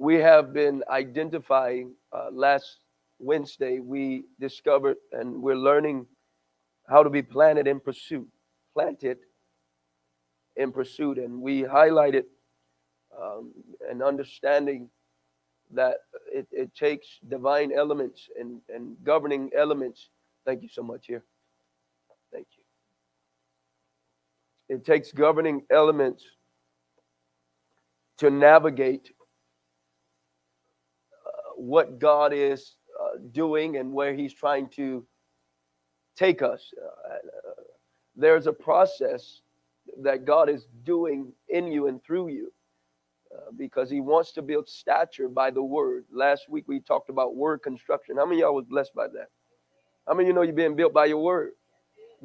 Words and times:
we 0.00 0.14
have 0.14 0.54
been 0.54 0.82
identifying 0.88 1.92
uh, 2.10 2.30
last 2.32 2.78
Wednesday, 3.18 3.80
we 3.80 4.24
discovered 4.40 4.96
and 5.12 5.42
we're 5.42 5.54
learning 5.54 6.06
how 6.88 7.02
to 7.02 7.10
be 7.10 7.20
planted 7.20 7.66
in 7.66 7.78
pursuit, 7.78 8.26
planted 8.72 9.18
in 10.56 10.72
pursuit. 10.72 11.18
And 11.18 11.42
we 11.42 11.64
highlighted 11.64 12.24
um, 13.14 13.52
an 13.90 14.02
understanding 14.02 14.88
that 15.70 15.96
it, 16.32 16.48
it 16.50 16.74
takes 16.74 17.06
divine 17.28 17.70
elements 17.70 18.26
and, 18.40 18.62
and 18.74 18.96
governing 19.04 19.50
elements. 19.54 20.08
Thank 20.46 20.62
you 20.62 20.70
so 20.70 20.82
much 20.82 21.08
here. 21.08 21.24
Thank 22.32 22.46
you. 22.56 22.64
It 24.76 24.82
takes 24.82 25.12
governing 25.12 25.66
elements 25.70 26.24
to 28.16 28.30
navigate 28.30 29.12
what 31.60 31.98
God 31.98 32.32
is 32.32 32.76
uh, 33.00 33.18
doing 33.32 33.76
and 33.76 33.92
where 33.92 34.14
He's 34.14 34.34
trying 34.34 34.68
to 34.70 35.04
take 36.16 36.42
us. 36.42 36.72
Uh, 36.76 37.16
there's 38.16 38.46
a 38.46 38.52
process 38.52 39.40
that 40.02 40.24
God 40.24 40.48
is 40.48 40.66
doing 40.84 41.32
in 41.48 41.66
you 41.66 41.86
and 41.86 42.02
through 42.02 42.28
you 42.28 42.52
uh, 43.34 43.50
because 43.56 43.90
he 43.90 44.00
wants 44.00 44.32
to 44.32 44.42
build 44.42 44.68
stature 44.68 45.28
by 45.28 45.50
the 45.50 45.62
word. 45.62 46.04
Last 46.12 46.48
week 46.48 46.64
we 46.68 46.80
talked 46.80 47.10
about 47.10 47.36
word 47.36 47.62
construction. 47.62 48.16
How 48.16 48.26
many 48.26 48.38
of 48.38 48.46
y'all 48.46 48.54
was 48.54 48.66
blessed 48.66 48.94
by 48.94 49.08
that? 49.08 49.28
How 50.06 50.14
many 50.14 50.28
you 50.28 50.34
know 50.34 50.42
you're 50.42 50.52
being 50.52 50.76
built 50.76 50.92
by 50.92 51.06
your 51.06 51.22
word? 51.22 51.52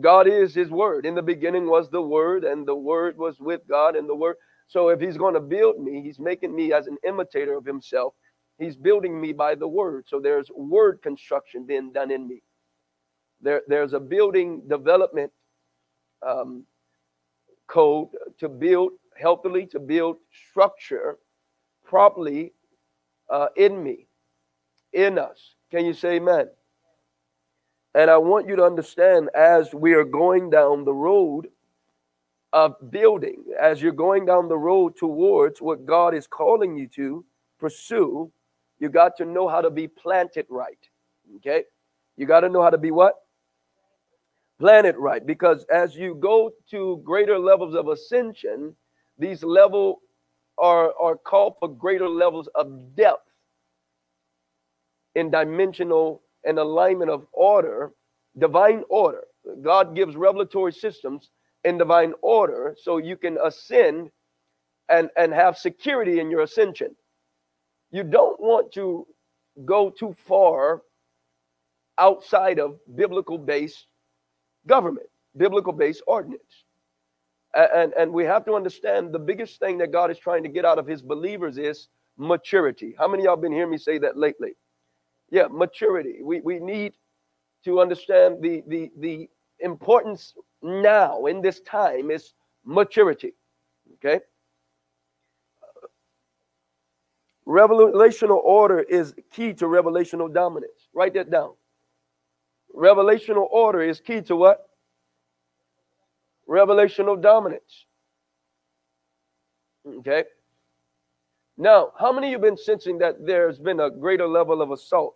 God 0.01 0.27
is 0.27 0.53
his 0.53 0.69
word. 0.69 1.05
In 1.05 1.15
the 1.15 1.21
beginning 1.21 1.67
was 1.67 1.89
the 1.89 2.01
word, 2.01 2.43
and 2.43 2.67
the 2.67 2.75
word 2.75 3.17
was 3.17 3.39
with 3.39 3.61
God, 3.67 3.95
and 3.95 4.09
the 4.09 4.15
word. 4.15 4.35
So 4.67 4.89
if 4.89 4.99
he's 4.99 5.17
going 5.17 5.35
to 5.35 5.39
build 5.39 5.81
me, 5.81 6.01
he's 6.01 6.19
making 6.19 6.53
me 6.53 6.73
as 6.73 6.87
an 6.87 6.97
imitator 7.07 7.55
of 7.55 7.65
himself. 7.65 8.13
He's 8.57 8.75
building 8.75 9.19
me 9.19 9.33
by 9.33 9.55
the 9.55 9.67
word. 9.67 10.05
So 10.07 10.19
there's 10.19 10.49
word 10.55 11.01
construction 11.01 11.65
being 11.65 11.91
done 11.91 12.11
in 12.11 12.27
me. 12.27 12.41
There, 13.41 13.61
there's 13.67 13.93
a 13.93 13.99
building 13.99 14.61
development 14.67 15.31
um, 16.25 16.65
code 17.67 18.09
to 18.39 18.47
build 18.47 18.93
healthily, 19.17 19.65
to 19.67 19.79
build 19.79 20.17
structure 20.49 21.17
properly 21.83 22.53
uh, 23.29 23.47
in 23.55 23.81
me, 23.81 24.07
in 24.93 25.17
us. 25.19 25.55
Can 25.71 25.85
you 25.85 25.93
say 25.93 26.15
amen? 26.15 26.47
And 27.93 28.09
I 28.09 28.17
want 28.17 28.47
you 28.47 28.55
to 28.57 28.63
understand 28.63 29.29
as 29.35 29.73
we 29.73 29.93
are 29.93 30.03
going 30.03 30.49
down 30.49 30.83
the 30.85 30.93
road 30.93 31.47
of 32.51 32.75
building, 32.89 33.43
as 33.59 33.81
you're 33.81 33.91
going 33.91 34.25
down 34.25 34.47
the 34.47 34.57
road 34.57 34.95
towards 34.97 35.61
what 35.61 35.85
God 35.85 36.13
is 36.13 36.27
calling 36.27 36.77
you 36.77 36.87
to 36.89 37.25
pursue, 37.59 38.31
you 38.79 38.89
got 38.89 39.15
to 39.17 39.25
know 39.25 39.47
how 39.47 39.61
to 39.61 39.69
be 39.69 39.87
planted 39.87 40.45
right. 40.49 40.77
Okay? 41.37 41.63
You 42.17 42.25
got 42.25 42.41
to 42.41 42.49
know 42.49 42.61
how 42.61 42.69
to 42.69 42.77
be 42.77 42.91
what? 42.91 43.15
Plan 44.59 44.85
it 44.85 44.97
right. 44.97 45.25
Because 45.25 45.65
as 45.65 45.95
you 45.95 46.15
go 46.15 46.51
to 46.71 47.01
greater 47.03 47.37
levels 47.37 47.75
of 47.75 47.87
ascension, 47.87 48.75
these 49.17 49.43
level 49.43 50.01
are, 50.57 50.93
are 50.99 51.15
called 51.15 51.55
for 51.59 51.67
greater 51.67 52.07
levels 52.07 52.47
of 52.55 52.95
depth 52.95 53.29
in 55.15 55.29
dimensional 55.31 56.21
and 56.43 56.59
alignment 56.59 57.09
of 57.09 57.25
order, 57.33 57.91
divine 58.37 58.83
order. 58.89 59.23
God 59.61 59.95
gives 59.95 60.15
revelatory 60.15 60.73
systems 60.73 61.31
in 61.63 61.77
divine 61.77 62.13
order 62.21 62.75
so 62.81 62.97
you 62.97 63.17
can 63.17 63.37
ascend 63.43 64.11
and, 64.89 65.09
and 65.17 65.33
have 65.33 65.57
security 65.57 66.19
in 66.19 66.29
your 66.29 66.41
ascension. 66.41 66.95
You 67.91 68.03
don't 68.03 68.39
want 68.39 68.71
to 68.73 69.07
go 69.63 69.89
too 69.89 70.15
far 70.25 70.81
outside 71.97 72.59
of 72.59 72.77
biblical 72.95 73.37
based 73.37 73.87
government, 74.67 75.07
biblical 75.37 75.73
based 75.73 76.03
ordinance. 76.07 76.63
And, 77.53 77.93
and 77.93 78.11
we 78.11 78.25
have 78.25 78.43
to 78.45 78.53
understand 78.53 79.13
the 79.13 79.19
biggest 79.19 79.59
thing 79.59 79.77
that 79.77 79.91
God 79.91 80.11
is 80.11 80.17
trying 80.17 80.43
to 80.43 80.49
get 80.49 80.65
out 80.65 80.77
of 80.77 80.85
his 80.85 81.01
believers 81.01 81.57
is 81.57 81.87
maturity. 82.17 82.95
How 82.97 83.07
many 83.07 83.23
y'all 83.23 83.37
been 83.37 83.53
hearing 83.53 83.71
me 83.71 83.77
say 83.77 83.97
that 83.99 84.17
lately? 84.17 84.55
Yeah, 85.31 85.47
maturity. 85.49 86.19
We, 86.21 86.41
we 86.41 86.59
need 86.59 86.93
to 87.63 87.79
understand 87.79 88.41
the, 88.41 88.61
the, 88.67 88.91
the 88.99 89.29
importance 89.59 90.33
now 90.61 91.25
in 91.27 91.41
this 91.41 91.61
time 91.61 92.11
is 92.11 92.33
maturity. 92.65 93.33
Okay? 93.95 94.19
Revelational 97.47 98.41
order 98.43 98.79
is 98.79 99.13
key 99.31 99.53
to 99.53 99.65
revelational 99.65 100.33
dominance. 100.33 100.87
Write 100.93 101.13
that 101.13 101.29
down. 101.29 101.53
Revelational 102.75 103.47
order 103.51 103.81
is 103.81 103.99
key 103.99 104.21
to 104.21 104.35
what? 104.35 104.67
Revelational 106.49 107.21
dominance. 107.21 107.85
Okay. 109.87 110.23
Now, 111.57 111.93
how 111.97 112.11
many 112.11 112.27
of 112.27 112.31
you 112.31 112.35
have 112.37 112.41
been 112.41 112.57
sensing 112.57 112.97
that 112.97 113.25
there's 113.25 113.59
been 113.59 113.79
a 113.79 113.89
greater 113.89 114.27
level 114.27 114.61
of 114.61 114.71
assault 114.71 115.15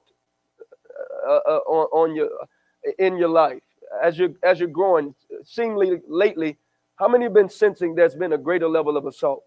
uh, 1.28 1.31
uh, 1.31 1.59
on, 1.68 2.09
on 2.09 2.16
your 2.16 2.29
in 2.97 3.18
your 3.18 3.29
life 3.29 3.62
as 4.01 4.18
you 4.18 4.35
as 4.44 4.59
you're 4.59 4.69
growing? 4.69 5.13
Seemingly 5.44 6.00
lately, 6.07 6.57
how 6.95 7.07
many 7.07 7.25
have 7.25 7.34
been 7.34 7.50
sensing 7.50 7.94
there's 7.94 8.16
been 8.16 8.34
a 8.34 8.38
greater 8.38 8.69
level 8.69 8.95
of 8.95 9.06
assault, 9.06 9.44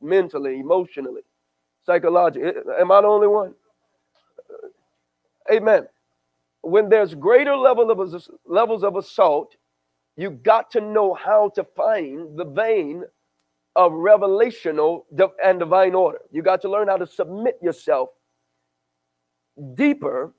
mentally, 0.00 0.60
emotionally, 0.60 1.22
psychologically? 1.84 2.52
Am 2.78 2.90
I 2.92 3.00
the 3.00 3.06
only 3.06 3.28
one? 3.28 3.54
Amen 5.50 5.86
when 6.62 6.88
there's 6.88 7.14
greater 7.14 7.56
level 7.56 7.90
of 7.90 8.28
levels 8.46 8.84
of 8.84 8.96
assault, 8.96 9.56
you 10.16 10.30
got 10.30 10.70
to 10.70 10.80
know 10.80 11.12
how 11.12 11.50
to 11.50 11.64
find 11.76 12.38
the 12.38 12.44
vein 12.44 13.04
of 13.74 13.92
revelational 13.92 15.04
and 15.44 15.58
divine 15.58 15.94
order. 15.94 16.20
You 16.30 16.42
got 16.42 16.62
to 16.62 16.70
learn 16.70 16.88
how 16.88 16.98
to 16.98 17.06
submit 17.06 17.58
yourself 17.60 18.10
deeper 19.74 20.32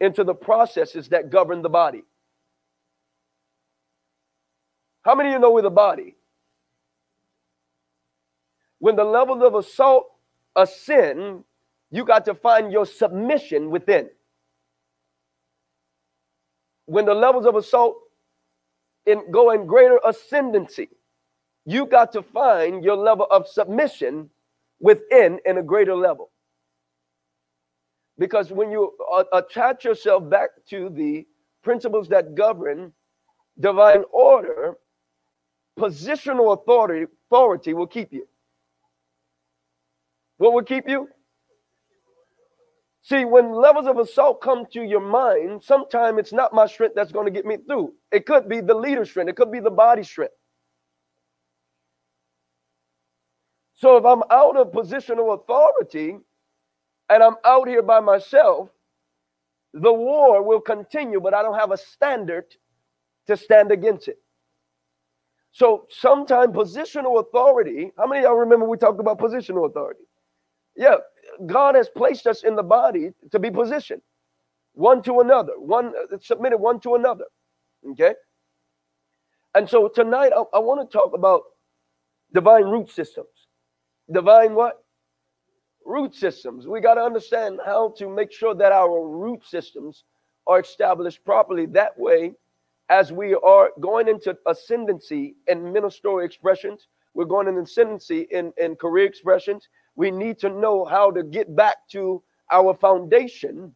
into 0.00 0.24
the 0.24 0.34
processes 0.34 1.08
that 1.10 1.30
govern 1.30 1.62
the 1.62 1.68
body. 1.68 2.02
How 5.02 5.14
many 5.14 5.30
of 5.30 5.32
you 5.34 5.38
know 5.38 5.52
with 5.52 5.64
the 5.64 5.70
body? 5.70 6.16
When 8.78 8.96
the 8.96 9.04
levels 9.04 9.42
of 9.42 9.54
assault 9.54 10.06
ascend, 10.56 11.44
you 11.90 12.04
got 12.04 12.24
to 12.26 12.34
find 12.34 12.72
your 12.72 12.86
submission 12.86 13.70
within 13.70 14.08
when 16.90 17.04
the 17.04 17.14
levels 17.14 17.46
of 17.46 17.54
assault 17.54 17.96
in, 19.06 19.30
go 19.30 19.52
in 19.52 19.64
greater 19.64 20.00
ascendancy, 20.04 20.88
you 21.64 21.86
got 21.86 22.10
to 22.10 22.20
find 22.20 22.82
your 22.82 22.96
level 22.96 23.28
of 23.30 23.46
submission 23.46 24.28
within 24.80 25.38
in 25.46 25.58
a 25.58 25.62
greater 25.62 25.94
level. 25.94 26.30
Because 28.18 28.50
when 28.50 28.72
you 28.72 28.92
uh, 29.12 29.22
attach 29.32 29.84
yourself 29.84 30.28
back 30.28 30.50
to 30.70 30.88
the 30.90 31.24
principles 31.62 32.08
that 32.08 32.34
govern 32.34 32.92
divine 33.60 34.02
order, 34.12 34.76
positional 35.78 36.60
authority, 36.60 37.06
authority 37.28 37.72
will 37.72 37.86
keep 37.86 38.12
you. 38.12 38.26
What 40.40 40.54
will 40.54 40.62
keep 40.62 40.88
you? 40.88 41.06
See, 43.02 43.26
when 43.26 43.52
levels 43.52 43.86
of 43.86 43.98
assault 43.98 44.40
come 44.40 44.64
to 44.72 44.82
your 44.82 45.00
mind, 45.00 45.62
sometimes 45.62 46.18
it's 46.18 46.32
not 46.32 46.54
my 46.54 46.66
strength 46.66 46.94
that's 46.96 47.12
going 47.12 47.26
to 47.26 47.30
get 47.30 47.44
me 47.44 47.58
through. 47.58 47.92
It 48.10 48.24
could 48.24 48.48
be 48.48 48.62
the 48.62 48.72
leader's 48.72 49.10
strength, 49.10 49.28
it 49.28 49.36
could 49.36 49.52
be 49.52 49.60
the 49.60 49.70
body 49.70 50.02
strength. 50.02 50.32
So 53.74 53.98
if 53.98 54.06
I'm 54.06 54.22
out 54.30 54.56
of 54.56 54.72
positional 54.72 55.34
authority 55.34 56.16
and 57.10 57.22
I'm 57.22 57.36
out 57.44 57.68
here 57.68 57.82
by 57.82 58.00
myself, 58.00 58.70
the 59.74 59.92
war 59.92 60.42
will 60.42 60.62
continue, 60.62 61.20
but 61.20 61.34
I 61.34 61.42
don't 61.42 61.58
have 61.58 61.70
a 61.70 61.76
standard 61.76 62.46
to 63.26 63.36
stand 63.36 63.72
against 63.72 64.08
it. 64.08 64.16
So 65.52 65.84
sometimes 65.90 66.56
positional 66.56 67.20
authority, 67.20 67.92
how 67.98 68.06
many 68.06 68.22
y'all 68.22 68.36
remember 68.36 68.64
we 68.64 68.78
talked 68.78 69.00
about 69.00 69.18
positional 69.18 69.68
authority? 69.68 70.04
Yeah, 70.80 70.96
God 71.44 71.74
has 71.74 71.90
placed 71.90 72.26
us 72.26 72.42
in 72.42 72.56
the 72.56 72.62
body 72.62 73.12
to 73.32 73.38
be 73.38 73.50
positioned 73.50 74.00
one 74.72 75.02
to 75.02 75.20
another, 75.20 75.52
one 75.58 75.92
uh, 76.10 76.16
submitted 76.18 76.56
one 76.56 76.80
to 76.80 76.94
another. 76.94 77.26
Okay. 77.90 78.14
And 79.54 79.68
so 79.68 79.88
tonight 79.88 80.32
I, 80.34 80.42
I 80.54 80.58
want 80.58 80.80
to 80.80 80.98
talk 80.98 81.12
about 81.12 81.42
divine 82.32 82.64
root 82.64 82.88
systems. 82.88 83.28
Divine 84.10 84.54
what? 84.54 84.82
Root 85.84 86.14
systems. 86.14 86.66
We 86.66 86.80
got 86.80 86.94
to 86.94 87.02
understand 87.02 87.60
how 87.66 87.92
to 87.98 88.08
make 88.08 88.32
sure 88.32 88.54
that 88.54 88.72
our 88.72 89.06
root 89.06 89.44
systems 89.44 90.04
are 90.46 90.60
established 90.60 91.22
properly. 91.26 91.66
That 91.66 91.98
way, 91.98 92.32
as 92.88 93.12
we 93.12 93.34
are 93.34 93.70
going 93.80 94.08
into 94.08 94.34
ascendancy 94.46 95.34
in 95.46 95.74
ministerial 95.74 96.20
expressions, 96.20 96.88
we're 97.12 97.26
going 97.26 97.48
into 97.48 97.60
ascendancy 97.60 98.28
in, 98.30 98.54
in 98.56 98.76
career 98.76 99.04
expressions, 99.04 99.68
we 99.96 100.10
need 100.10 100.38
to 100.40 100.48
know 100.48 100.84
how 100.84 101.10
to 101.10 101.22
get 101.22 101.54
back 101.54 101.76
to 101.92 102.22
our 102.50 102.74
foundation 102.74 103.74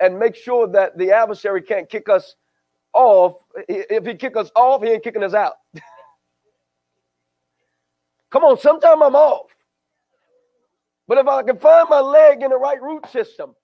and 0.00 0.18
make 0.18 0.34
sure 0.34 0.66
that 0.68 0.96
the 0.98 1.10
adversary 1.10 1.62
can't 1.62 1.88
kick 1.88 2.08
us 2.08 2.36
off. 2.92 3.34
If 3.68 4.06
he 4.06 4.14
kick 4.14 4.36
us 4.36 4.50
off, 4.54 4.82
he 4.82 4.90
ain't 4.90 5.02
kicking 5.02 5.24
us 5.24 5.34
out. 5.34 5.54
Come 8.30 8.44
on, 8.44 8.58
sometime 8.58 9.02
I'm 9.02 9.16
off. 9.16 9.46
But 11.06 11.18
if 11.18 11.26
I 11.26 11.42
can 11.42 11.58
find 11.58 11.88
my 11.88 12.00
leg 12.00 12.42
in 12.42 12.50
the 12.50 12.58
right 12.58 12.80
root 12.82 13.06
system, 13.10 13.54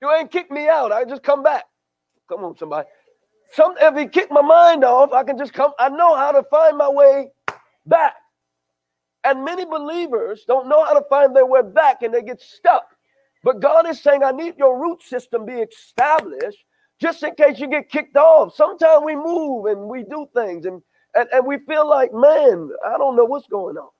you 0.00 0.10
ain't 0.12 0.30
kick 0.30 0.50
me 0.50 0.68
out. 0.68 0.90
I 0.90 1.04
just 1.04 1.22
come 1.22 1.42
back. 1.42 1.64
Come 2.28 2.44
on, 2.44 2.56
somebody. 2.56 2.88
Some 3.52 3.74
if 3.80 3.96
he 3.96 4.06
kicked 4.06 4.32
my 4.32 4.42
mind 4.42 4.84
off, 4.84 5.12
I 5.12 5.22
can 5.24 5.36
just 5.36 5.52
come. 5.52 5.72
I 5.78 5.88
know 5.88 6.16
how 6.16 6.32
to 6.32 6.42
find 6.44 6.78
my 6.78 6.88
way 6.88 7.30
back. 7.86 8.14
And 9.24 9.44
many 9.44 9.64
believers 9.64 10.44
don't 10.46 10.68
know 10.68 10.84
how 10.84 10.94
to 10.94 11.04
find 11.08 11.34
their 11.34 11.46
way 11.46 11.62
back 11.62 12.02
and 12.02 12.14
they 12.14 12.22
get 12.22 12.40
stuck. 12.40 12.94
But 13.42 13.60
God 13.60 13.88
is 13.88 14.00
saying, 14.00 14.22
I 14.22 14.30
need 14.30 14.54
your 14.58 14.80
root 14.80 15.02
system 15.02 15.44
be 15.46 15.54
established 15.54 16.64
just 17.00 17.22
in 17.22 17.34
case 17.34 17.58
you 17.58 17.68
get 17.68 17.90
kicked 17.90 18.16
off. 18.16 18.54
Sometimes 18.54 19.04
we 19.04 19.14
move 19.14 19.66
and 19.66 19.82
we 19.82 20.02
do 20.02 20.26
things 20.34 20.66
and, 20.66 20.82
and, 21.14 21.28
and 21.32 21.46
we 21.46 21.58
feel 21.58 21.88
like, 21.88 22.12
man, 22.12 22.70
I 22.86 22.98
don't 22.98 23.16
know 23.16 23.24
what's 23.24 23.46
going 23.46 23.76
on. 23.76 23.90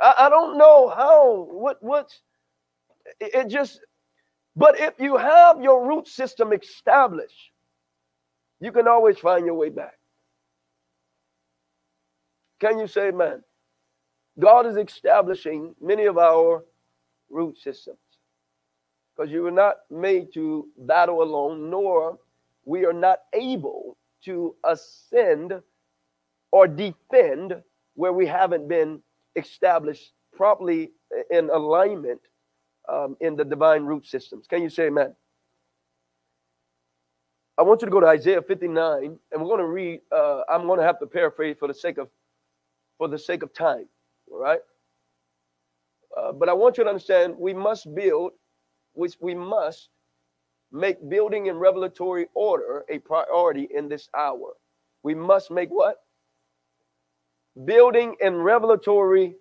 I, 0.00 0.14
I 0.18 0.28
don't 0.28 0.58
know 0.58 0.88
how, 0.88 1.46
what, 1.50 1.78
what's, 1.80 2.20
it, 3.20 3.34
it 3.34 3.48
just, 3.48 3.80
but 4.56 4.78
if 4.78 4.94
you 4.98 5.16
have 5.16 5.60
your 5.60 5.86
root 5.86 6.06
system 6.06 6.52
established, 6.52 7.50
you 8.60 8.70
can 8.70 8.86
always 8.86 9.18
find 9.18 9.46
your 9.46 9.54
way 9.54 9.70
back. 9.70 9.98
Can 12.62 12.78
you 12.78 12.86
say 12.86 13.08
amen? 13.08 13.42
God 14.38 14.66
is 14.66 14.76
establishing 14.76 15.74
many 15.80 16.04
of 16.04 16.16
our 16.16 16.62
root 17.28 17.58
systems 17.58 17.98
because 19.16 19.32
you 19.32 19.42
were 19.42 19.50
not 19.50 19.78
made 19.90 20.32
to 20.34 20.68
battle 20.78 21.24
alone, 21.24 21.70
nor 21.70 22.20
we 22.64 22.86
are 22.86 22.92
not 22.92 23.18
able 23.32 23.96
to 24.26 24.54
ascend 24.62 25.60
or 26.52 26.68
defend 26.68 27.60
where 27.96 28.12
we 28.12 28.26
haven't 28.26 28.68
been 28.68 29.02
established 29.34 30.12
properly 30.32 30.92
in 31.32 31.50
alignment 31.50 32.20
um, 32.88 33.16
in 33.20 33.34
the 33.34 33.44
divine 33.44 33.82
root 33.82 34.06
systems. 34.06 34.46
Can 34.46 34.62
you 34.62 34.70
say 34.70 34.86
amen? 34.86 35.16
I 37.58 37.62
want 37.62 37.82
you 37.82 37.86
to 37.86 37.92
go 37.92 37.98
to 37.98 38.06
Isaiah 38.06 38.40
59, 38.40 39.02
and 39.02 39.18
we're 39.32 39.48
going 39.48 39.58
to 39.58 39.66
read. 39.66 40.00
Uh, 40.12 40.42
I'm 40.48 40.68
going 40.68 40.78
to 40.78 40.86
have 40.86 41.00
to 41.00 41.06
paraphrase 41.08 41.56
for 41.58 41.66
the 41.66 41.74
sake 41.74 41.98
of 41.98 42.08
for 43.02 43.08
the 43.08 43.18
sake 43.18 43.42
of 43.42 43.52
time. 43.52 43.88
All 44.30 44.38
right. 44.38 44.60
Uh, 46.16 46.30
but 46.30 46.48
I 46.48 46.52
want 46.52 46.78
you 46.78 46.84
to 46.84 46.88
understand 46.88 47.34
we 47.36 47.52
must 47.52 47.92
build, 47.96 48.30
which 48.92 49.14
we 49.20 49.34
must 49.34 49.88
make 50.70 51.08
building 51.08 51.46
in 51.46 51.56
revelatory 51.56 52.28
order 52.34 52.84
a 52.88 53.00
priority 53.00 53.66
in 53.74 53.88
this 53.88 54.08
hour. 54.16 54.52
We 55.02 55.16
must 55.16 55.50
make 55.50 55.68
what? 55.70 55.96
Building 57.64 58.14
in 58.20 58.36
revelatory 58.36 59.34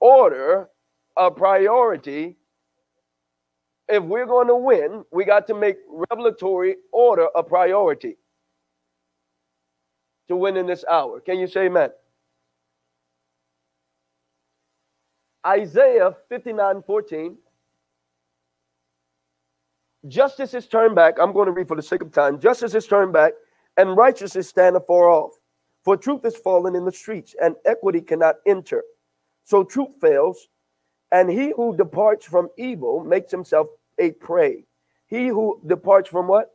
order 0.00 0.70
a 1.18 1.30
priority. 1.30 2.38
If 3.90 4.02
we're 4.04 4.24
going 4.24 4.48
to 4.48 4.56
win, 4.56 5.04
we 5.12 5.26
got 5.26 5.46
to 5.48 5.54
make 5.54 5.76
revelatory 5.86 6.76
order 6.92 7.28
a 7.36 7.42
priority 7.42 8.16
to 10.28 10.36
win 10.36 10.56
in 10.56 10.64
this 10.64 10.82
hour. 10.90 11.20
Can 11.20 11.38
you 11.38 11.46
say 11.46 11.66
amen? 11.66 11.90
Isaiah 15.46 16.14
59 16.28 16.82
14. 16.82 17.36
Justice 20.08 20.54
is 20.54 20.66
turned 20.66 20.94
back. 20.94 21.14
I'm 21.20 21.32
going 21.32 21.46
to 21.46 21.52
read 21.52 21.68
for 21.68 21.76
the 21.76 21.82
sake 21.82 22.02
of 22.02 22.12
time. 22.12 22.38
Justice 22.40 22.74
is 22.74 22.86
turned 22.86 23.12
back, 23.12 23.32
and 23.76 23.96
righteousness 23.96 24.48
stand 24.48 24.76
afar 24.76 25.08
off. 25.08 25.32
For 25.84 25.96
truth 25.96 26.24
is 26.24 26.36
fallen 26.36 26.74
in 26.74 26.84
the 26.84 26.92
streets, 26.92 27.34
and 27.40 27.54
equity 27.64 28.00
cannot 28.00 28.36
enter. 28.46 28.82
So 29.44 29.62
truth 29.62 29.90
fails, 30.00 30.48
and 31.12 31.30
he 31.30 31.52
who 31.56 31.76
departs 31.76 32.26
from 32.26 32.48
evil 32.58 33.04
makes 33.04 33.30
himself 33.30 33.68
a 33.98 34.10
prey. 34.12 34.64
He 35.06 35.28
who 35.28 35.60
departs 35.66 36.08
from 36.08 36.26
what? 36.26 36.50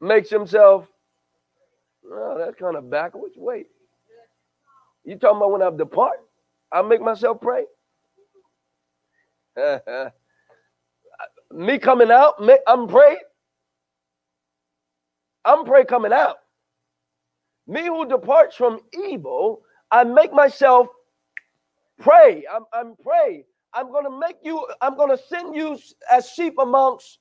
Makes 0.00 0.28
himself. 0.28 0.86
Oh, 2.10 2.36
that's 2.38 2.56
kind 2.56 2.76
of 2.76 2.90
backwards. 2.90 3.34
Wait. 3.36 3.68
You 5.04 5.16
talking 5.16 5.38
about 5.38 5.52
when 5.52 5.62
I 5.62 5.70
depart? 5.70 6.18
I 6.72 6.82
make 6.82 7.00
myself 7.00 7.40
pray. 7.40 7.64
Me 11.52 11.78
coming 11.78 12.10
out, 12.10 12.34
I'm 12.66 12.88
praying. 12.88 13.18
I'm 15.44 15.64
pray 15.64 15.84
coming 15.84 16.12
out. 16.12 16.36
Me 17.68 17.86
who 17.86 18.06
departs 18.06 18.56
from 18.56 18.80
evil, 19.08 19.62
I 19.90 20.04
make 20.04 20.32
myself 20.32 20.88
pray. 21.98 22.44
I'm, 22.52 22.64
I'm 22.72 22.96
pray. 23.02 23.44
I'm 23.72 23.90
going 23.90 24.04
to 24.04 24.18
make 24.18 24.36
you, 24.42 24.66
I'm 24.80 24.96
going 24.96 25.16
to 25.16 25.22
send 25.28 25.54
you 25.54 25.78
as 26.10 26.30
sheep 26.30 26.54
amongst 26.58 27.18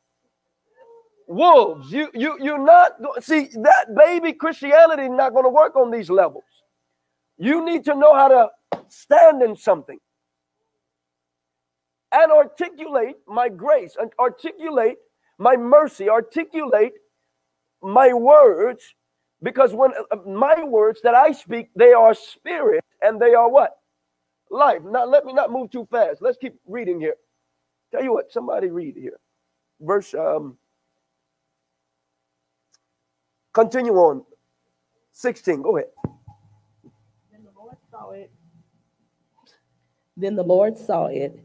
wolves. 1.27 1.91
You, 1.91 2.09
you, 2.13 2.37
you're 2.41 2.63
not, 2.63 2.93
see, 3.21 3.49
that 3.53 3.95
baby 3.95 4.33
Christianity 4.33 5.09
not 5.09 5.33
going 5.33 5.45
to 5.45 5.49
work 5.49 5.75
on 5.75 5.91
these 5.91 6.09
levels. 6.09 6.43
You 7.37 7.63
need 7.65 7.83
to 7.85 7.95
know 7.95 8.15
how 8.15 8.27
to 8.27 8.49
stand 8.89 9.41
in 9.41 9.55
something 9.55 9.99
and 12.11 12.31
articulate 12.31 13.15
my 13.27 13.49
grace 13.49 13.97
and 13.99 14.11
articulate 14.19 14.97
my 15.37 15.55
mercy, 15.57 16.09
articulate 16.09 16.93
my 17.81 18.13
words, 18.13 18.95
because 19.43 19.73
when 19.73 19.91
uh, 20.11 20.15
my 20.25 20.63
words 20.63 21.01
that 21.03 21.13
I 21.13 21.31
speak, 21.33 21.69
they 21.75 21.91
are 21.91 22.13
spirit 22.13 22.83
and 23.01 23.19
they 23.19 23.33
are 23.33 23.49
what? 23.49 23.77
Life. 24.49 24.81
Now, 24.83 25.05
let 25.05 25.25
me 25.25 25.33
not 25.33 25.51
move 25.51 25.71
too 25.71 25.87
fast. 25.91 26.21
Let's 26.21 26.37
keep 26.37 26.55
reading 26.67 26.99
here. 26.99 27.15
Tell 27.91 28.03
you 28.03 28.13
what, 28.13 28.31
somebody 28.31 28.69
read 28.69 28.95
here. 28.95 29.19
Verse, 29.81 30.13
um, 30.13 30.57
continue 33.53 33.93
on. 33.95 34.23
16, 35.11 35.61
go 35.61 35.77
ahead. 35.77 35.89
Then 37.31 37.43
the 37.43 37.51
Lord 37.57 37.77
saw 37.89 38.11
it 38.11 38.31
then 40.17 40.35
the 40.35 40.43
Lord 40.43 40.77
saw 40.77 41.05
it, 41.07 41.39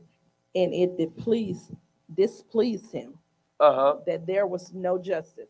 and 0.55 0.73
it 0.75 0.97
displeased, 0.97 1.73
displeased 2.15 2.93
him 2.93 3.19
Uh-huh. 3.61 3.99
that 4.07 4.27
there 4.27 4.47
was 4.47 4.73
no 4.73 4.99
justice. 4.99 5.49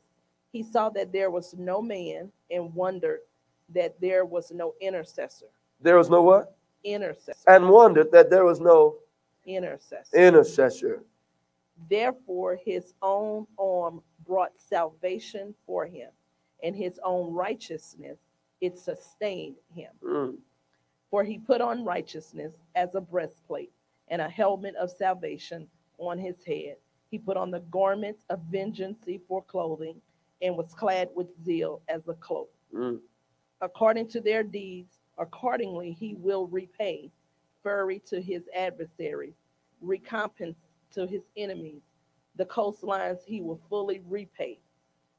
He 0.52 0.62
saw 0.62 0.88
that 0.90 1.12
there 1.12 1.30
was 1.30 1.54
no 1.54 1.80
man 1.80 2.32
and 2.50 2.74
wondered 2.74 3.20
that 3.70 4.00
there 4.00 4.24
was 4.24 4.50
no 4.50 4.74
intercessor. 4.80 5.46
There 5.80 5.96
was 5.96 6.10
no 6.10 6.22
what? 6.22 6.56
Intercessor. 6.82 7.48
And 7.48 7.68
wondered 7.68 8.10
that 8.12 8.30
there 8.30 8.44
was 8.44 8.58
no 8.60 8.96
Intercessor. 9.46 10.16
intercessor. 10.16 11.04
Therefore, 11.88 12.56
his 12.62 12.94
own 13.00 13.46
arm 13.58 14.02
brought 14.26 14.52
salvation 14.58 15.54
for 15.66 15.86
him, 15.86 16.10
and 16.62 16.76
his 16.76 16.98
own 17.04 17.32
righteousness 17.32 18.18
it 18.60 18.76
sustained 18.78 19.56
him. 19.74 19.92
Mm. 20.02 20.36
For 21.10 21.24
he 21.24 21.38
put 21.38 21.60
on 21.60 21.84
righteousness 21.84 22.52
as 22.74 22.94
a 22.94 23.00
breastplate 23.00 23.72
and 24.08 24.22
a 24.22 24.28
helmet 24.28 24.76
of 24.76 24.90
salvation 24.90 25.68
on 25.98 26.18
his 26.18 26.44
head. 26.44 26.76
He 27.10 27.18
put 27.18 27.36
on 27.36 27.50
the 27.50 27.60
garments 27.60 28.24
of 28.30 28.40
vengeance 28.50 29.04
for 29.26 29.42
clothing 29.42 30.00
and 30.42 30.56
was 30.56 30.74
clad 30.74 31.08
with 31.14 31.26
zeal 31.44 31.82
as 31.88 32.06
a 32.08 32.14
cloak. 32.14 32.50
Mm. 32.74 33.00
According 33.60 34.08
to 34.08 34.20
their 34.20 34.42
deeds, 34.42 35.00
accordingly 35.18 35.92
he 35.92 36.14
will 36.14 36.46
repay 36.46 37.10
fury 37.62 38.00
to 38.06 38.20
his 38.20 38.42
adversaries, 38.54 39.34
recompense 39.80 40.56
to 40.92 41.06
his 41.06 41.22
enemies. 41.36 41.82
The 42.36 42.46
coastlines 42.46 43.18
he 43.26 43.42
will 43.42 43.60
fully 43.68 44.00
repay. 44.08 44.60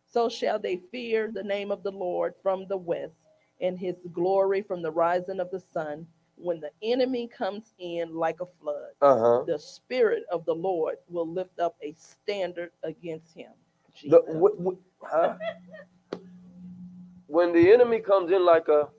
So 0.06 0.28
shall 0.28 0.60
they 0.60 0.78
fear 0.92 1.30
the 1.32 1.44
name 1.44 1.72
of 1.72 1.84
the 1.84 1.92
Lord 1.92 2.34
from 2.42 2.66
the 2.68 2.78
west 2.78 3.21
and 3.62 3.80
his 3.80 3.98
glory 4.14 4.62
from 4.64 4.84
the 4.84 4.92
rising 4.92 5.40
of 5.42 5.52
the 5.52 5.62
sun. 5.62 6.08
When 6.38 6.60
the 6.62 6.72
enemy 6.84 7.28
comes 7.30 7.74
in 7.80 8.16
like 8.16 8.42
a 8.42 8.48
flood, 8.62 8.94
Uh-huh. 9.02 9.44
the 9.46 9.60
spirit 9.60 10.24
of 10.32 10.46
the 10.46 10.56
Lord 10.56 10.98
will 11.10 11.28
lift 11.28 11.60
up 11.60 11.76
a 11.84 11.94
standard 11.98 12.72
against 12.84 13.34
him. 13.36 13.52
The, 14.06 14.22
Jesus. 14.24 14.36
wh- 14.36 14.64
wh- 14.66 15.08
huh? 15.10 15.38
When 17.28 17.54
the 17.54 17.72
enemy 17.72 18.00
comes 18.02 18.32
in 18.32 18.46
like 18.46 18.68
a, 18.70 18.90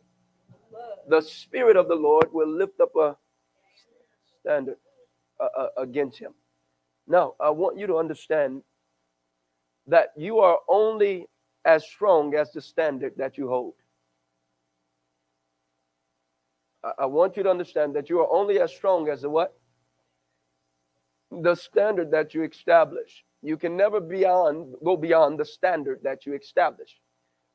the 1.09 1.23
spirit 1.23 1.76
of 1.76 1.88
the 1.88 1.95
Lord 1.97 2.33
will 2.33 2.49
lift 2.49 2.81
up 2.81 2.97
a 2.97 3.16
standard 4.40 4.78
uh, 5.40 5.49
uh, 5.59 5.69
against 5.78 6.19
him. 6.19 6.35
Now, 7.09 7.35
I 7.40 7.50
want 7.50 7.78
you 7.78 7.87
to 7.88 7.99
understand 7.99 8.62
that 9.88 10.09
you 10.16 10.40
are 10.40 10.59
only 10.69 11.26
as 11.64 11.85
strong 11.87 12.35
as 12.35 12.52
the 12.52 12.62
standard 12.62 13.14
that 13.19 13.38
you 13.38 13.49
hold. 13.49 13.75
I, 16.99 17.07
want 17.07 17.37
you 17.37 17.43
to 17.43 17.51
understand 17.51 17.95
that 17.95 18.11
you 18.11 18.21
are 18.21 18.33
only 18.33 18.61
as 18.61 18.73
strong 18.73 19.09
as 19.09 19.23
the 19.23 19.31
what? 19.31 19.55
The 21.31 21.55
standard 21.55 22.11
that 22.11 22.35
you 22.35 22.43
establish. 22.43 23.25
You 23.43 23.57
can 23.57 23.77
never 23.77 24.01
beyond 24.01 24.75
go 24.85 24.97
beyond 24.97 25.39
the 25.39 25.45
standard 25.45 26.01
that 26.03 26.27
you 26.27 26.35
establish. 26.35 27.01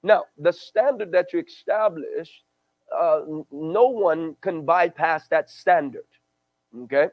Now, 0.03 0.25
the 0.37 0.51
standard 0.51 1.11
that 1.11 1.33
you 1.33 1.43
establish, 1.45 2.43
uh, 2.97 3.21
no 3.51 3.87
one 3.87 4.35
can 4.41 4.65
bypass 4.65 5.27
that 5.29 5.49
standard. 5.49 6.07
Okay, 6.83 7.07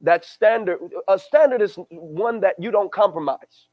that 0.00 0.24
standard. 0.24 0.78
A 1.08 1.18
standard 1.18 1.62
is 1.62 1.78
one 1.90 2.40
that 2.40 2.56
you 2.58 2.70
don't 2.70 2.92
compromise. 2.92 3.68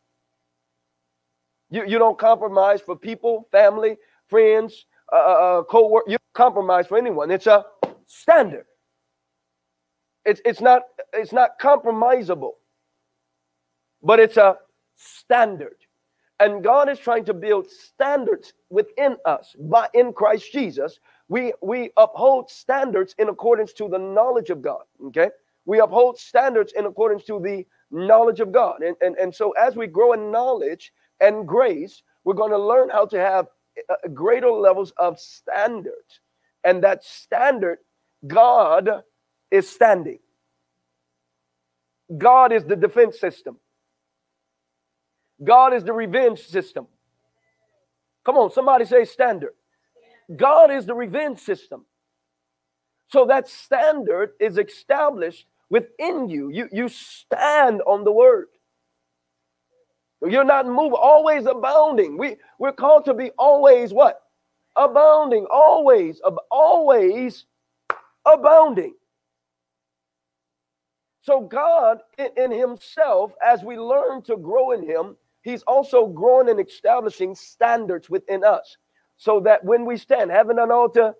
You 1.70 1.86
you 1.86 2.00
don't 2.00 2.20
compromise 2.20 2.82
for 2.82 2.96
people, 2.96 3.48
family, 3.52 3.98
friends, 4.28 4.86
uh 5.17 5.63
co-work. 5.63 6.05
You 6.08 6.17
compromise 6.34 6.88
for 6.88 6.98
anyone. 6.98 7.32
It's 7.32 7.48
a 7.48 7.65
standard. 8.05 8.65
It's 10.25 10.41
it's 10.46 10.62
not 10.62 10.84
it's 11.13 11.34
not 11.34 11.60
compromisable, 11.60 12.53
but 14.01 14.20
it's 14.20 14.38
a 14.38 14.58
standard. 14.96 15.75
And 16.39 16.63
God 16.63 16.89
is 16.89 17.00
trying 17.00 17.25
to 17.25 17.34
build 17.34 17.70
standards 17.70 18.53
within 18.70 19.17
us 19.25 19.55
by 19.60 19.88
in 19.93 20.13
Christ 20.13 20.51
Jesus. 20.51 21.00
We 21.29 21.53
we 21.62 21.91
uphold 21.98 22.50
standards 22.50 23.15
in 23.17 23.29
accordance 23.29 23.74
to 23.74 23.88
the 23.88 24.00
knowledge 24.00 24.50
of 24.50 24.62
God. 24.62 24.84
Okay, 25.08 25.29
we 25.65 25.79
uphold 25.79 26.17
standards 26.17 26.74
in 26.75 26.86
accordance 26.86 27.24
to 27.25 27.39
the 27.39 27.65
knowledge 27.91 28.39
of 28.39 28.51
God. 28.51 28.82
And 28.82 28.96
and, 29.01 29.15
and 29.17 29.34
so 29.34 29.51
as 29.51 29.75
we 29.75 29.88
grow 29.88 30.13
in 30.13 30.32
knowledge 30.32 30.91
and 31.22 31.48
grace, 31.48 32.03
we're 32.24 32.34
going 32.34 32.51
to 32.51 32.58
learn 32.58 32.89
how 32.89 33.05
to 33.05 33.20
have 33.20 33.48
Uh, 33.89 34.08
greater 34.13 34.51
levels 34.51 34.94
of 34.98 35.20
standards. 35.20 36.22
And 36.63 36.84
that 36.84 37.03
standard, 37.03 37.80
God 38.25 39.03
is 39.51 39.70
standing. 39.70 40.20
God 42.18 42.51
is 42.51 42.63
the 42.63 42.75
defense 42.75 43.20
system. 43.20 43.58
God 45.44 45.74
is 45.74 45.84
the 45.84 45.94
revenge 45.94 46.39
system. 46.39 46.88
Come 48.25 48.38
on, 48.38 48.51
somebody 48.51 48.86
say 48.86 49.06
standard. 49.06 49.53
God 50.36 50.72
is 50.72 50.86
the 50.86 50.94
revenge 50.94 51.39
system. 51.39 51.86
So 53.10 53.25
that 53.25 53.48
standard 53.48 54.32
is 54.39 54.58
established 54.58 55.46
within 55.70 56.30
you. 56.30 56.50
You, 56.50 56.70
you 56.72 56.88
stand 56.89 57.82
on 57.86 58.03
the 58.03 58.12
word. 58.12 58.48
You're 60.27 60.44
not 60.44 60.68
moving, 60.68 61.00
always 61.01 61.46
abounding. 61.46 62.18
We, 62.18 62.38
we're 62.60 62.74
called 62.74 63.06
to 63.06 63.13
be 63.13 63.32
always 63.38 63.94
what? 63.94 64.22
Abounding, 64.75 65.46
always, 65.51 66.22
ab- 66.25 66.38
always 66.51 67.46
abounding. 68.25 68.96
So, 71.22 71.42
God 71.42 72.00
in, 72.18 72.30
in 72.38 72.51
Himself, 72.51 73.34
as 73.46 73.63
we 73.63 73.77
learn 73.77 74.22
to 74.24 74.38
grow 74.38 74.72
in 74.72 74.88
Him, 74.88 75.15
He's 75.42 75.63
also 75.63 76.08
growing 76.08 76.50
and 76.50 76.60
establishing 76.60 77.36
standards 77.36 78.10
within 78.10 78.44
us 78.44 78.77
so 79.18 79.42
that 79.42 79.63
when 79.63 79.86
we 79.86 79.98
stand, 79.98 80.32
having 80.32 80.60
an 80.60 80.72
altar, 80.72 81.13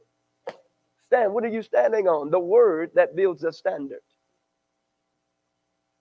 uh, 0.48 0.53
stand. 1.05 1.33
What 1.33 1.43
are 1.43 1.50
you 1.50 1.62
standing 1.62 2.07
on? 2.07 2.31
The 2.31 2.39
word 2.39 2.91
that 2.95 3.15
builds 3.15 3.43
a 3.43 3.51
standard. 3.53 4.00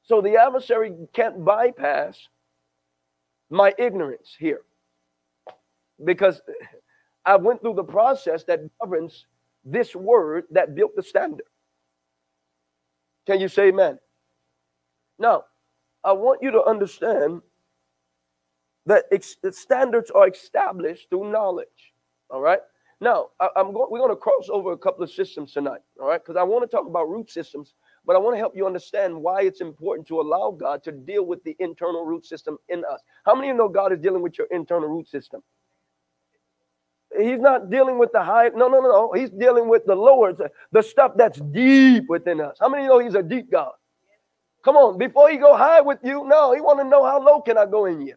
So 0.05 0.21
the 0.21 0.37
adversary 0.37 0.93
can't 1.13 1.45
bypass 1.45 2.19
my 3.53 3.75
ignorance 3.79 4.35
here 4.39 4.63
because 6.05 6.41
I 7.25 7.37
went 7.37 7.61
through 7.61 7.75
the 7.75 7.85
process 7.85 8.45
that 8.45 8.61
governs 8.81 9.27
this 9.65 9.95
word 9.95 10.45
that 10.51 10.75
built 10.75 10.97
the 10.97 11.03
standard. 11.03 11.47
Can 13.27 13.41
you 13.41 13.49
say 13.49 13.69
amen? 13.69 13.99
Now, 15.19 15.45
I 16.03 16.13
want 16.13 16.43
you 16.43 16.51
to 16.51 16.65
understand 16.65 17.43
that 18.87 19.05
ex- 19.13 19.37
standards 19.51 20.11
are 20.11 20.27
established 20.27 21.11
through 21.11 21.31
knowledge. 21.31 21.93
All 22.31 22.41
right. 22.41 22.61
Now, 23.01 23.29
I, 23.39 23.49
am 23.57 23.73
going. 23.73 23.89
We're 23.91 23.99
going 23.99 24.11
to 24.11 24.17
cross 24.17 24.49
over 24.49 24.73
a 24.73 24.79
couple 24.79 25.05
of 25.05 25.11
systems 25.11 25.53
tonight. 25.53 25.81
All 26.01 26.09
right, 26.09 26.25
because 26.25 26.37
I 26.37 26.43
want 26.43 26.69
to 26.69 26.77
talk 26.77 26.87
about 26.87 27.09
root 27.09 27.31
systems, 27.31 27.75
but 28.07 28.17
I 28.17 28.19
want 28.19 28.35
to 28.35 28.39
help 28.39 28.57
you 28.57 28.67
understand 28.67 29.15
why 29.15 29.43
it's 29.43 29.61
important 29.61 30.09
to 30.09 30.21
allow 30.21 30.51
God 30.51 30.83
to 30.85 30.93
deal 30.93 31.25
with 31.25 31.43
the 31.45 31.57
internal 31.61 32.05
root 32.05 32.27
system 32.27 32.59
in 32.69 32.85
us. 32.85 33.01
How 33.25 33.35
many 33.35 33.49
of 33.51 33.55
you 33.55 33.59
know 33.59 33.69
God 33.69 33.93
is 33.93 34.01
dealing 34.01 34.23
with 34.23 34.39
your 34.39 34.49
internal 34.51 34.89
root 34.89 35.09
system? 35.09 35.43
He's 37.19 37.39
not 37.39 37.71
dealing 37.71 37.99
with 37.99 38.11
the 38.13 38.23
high. 38.23 38.49
No, 38.49 38.69
no, 38.69 38.81
no, 38.81 38.89
no. 38.89 39.13
He's 39.13 39.31
dealing 39.31 39.69
with 39.69 39.85
the 39.85 39.95
lower, 39.95 40.33
the, 40.33 40.83
stuff 40.83 41.13
that's 41.17 41.41
deep 41.41 42.05
within 42.09 42.41
us. 42.41 42.57
How 42.59 42.69
many 42.69 42.83
of 42.83 42.87
you 42.87 42.91
know 42.91 42.99
He's 43.05 43.15
a 43.15 43.23
deep 43.23 43.51
God? 43.51 43.73
Come 44.65 44.77
on, 44.77 44.99
before 44.99 45.31
He 45.31 45.37
go 45.37 45.57
high 45.57 45.81
with 45.81 45.99
you, 46.03 46.25
no, 46.27 46.55
He 46.55 46.61
want 46.61 46.79
to 46.81 46.85
know 46.85 47.05
how 47.05 47.23
low 47.23 47.41
can 47.41 47.59
I 47.59 47.67
go 47.67 47.85
in 47.85 48.01
you. 48.01 48.15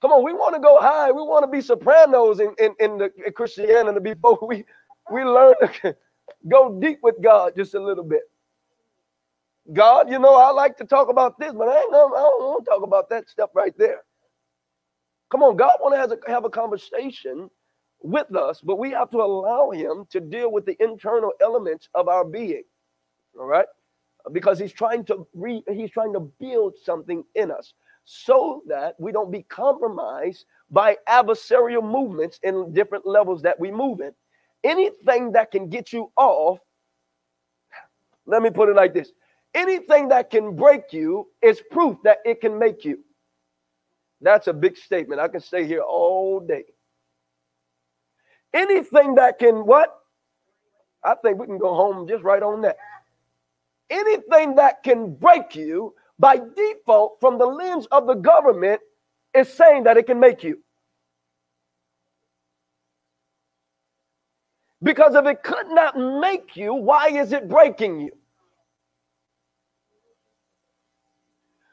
Come 0.00 0.12
on, 0.12 0.24
we 0.24 0.32
want 0.32 0.54
to 0.54 0.60
go 0.60 0.80
high. 0.80 1.10
We 1.10 1.22
want 1.22 1.44
to 1.44 1.50
be 1.50 1.60
sopranos 1.60 2.40
in, 2.40 2.54
in, 2.58 2.74
in 2.80 2.98
the 2.98 3.10
in 3.26 3.32
Christianity 3.32 4.00
before 4.00 4.38
we, 4.46 4.64
we 5.12 5.24
learn 5.24 5.54
to 5.82 5.94
go 6.48 6.78
deep 6.80 7.00
with 7.02 7.16
God 7.22 7.52
just 7.56 7.74
a 7.74 7.80
little 7.80 8.04
bit. 8.04 8.22
God, 9.72 10.10
you 10.10 10.18
know, 10.18 10.34
I 10.34 10.50
like 10.50 10.76
to 10.78 10.84
talk 10.84 11.08
about 11.08 11.38
this, 11.38 11.52
but 11.52 11.68
I 11.68 11.80
ain't 11.80 11.92
gonna, 11.92 12.14
I 12.14 12.18
don't 12.18 12.42
want 12.42 12.64
to 12.64 12.70
talk 12.70 12.82
about 12.82 13.08
that 13.10 13.28
stuff 13.28 13.50
right 13.54 13.76
there. 13.78 14.00
Come 15.30 15.42
on, 15.42 15.56
God 15.56 15.76
want 15.80 15.94
to 15.94 16.30
have 16.30 16.44
a, 16.44 16.50
conversation 16.50 17.48
with 18.02 18.34
us, 18.34 18.60
but 18.60 18.78
we 18.78 18.90
have 18.90 19.10
to 19.10 19.18
allow 19.18 19.70
Him 19.70 20.06
to 20.10 20.20
deal 20.20 20.50
with 20.50 20.66
the 20.66 20.76
internal 20.82 21.32
elements 21.40 21.88
of 21.94 22.08
our 22.08 22.24
being. 22.24 22.64
All 23.38 23.46
right, 23.46 23.66
because 24.32 24.58
He's 24.58 24.72
trying 24.72 25.04
to 25.04 25.26
re, 25.34 25.62
He's 25.70 25.90
trying 25.90 26.12
to 26.14 26.20
build 26.40 26.74
something 26.82 27.22
in 27.36 27.52
us 27.52 27.74
so 28.04 28.62
that 28.66 28.96
we 28.98 29.12
don't 29.12 29.30
be 29.30 29.42
compromised 29.44 30.46
by 30.70 30.96
adversarial 31.08 31.84
movements 31.88 32.40
in 32.42 32.72
different 32.72 33.06
levels 33.06 33.42
that 33.42 33.60
we 33.60 33.70
move 33.70 34.00
in. 34.00 34.10
Anything 34.64 35.30
that 35.32 35.52
can 35.52 35.68
get 35.68 35.92
you 35.92 36.10
off, 36.16 36.58
let 38.26 38.42
me 38.42 38.50
put 38.50 38.68
it 38.68 38.74
like 38.74 38.94
this 38.94 39.12
anything 39.54 40.08
that 40.08 40.30
can 40.30 40.56
break 40.56 40.92
you 40.92 41.28
is 41.42 41.62
proof 41.70 41.96
that 42.04 42.18
it 42.24 42.40
can 42.40 42.58
make 42.58 42.84
you. 42.84 43.00
That's 44.20 44.46
a 44.48 44.52
big 44.52 44.76
statement. 44.76 45.20
I 45.20 45.28
can 45.28 45.40
stay 45.40 45.66
here 45.66 45.80
all 45.80 46.40
day. 46.40 46.64
Anything 48.52 49.14
that 49.14 49.38
can 49.38 49.66
what? 49.66 49.96
I 51.02 51.14
think 51.14 51.38
we 51.38 51.46
can 51.46 51.58
go 51.58 51.74
home 51.74 52.06
just 52.06 52.22
right 52.22 52.42
on 52.42 52.60
that. 52.62 52.76
Anything 53.88 54.56
that 54.56 54.82
can 54.82 55.14
break 55.14 55.56
you 55.56 55.94
by 56.18 56.38
default, 56.54 57.18
from 57.18 57.38
the 57.38 57.46
lens 57.46 57.86
of 57.90 58.06
the 58.06 58.14
government, 58.14 58.80
is 59.34 59.48
saying 59.48 59.84
that 59.84 59.96
it 59.96 60.06
can 60.06 60.20
make 60.20 60.44
you. 60.44 60.58
Because 64.82 65.14
if 65.14 65.24
it 65.26 65.42
could 65.42 65.68
not 65.68 65.96
make 65.96 66.56
you, 66.56 66.74
why 66.74 67.08
is 67.08 67.32
it 67.32 67.48
breaking 67.48 68.00
you? 68.00 68.12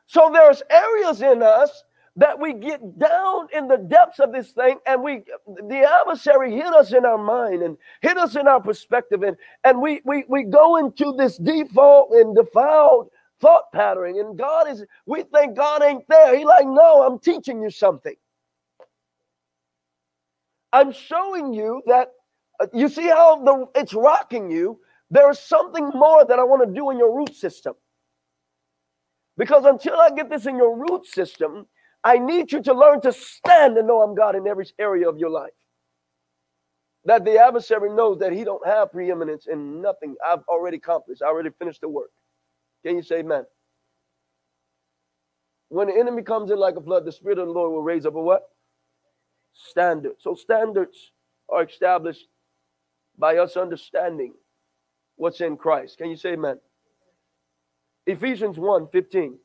So 0.07 0.29
there's 0.33 0.63
areas 0.69 1.21
in 1.21 1.43
us 1.43 1.83
that 2.17 2.39
we 2.39 2.53
get 2.53 2.99
down 2.99 3.47
in 3.53 3.67
the 3.67 3.77
depths 3.77 4.19
of 4.19 4.33
this 4.33 4.51
thing 4.51 4.79
and 4.87 5.03
we 5.03 5.23
the 5.47 5.87
adversary 6.01 6.51
hit 6.55 6.73
us 6.73 6.93
in 6.93 7.05
our 7.05 7.17
mind 7.17 7.61
and 7.61 7.77
hit 8.01 8.17
us 8.17 8.35
in 8.35 8.47
our 8.47 8.61
perspective 8.61 9.23
and 9.23 9.37
and 9.63 9.81
we 9.81 10.01
we, 10.05 10.25
we 10.27 10.43
go 10.43 10.77
into 10.77 11.13
this 11.17 11.37
default 11.37 12.11
and 12.11 12.35
defiled 12.35 13.09
thought 13.39 13.71
pattern. 13.73 14.19
And 14.19 14.37
God 14.37 14.69
is, 14.69 14.83
we 15.05 15.23
think 15.23 15.55
God 15.55 15.83
ain't 15.83 16.07
there. 16.09 16.37
He 16.37 16.45
like, 16.45 16.65
no, 16.65 17.03
I'm 17.03 17.19
teaching 17.19 17.61
you 17.61 17.69
something. 17.69 18.15
I'm 20.73 20.91
showing 20.91 21.53
you 21.53 21.81
that 21.87 22.09
you 22.73 22.89
see 22.89 23.07
how 23.07 23.43
the 23.43 23.65
it's 23.79 23.93
rocking 23.93 24.51
you. 24.51 24.79
There's 25.09 25.39
something 25.39 25.89
more 25.93 26.25
that 26.25 26.39
I 26.39 26.43
want 26.43 26.67
to 26.67 26.73
do 26.73 26.89
in 26.91 26.97
your 26.97 27.15
root 27.15 27.35
system. 27.35 27.73
Because 29.38 29.65
until 29.65 30.00
I 30.00 30.10
get 30.10 30.29
this 30.29 30.46
in 30.46 30.58
your 30.58 30.75
root 30.75 31.06
system, 31.06 31.67
I 32.03 32.17
need 32.17 32.51
you 32.51 32.62
to 32.63 32.74
learn 32.74 33.01
to 33.01 33.13
stand 33.13 33.77
and 33.77 33.88
know 33.88 34.01
I'm 34.01 34.15
God 34.15 34.36
in 34.36 34.48
every 34.48 34.67
area 34.79 35.08
of 35.08 35.17
your 35.17 35.29
life. 35.29 35.51
That 37.06 37.24
the 37.24 37.38
adversary 37.38 37.89
knows 37.89 38.20
that 38.20 38.34
he 38.34 38.44
don't 38.44 38.65
have 38.65 38.91
preeminence 38.91 39.48
in 39.48 39.82
nothing 39.82 40.15
I've 40.25 40.44
already 40.50 40.77
accomplished. 40.77 41.22
I 41.22 41.27
already 41.27 41.51
finished 41.58 41.82
the 41.82 41.89
work. 41.89 42.12
Can 42.86 42.96
you 42.96 43.03
say 43.03 43.20
amen? 43.20 43.46
When 45.70 45.88
the 45.88 45.96
enemy 45.96 46.22
comes 46.22 46.51
in 46.51 46.58
like 46.58 46.75
a 46.75 46.82
flood, 46.82 47.06
the 47.06 47.12
Spirit 47.12 47.39
of 47.39 47.48
the 47.48 47.53
Lord 47.53 47.72
will 47.72 47.84
raise 47.84 48.06
up 48.06 48.15
a 48.15 48.22
what? 48.22 48.44
Standard. 49.53 50.13
So 50.20 50.34
standards 50.34 51.12
are 51.50 51.63
established 51.63 52.27
by 53.17 53.38
us 53.38 53.58
understanding 53.58 54.34
what's 55.15 55.41
in 55.41 55.58
Christ. 55.58 55.98
Can 55.98 56.10
you 56.10 56.15
say 56.15 56.34
amen? 56.34 56.60
Ephesians 58.07 58.57
1 58.57 58.87
15. 58.87 59.37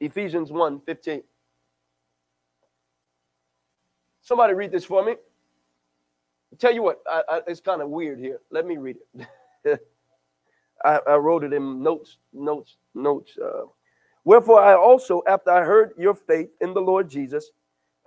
Ephesians 0.00 0.52
1 0.52 0.80
15. 0.84 1.22
Somebody 4.20 4.54
read 4.54 4.72
this 4.72 4.84
for 4.84 5.04
me. 5.04 5.14
tell 6.58 6.74
you 6.74 6.82
what, 6.82 6.98
I, 7.08 7.22
I, 7.28 7.40
it's 7.46 7.60
kind 7.60 7.80
of 7.80 7.88
weird 7.88 8.18
here. 8.18 8.40
Let 8.50 8.66
me 8.66 8.76
read 8.76 8.96
it. 9.64 9.80
I, 10.84 11.00
I, 11.08 11.14
wrote 11.14 11.44
it 11.44 11.54
in 11.54 11.82
notes, 11.82 12.18
notes, 12.34 12.76
notes. 12.94 13.38
Uh, 13.42 13.62
Wherefore 14.26 14.60
I 14.60 14.74
also, 14.74 15.22
after 15.28 15.52
I 15.52 15.62
heard 15.64 15.92
your 15.96 16.12
faith 16.12 16.48
in 16.60 16.74
the 16.74 16.80
Lord 16.80 17.08
Jesus 17.08 17.52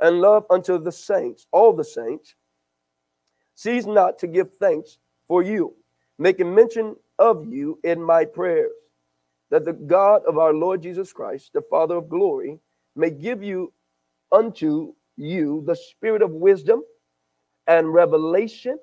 and 0.02 0.20
love 0.20 0.46
unto 0.50 0.78
the 0.78 0.92
saints, 0.92 1.48
all 1.54 1.72
the 1.72 1.84
saints, 1.84 2.36
cease 3.56 3.86
not 3.86 4.20
to 4.20 4.28
give 4.28 4.54
thanks 4.56 4.98
for 5.30 5.42
you, 5.44 5.74
making 6.18 6.54
mention 6.54 6.98
of 7.20 7.46
you 7.48 7.80
in 7.84 8.02
my 8.02 8.26
prayers, 8.26 8.72
that 9.52 9.66
the 9.66 9.74
God 9.74 10.24
of 10.28 10.38
our 10.38 10.54
Lord 10.54 10.82
Jesus 10.82 11.14
Christ, 11.14 11.52
the 11.54 11.62
Father 11.70 11.98
of 11.98 12.10
glory, 12.10 12.60
may 12.96 13.12
give 13.12 13.44
you 13.44 13.72
unto 14.32 14.94
you 15.18 15.64
the 15.68 15.76
spirit 15.76 16.22
of 16.22 16.32
wisdom 16.32 16.82
and 17.68 17.94
revelation 17.94 18.80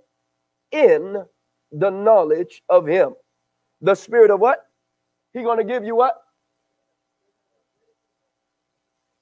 in 0.70 1.24
the 1.72 1.90
knowledge 1.90 2.62
of 2.68 2.86
him. 2.86 3.14
The 3.80 3.94
spirit 3.94 4.30
of 4.30 4.40
what? 4.40 4.66
He 5.32 5.42
going 5.42 5.58
to 5.58 5.64
give 5.64 5.84
you 5.84 5.96
what? 5.96 6.22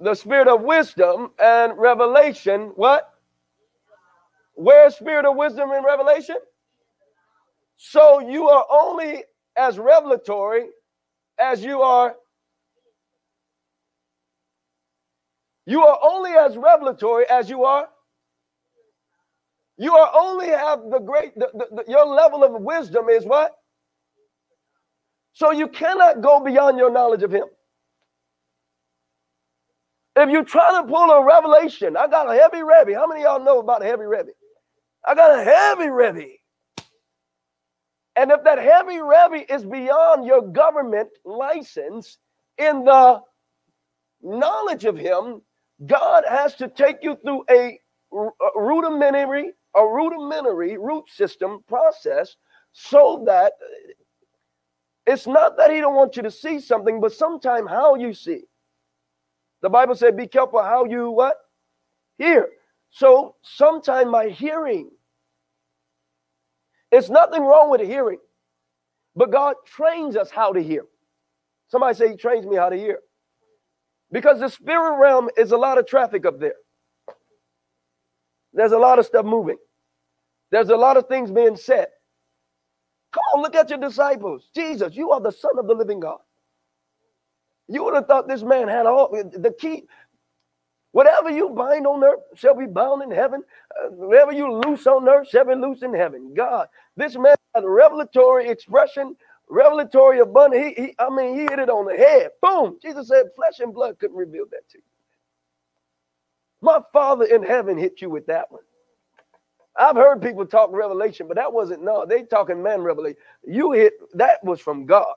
the 0.04 0.14
spirit 0.14 0.48
of 0.48 0.60
wisdom 0.62 1.30
and 1.38 1.72
revelation. 1.78 2.72
What? 2.76 3.10
Where's 4.54 4.96
spirit 4.96 5.24
of 5.24 5.36
wisdom 5.36 5.70
and 5.72 5.84
revelation? 5.84 6.36
So 7.76 8.20
you 8.20 8.48
are 8.48 8.66
only 8.70 9.24
as 9.56 9.78
revelatory 9.78 10.66
as 11.38 11.62
you 11.62 11.82
are. 11.82 12.14
You 15.66 15.84
are 15.84 15.98
only 16.02 16.32
as 16.32 16.56
revelatory 16.56 17.24
as 17.30 17.48
you 17.48 17.64
are. 17.64 17.88
You 19.76 19.94
are 19.96 20.10
only 20.14 20.48
have 20.48 20.80
the 20.90 21.00
great, 21.00 21.34
the, 21.34 21.48
the, 21.54 21.82
the, 21.84 21.84
your 21.90 22.06
level 22.06 22.44
of 22.44 22.52
wisdom 22.62 23.08
is 23.08 23.24
what? 23.24 23.52
So 25.32 25.50
you 25.50 25.68
cannot 25.68 26.20
go 26.20 26.40
beyond 26.40 26.78
your 26.78 26.92
knowledge 26.92 27.22
of 27.24 27.32
Him. 27.32 27.46
If 30.16 30.30
you 30.30 30.44
try 30.44 30.80
to 30.80 30.86
pull 30.86 31.10
a 31.10 31.24
revelation, 31.24 31.96
I 31.96 32.06
got 32.06 32.30
a 32.32 32.38
heavy 32.38 32.62
Rebbe. 32.62 32.94
How 32.94 33.06
many 33.06 33.22
y'all 33.22 33.42
know 33.44 33.58
about 33.58 33.82
a 33.82 33.86
heavy 33.86 34.04
Rebbe? 34.04 34.30
I 35.06 35.14
got 35.14 35.40
a 35.40 35.42
heavy 35.44 35.90
Rebbe. 35.90 36.34
And 38.16 38.30
if 38.30 38.44
that 38.44 38.58
heavy 38.58 39.00
Rebbe 39.00 39.52
is 39.52 39.64
beyond 39.64 40.24
your 40.24 40.42
government 40.42 41.08
license 41.24 42.18
in 42.58 42.84
the 42.84 43.20
knowledge 44.22 44.84
of 44.84 44.96
him, 44.96 45.42
God 45.86 46.24
has 46.28 46.54
to 46.56 46.68
take 46.68 46.98
you 47.02 47.16
through 47.24 47.44
a, 47.50 47.78
a 48.12 48.60
rudimentary, 48.60 49.52
a 49.74 49.84
rudimentary 49.84 50.78
root 50.78 51.08
system 51.08 51.64
process 51.66 52.36
so 52.72 53.24
that 53.26 53.54
it's 55.06 55.26
not 55.26 55.56
that 55.56 55.70
he 55.70 55.80
don't 55.80 55.96
want 55.96 56.16
you 56.16 56.22
to 56.22 56.30
see 56.30 56.60
something, 56.60 57.00
but 57.00 57.12
sometimes 57.12 57.68
how 57.68 57.96
you 57.96 58.14
see. 58.14 58.42
The 59.62 59.68
Bible 59.68 59.94
said, 59.94 60.16
be 60.16 60.26
careful 60.26 60.62
how 60.62 60.84
you 60.84 61.10
what? 61.10 61.36
Hear. 62.18 62.48
So 62.90 63.34
sometimes 63.42 64.10
my 64.10 64.28
hearing, 64.28 64.90
it's 66.94 67.10
nothing 67.10 67.42
wrong 67.42 67.70
with 67.70 67.80
hearing, 67.80 68.18
but 69.16 69.32
God 69.32 69.56
trains 69.66 70.16
us 70.16 70.30
how 70.30 70.52
to 70.52 70.62
hear. 70.62 70.84
Somebody 71.68 71.96
say 71.96 72.10
he 72.10 72.16
trains 72.16 72.46
me 72.46 72.56
how 72.56 72.68
to 72.68 72.76
hear. 72.76 73.00
Because 74.12 74.38
the 74.38 74.48
spirit 74.48 74.98
realm 75.00 75.28
is 75.36 75.50
a 75.50 75.56
lot 75.56 75.76
of 75.76 75.88
traffic 75.88 76.24
up 76.24 76.38
there. 76.38 76.54
There's 78.52 78.70
a 78.70 78.78
lot 78.78 79.00
of 79.00 79.06
stuff 79.06 79.26
moving. 79.26 79.56
There's 80.52 80.68
a 80.68 80.76
lot 80.76 80.96
of 80.96 81.08
things 81.08 81.32
being 81.32 81.56
said. 81.56 81.88
Come 83.12 83.22
on, 83.34 83.42
look 83.42 83.56
at 83.56 83.70
your 83.70 83.80
disciples. 83.80 84.48
Jesus, 84.54 84.94
you 84.94 85.10
are 85.10 85.20
the 85.20 85.32
Son 85.32 85.58
of 85.58 85.66
the 85.66 85.74
living 85.74 85.98
God. 85.98 86.18
You 87.66 87.82
would 87.82 87.94
have 87.94 88.06
thought 88.06 88.28
this 88.28 88.44
man 88.44 88.68
had 88.68 88.86
all 88.86 89.10
the 89.10 89.54
key. 89.58 89.84
Whatever 90.94 91.28
you 91.30 91.50
bind 91.50 91.88
on 91.88 92.04
earth 92.04 92.20
shall 92.36 92.54
be 92.56 92.66
bound 92.66 93.02
in 93.02 93.10
heaven. 93.10 93.42
Uh, 93.84 93.88
whatever 93.90 94.32
you 94.32 94.52
loose 94.64 94.86
on 94.86 95.08
earth 95.08 95.28
shall 95.28 95.44
be 95.44 95.56
loose 95.56 95.82
in 95.82 95.92
heaven. 95.92 96.32
God, 96.36 96.68
this 96.96 97.16
man 97.16 97.34
had 97.52 97.64
a 97.64 97.68
revelatory 97.68 98.48
expression, 98.48 99.16
revelatory 99.50 100.20
abundance. 100.20 100.74
He, 100.76 100.82
he, 100.84 100.94
I 101.00 101.10
mean, 101.10 101.34
he 101.34 101.42
hit 101.42 101.58
it 101.58 101.68
on 101.68 101.86
the 101.86 101.96
head. 101.96 102.30
Boom. 102.40 102.78
Jesus 102.80 103.08
said, 103.08 103.24
flesh 103.34 103.58
and 103.58 103.74
blood 103.74 103.98
couldn't 103.98 104.16
reveal 104.16 104.44
that 104.52 104.70
to 104.70 104.78
you. 104.78 104.84
My 106.62 106.78
Father 106.92 107.24
in 107.24 107.42
heaven 107.42 107.76
hit 107.76 108.00
you 108.00 108.08
with 108.08 108.26
that 108.26 108.52
one. 108.52 108.62
I've 109.76 109.96
heard 109.96 110.22
people 110.22 110.46
talk 110.46 110.70
revelation, 110.72 111.26
but 111.26 111.36
that 111.38 111.52
wasn't 111.52 111.82
no. 111.82 112.06
They 112.06 112.22
talking 112.22 112.62
man 112.62 112.82
revelation. 112.82 113.18
You 113.44 113.72
hit 113.72 113.94
that 114.14 114.44
was 114.44 114.60
from 114.60 114.86
God. 114.86 115.14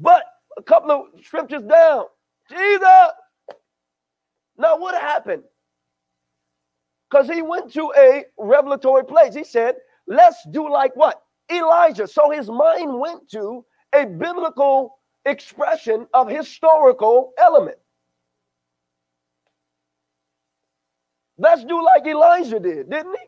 But 0.00 0.24
a 0.58 0.62
couple 0.62 0.90
of 0.90 1.24
scriptures 1.24 1.62
down, 1.62 2.06
Jesus. 2.50 3.10
Now, 4.56 4.76
what 4.78 4.94
happened? 5.00 5.42
Because 7.10 7.28
he 7.28 7.42
went 7.42 7.72
to 7.74 7.92
a 7.96 8.24
revelatory 8.38 9.04
place. 9.04 9.34
He 9.34 9.44
said, 9.44 9.76
Let's 10.06 10.44
do 10.50 10.70
like 10.70 10.94
what? 10.96 11.22
Elijah. 11.50 12.06
So 12.06 12.30
his 12.30 12.48
mind 12.50 12.98
went 12.98 13.28
to 13.30 13.64
a 13.94 14.04
biblical 14.04 14.98
expression 15.24 16.06
of 16.12 16.28
historical 16.28 17.32
element. 17.38 17.78
Let's 21.38 21.64
do 21.64 21.82
like 21.82 22.06
Elijah 22.06 22.60
did, 22.60 22.90
didn't 22.90 23.16
he? 23.16 23.26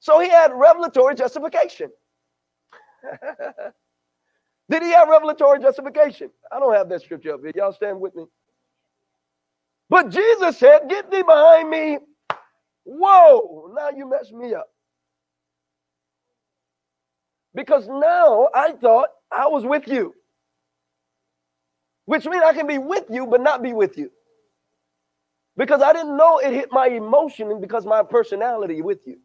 So 0.00 0.20
he 0.20 0.28
had 0.28 0.52
revelatory 0.52 1.14
justification. 1.14 1.90
Did 4.70 4.82
he 4.82 4.90
have 4.90 5.08
revelatory 5.08 5.60
justification? 5.60 6.30
I 6.52 6.60
don't 6.60 6.74
have 6.74 6.88
that 6.90 7.02
scripture 7.02 7.34
up 7.34 7.40
here. 7.40 7.52
Y'all 7.54 7.72
stand 7.72 8.00
with 8.00 8.14
me. 8.14 8.24
But 9.90 10.10
Jesus 10.10 10.58
said, 10.58 10.88
Get 10.88 11.10
thee 11.10 11.22
behind 11.22 11.70
me. 11.70 11.98
Whoa, 12.84 13.72
now 13.74 13.90
you 13.96 14.08
messed 14.08 14.32
me 14.32 14.54
up. 14.54 14.68
Because 17.54 17.88
now 17.88 18.48
I 18.54 18.72
thought 18.72 19.08
I 19.32 19.46
was 19.46 19.64
with 19.64 19.88
you, 19.88 20.14
which 22.04 22.24
means 22.26 22.42
I 22.44 22.52
can 22.52 22.66
be 22.66 22.78
with 22.78 23.04
you, 23.10 23.26
but 23.26 23.40
not 23.40 23.62
be 23.62 23.72
with 23.72 23.98
you. 23.98 24.10
Because 25.56 25.82
I 25.82 25.92
didn't 25.92 26.16
know 26.16 26.38
it 26.38 26.52
hit 26.52 26.68
my 26.70 26.86
emotion 26.86 27.50
and 27.50 27.60
because 27.60 27.84
my 27.84 28.02
personality 28.02 28.80
with 28.80 29.06
you. 29.06 29.18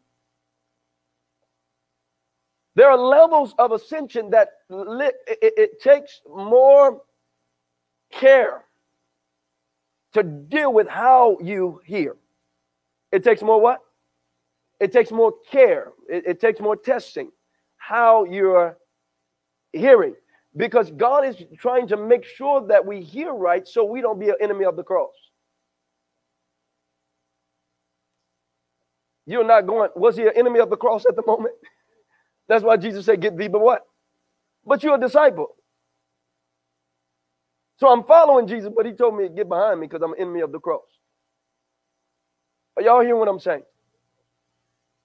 There 2.74 2.90
are 2.90 2.98
levels 2.98 3.54
of 3.58 3.70
ascension 3.70 4.30
that 4.30 4.48
it, 4.68 5.14
it, 5.28 5.54
it 5.56 5.80
takes 5.80 6.20
more 6.28 7.02
care 8.10 8.64
to 10.14 10.22
deal 10.22 10.72
with 10.72 10.88
how 10.88 11.36
you 11.40 11.80
hear. 11.84 12.16
It 13.12 13.22
takes 13.22 13.42
more 13.42 13.60
what? 13.60 13.80
It 14.80 14.92
takes 14.92 15.10
more 15.10 15.34
care. 15.50 15.92
It, 16.08 16.24
it 16.26 16.40
takes 16.40 16.60
more 16.60 16.76
testing 16.76 17.30
how 17.76 18.24
you're 18.24 18.78
hearing 19.72 20.14
because 20.56 20.90
God 20.92 21.26
is 21.26 21.36
trying 21.58 21.88
to 21.88 21.96
make 21.96 22.24
sure 22.24 22.66
that 22.68 22.84
we 22.84 23.00
hear 23.02 23.32
right 23.32 23.66
so 23.66 23.84
we 23.84 24.00
don't 24.00 24.18
be 24.18 24.28
an 24.28 24.36
enemy 24.40 24.64
of 24.64 24.76
the 24.76 24.82
cross. 24.82 25.12
You're 29.26 29.44
not 29.44 29.66
going, 29.66 29.90
was 29.96 30.16
he 30.16 30.22
an 30.22 30.32
enemy 30.36 30.60
of 30.60 30.70
the 30.70 30.76
cross 30.76 31.04
at 31.08 31.16
the 31.16 31.24
moment? 31.26 31.54
That's 32.48 32.62
why 32.62 32.76
Jesus 32.76 33.06
said, 33.06 33.20
Get 33.20 33.36
thee 33.36 33.48
but 33.48 33.62
what? 33.62 33.82
But 34.66 34.82
you're 34.82 34.96
a 34.96 35.00
disciple. 35.00 35.56
So 37.76 37.88
I'm 37.88 38.04
following 38.04 38.46
Jesus, 38.46 38.72
but 38.74 38.86
he 38.86 38.92
told 38.92 39.16
me 39.16 39.24
to 39.24 39.34
get 39.34 39.48
behind 39.48 39.80
me 39.80 39.86
because 39.86 40.02
I'm 40.02 40.12
an 40.12 40.20
enemy 40.20 40.40
of 40.40 40.52
the 40.52 40.60
cross. 40.60 40.82
Are 42.76 42.82
y'all 42.82 43.00
hearing 43.00 43.18
what 43.18 43.28
I'm 43.28 43.40
saying? 43.40 43.62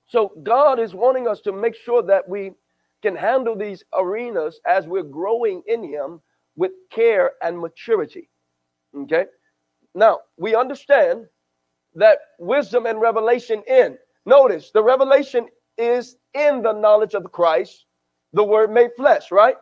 So 0.08 0.32
God 0.44 0.80
is 0.80 0.94
wanting 0.94 1.28
us 1.28 1.40
to 1.42 1.52
make 1.52 1.76
sure 1.76 2.02
that 2.04 2.28
we 2.28 2.52
can 3.02 3.16
handle 3.16 3.56
these 3.56 3.84
arenas 3.94 4.60
as 4.68 4.88
we're 4.88 5.04
growing 5.04 5.62
in 5.68 5.84
Him 5.84 6.22
with 6.56 6.72
care 6.92 7.32
and 7.42 7.60
maturity. 7.60 8.30
Okay? 8.96 9.26
Now, 9.96 10.20
we 10.38 10.56
understand 10.56 11.26
that 11.96 12.20
wisdom 12.40 12.86
and 12.86 13.00
revelation 13.00 13.64
in. 13.68 13.98
Notice 14.26 14.72
the 14.72 14.84
revelation 14.84 15.48
is 15.78 16.18
in 16.34 16.62
the 16.62 16.74
knowledge 16.74 17.16
of 17.16 17.32
Christ, 17.32 17.86
the 18.34 18.44
word 18.44 18.72
made 18.72 18.92
flesh, 18.98 19.32
right? 19.32 19.56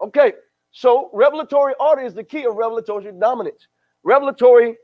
Okay, 0.00 0.32
so 0.76 1.08
revelatory 1.14 1.72
order 1.80 2.02
is 2.02 2.12
the 2.12 2.22
key 2.22 2.44
of 2.44 2.54
revelatory 2.54 3.10
dominance. 3.18 3.66
Revelatory 4.04 4.76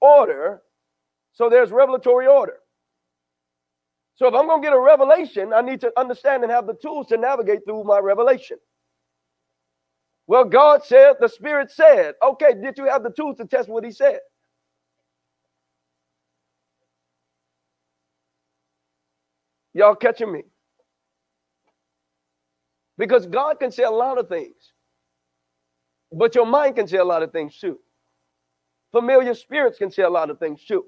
order, 0.00 0.60
so 1.32 1.48
there's 1.48 1.70
revelatory 1.70 2.26
order. 2.26 2.56
So 4.16 4.26
if 4.26 4.34
I'm 4.34 4.48
going 4.48 4.60
to 4.60 4.66
get 4.66 4.74
a 4.76 4.80
revelation, 4.80 5.52
I 5.52 5.60
need 5.60 5.80
to 5.82 5.92
understand 5.96 6.42
and 6.42 6.50
have 6.50 6.66
the 6.66 6.74
tools 6.74 7.06
to 7.10 7.16
navigate 7.16 7.60
through 7.64 7.84
my 7.84 8.00
revelation. 8.00 8.56
Well, 10.26 10.46
God 10.46 10.82
said, 10.82 11.14
the 11.20 11.28
Spirit 11.28 11.70
said, 11.70 12.14
okay, 12.20 12.52
did 12.60 12.76
you 12.76 12.86
have 12.86 13.04
the 13.04 13.10
tools 13.10 13.36
to 13.36 13.44
test 13.44 13.68
what 13.68 13.84
He 13.84 13.92
said? 13.92 14.18
Y'all 19.74 19.94
catching 19.94 20.32
me? 20.32 20.42
Because 22.98 23.28
God 23.28 23.60
can 23.60 23.70
say 23.70 23.84
a 23.84 23.90
lot 23.92 24.18
of 24.18 24.28
things, 24.28 24.73
but 26.14 26.34
your 26.34 26.46
mind 26.46 26.76
can 26.76 26.86
say 26.86 26.98
a 26.98 27.04
lot 27.04 27.22
of 27.22 27.32
things 27.32 27.58
too. 27.58 27.78
Familiar 28.92 29.34
spirits 29.34 29.78
can 29.78 29.90
say 29.90 30.02
a 30.02 30.10
lot 30.10 30.30
of 30.30 30.38
things 30.38 30.64
too. 30.64 30.84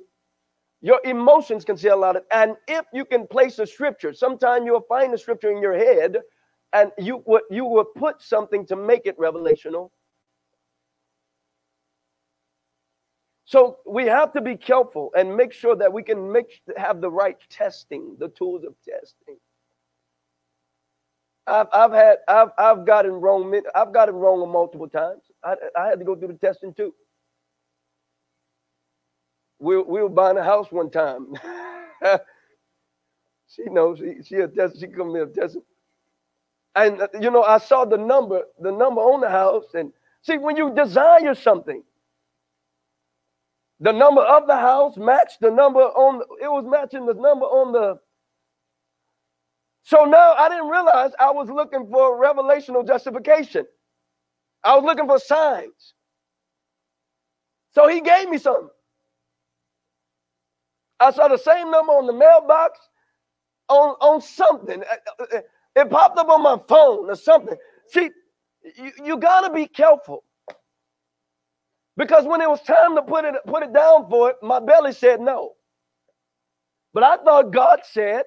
Your 0.80 1.00
emotions 1.04 1.64
can 1.64 1.76
say 1.76 1.88
a 1.88 1.96
lot 1.96 2.16
of, 2.16 2.22
and 2.30 2.54
if 2.68 2.84
you 2.92 3.04
can 3.04 3.26
place 3.26 3.58
a 3.58 3.66
scripture, 3.66 4.12
sometime 4.12 4.66
you'll 4.66 4.86
find 4.88 5.12
a 5.14 5.18
scripture 5.18 5.50
in 5.50 5.60
your 5.60 5.76
head, 5.76 6.18
and 6.72 6.92
you 6.98 7.22
would 7.26 7.42
you 7.50 7.64
would 7.64 7.86
put 7.96 8.20
something 8.20 8.66
to 8.66 8.76
make 8.76 9.06
it 9.06 9.18
revelational. 9.18 9.90
So 13.44 13.78
we 13.86 14.06
have 14.06 14.32
to 14.32 14.40
be 14.40 14.56
careful 14.56 15.12
and 15.16 15.36
make 15.36 15.52
sure 15.52 15.76
that 15.76 15.92
we 15.92 16.02
can 16.02 16.30
make 16.30 16.60
have 16.76 17.00
the 17.00 17.10
right 17.10 17.38
testing, 17.48 18.16
the 18.18 18.28
tools 18.28 18.64
of 18.64 18.74
testing. 18.82 19.36
I've, 21.46 21.68
I've 21.72 21.92
had 21.92 22.18
I've 22.28 22.48
I've 22.58 22.86
gotten 22.86 23.12
wrong 23.12 23.60
I've 23.74 23.92
gotten 23.92 24.16
wrong 24.16 24.50
multiple 24.50 24.88
times. 24.88 25.22
I, 25.44 25.54
I 25.76 25.86
had 25.88 25.98
to 26.00 26.04
go 26.04 26.16
through 26.16 26.28
the 26.28 26.34
testing 26.34 26.74
too. 26.74 26.92
We, 29.58 29.76
we 29.78 30.02
were 30.02 30.08
buying 30.08 30.36
a 30.36 30.44
house 30.44 30.70
one 30.70 30.90
time. 30.90 31.34
she 33.48 33.64
knows 33.64 33.98
she 33.98 34.22
she 34.24 34.36
attest, 34.36 34.80
she 34.80 34.88
come 34.88 35.10
here 35.10 35.26
testing. 35.26 35.62
And 36.74 37.00
you 37.20 37.30
know, 37.30 37.42
I 37.42 37.58
saw 37.58 37.84
the 37.84 37.96
number, 37.96 38.42
the 38.60 38.70
number 38.70 39.00
on 39.00 39.20
the 39.20 39.30
house, 39.30 39.64
and 39.74 39.92
see 40.22 40.36
when 40.36 40.56
you 40.56 40.74
desire 40.74 41.34
something, 41.34 41.82
the 43.80 43.92
number 43.92 44.22
of 44.22 44.46
the 44.46 44.56
house 44.56 44.96
matched 44.96 45.40
the 45.40 45.50
number 45.50 45.80
on 45.80 46.22
it 46.42 46.50
was 46.50 46.64
matching 46.66 47.06
the 47.06 47.14
number 47.14 47.46
on 47.46 47.72
the 47.72 47.98
so 49.86 50.04
now 50.04 50.34
I 50.34 50.50
didn't 50.50 50.68
realize 50.68 51.12
I 51.20 51.30
was 51.30 51.48
looking 51.50 51.88
for 51.92 52.20
revelational 52.22 52.86
justification. 52.86 53.66
I 54.64 54.76
was 54.76 54.84
looking 54.84 55.06
for 55.06 55.20
signs. 55.20 55.94
So 57.74 57.88
he 57.88 58.00
gave 58.02 58.28
me 58.28 58.38
something. 58.38 58.70
I 61.00 61.12
saw 61.12 61.28
the 61.28 61.38
same 61.38 61.70
number 61.70 61.92
on 61.92 62.06
the 62.08 62.14
mailbox 62.14 62.80
on, 63.68 63.90
on 64.00 64.20
something. 64.22 64.82
Uh, 64.82 65.22
uh, 65.22 65.38
uh, 65.38 65.42
it 65.76 65.90
popped 65.90 66.18
up 66.18 66.28
on 66.30 66.42
my 66.42 66.58
phone 66.68 67.10
or 67.10 67.16
something. 67.16 67.56
See, 67.88 68.10
you, 68.78 68.92
you 69.04 69.18
got 69.18 69.42
to 69.42 69.52
be 69.54 69.66
careful. 69.66 70.24
Because 71.96 72.26
when 72.26 72.42
it 72.42 72.50
was 72.50 72.62
time 72.62 72.96
to 72.96 73.02
put 73.02 73.24
it 73.24 73.34
put 73.46 73.62
it 73.62 73.72
down 73.72 74.08
for 74.10 74.30
it, 74.30 74.36
my 74.42 74.60
belly 74.60 74.92
said 74.92 75.20
no. 75.20 75.52
But 76.94 77.04
I 77.04 77.18
thought 77.18 77.52
God 77.52 77.80
said. 77.84 78.24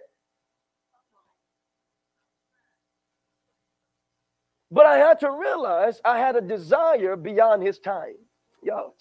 But 4.72 4.86
I 4.86 4.98
had 4.98 5.20
to 5.22 5.32
realize 5.32 6.00
I 6.06 6.20
had 6.20 6.36
a 6.36 6.42
desire 6.42 7.16
beyond 7.16 7.64
his 7.64 7.80
time. 7.80 8.16
Yo. 8.64 8.94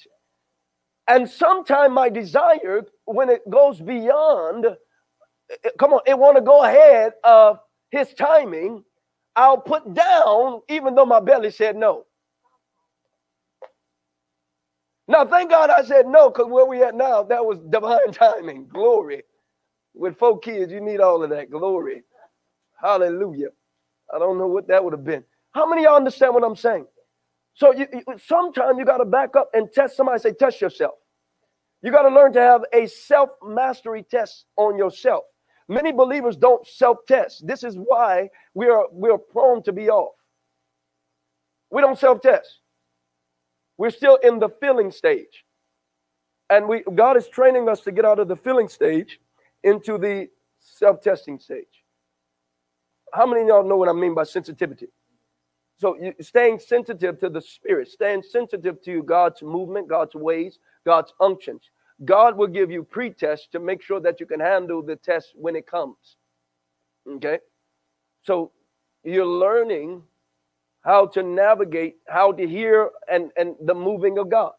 And 1.08 1.28
sometimes 1.28 1.92
my 1.92 2.08
desire, 2.08 2.84
when 3.04 3.30
it 3.30 3.48
goes 3.50 3.80
beyond, 3.80 4.66
eh, 5.50 5.70
come 5.78 5.92
on, 5.92 6.00
it 6.06 6.18
want 6.18 6.36
to 6.36 6.42
go 6.42 6.64
ahead 6.64 7.14
of 7.24 7.60
his 7.90 8.12
timing, 8.14 8.84
I'll 9.36 9.58
put 9.58 9.94
down, 9.94 10.60
even 10.68 10.94
though 10.94 11.06
my 11.06 11.20
belly 11.20 11.50
said 11.50 11.76
no. 11.76 12.04
Now, 15.08 15.24
thank 15.24 15.50
God 15.50 15.70
I 15.70 15.82
said 15.84 16.06
no, 16.06 16.30
because 16.30 16.46
where 16.48 16.66
we 16.66 16.82
at 16.82 16.94
now, 16.94 17.22
that 17.24 17.44
was 17.44 17.58
divine 17.70 18.12
timing. 18.12 18.68
Glory. 18.68 19.24
With 19.94 20.18
four 20.18 20.38
kids, 20.38 20.70
you 20.70 20.80
need 20.80 21.00
all 21.00 21.22
of 21.22 21.30
that. 21.30 21.50
Glory. 21.50 22.02
Hallelujah. 22.80 23.48
I 24.14 24.18
don't 24.18 24.38
know 24.38 24.46
what 24.46 24.68
that 24.68 24.84
would 24.84 24.92
have 24.92 25.04
been. 25.04 25.24
How 25.58 25.68
many 25.68 25.82
y'all 25.82 25.96
understand 25.96 26.34
what 26.34 26.44
I'm 26.44 26.54
saying? 26.54 26.86
So 27.54 27.72
you, 27.72 27.88
you 27.92 28.04
sometimes 28.24 28.78
you 28.78 28.84
got 28.84 28.98
to 28.98 29.04
back 29.04 29.34
up 29.34 29.50
and 29.54 29.68
test 29.72 29.96
somebody. 29.96 30.20
Say, 30.20 30.32
test 30.32 30.60
yourself. 30.60 30.94
You 31.82 31.90
got 31.90 32.02
to 32.08 32.14
learn 32.14 32.32
to 32.34 32.40
have 32.40 32.62
a 32.72 32.86
self 32.86 33.30
mastery 33.44 34.04
test 34.08 34.44
on 34.56 34.78
yourself. 34.78 35.24
Many 35.66 35.90
believers 35.90 36.36
don't 36.36 36.64
self 36.64 36.98
test. 37.08 37.44
This 37.44 37.64
is 37.64 37.74
why 37.74 38.30
we 38.54 38.68
are 38.68 38.86
we 38.92 39.10
are 39.10 39.18
prone 39.18 39.64
to 39.64 39.72
be 39.72 39.90
off. 39.90 40.14
We 41.72 41.82
don't 41.82 41.98
self 41.98 42.20
test. 42.20 42.60
We're 43.78 43.90
still 43.90 44.14
in 44.22 44.38
the 44.38 44.50
feeling 44.60 44.92
stage. 44.92 45.44
And 46.50 46.68
we 46.68 46.84
God 46.94 47.16
is 47.16 47.26
training 47.26 47.68
us 47.68 47.80
to 47.80 47.90
get 47.90 48.04
out 48.04 48.20
of 48.20 48.28
the 48.28 48.36
feeling 48.36 48.68
stage 48.68 49.18
into 49.64 49.98
the 49.98 50.28
self-testing 50.60 51.40
stage. 51.40 51.82
How 53.12 53.26
many 53.26 53.48
y'all 53.48 53.68
know 53.68 53.76
what 53.76 53.88
I 53.88 53.92
mean 53.92 54.14
by 54.14 54.22
sensitivity? 54.22 54.86
So 55.78 55.96
staying 56.20 56.58
sensitive 56.58 57.20
to 57.20 57.30
the 57.30 57.40
spirit, 57.40 57.88
staying 57.88 58.24
sensitive 58.24 58.82
to 58.82 59.02
God's 59.04 59.42
movement, 59.42 59.88
God's 59.88 60.14
ways, 60.14 60.58
God's 60.84 61.14
unctions. 61.20 61.70
God 62.04 62.36
will 62.36 62.48
give 62.48 62.70
you 62.70 62.82
pre-test 62.82 63.52
to 63.52 63.60
make 63.60 63.82
sure 63.82 64.00
that 64.00 64.18
you 64.20 64.26
can 64.26 64.40
handle 64.40 64.82
the 64.82 64.96
test 64.96 65.32
when 65.34 65.54
it 65.54 65.66
comes. 65.66 66.16
Okay? 67.08 67.38
So 68.22 68.52
you're 69.04 69.24
learning 69.24 70.02
how 70.82 71.06
to 71.06 71.22
navigate, 71.22 71.96
how 72.08 72.32
to 72.32 72.46
hear 72.46 72.90
and, 73.10 73.30
and 73.36 73.54
the 73.64 73.74
moving 73.74 74.18
of 74.18 74.30
God. 74.30 74.52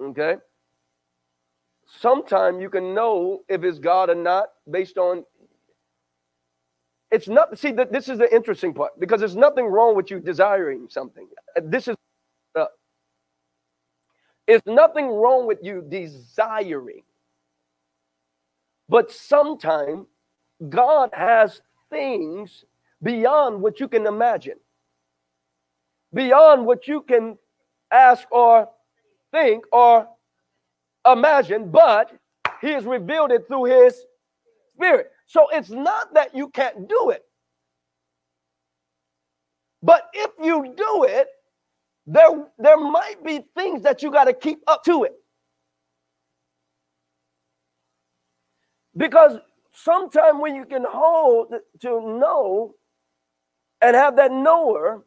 Okay? 0.00 0.36
Sometimes 1.86 2.60
you 2.60 2.70
can 2.70 2.94
know 2.94 3.42
if 3.48 3.62
it's 3.62 3.78
God 3.78 4.10
or 4.10 4.14
not 4.14 4.48
based 4.70 4.98
on 4.98 5.24
it's 7.14 7.28
not 7.28 7.56
see 7.56 7.70
that 7.70 7.92
this 7.92 8.08
is 8.08 8.18
the 8.18 8.34
interesting 8.34 8.74
part 8.74 8.98
because 8.98 9.20
there's 9.20 9.36
nothing 9.36 9.66
wrong 9.66 9.94
with 9.94 10.10
you 10.10 10.18
desiring 10.18 10.88
something. 10.90 11.28
This 11.62 11.86
is 11.86 11.94
uh, 12.56 12.64
it's 14.48 14.66
nothing 14.66 15.06
wrong 15.06 15.46
with 15.46 15.60
you 15.62 15.86
desiring. 15.88 17.02
But 18.88 19.12
sometimes 19.12 20.06
God 20.68 21.10
has 21.12 21.62
things 21.88 22.64
beyond 23.00 23.62
what 23.62 23.78
you 23.78 23.86
can 23.86 24.08
imagine, 24.08 24.58
beyond 26.12 26.66
what 26.66 26.88
you 26.88 27.00
can 27.02 27.38
ask 27.92 28.26
or 28.32 28.68
think 29.30 29.64
or 29.72 30.08
imagine, 31.06 31.70
but 31.70 32.10
He 32.60 32.70
has 32.70 32.84
revealed 32.84 33.30
it 33.30 33.46
through 33.46 33.66
His 33.66 34.04
Spirit. 34.74 35.12
So 35.26 35.48
it's 35.52 35.70
not 35.70 36.14
that 36.14 36.34
you 36.34 36.48
can't 36.48 36.88
do 36.88 37.10
it. 37.10 37.22
But 39.82 40.08
if 40.14 40.30
you 40.42 40.74
do 40.76 41.04
it, 41.04 41.28
there, 42.06 42.30
there 42.58 42.78
might 42.78 43.24
be 43.24 43.44
things 43.56 43.82
that 43.82 44.02
you 44.02 44.10
got 44.10 44.24
to 44.24 44.32
keep 44.32 44.60
up 44.66 44.84
to 44.84 45.04
it. 45.04 45.12
Because 48.96 49.38
sometimes 49.72 50.40
when 50.40 50.54
you 50.54 50.64
can 50.64 50.84
hold 50.88 51.52
to 51.80 51.88
know 52.18 52.74
and 53.80 53.96
have 53.96 54.16
that 54.16 54.32
knower 54.32 55.04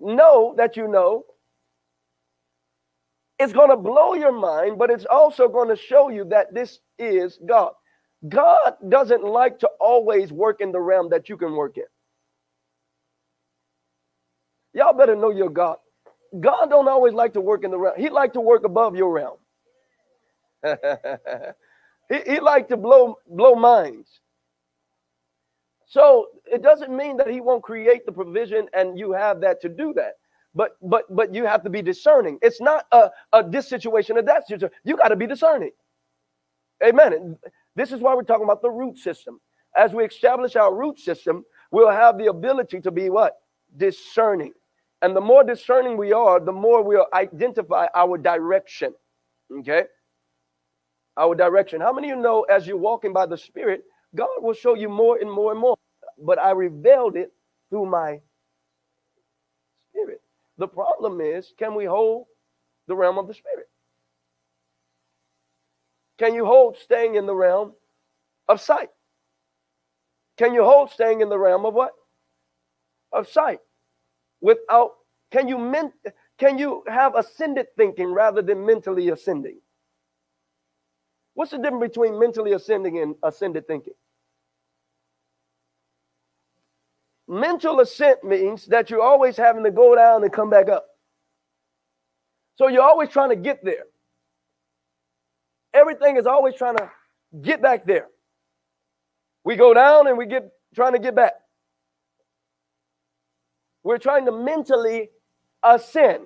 know 0.00 0.54
that 0.56 0.76
you 0.76 0.88
know, 0.88 1.24
it's 3.38 3.52
going 3.52 3.70
to 3.70 3.76
blow 3.76 4.14
your 4.14 4.32
mind, 4.32 4.78
but 4.78 4.90
it's 4.90 5.06
also 5.06 5.48
going 5.48 5.68
to 5.68 5.76
show 5.76 6.08
you 6.10 6.24
that 6.26 6.54
this 6.54 6.80
is 6.98 7.38
God. 7.46 7.72
God 8.28 8.74
doesn't 8.88 9.24
like 9.24 9.60
to 9.60 9.70
always 9.80 10.32
work 10.32 10.60
in 10.60 10.72
the 10.72 10.80
realm 10.80 11.10
that 11.10 11.28
you 11.28 11.36
can 11.36 11.54
work 11.54 11.76
in. 11.78 11.84
Y'all 14.74 14.94
better 14.94 15.16
know 15.16 15.30
your 15.30 15.50
God. 15.50 15.78
God 16.40 16.66
don't 16.70 16.88
always 16.88 17.14
like 17.14 17.34
to 17.34 17.40
work 17.40 17.64
in 17.64 17.70
the 17.70 17.78
realm. 17.78 17.94
He 17.98 18.10
like 18.10 18.32
to 18.34 18.40
work 18.40 18.64
above 18.64 18.96
your 18.96 19.12
realm. 19.12 19.38
he, 22.10 22.20
he 22.26 22.40
like 22.40 22.68
to 22.68 22.76
blow 22.78 23.18
blow 23.28 23.54
minds. 23.56 24.20
So 25.86 26.28
it 26.46 26.62
doesn't 26.62 26.96
mean 26.96 27.16
that 27.18 27.28
he 27.30 27.40
won't 27.40 27.62
create 27.62 28.06
the 28.06 28.12
provision 28.12 28.68
and 28.74 28.98
you 28.98 29.12
have 29.12 29.40
that 29.42 29.60
to 29.62 29.68
do 29.70 29.92
that. 29.94 30.14
But 30.54 30.76
but 30.82 31.04
but 31.14 31.34
you 31.34 31.46
have 31.46 31.62
to 31.64 31.70
be 31.70 31.82
discerning. 31.82 32.38
It's 32.42 32.60
not 32.60 32.86
a, 32.92 33.10
a 33.32 33.48
this 33.48 33.68
situation 33.68 34.18
or 34.18 34.22
that 34.22 34.46
situation. 34.48 34.76
You 34.84 34.96
got 34.96 35.08
to 35.08 35.16
be 35.16 35.26
discerning. 35.26 35.72
Amen. 36.84 37.38
This 37.76 37.92
is 37.92 38.00
why 38.00 38.14
we're 38.14 38.22
talking 38.22 38.44
about 38.44 38.62
the 38.62 38.70
root 38.70 38.98
system. 38.98 39.40
As 39.76 39.92
we 39.94 40.04
establish 40.04 40.56
our 40.56 40.74
root 40.74 40.98
system, 40.98 41.44
we'll 41.70 41.90
have 41.90 42.18
the 42.18 42.26
ability 42.26 42.80
to 42.80 42.90
be 42.90 43.08
what? 43.08 43.38
Discerning. 43.76 44.52
And 45.00 45.16
the 45.16 45.20
more 45.20 45.42
discerning 45.42 45.96
we 45.96 46.12
are, 46.12 46.38
the 46.38 46.52
more 46.52 46.82
we'll 46.82 47.06
identify 47.14 47.86
our 47.94 48.18
direction. 48.18 48.94
Okay? 49.50 49.84
Our 51.16 51.34
direction. 51.34 51.80
How 51.80 51.92
many 51.92 52.10
of 52.10 52.16
you 52.16 52.22
know 52.22 52.42
as 52.42 52.66
you're 52.66 52.76
walking 52.76 53.12
by 53.12 53.26
the 53.26 53.36
Spirit, 53.36 53.82
God 54.14 54.28
will 54.38 54.54
show 54.54 54.74
you 54.74 54.88
more 54.88 55.18
and 55.18 55.30
more 55.30 55.52
and 55.52 55.60
more? 55.60 55.76
but 56.18 56.38
I 56.38 56.52
revealed 56.52 57.16
it 57.16 57.32
through 57.70 57.86
my 57.86 58.20
spirit. 59.90 60.20
The 60.58 60.68
problem 60.68 61.20
is, 61.20 61.52
can 61.58 61.74
we 61.74 61.84
hold 61.84 62.26
the 62.86 62.96
realm 62.96 63.18
of 63.18 63.26
the 63.26 63.34
spirit? 63.34 63.68
Can 66.22 66.34
you 66.34 66.44
hold 66.46 66.76
staying 66.76 67.16
in 67.16 67.26
the 67.26 67.34
realm 67.34 67.72
of 68.46 68.60
sight? 68.60 68.90
can 70.38 70.54
you 70.54 70.62
hold 70.62 70.88
staying 70.88 71.20
in 71.20 71.28
the 71.28 71.38
realm 71.38 71.66
of 71.66 71.74
what? 71.74 71.92
Of 73.12 73.28
sight. 73.28 73.58
Without, 74.40 74.92
can 75.32 75.48
you 75.48 75.58
can 76.38 76.58
you 76.58 76.84
have 76.86 77.16
ascended 77.16 77.66
thinking 77.76 78.12
rather 78.12 78.40
than 78.40 78.64
mentally 78.64 79.08
ascending? 79.08 79.60
What's 81.34 81.50
the 81.50 81.58
difference 81.58 81.88
between 81.88 82.20
mentally 82.20 82.52
ascending 82.52 82.98
and 82.98 83.16
ascended 83.24 83.66
thinking? 83.66 83.94
Mental 87.26 87.80
ascent 87.80 88.22
means 88.22 88.66
that 88.66 88.90
you're 88.90 89.02
always 89.02 89.36
having 89.36 89.64
to 89.64 89.72
go 89.72 89.96
down 89.96 90.22
and 90.22 90.32
come 90.32 90.50
back 90.50 90.68
up. 90.68 90.86
So 92.54 92.68
you're 92.68 92.82
always 92.82 93.08
trying 93.08 93.30
to 93.30 93.36
get 93.36 93.64
there. 93.64 93.86
Everything 95.74 96.16
is 96.16 96.26
always 96.26 96.54
trying 96.54 96.76
to 96.76 96.90
get 97.40 97.62
back 97.62 97.86
there. 97.86 98.08
We 99.44 99.56
go 99.56 99.74
down 99.74 100.06
and 100.06 100.18
we 100.18 100.26
get 100.26 100.50
trying 100.74 100.92
to 100.92 100.98
get 100.98 101.14
back. 101.14 101.34
We're 103.82 103.98
trying 103.98 104.26
to 104.26 104.32
mentally 104.32 105.10
ascend 105.62 106.24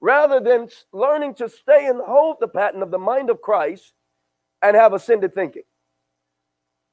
rather 0.00 0.40
than 0.40 0.68
learning 0.92 1.34
to 1.34 1.48
stay 1.48 1.86
and 1.86 2.00
hold 2.00 2.38
the 2.40 2.48
pattern 2.48 2.82
of 2.82 2.90
the 2.90 2.98
mind 2.98 3.30
of 3.30 3.40
Christ 3.40 3.92
and 4.60 4.76
have 4.76 4.92
ascended 4.92 5.32
thinking. 5.32 5.62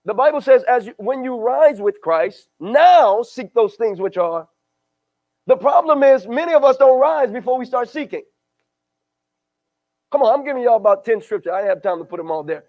The 0.05 0.13
Bible 0.13 0.41
says, 0.41 0.63
as 0.63 0.85
you, 0.85 0.93
when 0.97 1.23
you 1.23 1.37
rise 1.39 1.81
with 1.81 2.01
Christ, 2.01 2.47
now 2.59 3.21
seek 3.23 3.53
those 3.53 3.75
things 3.75 3.99
which 3.99 4.17
are. 4.17 4.47
The 5.47 5.57
problem 5.57 6.03
is, 6.03 6.27
many 6.27 6.53
of 6.53 6.63
us 6.63 6.77
don't 6.77 6.99
rise 6.99 7.31
before 7.31 7.57
we 7.57 7.65
start 7.65 7.89
seeking. 7.89 8.23
Come 10.11 10.23
on, 10.23 10.39
I'm 10.39 10.45
giving 10.45 10.63
y'all 10.63 10.77
about 10.77 11.05
10 11.05 11.21
scriptures. 11.21 11.51
I 11.53 11.59
didn't 11.59 11.69
have 11.69 11.83
time 11.83 11.99
to 11.99 12.05
put 12.05 12.17
them 12.17 12.31
all 12.31 12.43
there. 12.43 12.65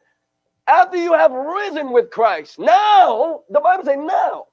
After 0.66 0.96
you 0.96 1.14
have 1.14 1.32
risen 1.32 1.92
with 1.92 2.10
Christ, 2.10 2.58
now, 2.58 3.40
the 3.50 3.60
Bible 3.60 3.84
says, 3.84 3.98
now, 3.98 4.46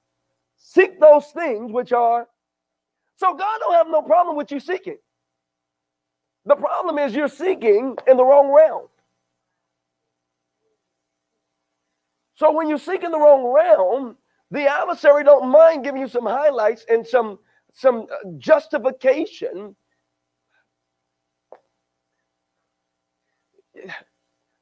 seek 0.57 0.99
those 0.99 1.27
things 1.27 1.71
which 1.71 1.91
are. 1.91 2.27
So 3.17 3.33
God 3.33 3.59
don't 3.59 3.73
have 3.73 3.87
no 3.89 4.01
problem 4.01 4.35
with 4.37 4.51
you 4.51 4.59
seeking. 4.59 4.97
The 6.45 6.55
problem 6.55 6.97
is 6.97 7.13
you're 7.13 7.27
seeking 7.27 7.97
in 8.07 8.17
the 8.17 8.23
wrong 8.23 8.53
realm. 8.53 8.87
So 12.35 12.51
when 12.51 12.69
you 12.69 12.77
seek 12.77 13.03
in 13.03 13.11
the 13.11 13.19
wrong 13.19 13.45
realm, 13.53 14.15
the 14.51 14.67
adversary 14.67 15.23
don't 15.23 15.49
mind 15.49 15.83
giving 15.83 16.01
you 16.01 16.07
some 16.07 16.25
highlights 16.25 16.85
and 16.89 17.05
some 17.05 17.39
some 17.73 18.07
uh, 18.11 18.29
justification. 18.37 19.75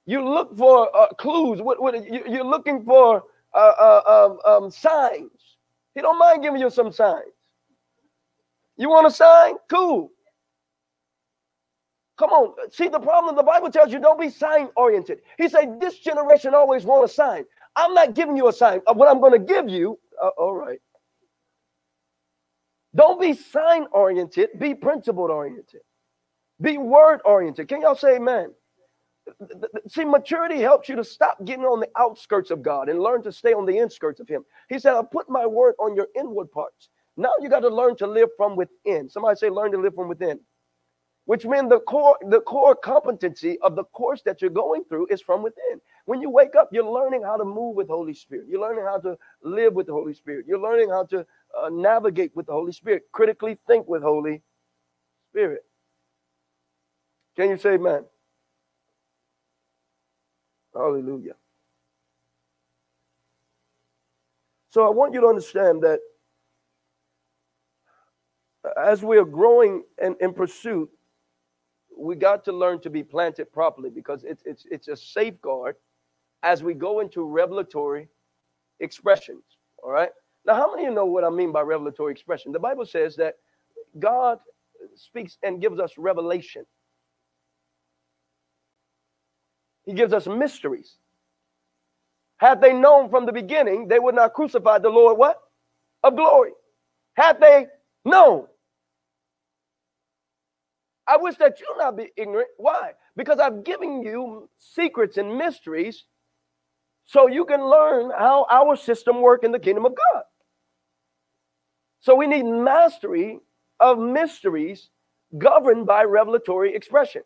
You 0.06 0.28
look 0.28 0.56
for 0.56 0.96
uh, 0.96 1.08
clues. 1.18 1.62
What, 1.62 1.82
what 1.82 1.96
you, 2.06 2.42
are 2.42 2.44
looking 2.44 2.84
for 2.84 3.24
uh, 3.54 3.58
uh, 3.58 4.02
um, 4.46 4.64
um, 4.64 4.72
signs. 4.72 5.58
He 5.96 6.02
don't 6.02 6.20
mind 6.20 6.44
giving 6.44 6.62
you 6.62 6.70
some 6.70 6.92
signs. 6.92 7.34
You 8.78 8.90
want 8.90 9.08
a 9.08 9.12
sign? 9.12 9.56
Cool. 9.70 10.12
Come 12.18 12.30
on. 12.30 12.72
See 12.72 12.88
the 12.88 13.00
problem. 13.00 13.36
The 13.36 13.44
Bible 13.44 13.72
tells 13.72 13.92
you 13.92 14.00
don't 14.00 14.20
be 14.20 14.30
sign 14.30 14.70
oriented. 14.76 15.20
He 15.38 15.50
said 15.50 15.80
this 15.80 16.00
generation 16.00 16.54
always 16.54 16.84
want 16.84 17.04
a 17.04 17.08
sign. 17.08 17.46
I'm 17.76 17.94
not 17.94 18.14
giving 18.14 18.38
you 18.38 18.48
a 18.48 18.54
sign. 18.54 18.82
of 18.88 18.98
What 18.98 19.10
I'm 19.10 19.20
going 19.20 19.34
to 19.34 19.40
give 19.40 19.70
you, 19.70 20.00
uh, 20.22 20.30
all 20.38 20.56
right. 20.56 20.80
Don't 22.96 23.20
be 23.20 23.34
sign 23.34 23.88
oriented, 23.92 24.50
be 24.58 24.74
principle 24.74 25.26
oriented, 25.26 25.82
be 26.62 26.78
word 26.78 27.20
oriented. 27.26 27.68
Can 27.68 27.82
y'all 27.82 27.96
say 27.96 28.16
amen? 28.16 28.54
See, 29.88 30.06
maturity 30.06 30.62
helps 30.62 30.90
you 30.90 30.96
to 30.98 31.04
stop 31.04 31.44
getting 31.46 31.66
on 31.66 31.80
the 31.80 31.90
outskirts 31.98 32.52
of 32.52 32.62
God 32.64 32.90
and 32.90 33.00
learn 33.00 33.24
to 33.24 33.32
stay 33.32 33.54
on 33.54 33.66
the 33.66 33.78
inskirts 33.78 34.20
of 34.20 34.30
Him. 34.30 34.46
He 34.70 34.80
said, 34.80 34.94
I'll 34.94 35.04
put 35.04 35.30
my 35.30 35.46
word 35.46 35.76
on 35.80 35.96
your 35.96 36.08
inward 36.16 36.52
parts. 36.52 36.90
Now 37.18 37.32
you 37.42 37.50
got 37.50 37.62
to 37.62 37.70
learn 37.70 37.96
to 37.98 38.08
live 38.08 38.30
from 38.38 38.56
within. 38.56 39.10
Somebody 39.10 39.38
say, 39.38 39.50
learn 39.50 39.72
to 39.72 39.80
live 39.80 39.96
from 39.96 40.10
within 40.10 40.40
which 41.26 41.46
means 41.46 41.70
the 41.70 41.80
core 41.82 42.18
the 42.30 42.42
core 42.42 42.76
competency 42.76 43.60
of 43.62 43.76
the 43.76 43.84
course 43.86 44.22
that 44.24 44.42
you're 44.42 44.50
going 44.52 44.84
through 44.86 45.08
is 45.10 45.22
from 45.22 45.44
within 45.44 45.82
when 46.06 46.22
you 46.22 46.30
wake 46.30 46.56
up 46.56 46.70
you're 46.72 46.90
learning 46.90 47.24
how 47.24 47.38
to 47.38 47.46
move 47.46 47.76
with 47.76 47.88
holy 47.88 48.14
spirit 48.14 48.46
you're 48.48 48.62
learning 48.62 48.86
how 48.86 49.00
to 49.00 49.18
live 49.44 49.74
with 49.74 49.88
the 49.88 49.94
holy 49.94 50.14
spirit 50.14 50.46
you're 50.48 50.60
learning 50.60 50.90
how 50.90 51.04
to 51.06 51.26
uh, 51.60 51.70
navigate 51.72 52.32
with 52.36 52.46
the 52.48 52.52
holy 52.54 52.72
spirit 52.72 53.04
critically 53.12 53.58
think 53.68 53.88
with 53.88 54.02
holy 54.02 54.42
spirit 55.32 55.62
can 57.36 57.50
you 57.50 57.58
say 57.58 57.74
amen 57.76 58.04
hallelujah 60.76 61.36
so 64.70 64.86
i 64.86 64.90
want 64.90 65.14
you 65.14 65.22
to 65.22 65.28
understand 65.28 65.82
that 65.82 66.00
as 68.78 69.04
we 69.04 69.18
are 69.18 69.26
growing 69.26 69.84
in, 70.02 70.16
in 70.22 70.34
pursuit 70.34 70.90
we 71.98 72.16
got 72.16 72.44
to 72.46 72.52
learn 72.52 72.80
to 72.82 72.90
be 72.90 73.04
planted 73.04 73.52
properly 73.52 73.90
because 73.90 74.24
it's 74.24 74.44
it's 74.46 74.66
it's 74.70 74.88
a 74.88 74.96
safeguard 74.96 75.76
as 76.44 76.62
we 76.62 76.74
go 76.74 77.00
into 77.00 77.24
revelatory 77.24 78.08
expressions. 78.80 79.44
All 79.84 79.92
right. 79.92 80.10
Now, 80.46 80.56
how 80.56 80.70
many 80.72 80.86
of 80.86 80.90
you 80.90 80.96
know 80.96 81.06
what 81.06 81.24
I 81.24 81.30
mean 81.30 81.52
by 81.52 81.62
revelatory 81.62 82.12
expression? 82.12 82.52
The 82.52 82.60
Bible 82.60 82.86
says 82.86 83.16
that 83.16 83.36
God 83.98 84.40
speaks 84.96 85.38
and 85.42 85.62
gives 85.62 85.80
us 85.80 85.98
revelation. 85.98 86.66
He 89.86 89.94
gives 89.94 90.14
us 90.14 90.28
mysteries. 90.28 90.98
Had 92.38 92.62
they 92.62 92.74
known 92.74 93.10
from 93.10 93.26
the 93.26 93.32
beginning, 93.32 93.88
they 93.88 94.00
would 94.00 94.16
not 94.16 94.34
crucify 94.34 94.80
the 94.80 94.90
Lord 94.90 95.18
what? 95.18 95.38
Of 96.04 96.16
glory. 96.16 96.52
Had 97.16 97.40
they 97.40 97.68
known. 98.04 98.46
I 101.08 101.18
wish 101.18 101.36
that 101.38 101.60
you 101.60 101.68
not 101.78 101.96
be 101.96 102.12
ignorant. 102.18 102.50
Why? 102.58 102.92
Because 103.16 103.40
I've 103.40 103.64
given 103.64 104.02
you 104.02 104.50
secrets 104.58 105.18
and 105.18 105.38
mysteries 105.38 106.06
so 107.06 107.28
you 107.28 107.46
can 107.46 107.64
learn 107.64 108.12
how 108.18 108.48
our 108.50 108.76
system 108.76 109.22
work 109.22 109.44
in 109.44 109.52
the 109.52 109.60
kingdom 109.60 109.86
of 109.86 109.94
God. 109.96 110.24
So 112.00 112.16
we 112.16 112.28
need 112.28 112.44
mastery 112.44 113.40
of 113.80 114.00
mysteries 114.00 114.90
governed 115.38 115.86
by 115.86 116.04
revelatory 116.04 116.76
expression. 116.76 117.22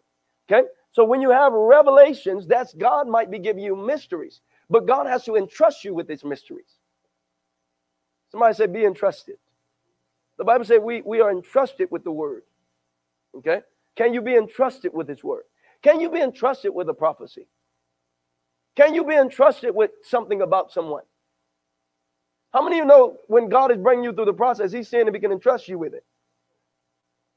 Okay? 0.50 0.68
So 0.92 1.04
when 1.06 1.22
you 1.22 1.30
have 1.30 1.54
revelations, 1.54 2.48
that's 2.48 2.74
God 2.74 3.08
might 3.08 3.30
be 3.30 3.40
giving 3.40 3.64
you 3.64 3.76
mysteries, 3.76 4.42
but 4.70 4.88
God 4.88 5.08
has 5.08 5.24
to 5.26 5.36
entrust 5.36 5.84
you 5.84 5.94
with 5.94 6.08
these 6.08 6.24
mysteries. 6.24 6.78
Somebody 8.32 8.54
say, 8.54 8.68
be 8.68 8.86
entrusted. 8.86 9.38
The 10.38 10.44
Bible 10.44 10.66
says 10.66 10.80
we, 10.82 11.02
we 11.02 11.22
are 11.22 11.32
entrusted 11.32 11.90
with 11.92 12.04
the 12.04 12.12
word. 12.12 12.44
Okay? 13.36 13.62
Can 13.96 14.14
you 14.14 14.22
be 14.22 14.36
entrusted 14.36 14.94
with 14.94 15.08
his 15.08 15.24
word? 15.24 15.44
Can 15.82 16.00
you 16.00 16.10
be 16.10 16.22
entrusted 16.22 16.74
with 16.74 16.90
a 16.90 16.94
prophecy? 16.94 17.48
Can 18.76 18.94
you 18.94 19.04
be 19.04 19.16
entrusted 19.16 19.76
with 19.76 19.92
something 20.04 20.42
about 20.42 20.72
someone? 20.72 21.04
How 22.54 22.64
many 22.64 22.80
of 22.80 22.84
you 22.84 22.88
know 22.88 23.18
when 23.28 23.50
God 23.50 23.72
is 23.72 23.78
bringing 23.78 24.04
you 24.04 24.14
through 24.14 24.26
the 24.26 24.34
process, 24.34 24.72
he's 24.72 24.88
saying 24.88 25.08
if 25.08 25.14
he 25.14 25.20
can 25.20 25.32
entrust 25.32 25.68
you 25.68 25.78
with 25.78 25.94
it? 25.94 26.04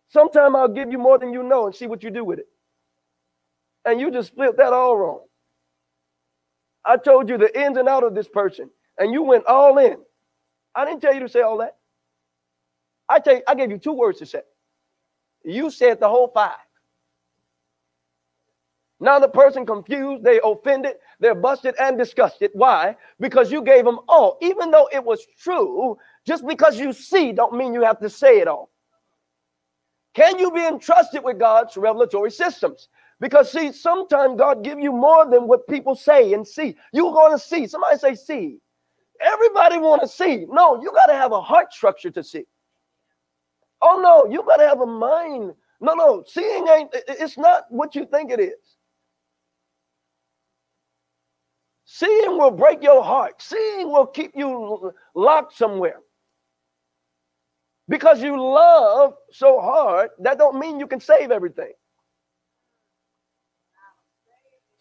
Sometime 0.09 0.55
I'll 0.57 0.69
give 0.69 0.91
you 0.91 0.99
more 0.99 1.19
than 1.19 1.33
you 1.33 1.43
know 1.43 1.67
and 1.67 1.75
see 1.75 1.87
what 1.87 2.03
you 2.03 2.11
do 2.11 2.25
with 2.25 2.39
it. 2.39 2.49
And 3.85 4.01
you 4.01 4.11
just 4.11 4.29
split 4.29 4.57
that 4.59 4.73
all 4.73 4.97
wrong. 4.97 5.21
I 6.85 6.97
told 6.97 7.29
you 7.29 7.39
the 7.39 7.61
ins 7.61 7.77
and 7.79 7.89
out 7.89 8.05
of 8.05 8.15
this 8.15 8.29
person, 8.29 8.71
and 8.99 9.13
you 9.13 9.23
went 9.23 9.47
all 9.47 9.79
in. 9.79 9.97
I 10.75 10.85
didn't 10.85 11.01
tell 11.01 11.15
you 11.15 11.21
to 11.21 11.29
say 11.29 11.43
all 11.43 11.59
that. 11.59 11.77
I 13.09 13.19
tell 13.19 13.37
you, 13.37 13.43
I 13.47 13.55
gave 13.55 13.71
you 13.71 13.79
two 13.79 13.93
words 13.93 14.19
to 14.21 14.27
say. 14.27 14.43
You 15.45 15.71
said 15.71 16.01
the 16.01 16.09
whole 16.09 16.29
five. 16.29 16.57
Now 19.01 19.19
the 19.19 19.29
person 19.29 19.67
confused, 19.67 20.23
they 20.23 20.41
offended, 20.45 20.95
they're 21.19 21.35
busted 21.35 21.75
and 21.81 21.99
disgusted. 21.99 22.53
Why? 22.55 22.97
Because 23.19 23.51
you 23.51 23.61
gave 23.61 23.85
them 23.85 23.99
all. 24.09 24.39
Even 24.41 24.71
though 24.71 24.89
it 24.93 25.05
was 25.05 25.27
true, 25.43 25.99
just 26.25 26.47
because 26.47 26.79
you 26.79 26.93
see 26.93 27.33
don't 27.33 27.55
mean 27.55 27.75
you 27.75 27.83
have 27.83 27.99
to 27.99 28.09
say 28.09 28.39
it 28.39 28.47
all. 28.47 28.71
Can 30.15 30.39
you 30.39 30.53
be 30.53 30.65
entrusted 30.65 31.25
with 31.25 31.41
God's 31.41 31.77
revelatory 31.77 32.31
systems? 32.31 32.89
Because 33.23 33.53
see, 33.53 33.71
sometimes 33.71 34.37
God 34.37 34.65
give 34.65 34.81
you 34.81 34.91
more 34.91 35.31
than 35.31 35.47
what 35.47 35.69
people 35.69 35.95
say 35.95 36.33
and 36.33 36.47
see. 36.47 36.75
You're 36.93 37.13
going 37.13 37.31
to 37.31 37.39
see. 37.39 37.69
Somebody 37.69 37.97
say 37.97 38.17
see. 38.17 38.59
Everybody 39.21 39.79
want 39.79 40.03
to 40.03 40.09
see. 40.09 40.45
No, 40.49 40.83
you 40.83 40.91
got 40.91 41.07
to 41.07 41.13
have 41.13 41.31
a 41.31 41.41
heart 41.41 41.73
structure 41.73 42.11
to 42.11 42.25
see. 42.25 42.45
Oh 43.81 44.01
no, 44.03 44.29
you 44.29 44.43
got 44.43 44.57
to 44.57 44.67
have 44.67 44.81
a 44.81 44.87
mind. 44.87 45.53
No, 45.81 45.95
no, 45.95 46.25
seeing 46.27 46.67
ain't, 46.67 46.91
it's 47.07 47.39
not 47.39 47.67
what 47.71 47.95
you 47.95 48.07
think 48.07 48.33
it 48.33 48.41
is. 48.41 48.77
Seeing 51.85 52.39
will 52.39 52.51
break 52.51 52.83
your 52.83 53.05
heart. 53.05 53.41
Seeing 53.41 53.89
will 53.89 54.07
keep 54.07 54.33
you 54.35 54.93
locked 55.15 55.57
somewhere. 55.57 56.01
Because 57.89 58.21
you 58.21 58.37
love 58.41 59.15
so 59.31 59.61
hard, 59.61 60.11
that 60.19 60.39
don't 60.39 60.59
mean 60.59 60.81
you 60.81 60.89
can 60.89 61.01
save 61.01 61.31
everything. 61.31 61.73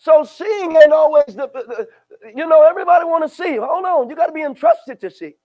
So 0.02 0.24
seeing 0.24 0.76
ain't 0.76 0.92
always 0.92 1.28
the, 1.28 1.48
the 1.54 1.88
you 2.36 2.48
know, 2.48 2.64
everybody 2.64 3.06
want 3.06 3.24
to 3.24 3.30
see. 3.30 3.58
Hold 3.58 3.86
on, 3.86 4.10
you 4.10 4.16
got 4.16 4.26
to 4.26 4.34
be 4.34 4.42
entrusted 4.42 5.00
to 5.00 5.12
see. 5.12 5.36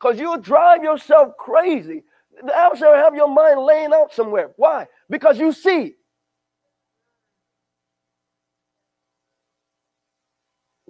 Because 0.00 0.18
you'll 0.18 0.40
drive 0.40 0.82
yourself 0.82 1.36
crazy. 1.38 2.02
The 2.44 2.52
adversary 2.52 2.98
have 2.98 3.14
your 3.14 3.32
mind 3.32 3.60
laying 3.60 3.92
out 3.92 4.12
somewhere. 4.12 4.50
Why? 4.56 4.88
Because 5.08 5.38
you 5.38 5.52
see. 5.52 5.94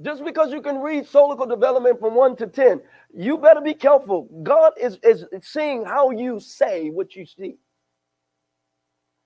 Just 0.00 0.24
because 0.24 0.52
you 0.52 0.62
can 0.62 0.80
read 0.80 1.04
solical 1.04 1.46
development 1.46 2.00
from 2.00 2.14
1 2.14 2.36
to 2.36 2.46
10, 2.46 2.80
you 3.14 3.36
better 3.36 3.60
be 3.60 3.74
careful. 3.74 4.26
God 4.42 4.72
is, 4.80 4.98
is 5.02 5.26
seeing 5.42 5.84
how 5.84 6.12
you 6.12 6.40
say 6.40 6.88
what 6.88 7.14
you 7.14 7.26
see. 7.26 7.58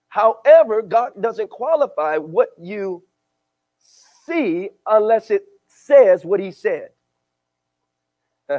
However, 0.08 0.82
God 0.82 1.12
doesn't 1.20 1.50
qualify 1.50 2.18
what 2.18 2.50
you 2.60 3.04
see 4.26 4.70
unless 4.86 5.30
it 5.30 5.44
says 5.68 6.24
what 6.24 6.40
he 6.40 6.50
said. 6.52 6.90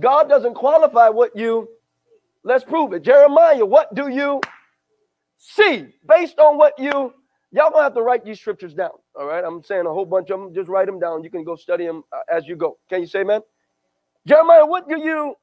God 0.00 0.28
doesn't 0.28 0.54
qualify 0.54 1.08
what 1.10 1.36
you 1.36 1.68
let's 2.44 2.64
prove 2.64 2.92
it. 2.92 3.02
Jeremiah, 3.02 3.64
what 3.64 3.94
do 3.94 4.08
you 4.08 4.40
see 5.38 5.86
based 6.08 6.38
on 6.38 6.58
what 6.58 6.74
you 6.78 7.14
y'all 7.52 7.70
gonna 7.70 7.84
have 7.84 7.94
to 7.94 8.02
write 8.02 8.24
these 8.24 8.40
scriptures 8.40 8.74
down. 8.74 8.90
All 9.18 9.26
right, 9.26 9.44
I'm 9.44 9.62
saying 9.62 9.86
a 9.86 9.92
whole 9.92 10.06
bunch 10.06 10.30
of 10.30 10.40
them. 10.40 10.54
Just 10.54 10.68
write 10.68 10.86
them 10.86 10.98
down. 10.98 11.24
You 11.24 11.30
can 11.30 11.44
go 11.44 11.56
study 11.56 11.86
them 11.86 12.04
uh, 12.12 12.20
as 12.34 12.46
you 12.46 12.56
go. 12.56 12.78
Can 12.88 13.00
you 13.00 13.06
say, 13.06 13.24
man? 13.24 13.40
Jeremiah, 14.26 14.66
what 14.66 14.88
do 14.88 14.98
you 15.00 15.34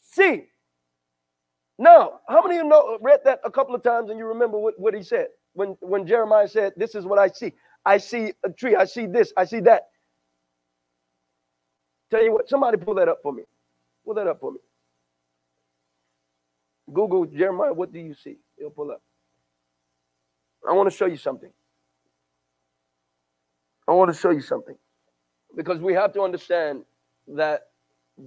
see? 0.00 0.46
Now, 1.78 2.20
how 2.28 2.42
many 2.42 2.56
of 2.58 2.64
you 2.64 2.68
know 2.68 2.98
read 3.00 3.20
that 3.24 3.40
a 3.44 3.50
couple 3.50 3.74
of 3.74 3.82
times 3.82 4.10
and 4.10 4.18
you 4.18 4.26
remember 4.26 4.58
what, 4.58 4.78
what 4.78 4.94
he 4.94 5.02
said 5.02 5.26
when, 5.54 5.76
when 5.80 6.06
Jeremiah 6.06 6.48
said, 6.48 6.72
This 6.76 6.94
is 6.94 7.04
what 7.04 7.18
I 7.18 7.28
see. 7.28 7.52
I 7.84 7.98
see 7.98 8.32
a 8.44 8.50
tree, 8.50 8.76
I 8.76 8.84
see 8.84 9.06
this, 9.06 9.32
I 9.36 9.44
see 9.44 9.60
that. 9.60 9.82
Tell 12.10 12.22
you 12.22 12.32
what, 12.32 12.48
somebody 12.48 12.76
pull 12.78 12.94
that 12.94 13.08
up 13.08 13.18
for 13.22 13.32
me. 13.32 13.42
Pull 14.04 14.14
that 14.14 14.26
up 14.26 14.40
for 14.40 14.52
me. 14.52 14.58
Google 16.92 17.24
Jeremiah, 17.26 17.72
what 17.72 17.92
do 17.92 17.98
you 17.98 18.14
see? 18.14 18.36
It'll 18.58 18.70
pull 18.70 18.90
up. 18.90 19.02
I 20.68 20.72
want 20.72 20.90
to 20.90 20.96
show 20.96 21.06
you 21.06 21.16
something. 21.16 21.50
I 23.88 23.92
want 23.92 24.12
to 24.12 24.18
show 24.18 24.30
you 24.30 24.40
something. 24.40 24.76
Because 25.56 25.80
we 25.80 25.94
have 25.94 26.12
to 26.14 26.22
understand 26.22 26.84
that 27.28 27.62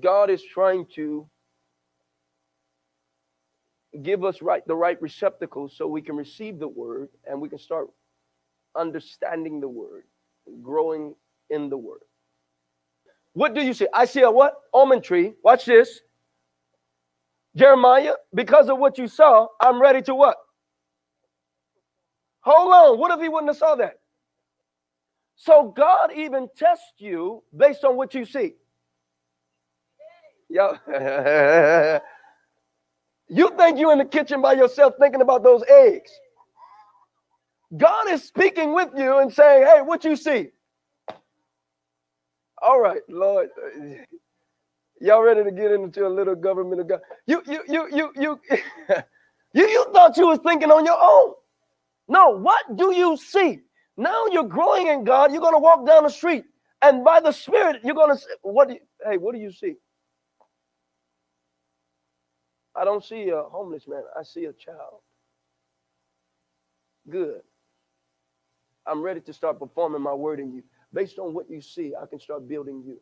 God 0.02 0.30
is 0.30 0.44
trying 0.44 0.86
to 0.96 1.28
give 4.04 4.24
us 4.24 4.42
right 4.42 4.66
the 4.68 4.76
right 4.76 5.02
receptacles 5.02 5.74
so 5.76 5.88
we 5.88 6.02
can 6.02 6.16
receive 6.16 6.60
the 6.60 6.68
word 6.68 7.10
and 7.26 7.40
we 7.40 7.50
can 7.50 7.60
start 7.60 7.90
understanding 8.76 9.60
the 9.60 9.68
word, 9.68 10.04
growing 10.62 11.16
in 11.50 11.70
the 11.70 11.78
word. 11.78 12.02
What 13.34 13.54
do 13.54 13.62
you 13.62 13.74
see? 13.74 13.88
I 13.94 14.06
see 14.06 14.22
a 14.22 14.32
what? 14.32 14.56
Almond 14.74 15.04
tree. 15.04 15.34
Watch 15.44 15.66
this. 15.66 16.02
Jeremiah, 17.56 18.14
because 18.34 18.70
of 18.70 18.78
what 18.78 18.98
you 18.98 19.08
saw, 19.08 19.48
I'm 19.60 19.82
ready 19.82 20.02
to 20.04 20.16
what? 20.16 20.38
Hold 22.42 22.74
on. 22.74 23.00
What 23.00 23.12
if 23.12 23.22
he 23.22 23.30
wouldn't 23.30 23.50
have 23.50 23.58
saw 23.58 23.76
that? 23.76 24.00
So 25.36 25.74
God 25.76 26.12
even 26.16 26.50
tests 26.56 26.94
you 26.98 27.44
based 27.56 27.84
on 27.84 27.96
what 27.96 28.14
you 28.14 28.26
see. 28.26 28.54
Yo. 30.50 30.78
You 33.30 33.52
think 33.58 33.80
you're 33.80 33.94
in 33.94 34.00
the 34.00 34.06
kitchen 34.06 34.42
by 34.42 34.54
yourself 34.54 34.96
thinking 35.00 35.22
about 35.22 35.44
those 35.44 35.64
eggs. 35.70 36.12
God 37.78 38.10
is 38.10 38.24
speaking 38.24 38.74
with 38.74 38.90
you 38.98 39.20
and 39.20 39.34
saying, 39.34 39.66
Hey, 39.68 39.82
what 39.82 40.06
you 40.06 40.16
see? 40.16 40.50
All 42.62 42.80
right, 42.82 43.02
Lord. 43.10 43.50
Y'all 45.02 45.24
ready 45.24 45.44
to 45.44 45.52
get 45.52 45.72
into 45.72 46.08
a 46.08 46.10
little 46.10 46.36
government 46.36 46.82
of 46.82 46.90
God? 46.90 47.02
You, 47.28 47.44
you, 47.48 47.64
you, 47.70 47.90
you, 47.94 48.12
you, 48.16 48.42
you, 49.54 49.68
you 49.68 49.86
thought 49.94 50.18
you 50.18 50.28
was 50.28 50.40
thinking 50.46 50.72
on 50.72 50.86
your 50.86 50.98
own. 51.02 51.34
No, 52.10 52.32
what 52.32 52.78
do 52.78 52.94
you 52.96 53.18
see? 53.18 53.62
Now 53.98 54.26
you're 54.32 54.46
growing 54.46 54.88
in 54.88 55.04
God. 55.04 55.32
You're 55.34 55.42
gonna 55.42 55.60
walk 55.60 55.86
down 55.88 56.04
the 56.04 56.10
street, 56.10 56.46
and 56.82 57.04
by 57.04 57.20
the 57.20 57.32
Spirit, 57.32 57.82
you're 57.84 57.96
gonna 57.96 58.18
say, 58.18 58.30
"What? 58.44 58.70
Do 58.70 58.76
you, 58.76 58.82
hey, 59.06 59.18
what 59.18 59.34
do 59.36 59.42
you 59.42 59.52
see?" 59.52 59.76
I 62.78 62.86
don't 62.86 63.04
see 63.04 63.30
a 63.30 63.44
homeless 63.44 63.88
man. 63.88 64.04
I 64.20 64.24
see 64.24 64.46
a 64.46 64.54
child. 64.54 65.02
Good. 67.10 67.42
I'm 68.88 69.02
ready 69.02 69.22
to 69.22 69.34
start 69.34 69.60
performing 69.60 70.02
my 70.02 70.14
word 70.14 70.40
in 70.40 70.54
you. 70.54 70.64
Based 70.94 71.20
on 71.20 71.34
what 71.34 71.50
you 71.50 71.62
see, 71.62 71.94
I 72.02 72.06
can 72.06 72.20
start 72.20 72.48
building 72.48 72.84
you. 72.86 73.00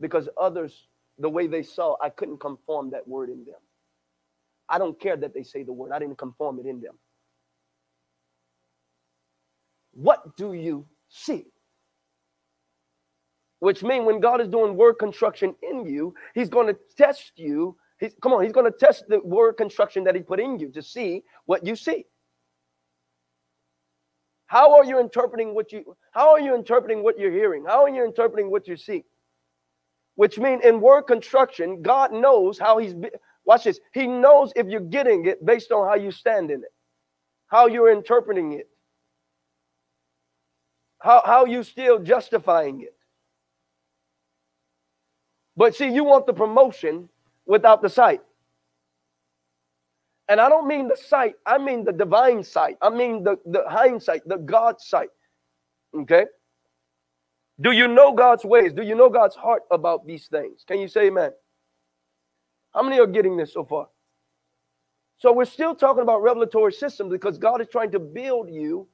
Because 0.00 0.28
others, 0.40 0.88
the 1.18 1.30
way 1.30 1.46
they 1.46 1.62
saw, 1.62 1.96
I 2.02 2.10
couldn't 2.10 2.40
conform 2.40 2.90
that 2.90 3.06
word 3.08 3.30
in 3.30 3.44
them. 3.44 3.60
I 4.68 4.78
don't 4.78 5.00
care 5.00 5.16
that 5.16 5.34
they 5.34 5.44
say 5.44 5.62
the 5.62 5.72
word, 5.72 5.92
I 5.92 5.98
didn't 5.98 6.18
conform 6.18 6.58
it 6.58 6.66
in 6.66 6.80
them. 6.80 6.94
What 9.92 10.36
do 10.36 10.52
you 10.54 10.86
see? 11.08 11.46
Which 13.60 13.82
means 13.82 14.06
when 14.06 14.20
God 14.20 14.40
is 14.40 14.48
doing 14.48 14.76
word 14.76 14.94
construction 14.94 15.54
in 15.62 15.86
you, 15.86 16.14
He's 16.34 16.48
going 16.50 16.66
to 16.66 16.78
test 16.96 17.32
you 17.36 17.76
He's, 17.98 18.14
come 18.22 18.32
on, 18.32 18.42
he's 18.42 18.52
going 18.52 18.70
to 18.70 18.76
test 18.76 19.04
the 19.08 19.20
word 19.20 19.54
construction 19.54 20.04
that 20.04 20.14
he 20.14 20.22
put 20.22 20.40
in 20.40 20.58
you 20.58 20.70
to 20.72 20.82
see 20.82 21.22
what 21.46 21.66
you 21.66 21.76
see. 21.76 22.04
How 24.46 24.76
are 24.76 24.84
you 24.84 25.00
interpreting 25.00 25.54
what 25.54 25.72
you 25.72 25.96
how 26.12 26.30
are 26.30 26.40
you 26.40 26.54
interpreting 26.54 27.02
what 27.02 27.18
you're 27.18 27.32
hearing? 27.32 27.64
How 27.64 27.82
are 27.82 27.88
you 27.88 28.04
interpreting 28.04 28.50
what 28.50 28.68
you 28.68 28.76
see? 28.76 29.04
Which 30.14 30.38
means 30.38 30.64
in 30.64 30.80
word 30.80 31.02
construction, 31.02 31.82
God 31.82 32.12
knows 32.12 32.58
how 32.58 32.78
he's 32.78 32.94
watch 33.44 33.64
this. 33.64 33.80
He 33.92 34.06
knows 34.06 34.52
if 34.54 34.66
you're 34.66 34.80
getting 34.80 35.26
it 35.26 35.44
based 35.44 35.72
on 35.72 35.88
how 35.88 35.94
you 35.94 36.10
stand 36.10 36.50
in 36.50 36.60
it, 36.62 36.72
how 37.48 37.66
you're 37.66 37.90
interpreting 37.90 38.52
it, 38.52 38.68
how, 41.00 41.22
how 41.24 41.44
you 41.44 41.62
still 41.62 41.98
justifying 41.98 42.82
it. 42.82 42.94
But 45.56 45.74
see, 45.74 45.88
you 45.88 46.04
want 46.04 46.26
the 46.26 46.34
promotion 46.34 47.08
without 47.46 47.82
the 47.82 47.88
sight. 47.88 48.20
And 50.28 50.40
I 50.40 50.48
don't 50.48 50.66
mean 50.66 50.88
the 50.88 50.96
sight, 50.96 51.34
I 51.46 51.58
mean 51.58 51.84
the 51.84 51.92
divine 51.92 52.42
sight. 52.42 52.76
I 52.82 52.90
mean 52.90 53.22
the, 53.22 53.38
the 53.46 53.64
hindsight, 53.68 54.22
the 54.26 54.38
God 54.38 54.80
sight. 54.80 55.10
Okay? 55.94 56.26
Do 57.60 57.70
you 57.70 57.88
know 57.88 58.12
God's 58.12 58.44
ways? 58.44 58.72
Do 58.72 58.82
you 58.82 58.94
know 58.94 59.08
God's 59.08 59.36
heart 59.36 59.62
about 59.70 60.06
these 60.06 60.26
things? 60.26 60.64
Can 60.66 60.78
you 60.80 60.88
say 60.88 61.06
amen? 61.06 61.30
How 62.74 62.82
many 62.82 62.98
are 62.98 63.06
getting 63.06 63.36
this 63.36 63.54
so 63.54 63.64
far? 63.64 63.88
So 65.18 65.32
we're 65.32 65.46
still 65.46 65.74
talking 65.74 66.02
about 66.02 66.22
revelatory 66.22 66.72
systems 66.72 67.10
because 67.10 67.38
God 67.38 67.62
is 67.62 67.68
trying 67.72 67.90
to 67.92 67.98
build 67.98 68.50
you 68.50 68.86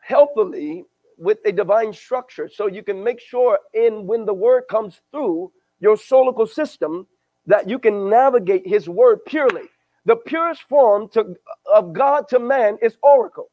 healthily 0.00 0.84
with 1.18 1.38
a 1.44 1.52
divine 1.52 1.92
structure 1.92 2.48
so 2.48 2.66
you 2.66 2.82
can 2.82 3.02
make 3.02 3.20
sure 3.20 3.58
in 3.74 4.06
when 4.06 4.24
the 4.24 4.32
word 4.32 4.64
comes 4.70 5.00
through 5.10 5.52
your 5.80 5.96
solical 5.96 6.48
system 6.48 7.06
that 7.46 7.68
you 7.68 7.78
can 7.78 8.08
navigate 8.08 8.66
his 8.66 8.88
word 8.88 9.24
purely. 9.26 9.68
The 10.06 10.16
purest 10.16 10.62
form 10.62 11.08
to, 11.10 11.34
of 11.72 11.92
God 11.92 12.28
to 12.28 12.38
man 12.38 12.78
is 12.82 12.96
oracle. 13.02 13.50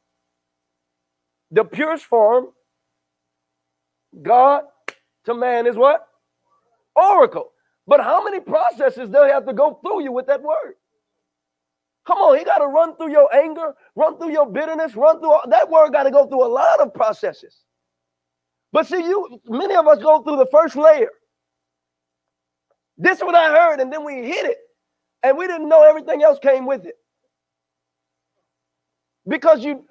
The 1.52 1.64
purest 1.64 2.06
form, 2.06 2.48
God 4.22 4.64
to 5.26 5.34
man 5.34 5.68
is 5.68 5.76
what? 5.76 6.08
Oracle. 6.96 7.52
But 7.88 8.02
how 8.02 8.24
many 8.24 8.40
processes 8.40 9.10
he 9.10 9.16
have 9.30 9.46
to 9.48 9.54
go 9.54 9.80
through 9.84 10.04
you 10.04 10.12
with 10.12 10.28
that 10.28 10.42
word? 10.42 10.76
Come 12.08 12.18
on, 12.18 12.38
he 12.38 12.44
got 12.44 12.58
to 12.58 12.68
run 12.68 12.96
through 12.96 13.12
your 13.12 13.34
anger, 13.34 13.76
run 13.96 14.18
through 14.18 14.32
your 14.32 14.50
bitterness, 14.50 14.96
run 14.96 15.20
through 15.20 15.32
all, 15.32 15.44
that 15.50 15.70
word 15.70 15.92
got 15.92 16.04
to 16.04 16.12
go 16.12 16.26
through 16.28 16.46
a 16.46 16.48
lot 16.48 16.80
of 16.80 16.94
processes. 16.94 17.58
But 18.72 18.88
see, 18.88 18.98
you 18.98 19.40
many 19.48 19.76
of 19.76 19.88
us 19.88 20.00
go 20.00 20.22
through 20.22 20.38
the 20.38 20.48
first 20.48 20.76
layer. 20.76 21.10
This 23.02 23.18
is 23.18 23.24
what 23.24 23.34
I 23.34 23.50
heard, 23.50 23.80
and 23.80 23.92
then 23.92 24.06
we 24.06 24.14
hit 24.14 24.46
it, 24.46 24.60
and 25.24 25.36
we 25.36 25.48
didn't 25.48 25.68
know 25.68 25.82
everything 25.82 26.22
else 26.22 26.38
came 26.38 26.68
with 26.68 26.86
it. 26.86 26.96
Because 29.28 29.64
you 29.64 29.84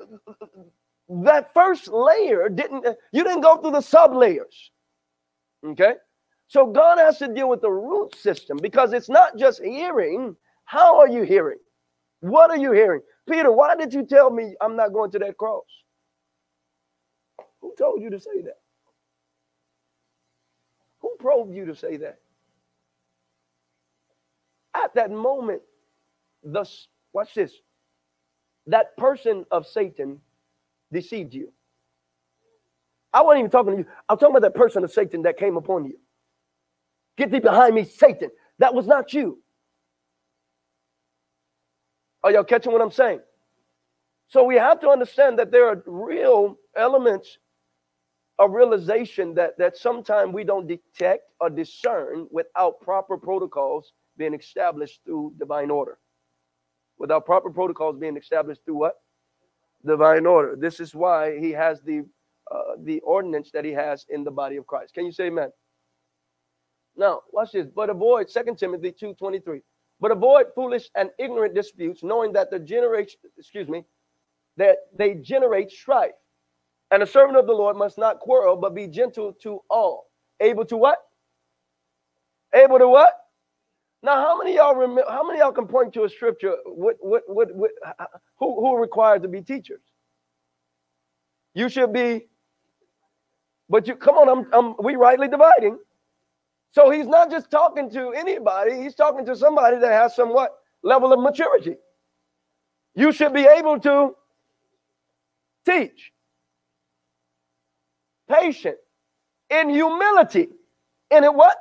that 1.24 1.52
first 1.52 1.88
layer 1.88 2.48
didn't 2.48 2.86
you 3.12 3.24
didn't 3.24 3.40
go 3.40 3.56
through 3.56 3.72
the 3.72 3.80
sub 3.80 4.14
layers. 4.14 4.70
Okay? 5.66 5.94
So 6.46 6.66
God 6.66 6.98
has 6.98 7.18
to 7.18 7.26
deal 7.26 7.48
with 7.48 7.62
the 7.62 7.70
root 7.70 8.14
system 8.14 8.58
because 8.62 8.92
it's 8.92 9.08
not 9.08 9.36
just 9.36 9.60
hearing. 9.60 10.36
How 10.64 11.00
are 11.00 11.08
you 11.08 11.22
hearing? 11.22 11.58
What 12.20 12.50
are 12.50 12.56
you 12.56 12.70
hearing? 12.70 13.00
Peter, 13.28 13.50
why 13.50 13.74
did 13.74 13.92
you 13.92 14.04
tell 14.04 14.30
me 14.30 14.54
I'm 14.60 14.76
not 14.76 14.92
going 14.92 15.10
to 15.12 15.18
that 15.18 15.36
cross? 15.36 15.64
Who 17.60 17.74
told 17.76 18.02
you 18.02 18.10
to 18.10 18.20
say 18.20 18.42
that? 18.42 18.58
Who 21.00 21.16
probed 21.18 21.54
you 21.54 21.66
to 21.66 21.74
say 21.74 21.96
that? 21.96 22.18
At 24.74 24.94
that 24.94 25.10
moment, 25.10 25.62
the 26.42 26.64
watch 27.12 27.34
this. 27.34 27.52
that 28.66 28.96
person 28.96 29.44
of 29.50 29.66
Satan 29.66 30.20
deceived 30.92 31.34
you. 31.34 31.52
I 33.12 33.22
wasn't 33.22 33.40
even 33.40 33.50
talking 33.50 33.72
to 33.72 33.78
you. 33.78 33.86
I'm 34.08 34.16
talking 34.18 34.36
about 34.36 34.42
that 34.42 34.54
person 34.54 34.84
of 34.84 34.92
Satan 34.92 35.22
that 35.22 35.36
came 35.36 35.56
upon 35.56 35.84
you. 35.84 35.98
Get 37.16 37.30
thee 37.32 37.40
behind 37.40 37.74
me, 37.74 37.84
Satan. 37.84 38.30
That 38.58 38.72
was 38.74 38.86
not 38.86 39.12
you. 39.12 39.42
Are 42.22 42.30
y'all 42.30 42.44
catching 42.44 42.72
what 42.72 42.80
I'm 42.80 42.90
saying? 42.90 43.20
So 44.28 44.44
we 44.44 44.54
have 44.56 44.78
to 44.80 44.88
understand 44.88 45.38
that 45.40 45.50
there 45.50 45.66
are 45.66 45.82
real 45.86 46.56
elements 46.76 47.38
of 48.38 48.52
realization 48.52 49.34
that 49.34 49.58
that 49.58 49.76
sometimes 49.76 50.32
we 50.32 50.44
don't 50.44 50.66
detect 50.66 51.24
or 51.40 51.50
discern 51.50 52.28
without 52.30 52.80
proper 52.80 53.16
protocols 53.18 53.92
being 54.16 54.34
established 54.34 55.00
through 55.04 55.34
divine 55.38 55.70
order. 55.70 55.98
Without 56.98 57.24
proper 57.24 57.50
protocols 57.50 57.96
being 57.98 58.16
established 58.16 58.62
through 58.64 58.76
what? 58.76 58.94
Divine 59.84 60.26
order. 60.26 60.56
This 60.56 60.80
is 60.80 60.94
why 60.94 61.38
he 61.38 61.50
has 61.52 61.80
the 61.80 62.04
uh, 62.50 62.74
the 62.82 63.00
ordinance 63.00 63.50
that 63.52 63.64
he 63.64 63.70
has 63.70 64.04
in 64.08 64.24
the 64.24 64.30
body 64.30 64.56
of 64.56 64.66
Christ. 64.66 64.92
Can 64.92 65.06
you 65.06 65.12
say 65.12 65.26
amen? 65.26 65.50
Now, 66.96 67.20
watch 67.32 67.52
this. 67.52 67.66
But 67.74 67.90
avoid 67.90 68.28
Second 68.28 68.58
Timothy 68.58 68.92
2:23. 68.92 69.62
But 70.00 70.10
avoid 70.10 70.46
foolish 70.54 70.90
and 70.96 71.10
ignorant 71.18 71.54
disputes, 71.54 72.02
knowing 72.02 72.32
that 72.32 72.50
the 72.50 72.58
generation, 72.58 73.20
excuse 73.38 73.68
me, 73.68 73.84
that 74.56 74.78
they 74.96 75.14
generate 75.14 75.70
strife. 75.70 76.12
And 76.90 77.02
a 77.02 77.06
servant 77.06 77.38
of 77.38 77.46
the 77.46 77.52
Lord 77.52 77.76
must 77.76 77.98
not 77.98 78.18
quarrel, 78.18 78.56
but 78.56 78.74
be 78.74 78.86
gentle 78.88 79.32
to 79.42 79.60
all. 79.70 80.06
Able 80.40 80.64
to 80.64 80.76
what? 80.76 80.98
Able 82.54 82.78
to 82.78 82.88
what? 82.88 83.12
Now, 84.02 84.16
how 84.16 84.38
many 84.38 84.56
y'all 84.56 84.74
remember? 84.74 85.04
How 85.08 85.26
many 85.26 85.40
y'all 85.40 85.52
can 85.52 85.66
point 85.66 85.92
to 85.94 86.04
a 86.04 86.08
scripture? 86.08 86.56
What, 86.64 86.96
what, 87.00 87.22
what, 87.26 87.54
what 87.54 87.70
who, 88.38 88.54
who 88.60 88.74
are 88.74 88.80
required 88.80 89.22
to 89.22 89.28
be 89.28 89.42
teachers? 89.42 89.82
You 91.54 91.68
should 91.68 91.92
be, 91.92 92.28
but 93.68 93.86
you 93.86 93.96
come 93.96 94.16
on. 94.16 94.28
I'm, 94.28 94.46
I'm 94.54 94.74
we 94.82 94.96
rightly 94.96 95.28
dividing. 95.28 95.78
So 96.72 96.90
he's 96.90 97.06
not 97.06 97.30
just 97.30 97.50
talking 97.50 97.90
to 97.90 98.12
anybody. 98.12 98.80
He's 98.80 98.94
talking 98.94 99.26
to 99.26 99.36
somebody 99.36 99.76
that 99.78 99.92
has 99.92 100.14
somewhat 100.14 100.56
level 100.82 101.12
of 101.12 101.20
maturity. 101.20 101.76
You 102.94 103.12
should 103.12 103.34
be 103.34 103.44
able 103.44 103.78
to 103.80 104.14
teach, 105.66 106.12
patient, 108.28 108.76
in 109.50 109.68
humility, 109.68 110.48
in 111.10 111.24
what? 111.24 111.56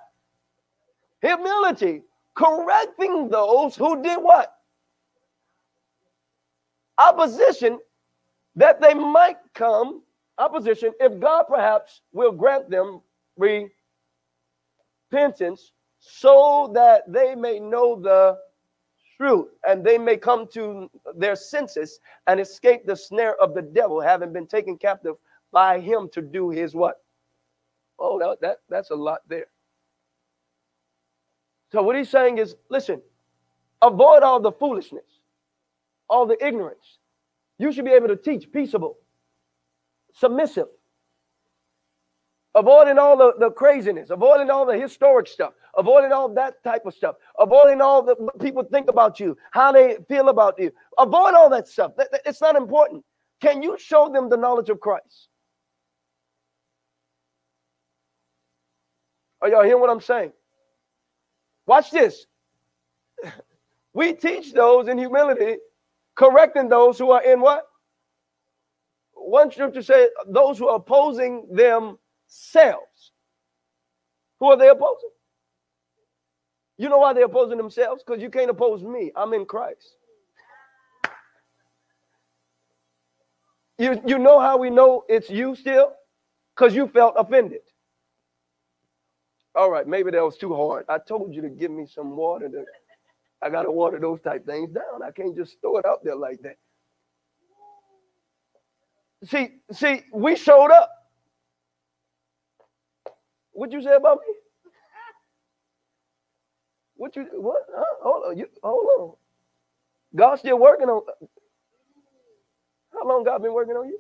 Humility, 1.22 2.04
correcting 2.40 3.30
those 3.30 3.76
who 3.76 4.02
did 4.02 4.18
what? 4.18 4.54
Opposition, 6.98 7.80
that 8.56 8.80
they 8.80 8.94
might 8.94 9.36
come, 9.54 10.02
opposition, 10.38 10.94
if 11.02 11.20
God 11.20 11.44
perhaps 11.50 12.02
will 12.14 12.32
grant 12.32 12.70
them 12.70 13.02
repentance, 13.38 13.74
so 16.00 16.72
that 16.74 17.02
they 17.12 17.36
may 17.36 17.60
know 17.60 18.02
the 18.02 18.38
truth 19.18 19.50
and 19.68 19.84
they 19.84 19.98
may 19.98 20.16
come 20.16 20.48
to 20.54 20.90
their 21.18 21.36
senses 21.36 22.00
and 22.28 22.40
escape 22.40 22.86
the 22.86 22.96
snare 22.96 23.36
of 23.42 23.54
the 23.54 23.62
devil, 23.62 24.00
having 24.00 24.32
been 24.32 24.48
taken 24.48 24.78
captive 24.78 25.16
by 25.52 25.78
him 25.78 26.10
to 26.14 26.22
do 26.22 26.50
his 26.50 26.74
what? 26.74 27.02
Oh, 28.00 28.18
that, 28.20 28.40
that 28.40 28.60
that's 28.70 28.92
a 28.92 28.96
lot 28.96 29.20
there. 29.28 29.48
So 31.72 31.84
what 31.84 31.95
he's 31.95 32.09
saying 32.09 32.39
is, 32.39 32.55
listen, 32.70 33.01
avoid 33.82 34.24
all 34.24 34.39
the 34.39 34.51
foolishness, 34.51 35.05
all 36.09 36.26
the 36.26 36.43
ignorance. 36.45 36.97
You 37.57 37.72
should 37.72 37.86
be 37.86 37.91
able 37.91 38.07
to 38.07 38.15
teach 38.15 38.51
peaceable, 38.51 38.97
submissive, 40.13 40.67
avoiding 42.55 42.97
all 42.97 43.17
the, 43.17 43.34
the 43.39 43.51
craziness, 43.51 44.09
avoiding 44.09 44.49
all 44.49 44.65
the 44.65 44.78
historic 44.78 45.28
stuff, 45.28 45.53
avoiding 45.78 46.11
all 46.11 46.34
that 46.34 46.63
type 46.63 46.86
of 46.86 46.93
stuff, 46.93 47.15
avoiding 47.38 47.82
all 47.82 48.01
the 48.01 48.15
people 48.39 48.63
think 48.63 48.89
about 48.89 49.20
you, 49.20 49.38
how 49.51 49.72
they 49.72 49.97
feel 50.07 50.30
about 50.30 50.55
you. 50.57 50.72
Avoid 50.97 51.36
all 51.36 51.49
that 51.49 51.67
stuff. 51.67 51.91
It's 52.26 52.41
not 52.41 52.55
important. 52.55 53.03
Can 53.41 53.61
you 53.61 53.78
show 53.78 54.09
them 54.11 54.30
the 54.30 54.38
knowledge 54.38 54.70
of 54.70 54.80
Christ? 54.80 55.30
Are 59.41 59.49
y'all 59.49 59.63
hearing 59.63 59.80
what 59.80 59.89
I'm 59.89 60.01
saying? 60.01 60.34
Watch 61.70 61.91
this. 61.91 62.26
We 63.93 64.13
teach 64.13 64.53
those 64.53 64.88
in 64.88 64.97
humility, 64.97 65.57
correcting 66.15 66.67
those 66.67 66.97
who 66.97 67.11
are 67.11 67.24
in 67.24 67.41
what? 67.41 67.63
One 69.13 69.51
scripture 69.51 69.84
says, 69.84 70.09
those 70.28 70.57
who 70.57 70.67
are 70.67 70.78
opposing 70.78 71.45
themselves. 71.51 73.11
Who 74.39 74.47
are 74.47 74.57
they 74.57 74.70
opposing? 74.70 75.11
You 76.80 76.89
know 76.89 76.97
why 76.97 77.13
they're 77.13 77.26
opposing 77.26 77.57
themselves? 77.57 78.01
Because 78.03 78.20
you 78.20 78.32
can't 78.32 78.49
oppose 78.49 78.82
me. 78.82 79.11
I'm 79.15 79.36
in 79.36 79.45
Christ. 79.45 79.93
You, 83.78 84.01
you 84.07 84.17
know 84.17 84.39
how 84.39 84.57
we 84.57 84.72
know 84.72 85.03
it's 85.07 85.30
you 85.30 85.53
still? 85.53 85.91
Because 86.55 86.74
you 86.74 86.88
felt 86.88 87.13
offended. 87.15 87.61
All 89.60 89.70
right, 89.70 89.86
maybe 89.86 90.10
that 90.12 90.24
was 90.24 90.38
too 90.38 90.55
hard. 90.55 90.86
I 90.88 90.99
told 90.99 91.36
you 91.36 91.41
to 91.41 91.49
give 91.49 91.70
me 91.70 91.86
some 91.86 92.16
water. 92.16 92.47
To, 92.47 92.64
I 93.41 93.49
got 93.49 93.64
to 93.64 93.72
water 93.72 93.99
those 93.99 94.22
type 94.22 94.45
things 94.45 94.72
down. 94.72 95.03
I 95.03 95.12
can't 95.12 95.36
just 95.36 95.60
throw 95.60 95.76
it 95.80 95.86
out 95.86 96.01
there 96.01 96.16
like 96.16 96.39
that. 96.43 96.55
See, 99.26 99.49
see, 99.74 100.03
we 100.14 100.38
showed 100.38 100.72
up. 100.72 100.89
What'd 103.51 103.74
you 103.74 103.82
say 103.82 103.95
about 103.95 104.20
me? 104.26 104.34
What 106.95 107.18
you 107.18 107.28
what? 107.34 107.64
Huh? 107.76 107.84
Hold 108.01 108.24
on, 108.30 108.38
you 108.38 108.47
hold 108.64 108.88
on. 108.97 109.16
God's 110.16 110.39
still 110.39 110.57
working 110.57 110.88
on. 110.88 111.01
How 112.93 113.05
long 113.05 113.26
God 113.26 113.41
been 113.41 113.53
working 113.53 113.76
on 113.76 113.89
you? 113.89 113.99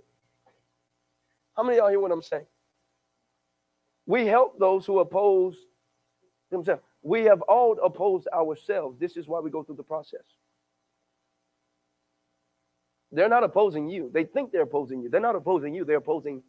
How 1.57 1.63
many 1.63 1.79
y'all 1.79 1.89
hear 1.89 1.99
what 1.99 2.13
I'm 2.13 2.21
saying? 2.21 2.45
We 4.09 4.25
help 4.25 4.57
those 4.57 4.87
who 4.87 4.97
oppose 4.97 5.55
themselves. 6.49 6.81
We 7.03 7.25
have 7.25 7.43
all 7.43 7.77
opposed 7.83 8.27
ourselves. 8.33 8.97
This 8.99 9.15
is 9.15 9.27
why 9.27 9.39
we 9.39 9.51
go 9.51 9.61
through 9.61 9.75
the 9.75 9.83
process. 9.83 10.23
They're 13.11 13.29
not 13.29 13.43
opposing 13.43 13.87
you. 13.87 14.09
They 14.11 14.23
think 14.23 14.51
they're 14.51 14.63
opposing 14.63 15.03
you. 15.03 15.09
They're 15.09 15.21
not 15.21 15.35
opposing 15.35 15.75
you. 15.75 15.85
They're 15.85 15.97
opposing 15.97 16.41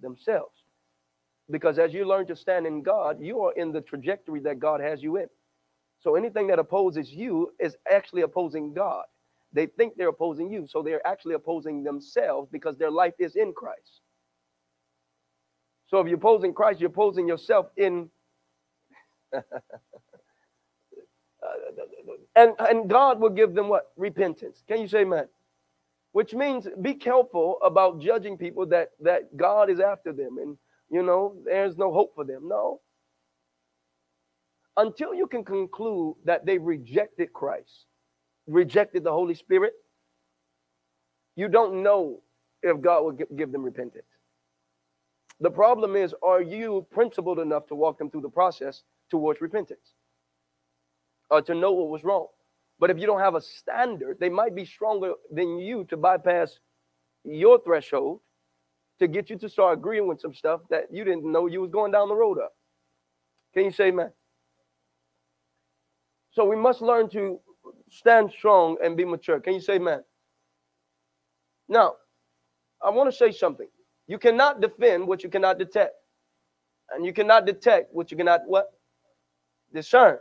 themselves. 0.00 0.54
Because 1.50 1.78
as 1.78 1.92
you 1.92 2.08
learn 2.08 2.26
to 2.28 2.34
stand 2.34 2.66
in 2.66 2.82
God, 2.82 3.18
you 3.20 3.42
are 3.42 3.52
in 3.52 3.70
the 3.70 3.82
trajectory 3.82 4.40
that 4.40 4.58
God 4.58 4.80
has 4.80 5.02
you 5.02 5.18
in. 5.18 5.26
So 6.00 6.14
anything 6.14 6.46
that 6.46 6.58
opposes 6.58 7.12
you 7.12 7.52
is 7.60 7.76
actually 7.92 8.22
opposing 8.22 8.72
God. 8.72 9.04
They 9.52 9.66
think 9.66 9.96
they're 9.98 10.08
opposing 10.08 10.50
you. 10.50 10.66
So 10.66 10.82
they're 10.82 11.06
actually 11.06 11.34
opposing 11.34 11.84
themselves 11.84 12.48
because 12.50 12.78
their 12.78 12.90
life 12.90 13.14
is 13.18 13.36
in 13.36 13.52
Christ. 13.52 14.00
So 15.88 16.00
if 16.00 16.06
you're 16.06 16.16
opposing 16.16 16.54
Christ, 16.54 16.80
you're 16.80 16.90
opposing 16.90 17.26
yourself 17.26 17.66
in. 17.76 18.10
and, 22.36 22.52
and 22.58 22.88
God 22.88 23.20
will 23.20 23.30
give 23.30 23.54
them 23.54 23.68
what? 23.68 23.90
Repentance. 23.96 24.62
Can 24.68 24.80
you 24.80 24.88
say 24.88 25.00
amen? 25.00 25.28
Which 26.12 26.34
means 26.34 26.68
be 26.80 26.94
careful 26.94 27.58
about 27.62 28.00
judging 28.00 28.36
people 28.38 28.66
that, 28.66 28.90
that 29.00 29.36
God 29.36 29.70
is 29.70 29.80
after 29.80 30.12
them 30.12 30.38
and, 30.40 30.56
you 30.90 31.02
know, 31.02 31.36
there's 31.44 31.76
no 31.76 31.92
hope 31.92 32.14
for 32.14 32.24
them. 32.24 32.48
No. 32.48 32.80
Until 34.76 35.14
you 35.14 35.26
can 35.26 35.44
conclude 35.44 36.16
that 36.24 36.46
they 36.46 36.58
rejected 36.58 37.32
Christ, 37.32 37.86
rejected 38.46 39.04
the 39.04 39.12
Holy 39.12 39.34
Spirit, 39.34 39.72
you 41.36 41.48
don't 41.48 41.82
know 41.82 42.20
if 42.62 42.80
God 42.80 43.02
will 43.04 43.12
give 43.12 43.52
them 43.52 43.62
repentance. 43.62 44.06
The 45.40 45.50
problem 45.50 45.94
is, 45.94 46.14
are 46.22 46.42
you 46.42 46.86
principled 46.90 47.38
enough 47.38 47.66
to 47.68 47.74
walk 47.74 47.98
them 47.98 48.10
through 48.10 48.22
the 48.22 48.28
process 48.28 48.82
towards 49.08 49.40
repentance 49.40 49.94
or 51.30 51.42
to 51.42 51.54
know 51.54 51.72
what 51.72 51.88
was 51.88 52.02
wrong? 52.04 52.26
But 52.80 52.90
if 52.90 52.98
you 52.98 53.06
don't 53.06 53.20
have 53.20 53.34
a 53.34 53.40
standard, 53.40 54.18
they 54.20 54.28
might 54.28 54.54
be 54.54 54.64
stronger 54.64 55.12
than 55.32 55.58
you 55.58 55.84
to 55.84 55.96
bypass 55.96 56.58
your 57.24 57.60
threshold 57.62 58.20
to 58.98 59.06
get 59.06 59.30
you 59.30 59.36
to 59.38 59.48
start 59.48 59.78
agreeing 59.78 60.08
with 60.08 60.20
some 60.20 60.34
stuff 60.34 60.60
that 60.70 60.84
you 60.90 61.04
didn't 61.04 61.30
know 61.30 61.46
you 61.46 61.60
was 61.60 61.70
going 61.70 61.92
down 61.92 62.08
the 62.08 62.14
road 62.14 62.38
of. 62.38 62.50
Can 63.54 63.64
you 63.64 63.70
say 63.70 63.90
man? 63.90 64.10
So 66.30 66.44
we 66.44 66.56
must 66.56 66.82
learn 66.82 67.08
to 67.10 67.40
stand 67.88 68.30
strong 68.30 68.76
and 68.82 68.96
be 68.96 69.04
mature. 69.04 69.40
Can 69.40 69.54
you 69.54 69.60
say 69.60 69.78
man? 69.78 70.02
Now, 71.68 71.94
I 72.84 72.90
want 72.90 73.10
to 73.10 73.16
say 73.16 73.32
something. 73.32 73.68
You 74.08 74.18
cannot 74.18 74.60
defend 74.60 75.06
what 75.06 75.22
you 75.22 75.28
cannot 75.28 75.58
detect. 75.58 75.94
And 76.90 77.04
you 77.04 77.12
cannot 77.12 77.46
detect 77.46 77.94
what 77.94 78.10
you 78.10 78.16
cannot 78.16 78.40
what? 78.46 78.72
Discern. 79.72 80.16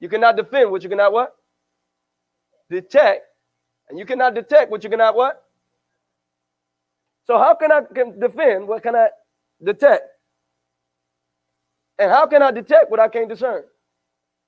You 0.00 0.08
cannot 0.08 0.36
defend 0.36 0.70
what 0.70 0.82
you 0.82 0.88
cannot 0.88 1.12
what? 1.12 1.36
Detect. 2.70 3.24
And 3.90 3.98
you 3.98 4.06
cannot 4.06 4.34
detect 4.34 4.70
what 4.70 4.82
you 4.82 4.90
cannot 4.90 5.14
what? 5.14 5.44
So 7.26 7.36
how 7.36 7.54
can 7.54 7.70
I 7.70 7.82
defend 8.18 8.66
what 8.66 8.82
can 8.82 8.96
I 8.96 9.08
detect? 9.62 10.04
And 11.98 12.10
how 12.10 12.26
can 12.26 12.42
I 12.42 12.50
detect 12.50 12.90
what 12.90 13.00
I 13.00 13.08
can't 13.08 13.28
discern? 13.28 13.64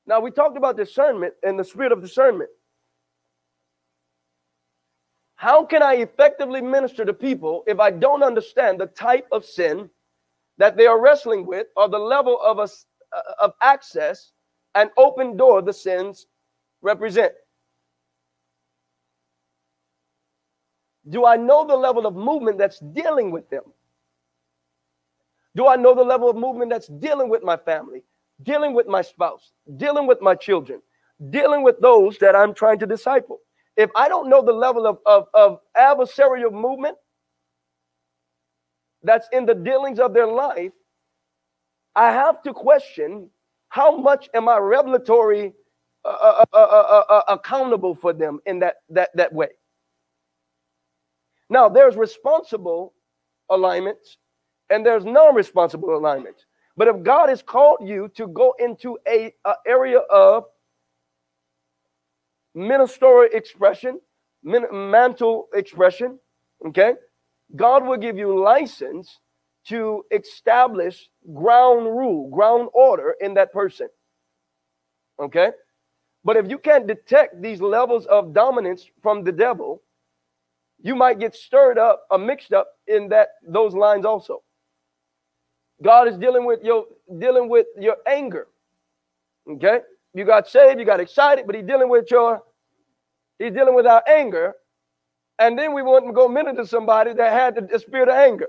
Now 0.06 0.20
we 0.20 0.30
talked 0.30 0.56
about 0.56 0.78
discernment 0.78 1.34
and 1.42 1.58
the 1.58 1.64
spirit 1.64 1.92
of 1.92 2.00
discernment. 2.00 2.48
How 5.40 5.64
can 5.64 5.82
I 5.82 5.94
effectively 5.94 6.60
minister 6.60 7.02
to 7.06 7.14
people 7.14 7.64
if 7.66 7.80
I 7.80 7.90
don't 7.90 8.22
understand 8.22 8.78
the 8.78 8.88
type 8.88 9.26
of 9.32 9.42
sin 9.42 9.88
that 10.58 10.76
they 10.76 10.86
are 10.86 11.00
wrestling 11.00 11.46
with 11.46 11.68
or 11.76 11.88
the 11.88 11.98
level 11.98 12.38
of, 12.42 12.58
a, 12.58 12.68
uh, 13.16 13.22
of 13.40 13.54
access 13.62 14.32
and 14.74 14.90
open 14.98 15.38
door 15.38 15.62
the 15.62 15.72
sins 15.72 16.26
represent? 16.82 17.32
Do 21.08 21.24
I 21.24 21.38
know 21.38 21.66
the 21.66 21.74
level 21.74 22.04
of 22.04 22.14
movement 22.14 22.58
that's 22.58 22.80
dealing 22.92 23.30
with 23.30 23.48
them? 23.48 23.64
Do 25.56 25.68
I 25.68 25.76
know 25.76 25.94
the 25.94 26.04
level 26.04 26.28
of 26.28 26.36
movement 26.36 26.70
that's 26.70 26.88
dealing 26.88 27.30
with 27.30 27.42
my 27.42 27.56
family, 27.56 28.02
dealing 28.42 28.74
with 28.74 28.88
my 28.88 29.00
spouse, 29.00 29.52
dealing 29.78 30.06
with 30.06 30.20
my 30.20 30.34
children, 30.34 30.82
dealing 31.30 31.62
with 31.62 31.80
those 31.80 32.18
that 32.18 32.36
I'm 32.36 32.52
trying 32.52 32.78
to 32.80 32.86
disciple? 32.86 33.40
If 33.80 33.90
I 33.96 34.08
don't 34.08 34.28
know 34.28 34.44
the 34.44 34.52
level 34.52 34.86
of, 34.86 34.98
of, 35.06 35.26
of 35.32 35.60
adversarial 35.74 36.52
movement 36.52 36.98
that's 39.02 39.26
in 39.32 39.46
the 39.46 39.54
dealings 39.54 39.98
of 39.98 40.12
their 40.12 40.26
life, 40.26 40.72
I 41.96 42.12
have 42.12 42.42
to 42.42 42.52
question 42.52 43.30
how 43.70 43.96
much 43.96 44.28
am 44.34 44.50
I 44.50 44.58
revelatory 44.58 45.54
uh, 46.04 46.08
uh, 46.08 46.44
uh, 46.52 46.56
uh, 46.56 47.02
uh 47.08 47.22
accountable 47.28 47.94
for 47.94 48.12
them 48.12 48.40
in 48.44 48.58
that, 48.58 48.76
that, 48.90 49.10
that 49.14 49.32
way. 49.32 49.48
Now, 51.48 51.68
there's 51.68 51.96
responsible 51.96 52.92
alignments 53.48 54.18
and 54.68 54.84
there's 54.84 55.06
non-responsible 55.06 55.96
alignments. 55.96 56.44
But 56.76 56.88
if 56.88 57.02
God 57.02 57.30
has 57.30 57.42
called 57.42 57.78
you 57.82 58.08
to 58.14 58.28
go 58.28 58.54
into 58.58 58.98
a, 59.08 59.32
a 59.46 59.54
area 59.66 59.98
of 60.10 60.44
ministerial 62.54 63.28
expression, 63.32 64.00
mantle 64.42 65.48
expression, 65.54 66.18
okay? 66.66 66.94
God 67.56 67.84
will 67.84 67.96
give 67.96 68.16
you 68.16 68.38
license 68.38 69.18
to 69.66 70.04
establish 70.10 71.08
ground 71.34 71.86
rule, 71.86 72.30
ground 72.30 72.68
order 72.72 73.14
in 73.20 73.34
that 73.34 73.52
person. 73.52 73.88
Okay? 75.20 75.50
But 76.24 76.36
if 76.36 76.48
you 76.48 76.58
can't 76.58 76.86
detect 76.86 77.40
these 77.40 77.60
levels 77.60 78.06
of 78.06 78.32
dominance 78.32 78.90
from 79.02 79.24
the 79.24 79.32
devil, 79.32 79.82
you 80.82 80.94
might 80.94 81.18
get 81.18 81.34
stirred 81.34 81.78
up 81.78 82.04
or 82.10 82.18
mixed 82.18 82.52
up 82.52 82.68
in 82.86 83.08
that 83.10 83.28
those 83.46 83.74
lines 83.74 84.04
also. 84.06 84.42
God 85.82 86.08
is 86.08 86.16
dealing 86.16 86.44
with 86.44 86.62
your 86.62 86.84
dealing 87.18 87.48
with 87.48 87.66
your 87.78 87.96
anger. 88.06 88.48
Okay? 89.48 89.80
You 90.14 90.24
got 90.24 90.48
saved, 90.48 90.78
you 90.80 90.86
got 90.86 91.00
excited, 91.00 91.46
but 91.46 91.54
he's 91.54 91.64
dealing 91.64 91.88
with 91.88 92.10
your 92.10 92.42
he's 93.38 93.52
dealing 93.52 93.74
with 93.74 93.86
our 93.86 94.02
anger. 94.08 94.54
And 95.38 95.58
then 95.58 95.72
we 95.72 95.82
want 95.82 96.06
to 96.06 96.12
go 96.12 96.28
minister 96.28 96.62
to 96.62 96.66
somebody 96.66 97.14
that 97.14 97.32
had 97.32 97.68
the, 97.70 97.78
spirit 97.78 98.08
of 98.08 98.14
anger. 98.14 98.48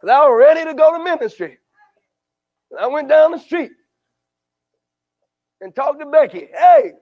Because 0.00 0.14
I 0.14 0.20
was 0.28 0.38
ready 0.38 0.64
to 0.64 0.74
go 0.74 0.96
to 0.96 1.02
ministry. 1.02 1.58
I 2.78 2.86
went 2.86 3.08
down 3.08 3.32
the 3.32 3.38
street 3.38 3.72
and 5.60 5.74
talked 5.74 5.98
to 5.98 6.06
Becky. 6.06 6.48
Hey, 6.56 6.92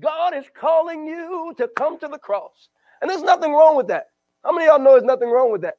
God 0.00 0.34
is 0.34 0.44
calling 0.58 1.06
you 1.06 1.54
to 1.58 1.68
come 1.76 1.98
to 2.00 2.08
the 2.08 2.18
cross. 2.18 2.68
And 3.00 3.08
there's 3.08 3.22
nothing 3.22 3.52
wrong 3.52 3.76
with 3.76 3.86
that. 3.88 4.06
How 4.44 4.52
many 4.52 4.66
of 4.66 4.70
y'all 4.70 4.84
know 4.84 4.92
there's 4.92 5.04
nothing 5.04 5.30
wrong 5.30 5.52
with 5.52 5.62
that? 5.62 5.76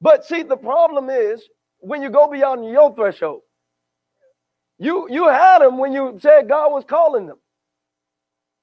But 0.00 0.24
see, 0.24 0.42
the 0.42 0.56
problem 0.56 1.08
is 1.08 1.42
when 1.78 2.02
you 2.02 2.10
go 2.10 2.30
beyond 2.30 2.64
your 2.66 2.94
threshold. 2.94 3.40
You 4.78 5.08
you 5.10 5.28
had 5.28 5.60
them 5.60 5.78
when 5.78 5.92
you 5.92 6.18
said 6.20 6.48
God 6.48 6.72
was 6.72 6.84
calling 6.84 7.26
them. 7.26 7.38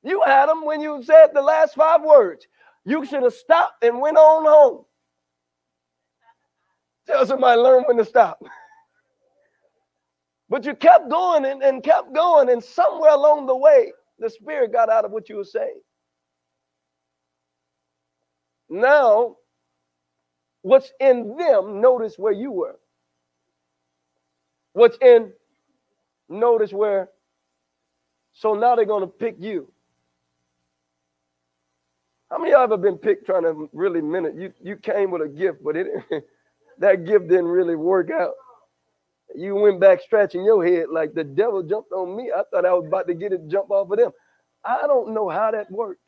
You 0.04 0.22
had 0.26 0.50
them 0.50 0.66
when 0.66 0.82
you 0.82 1.02
said 1.04 1.28
the 1.34 1.42
last 1.42 1.76
five 1.76 2.02
words. 2.04 2.48
You 2.86 3.06
should 3.06 3.24
have 3.24 3.34
stopped 3.34 3.84
and 3.84 4.00
went 4.02 4.18
on 4.18 4.46
home. 4.46 4.86
Tell 7.08 7.26
somebody 7.26 7.60
learn 7.60 7.84
when 7.88 7.98
to 7.98 8.06
stop. 8.06 8.42
But 10.50 10.66
you 10.66 10.76
kept 10.76 11.10
going 11.10 11.46
and, 11.46 11.64
and 11.64 11.82
kept 11.84 12.14
going, 12.14 12.50
and 12.50 12.64
somewhere 12.64 13.12
along 13.14 13.48
the 13.48 13.56
way, 13.56 13.92
the 14.20 14.30
spirit 14.30 14.72
got 14.72 14.88
out 14.88 15.04
of 15.04 15.12
what 15.12 15.28
you 15.28 15.38
were 15.38 15.44
saying. 15.44 15.82
Now, 18.70 19.38
what's 20.62 20.92
in 21.00 21.38
them, 21.38 21.82
notice 21.82 22.20
where 22.20 22.34
you 22.34 22.52
were. 22.52 22.80
What's 24.74 24.98
in, 25.02 25.34
notice 26.30 26.72
where. 26.72 27.10
So 28.34 28.54
now 28.56 28.76
they're 28.76 28.86
going 28.86 29.02
to 29.02 29.08
pick 29.08 29.36
you. 29.40 29.72
How 32.34 32.40
many 32.40 32.52
of 32.52 32.58
y'all 32.58 32.64
ever 32.64 32.78
been 32.78 32.98
picked 32.98 33.28
trying 33.28 33.44
to 33.44 33.70
really 33.74 34.02
minute? 34.02 34.34
You 34.36 34.52
you 34.60 34.76
came 34.76 35.12
with 35.12 35.22
a 35.22 35.28
gift, 35.28 35.64
but 35.64 35.78
it 35.78 35.88
that 36.80 37.06
gift 37.06 37.28
didn't 37.28 37.46
really 37.48 37.76
work 37.76 38.10
out. 38.10 38.34
You 39.36 39.54
went 39.56 39.80
back 39.80 40.02
scratching 40.02 40.44
your 40.44 40.66
head 40.66 40.88
like 40.92 41.14
the 41.14 41.24
devil 41.24 41.62
jumped 41.62 41.92
on 41.92 42.16
me. 42.16 42.32
I 42.36 42.42
thought 42.50 42.66
I 42.66 42.74
was 42.74 42.88
about 42.88 43.08
to 43.08 43.14
get 43.14 43.34
it 43.34 43.48
jump 43.48 43.70
off 43.70 43.92
of 43.92 43.98
them. 43.98 44.12
I 44.66 44.82
don't 44.88 45.14
know 45.14 45.30
how 45.30 45.52
that 45.52 45.70
worked. 45.70 46.02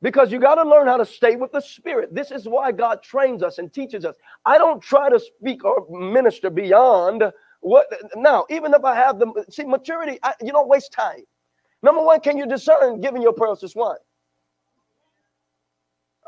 Because 0.00 0.32
you 0.32 0.40
got 0.40 0.56
to 0.56 0.68
learn 0.68 0.88
how 0.88 0.96
to 0.96 1.06
stay 1.06 1.36
with 1.36 1.52
the 1.52 1.60
spirit. 1.60 2.14
This 2.14 2.30
is 2.30 2.48
why 2.48 2.72
God 2.72 3.02
trains 3.02 3.42
us 3.42 3.58
and 3.58 3.72
teaches 3.72 4.04
us. 4.04 4.16
I 4.44 4.58
don't 4.58 4.82
try 4.82 5.08
to 5.10 5.20
speak 5.20 5.64
or 5.64 5.86
minister 5.90 6.50
beyond 6.50 7.22
what 7.62 7.86
now, 8.16 8.44
even 8.50 8.74
if 8.74 8.84
I 8.84 8.94
have 8.94 9.18
the 9.18 9.44
see 9.50 9.64
maturity, 9.64 10.18
I, 10.22 10.34
you 10.42 10.52
don't 10.52 10.68
waste 10.68 10.92
time. 10.92 11.22
Number 11.82 12.02
one, 12.02 12.20
can 12.20 12.36
you 12.36 12.46
discern 12.46 13.00
giving 13.00 13.22
your 13.22 13.32
pearls 13.32 13.60
to 13.60 13.68
swine? 13.68 13.96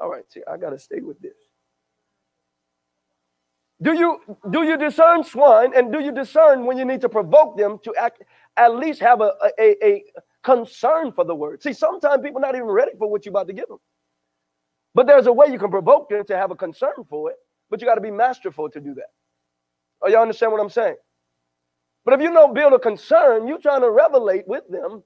All 0.01 0.11
right, 0.11 0.24
see, 0.30 0.41
I 0.51 0.57
gotta 0.57 0.78
stay 0.78 1.01
with 1.01 1.20
this. 1.20 1.37
Do 3.82 3.93
you 3.93 4.20
do 4.51 4.62
you 4.62 4.76
discern 4.76 5.24
swine 5.24 5.72
and 5.76 5.93
do 5.93 6.01
you 6.01 6.12
discern 6.12 6.64
when 6.64 6.78
you 6.78 6.85
need 6.85 7.01
to 7.03 7.09
provoke 7.09 7.59
them 7.59 7.78
to 7.85 7.95
act 7.97 8.22
at 8.57 8.76
least 8.76 9.01
have 9.01 9.20
a, 9.20 9.32
a, 9.59 9.85
a 9.85 10.05
concern 10.43 11.12
for 11.12 11.24
the 11.24 11.35
word? 11.35 11.62
See, 11.62 11.72
sometimes 11.72 12.22
people 12.22 12.41
not 12.41 12.55
even 12.55 12.68
ready 12.68 12.93
for 12.97 13.11
what 13.11 13.26
you're 13.26 13.32
about 13.32 13.49
to 13.49 13.53
give 13.53 13.68
them. 13.68 13.78
But 14.95 15.09
there's 15.09 15.26
a 15.26 15.32
way 15.32 15.49
you 15.49 15.59
can 15.59 15.70
provoke 15.70 16.09
them 16.09 16.24
to 16.26 16.37
have 16.37 16.53
a 16.53 16.57
concern 16.57 17.05
for 17.11 17.30
it, 17.30 17.37
but 17.68 17.80
you 17.80 17.87
got 17.87 17.97
to 17.97 18.01
be 18.01 18.12
masterful 18.12 18.70
to 18.70 18.80
do 18.80 18.95
that. 18.95 19.11
Oh, 20.03 20.09
you 20.09 20.16
understand 20.18 20.53
what 20.53 20.61
I'm 20.61 20.70
saying? 20.70 20.97
But 22.05 22.15
if 22.15 22.21
you 22.21 22.33
don't 22.33 22.55
build 22.55 22.73
a 22.75 22.79
concern, 22.79 23.49
you're 23.49 23.59
trying 23.59 23.81
to 23.81 23.91
revelate 23.91 24.47
with 24.47 24.69
them 24.69 25.03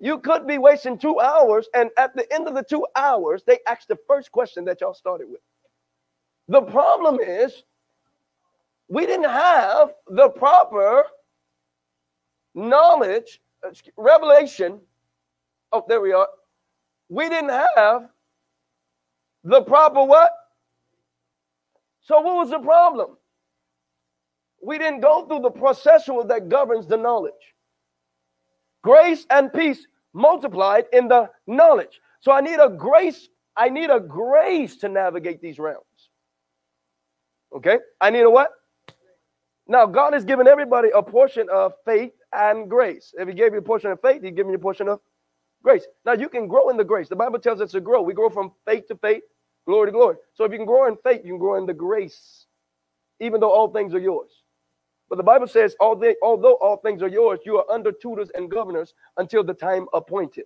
you 0.00 0.18
could 0.18 0.46
be 0.46 0.58
wasting 0.58 0.96
two 0.96 1.18
hours, 1.18 1.68
and 1.74 1.90
at 1.98 2.14
the 2.14 2.32
end 2.32 2.46
of 2.46 2.54
the 2.54 2.62
two 2.62 2.86
hours, 2.94 3.42
they 3.46 3.58
ask 3.66 3.88
the 3.88 3.98
first 4.06 4.30
question 4.30 4.64
that 4.66 4.80
y'all 4.80 4.94
started 4.94 5.28
with. 5.28 5.40
The 6.46 6.62
problem 6.62 7.18
is, 7.20 7.64
we 8.88 9.06
didn't 9.06 9.28
have 9.28 9.92
the 10.08 10.28
proper 10.30 11.04
knowledge, 12.54 13.40
uh, 13.66 13.70
revelation. 13.96 14.80
Oh, 15.72 15.84
there 15.88 16.00
we 16.00 16.12
are. 16.12 16.28
We 17.08 17.28
didn't 17.28 17.50
have 17.50 18.08
the 19.44 19.62
proper 19.62 20.04
what? 20.04 20.30
So, 22.02 22.20
what 22.20 22.36
was 22.36 22.50
the 22.50 22.60
problem? 22.60 23.16
We 24.62 24.78
didn't 24.78 25.00
go 25.00 25.26
through 25.26 25.40
the 25.40 25.50
processual 25.50 26.26
that 26.28 26.48
governs 26.48 26.86
the 26.86 26.96
knowledge 26.96 27.34
grace 28.82 29.26
and 29.30 29.52
peace 29.52 29.86
multiplied 30.14 30.86
in 30.92 31.08
the 31.08 31.28
knowledge. 31.46 32.00
So 32.20 32.32
I 32.32 32.40
need 32.40 32.58
a 32.58 32.68
grace, 32.68 33.28
I 33.56 33.68
need 33.68 33.90
a 33.90 34.00
grace 34.00 34.76
to 34.78 34.88
navigate 34.88 35.40
these 35.40 35.58
realms. 35.58 35.84
Okay? 37.54 37.78
I 38.00 38.10
need 38.10 38.22
a 38.22 38.30
what? 38.30 38.50
Now, 39.66 39.84
God 39.84 40.14
has 40.14 40.24
given 40.24 40.48
everybody 40.48 40.88
a 40.94 41.02
portion 41.02 41.48
of 41.52 41.74
faith 41.84 42.12
and 42.32 42.68
grace. 42.70 43.12
If 43.18 43.28
He 43.28 43.34
gave 43.34 43.52
you 43.52 43.58
a 43.58 43.62
portion 43.62 43.90
of 43.90 44.00
faith, 44.00 44.22
He's 44.22 44.32
giving 44.32 44.52
you 44.52 44.56
a 44.56 44.60
portion 44.60 44.88
of 44.88 45.00
grace. 45.62 45.86
Now, 46.06 46.14
you 46.14 46.28
can 46.28 46.48
grow 46.48 46.70
in 46.70 46.78
the 46.78 46.84
grace. 46.84 47.08
The 47.08 47.16
Bible 47.16 47.38
tells 47.38 47.60
us 47.60 47.72
to 47.72 47.80
grow. 47.80 48.00
We 48.00 48.14
grow 48.14 48.30
from 48.30 48.52
faith 48.64 48.88
to 48.88 48.96
faith, 48.96 49.22
glory 49.66 49.88
to 49.88 49.92
glory. 49.92 50.16
So, 50.32 50.44
if 50.44 50.52
you 50.52 50.58
can 50.58 50.66
grow 50.66 50.86
in 50.86 50.96
faith, 51.04 51.20
you 51.22 51.32
can 51.32 51.38
grow 51.38 51.56
in 51.56 51.66
the 51.66 51.74
grace, 51.74 52.46
even 53.20 53.40
though 53.40 53.52
all 53.52 53.68
things 53.68 53.92
are 53.92 54.00
yours. 54.00 54.30
But 55.08 55.16
the 55.16 55.22
Bible 55.22 55.46
says, 55.46 55.74
although 55.80 56.58
all 56.60 56.80
things 56.84 57.02
are 57.02 57.08
yours, 57.08 57.40
you 57.44 57.56
are 57.58 57.70
under 57.70 57.92
tutors 57.92 58.30
and 58.34 58.50
governors 58.50 58.94
until 59.16 59.42
the 59.42 59.54
time 59.54 59.86
appointed. 59.94 60.44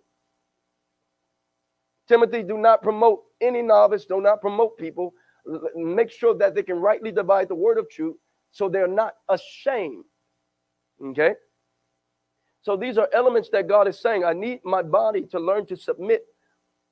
Timothy, 2.08 2.42
do 2.42 2.58
not 2.58 2.82
promote 2.82 3.22
any 3.40 3.62
novice, 3.62 4.04
do 4.04 4.20
not 4.20 4.40
promote 4.40 4.76
people. 4.76 5.14
Make 5.74 6.10
sure 6.10 6.34
that 6.38 6.54
they 6.54 6.62
can 6.62 6.76
rightly 6.76 7.10
divide 7.10 7.48
the 7.48 7.54
word 7.54 7.78
of 7.78 7.88
truth 7.90 8.16
so 8.52 8.68
they're 8.68 8.86
not 8.86 9.14
ashamed. 9.28 10.04
Okay? 11.04 11.34
So 12.62 12.76
these 12.76 12.98
are 12.98 13.08
elements 13.12 13.48
that 13.50 13.66
God 13.66 13.88
is 13.88 13.98
saying, 13.98 14.24
I 14.24 14.32
need 14.32 14.60
my 14.64 14.82
body 14.82 15.22
to 15.26 15.40
learn 15.40 15.66
to 15.66 15.76
submit 15.76 16.24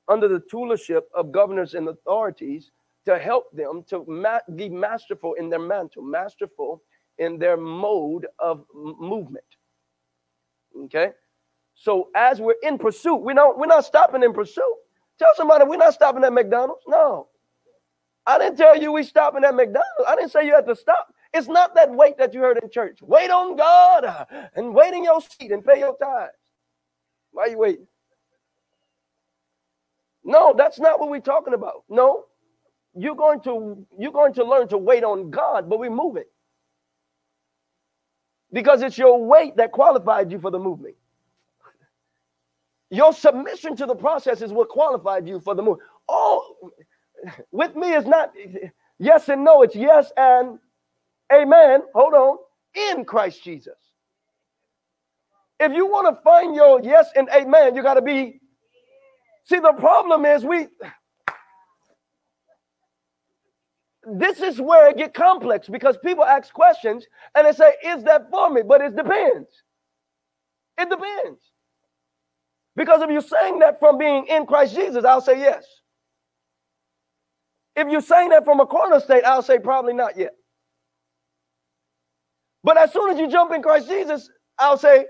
under 0.09 0.27
the 0.27 0.43
tutorship 0.51 1.03
of 1.15 1.31
governors 1.31 1.75
and 1.75 1.89
authorities 1.89 2.73
to 3.07 3.19
help 3.19 3.45
them 3.53 3.85
to 3.89 4.05
ma- 4.09 4.41
be 4.57 4.69
masterful 4.69 5.35
in 5.35 5.49
their 5.49 5.61
mantle, 5.61 6.03
masterful 6.03 6.83
in 7.21 7.39
their 7.39 7.57
mode 7.57 8.27
of 8.41 8.65
movement. 8.75 9.45
Okay? 10.85 11.13
So 11.75 12.09
as 12.17 12.41
we're 12.41 12.57
in 12.63 12.79
pursuit, 12.79 13.17
we 13.17 13.35
don't 13.35 13.57
we're 13.59 13.67
not 13.67 13.85
stopping 13.85 14.23
in 14.23 14.33
pursuit. 14.33 14.75
Tell 15.19 15.33
somebody 15.37 15.65
we're 15.65 15.77
not 15.77 15.95
stopping 15.95 16.25
at 16.25 16.33
McDonald's. 16.33 16.83
No. 16.89 17.29
I 18.27 18.39
didn't 18.39 18.57
tell 18.57 18.77
you 18.77 18.93
we 18.93 19.03
stopping 19.03 19.45
at 19.45 19.55
McDonald's. 19.55 20.05
I 20.09 20.17
didn't 20.17 20.33
say 20.33 20.47
you 20.47 20.55
had 20.55 20.67
to 20.67 20.75
stop. 20.75 21.15
It's 21.33 21.47
not 21.47 21.75
that 21.77 21.91
wait 21.91 22.19
that 22.19 22.35
you 22.35 22.41
heard 22.41 22.59
in 22.63 22.71
church. 22.71 22.99
Wait 23.03 23.31
on 23.31 23.55
God 23.55 24.05
uh, 24.05 24.25
and 24.57 24.75
wait 24.75 24.95
in 24.95 25.05
your 25.05 25.21
seat 25.21 25.53
and 25.53 25.65
pay 25.65 25.79
your 25.79 25.97
tithes. 25.97 26.33
Why 27.33 27.45
are 27.45 27.49
you 27.49 27.59
waiting? 27.59 27.87
No, 30.25 30.55
that's 30.57 30.79
not 30.81 30.99
what 30.99 31.11
we're 31.11 31.21
talking 31.21 31.55
about. 31.55 31.85
No, 31.89 32.25
you're 32.95 33.15
going 33.15 33.41
to 33.43 33.87
you're 33.99 34.13
going 34.13 34.35
to 34.35 34.45
learn 34.45 34.69
to 34.69 34.79
wait 34.79 35.05
on 35.05 35.31
God, 35.31 35.69
but 35.69 35.79
we 35.79 35.89
move 35.89 35.99
moving 35.99 36.25
because 38.53 38.83
it's 38.83 38.99
your 38.99 39.25
weight 39.25 39.57
that 39.57 39.73
qualified 39.73 40.31
you 40.31 40.39
for 40.41 40.51
the 40.51 40.59
movement. 40.59 40.97
Your 42.91 43.13
submission 43.13 43.77
to 43.77 43.87
the 43.87 43.95
process 43.95 44.43
is 44.43 44.53
what 44.53 44.69
qualified 44.69 45.27
you 45.29 45.41
for 45.41 45.55
the 45.55 45.63
move. 45.63 45.79
Oh, 46.09 46.57
with 47.53 47.77
me 47.77 47.93
is 47.93 48.05
not 48.05 48.33
yes 48.99 49.29
and 49.29 49.45
no, 49.45 49.63
it's 49.63 49.77
yes 49.77 50.11
and 50.17 50.59
amen. 51.33 51.83
Hold 51.95 52.15
on. 52.15 52.39
In 52.75 53.05
Christ 53.05 53.43
Jesus. 53.45 53.77
If 55.61 55.73
you 55.73 55.87
want 55.87 56.15
to 56.15 56.23
find 56.23 56.55
your 56.55 56.81
yes 56.83 57.11
and 57.15 57.29
amen, 57.29 57.77
you 57.77 57.83
got 57.83 57.95
to 57.95 58.03
be. 58.03 58.41
See, 59.45 59.59
the 59.59 59.75
problem 59.79 60.25
is 60.25 60.45
we. 60.45 60.67
This 64.05 64.41
is 64.41 64.61
where 64.61 64.89
it 64.91 64.97
get 64.97 65.15
complex 65.15 65.69
because 65.69 65.99
people 65.99 66.25
ask 66.25 66.53
questions 66.53 67.07
and 67.35 67.47
they 67.47 67.53
say, 67.53 67.75
"Is 67.85 68.05
that 68.05 68.31
for 68.31 68.51
me?" 68.51 68.63
But 68.63 68.81
it 68.81 68.97
depends. 68.97 69.49
It 70.79 70.89
depends. 70.89 71.41
Because 72.77 73.03
if 73.03 73.11
you're 73.11 73.21
saying 73.21 73.59
that 73.59 73.79
from 73.79 73.99
being 73.99 74.27
in 74.27 74.47
Christ 74.47 74.75
Jesus, 74.75 75.05
I'll 75.05 75.21
say 75.21 75.39
yes. 75.39 75.67
If 77.77 77.89
you're 77.89 78.01
saying 78.01 78.31
that 78.31 78.45
from 78.45 78.61
a 78.61 78.67
corner 78.67 79.01
state, 79.01 79.25
I'll 79.25 79.43
say 79.43 79.59
probably 79.59 79.93
not 79.93 80.17
yet. 80.17 80.35
But 82.63 82.77
as 82.77 82.93
soon 82.93 83.11
as 83.11 83.19
you 83.19 83.29
jump 83.29 83.53
in 83.53 83.63
Christ 83.63 83.89
Jesus, 83.89 84.31
I'll 84.59 84.77
say, 84.77 85.07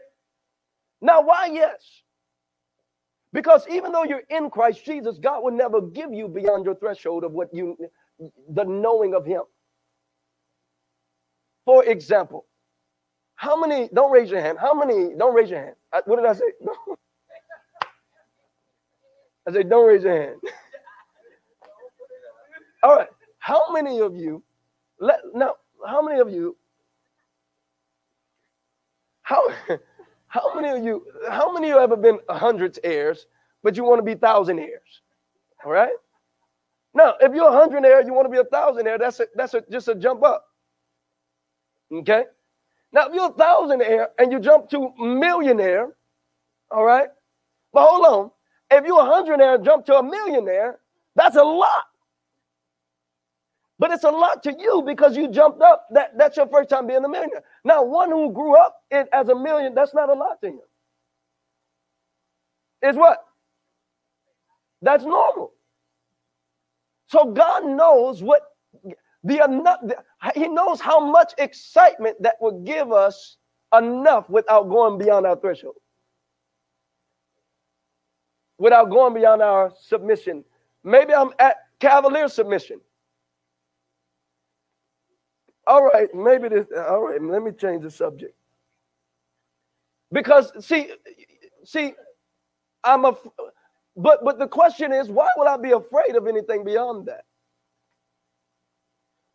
now 1.00 1.22
why 1.22 1.46
yes? 1.46 2.02
Because 3.32 3.66
even 3.68 3.92
though 3.92 4.04
you're 4.04 4.22
in 4.28 4.50
Christ 4.50 4.84
Jesus, 4.84 5.18
God 5.18 5.42
will 5.42 5.52
never 5.52 5.80
give 5.80 6.12
you 6.12 6.28
beyond 6.28 6.64
your 6.64 6.74
threshold 6.74 7.24
of 7.24 7.32
what 7.32 7.48
you, 7.52 7.76
the 8.50 8.64
knowing 8.64 9.14
of 9.14 9.26
Him. 9.26 9.42
For 11.66 11.84
example, 11.84 12.46
how 13.36 13.60
many, 13.60 13.88
don't 13.94 14.12
raise 14.12 14.30
your 14.30 14.40
hand, 14.40 14.58
how 14.60 14.74
many, 14.74 15.14
don't 15.18 15.34
raise 15.34 15.50
your 15.50 15.60
hand. 15.60 15.76
What 16.06 16.16
did 16.16 16.26
I 16.26 16.32
say? 16.34 16.44
No. 16.62 16.74
I 19.48 19.52
said, 19.52 19.70
don't 19.70 19.88
raise 19.88 20.04
your 20.04 20.16
hand. 20.20 20.40
All 22.82 22.96
right. 22.96 23.08
How 23.38 23.72
many 23.72 24.00
of 24.00 24.16
you, 24.16 24.42
let 25.00 25.20
now, 25.34 25.54
how 25.86 26.02
many 26.02 26.20
of 26.20 26.30
you, 26.30 26.56
how 29.22 29.42
how 30.28 30.54
many 30.54 30.78
of 30.78 30.84
you, 30.84 31.04
how 31.30 31.52
many 31.52 31.70
of 31.70 31.76
you 31.76 31.80
ever 31.82 31.96
been 31.96 32.18
hundreds 32.30 32.78
heirs, 32.84 33.26
but 33.62 33.76
you 33.76 33.84
want 33.84 33.98
to 34.00 34.04
be 34.04 34.14
thousand 34.14 34.58
heirs? 34.60 35.02
All 35.64 35.72
right. 35.72 35.92
Now, 36.92 37.14
if 37.20 37.34
you're 37.34 37.48
a 37.48 37.52
hundred 37.52 37.84
heir, 37.84 38.04
you 38.04 38.12
want 38.12 38.26
to 38.26 38.30
be 38.30 38.38
a 38.38 38.44
thousand 38.44 38.86
heir, 38.86 38.98
that's 38.98 39.20
a, 39.20 39.26
that's 39.34 39.54
a, 39.54 39.62
just 39.70 39.88
a 39.88 39.94
jump 39.94 40.22
up. 40.22 40.44
Okay. 41.92 42.24
Now, 42.92 43.06
if 43.06 43.14
you're 43.14 43.30
a 43.30 43.32
thousand 43.32 43.82
heir 43.82 44.08
and 44.18 44.32
you 44.32 44.40
jump 44.40 44.68
to 44.70 44.92
millionaire, 44.98 45.94
all 46.70 46.84
right. 46.84 47.08
But 47.72 47.86
hold 47.86 48.06
on. 48.06 48.30
If 48.72 48.84
you're 48.84 49.00
a 49.00 49.04
hundredaire 49.04 49.56
and 49.56 49.64
jump 49.64 49.84
to 49.86 49.96
a 49.96 50.02
millionaire, 50.02 50.78
that's 51.16 51.36
a 51.36 51.42
lot. 51.42 51.84
But 53.78 53.92
it's 53.92 54.04
a 54.04 54.10
lot 54.10 54.42
to 54.42 54.54
you 54.58 54.82
because 54.86 55.16
you 55.16 55.28
jumped 55.28 55.62
up. 55.62 55.86
That, 55.92 56.16
that's 56.16 56.36
your 56.36 56.46
first 56.48 56.68
time 56.68 56.86
being 56.86 57.04
a 57.04 57.08
millionaire. 57.08 57.42
Now, 57.64 57.82
one 57.82 58.10
who 58.10 58.32
grew 58.32 58.54
up 58.54 58.76
in, 58.90 59.06
as 59.12 59.28
a 59.28 59.34
million, 59.34 59.74
that's 59.74 59.94
not 59.94 60.10
a 60.10 60.14
lot 60.14 60.40
to 60.42 60.48
him. 60.48 60.60
Is 62.82 62.96
what? 62.96 63.24
That's 64.82 65.04
normal. 65.04 65.52
So 67.10 67.32
God 67.32 67.66
knows 67.66 68.22
what 68.22 68.42
the. 69.24 69.96
He 70.34 70.48
knows 70.48 70.80
how 70.80 71.00
much 71.00 71.34
excitement 71.38 72.16
that 72.22 72.36
would 72.40 72.64
give 72.64 72.92
us 72.92 73.36
enough 73.76 74.28
without 74.30 74.68
going 74.68 74.98
beyond 74.98 75.26
our 75.26 75.36
threshold 75.36 75.76
without 78.60 78.90
going 78.90 79.14
beyond 79.14 79.40
our 79.42 79.72
submission. 79.80 80.44
Maybe 80.84 81.14
I'm 81.14 81.30
at 81.38 81.56
cavalier 81.80 82.28
submission. 82.28 82.80
All 85.66 85.82
right, 85.84 86.08
maybe 86.14 86.48
this, 86.48 86.66
all 86.76 87.08
right, 87.08 87.20
let 87.22 87.42
me 87.42 87.52
change 87.52 87.82
the 87.82 87.90
subject. 87.90 88.34
Because 90.12 90.52
see, 90.64 90.92
see, 91.64 91.94
I'm 92.84 93.06
a 93.06 93.16
but 93.96 94.24
but 94.24 94.38
the 94.38 94.48
question 94.48 94.92
is, 94.92 95.08
why 95.08 95.28
would 95.36 95.48
I 95.48 95.56
be 95.56 95.72
afraid 95.72 96.16
of 96.16 96.26
anything 96.26 96.64
beyond 96.64 97.06
that? 97.06 97.24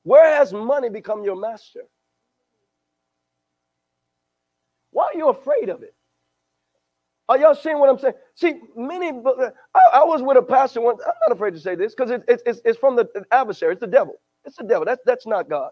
Where 0.03 0.35
has 0.35 0.53
money 0.53 0.89
become 0.89 1.23
your 1.23 1.35
master? 1.35 1.81
Why 4.91 5.05
are 5.13 5.17
you 5.17 5.29
afraid 5.29 5.69
of 5.69 5.83
it? 5.83 5.93
Are 7.27 7.37
y'all 7.39 7.55
seeing 7.55 7.79
what 7.79 7.89
I'm 7.89 7.97
saying? 7.97 8.13
See, 8.35 8.53
many, 8.75 9.07
I, 9.09 9.79
I 9.93 10.03
was 10.03 10.21
with 10.21 10.37
a 10.37 10.43
pastor 10.43 10.79
once. 10.81 11.01
I'm 11.05 11.13
not 11.27 11.35
afraid 11.35 11.55
to 11.55 11.59
say 11.59 11.75
this 11.75 11.95
because 11.95 12.11
it, 12.11 12.23
it, 12.27 12.41
it's, 12.45 12.61
it's 12.63 12.77
from 12.77 12.95
the 12.95 13.07
adversary. 13.31 13.71
It's 13.73 13.81
the 13.81 13.87
devil. 13.87 14.21
It's 14.45 14.57
the 14.57 14.63
devil. 14.63 14.85
That's, 14.85 15.01
that's 15.05 15.25
not 15.25 15.49
God. 15.49 15.71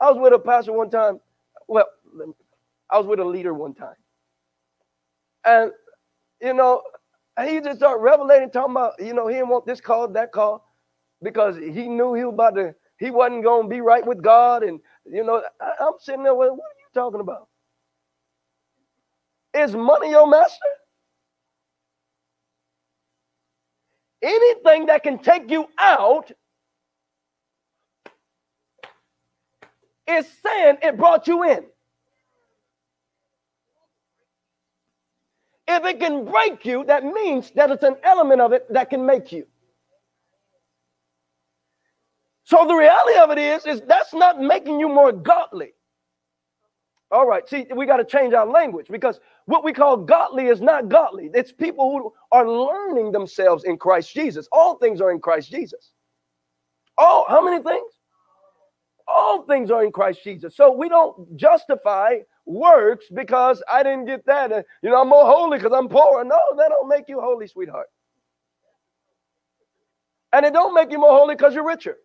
I 0.00 0.10
was 0.10 0.18
with 0.20 0.32
a 0.32 0.38
pastor 0.38 0.72
one 0.72 0.88
time. 0.88 1.20
Well, 1.66 1.86
I 2.88 2.98
was 2.98 3.06
with 3.06 3.18
a 3.18 3.24
leader 3.24 3.52
one 3.52 3.74
time. 3.74 3.96
And, 5.44 5.72
you 6.40 6.54
know, 6.54 6.82
he 7.46 7.60
just 7.60 7.78
started 7.78 8.02
revelating, 8.02 8.50
talking 8.50 8.72
about, 8.72 8.94
you 8.98 9.14
know, 9.14 9.28
he 9.28 9.34
didn't 9.34 9.48
want 9.48 9.66
this 9.66 9.80
call, 9.80 10.08
that 10.08 10.32
call, 10.32 10.66
because 11.22 11.56
he 11.56 11.88
knew 11.88 12.14
he 12.14 12.24
was 12.24 12.34
about 12.34 12.54
to, 12.56 12.74
he 12.98 13.10
wasn't 13.10 13.44
going 13.44 13.64
to 13.64 13.68
be 13.68 13.80
right 13.80 14.06
with 14.06 14.22
God. 14.22 14.62
And, 14.62 14.80
you 15.04 15.24
know, 15.24 15.42
I, 15.60 15.72
I'm 15.80 15.92
sitting 15.98 16.22
there, 16.24 16.34
well, 16.34 16.50
what 16.50 16.58
are 16.58 16.80
you 16.80 16.90
talking 16.94 17.20
about? 17.20 17.48
Is 19.54 19.74
money 19.74 20.10
your 20.10 20.28
master? 20.28 20.56
Anything 24.22 24.86
that 24.86 25.02
can 25.02 25.18
take 25.18 25.50
you 25.50 25.66
out 25.78 26.30
is 30.06 30.26
saying 30.44 30.78
it 30.82 30.96
brought 30.96 31.26
you 31.26 31.44
in. 31.44 31.64
If 35.72 35.84
it 35.84 36.00
can 36.00 36.24
break 36.24 36.64
you, 36.64 36.84
that 36.86 37.04
means 37.04 37.52
that 37.52 37.70
it's 37.70 37.84
an 37.84 37.94
element 38.02 38.40
of 38.40 38.52
it 38.52 38.66
that 38.72 38.90
can 38.90 39.06
make 39.06 39.30
you. 39.30 39.46
So 42.42 42.66
the 42.66 42.74
reality 42.74 43.16
of 43.16 43.30
it 43.30 43.38
is, 43.38 43.64
is 43.66 43.80
that's 43.86 44.12
not 44.12 44.40
making 44.40 44.80
you 44.80 44.88
more 44.88 45.12
godly. 45.12 45.74
All 47.12 47.24
right, 47.24 47.48
see, 47.48 47.66
we 47.76 47.86
got 47.86 47.98
to 47.98 48.04
change 48.04 48.34
our 48.34 48.46
language 48.46 48.88
because 48.90 49.20
what 49.46 49.62
we 49.62 49.72
call 49.72 49.96
godly 49.96 50.46
is 50.46 50.60
not 50.60 50.88
godly. 50.88 51.30
It's 51.34 51.52
people 51.52 51.92
who 51.92 52.12
are 52.32 52.48
learning 52.48 53.12
themselves 53.12 53.62
in 53.62 53.78
Christ 53.78 54.12
Jesus. 54.12 54.48
All 54.50 54.76
things 54.76 55.00
are 55.00 55.12
in 55.12 55.20
Christ 55.20 55.52
Jesus. 55.52 55.92
Oh, 56.98 57.26
how 57.28 57.40
many 57.44 57.62
things? 57.62 57.92
All 59.06 59.42
things 59.42 59.70
are 59.70 59.84
in 59.84 59.92
Christ 59.92 60.24
Jesus. 60.24 60.56
So 60.56 60.72
we 60.72 60.88
don't 60.88 61.36
justify 61.36 62.18
works 62.50 63.06
because 63.12 63.62
I 63.70 63.82
didn't 63.82 64.06
get 64.06 64.26
that. 64.26 64.50
You 64.82 64.90
know, 64.90 65.00
I'm 65.00 65.08
more 65.08 65.24
holy 65.24 65.58
because 65.58 65.72
I'm 65.72 65.88
poor. 65.88 66.24
No, 66.24 66.38
that 66.56 66.68
don't 66.68 66.88
make 66.88 67.08
you 67.08 67.20
holy, 67.20 67.46
sweetheart. 67.46 67.86
And 70.32 70.44
it 70.44 70.52
don't 70.52 70.74
make 70.74 70.90
you 70.90 70.98
more 70.98 71.16
holy 71.16 71.34
because 71.34 71.54
you're 71.54 71.66
richer. 71.66 71.96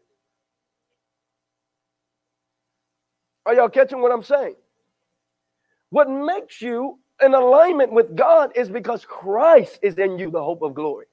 Are 3.46 3.54
y'all 3.54 3.70
catching 3.70 4.02
what 4.02 4.12
I'm 4.12 4.24
saying? 4.24 4.56
What 5.92 6.10
makes 6.10 6.62
you 6.62 7.00
in 7.24 7.34
alignment 7.34 7.92
with 7.92 8.16
God 8.16 8.52
is 8.56 8.70
because 8.70 9.06
Christ 9.06 9.80
is 9.82 9.96
in 9.96 10.18
you, 10.18 10.32
the 10.32 10.44
hope 10.44 10.62
of 10.62 10.74
glory. 10.74 11.06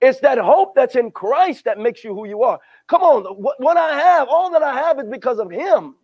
It's 0.00 0.18
that 0.20 0.38
hope 0.38 0.74
that's 0.74 0.96
in 0.96 1.12
Christ 1.12 1.64
that 1.64 1.78
makes 1.78 2.02
you 2.02 2.12
who 2.12 2.26
you 2.26 2.42
are. 2.42 2.58
Come 2.88 3.02
on, 3.02 3.22
what, 3.40 3.60
what 3.60 3.76
I 3.76 3.98
have, 3.98 4.28
all 4.28 4.50
that 4.50 4.62
I 4.62 4.74
have 4.74 4.98
is 4.98 5.06
because 5.08 5.38
of 5.38 5.50
Him. 5.50 5.94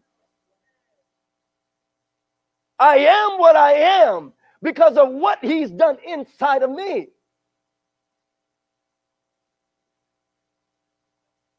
I 2.79 2.99
am 2.99 3.39
what 3.39 3.57
I 3.57 3.73
am 3.73 4.33
because 4.63 4.97
of 4.97 5.11
what 5.11 5.39
he's 5.43 5.71
done 5.71 5.99
inside 6.07 6.63
of 6.63 6.71
me. 6.71 7.09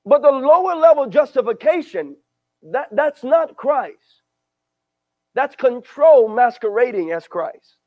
But 0.05 0.21
the 0.21 0.31
lower 0.31 0.75
level 0.75 1.07
justification, 1.07 2.15
that, 2.71 2.87
that's 2.91 3.23
not 3.23 3.55
Christ. 3.55 4.23
That's 5.35 5.55
control 5.55 6.27
masquerading 6.27 7.11
as 7.11 7.27
Christ. 7.27 7.77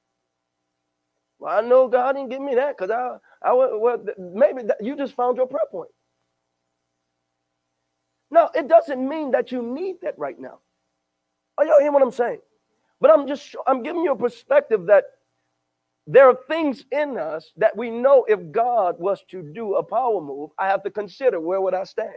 Well, 1.38 1.58
I 1.58 1.66
know 1.66 1.88
God 1.88 2.12
didn't 2.12 2.30
give 2.30 2.40
me 2.40 2.54
that 2.54 2.76
because 2.76 2.90
I, 2.90 3.16
I 3.42 3.52
well, 3.52 4.04
maybe 4.18 4.62
that, 4.62 4.76
you 4.80 4.96
just 4.96 5.14
found 5.14 5.36
your 5.36 5.46
prayer 5.46 5.66
point. 5.70 5.90
No, 8.30 8.48
it 8.54 8.68
doesn't 8.68 9.06
mean 9.06 9.32
that 9.32 9.52
you 9.52 9.60
need 9.60 9.96
that 10.02 10.14
right 10.18 10.38
now. 10.38 10.60
Are 11.58 11.66
y'all 11.66 11.80
hear 11.80 11.92
what 11.92 12.02
I'm 12.02 12.12
saying? 12.12 12.38
But 13.02 13.10
I'm 13.10 13.26
just 13.26 13.56
I'm 13.66 13.82
giving 13.82 14.04
you 14.04 14.12
a 14.12 14.16
perspective 14.16 14.86
that 14.86 15.04
there 16.06 16.28
are 16.28 16.38
things 16.48 16.84
in 16.92 17.18
us 17.18 17.50
that 17.56 17.76
we 17.76 17.90
know 17.90 18.24
if 18.28 18.52
God 18.52 18.94
was 19.00 19.24
to 19.30 19.42
do 19.42 19.74
a 19.74 19.82
power 19.82 20.20
move, 20.20 20.50
I 20.56 20.68
have 20.68 20.84
to 20.84 20.90
consider 20.90 21.40
where 21.40 21.60
would 21.60 21.74
I 21.74 21.82
stand. 21.82 22.14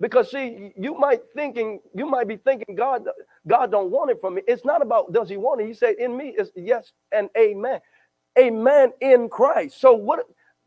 Because 0.00 0.30
see, 0.30 0.72
you 0.78 0.94
might 0.94 1.20
thinking, 1.34 1.80
you 1.94 2.06
might 2.06 2.26
be 2.26 2.36
thinking, 2.38 2.74
God, 2.74 3.04
God 3.46 3.70
don't 3.70 3.90
want 3.90 4.10
it 4.10 4.18
from 4.18 4.36
me. 4.36 4.42
It's 4.48 4.64
not 4.64 4.80
about 4.80 5.12
does 5.12 5.28
he 5.28 5.36
want 5.36 5.60
it. 5.60 5.66
He 5.66 5.74
said, 5.74 5.96
in 5.98 6.16
me 6.16 6.34
is 6.38 6.50
yes 6.56 6.92
and 7.12 7.28
amen. 7.36 7.80
Amen 8.38 8.92
in 9.02 9.28
Christ. 9.28 9.78
So 9.78 9.92
what 9.92 10.20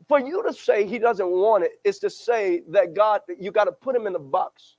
for 0.08 0.20
you 0.20 0.44
to 0.44 0.54
say 0.54 0.86
he 0.86 1.00
doesn't 1.00 1.30
want 1.30 1.64
it 1.64 1.72
is 1.84 1.98
to 2.00 2.12
say 2.12 2.62
that 2.70 2.94
God, 2.94 3.22
you 3.40 3.52
got 3.52 3.66
to 3.66 3.72
put 3.72 3.96
him 3.96 4.06
in 4.06 4.14
the 4.14 4.20
box 4.20 4.76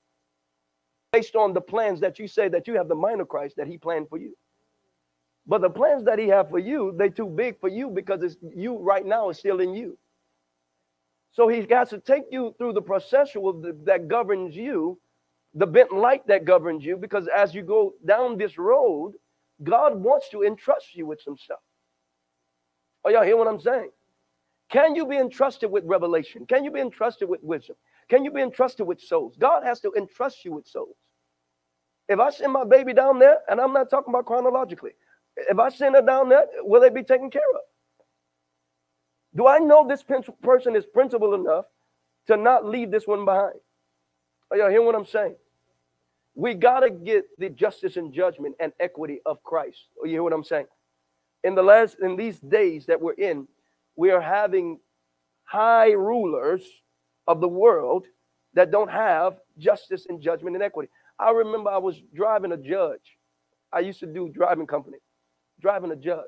based 1.12 1.36
on 1.36 1.52
the 1.52 1.60
plans 1.60 2.00
that 2.00 2.18
you 2.18 2.26
say 2.26 2.48
that 2.48 2.66
you 2.66 2.74
have 2.74 2.88
the 2.88 2.94
mind 2.94 3.20
of 3.20 3.28
Christ 3.28 3.56
that 3.56 3.66
he 3.66 3.76
planned 3.76 4.08
for 4.08 4.18
you. 4.18 4.34
But 5.46 5.60
the 5.60 5.70
plans 5.70 6.04
that 6.04 6.18
he 6.18 6.28
have 6.28 6.48
for 6.48 6.58
you, 6.58 6.94
they 6.96 7.10
too 7.10 7.26
big 7.26 7.60
for 7.60 7.68
you 7.68 7.90
because 7.90 8.22
it's 8.22 8.36
you 8.54 8.78
right 8.78 9.04
now 9.04 9.28
is 9.28 9.38
still 9.38 9.60
in 9.60 9.74
you. 9.74 9.98
So 11.32 11.48
he 11.48 11.56
has 11.58 11.66
got 11.66 11.90
to 11.90 11.98
take 11.98 12.24
you 12.30 12.54
through 12.56 12.74
the 12.74 12.82
processual 12.82 13.84
that 13.84 14.08
governs 14.08 14.56
you, 14.56 14.98
the 15.54 15.66
bent 15.66 15.92
light 15.92 16.26
that 16.28 16.44
governs 16.44 16.84
you, 16.84 16.96
because 16.96 17.28
as 17.34 17.54
you 17.54 17.62
go 17.62 17.94
down 18.06 18.38
this 18.38 18.56
road, 18.56 19.12
God 19.62 19.96
wants 19.96 20.28
to 20.30 20.42
entrust 20.42 20.94
you 20.94 21.06
with 21.06 21.20
some 21.20 21.36
stuff. 21.36 21.60
Oh, 23.04 23.10
y'all 23.10 23.24
hear 23.24 23.36
what 23.36 23.48
I'm 23.48 23.60
saying? 23.60 23.90
Can 24.70 24.94
you 24.94 25.06
be 25.06 25.16
entrusted 25.16 25.70
with 25.70 25.84
revelation? 25.84 26.46
Can 26.46 26.64
you 26.64 26.70
be 26.70 26.80
entrusted 26.80 27.28
with 27.28 27.42
wisdom? 27.42 27.76
Can 28.08 28.24
you 28.24 28.30
be 28.30 28.40
entrusted 28.40 28.86
with 28.86 29.00
souls? 29.00 29.36
God 29.38 29.64
has 29.64 29.80
to 29.80 29.92
entrust 29.96 30.44
you 30.44 30.52
with 30.52 30.66
souls. 30.66 30.96
If 32.12 32.20
I 32.20 32.30
send 32.30 32.52
my 32.52 32.64
baby 32.64 32.92
down 32.92 33.18
there, 33.18 33.38
and 33.48 33.60
I'm 33.60 33.72
not 33.72 33.88
talking 33.88 34.12
about 34.12 34.26
chronologically, 34.26 34.92
if 35.36 35.58
I 35.58 35.70
send 35.70 35.94
her 35.94 36.02
down 36.02 36.28
there, 36.28 36.44
will 36.60 36.80
they 36.80 36.90
be 36.90 37.02
taken 37.02 37.30
care 37.30 37.40
of? 37.54 37.62
Do 39.34 39.46
I 39.46 39.58
know 39.58 39.86
this 39.88 40.02
person 40.02 40.76
is 40.76 40.84
principled 40.84 41.40
enough 41.40 41.64
to 42.26 42.36
not 42.36 42.66
leave 42.66 42.90
this 42.90 43.06
one 43.06 43.24
behind? 43.24 43.54
Are 44.50 44.58
y'all 44.58 44.68
hear 44.68 44.82
what 44.82 44.94
I'm 44.94 45.06
saying? 45.06 45.36
We 46.34 46.52
got 46.52 46.80
to 46.80 46.90
get 46.90 47.24
the 47.38 47.48
justice 47.48 47.96
and 47.96 48.12
judgment 48.12 48.56
and 48.60 48.72
equity 48.78 49.20
of 49.24 49.42
Christ. 49.42 49.86
Are 50.02 50.06
you 50.06 50.12
hear 50.12 50.22
what 50.22 50.34
I'm 50.34 50.44
saying? 50.44 50.66
In 51.44 51.54
the 51.54 51.62
last, 51.62 51.96
in 52.02 52.14
these 52.14 52.38
days 52.40 52.84
that 52.86 53.00
we're 53.00 53.14
in, 53.14 53.48
we 53.96 54.10
are 54.10 54.20
having 54.20 54.78
high 55.44 55.92
rulers 55.92 56.62
of 57.26 57.40
the 57.40 57.48
world 57.48 58.04
that 58.52 58.70
don't 58.70 58.90
have 58.90 59.38
justice 59.58 60.06
and 60.10 60.20
judgment 60.20 60.56
and 60.56 60.62
equity. 60.62 60.90
I 61.18 61.30
remember 61.30 61.70
I 61.70 61.78
was 61.78 62.00
driving 62.14 62.52
a 62.52 62.56
judge. 62.56 63.18
I 63.72 63.80
used 63.80 64.00
to 64.00 64.06
do 64.06 64.28
driving 64.28 64.66
company, 64.66 64.98
driving 65.60 65.92
a 65.92 65.96
judge. 65.96 66.24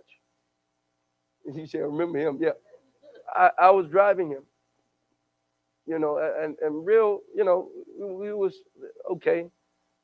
And 1.47 1.57
You 1.57 1.67
say, 1.67 1.79
remember 1.81 2.19
him? 2.19 2.39
Yeah. 2.41 2.53
I, 3.35 3.51
I 3.61 3.71
was 3.71 3.89
driving 3.89 4.31
him, 4.31 4.43
you 5.87 5.99
know, 5.99 6.19
and, 6.19 6.57
and 6.61 6.87
real, 6.87 7.21
you 7.35 7.45
know, 7.45 7.69
we 7.99 8.33
was 8.33 8.55
okay. 9.11 9.47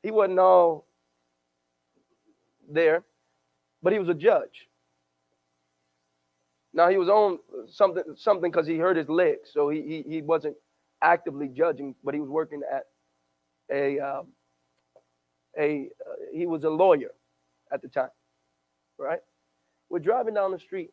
He 0.02 0.10
wasn't 0.10 0.38
all 0.38 0.86
there, 2.70 3.04
but 3.82 3.92
he 3.92 3.98
was 3.98 4.08
a 4.08 4.14
judge. 4.14 4.68
Now 6.72 6.88
he 6.88 6.96
was 6.98 7.08
on 7.08 7.38
something 7.68 8.02
something 8.16 8.50
because 8.50 8.66
he 8.66 8.78
hurt 8.78 8.96
his 8.96 9.08
leg, 9.08 9.38
so 9.52 9.68
he, 9.70 9.82
he 9.82 10.04
he 10.08 10.22
wasn't 10.22 10.56
actively 11.02 11.48
judging, 11.48 11.94
but 12.04 12.14
he 12.14 12.20
was 12.20 12.30
working 12.30 12.62
at 12.72 12.84
a 13.72 13.98
um, 13.98 14.28
a 15.58 15.88
uh, 16.08 16.14
he 16.32 16.46
was 16.46 16.64
a 16.64 16.70
lawyer 16.70 17.12
at 17.72 17.82
the 17.82 17.88
time, 17.88 18.10
right? 18.98 19.20
We're 19.88 19.98
driving 19.98 20.34
down 20.34 20.52
the 20.52 20.58
street, 20.58 20.90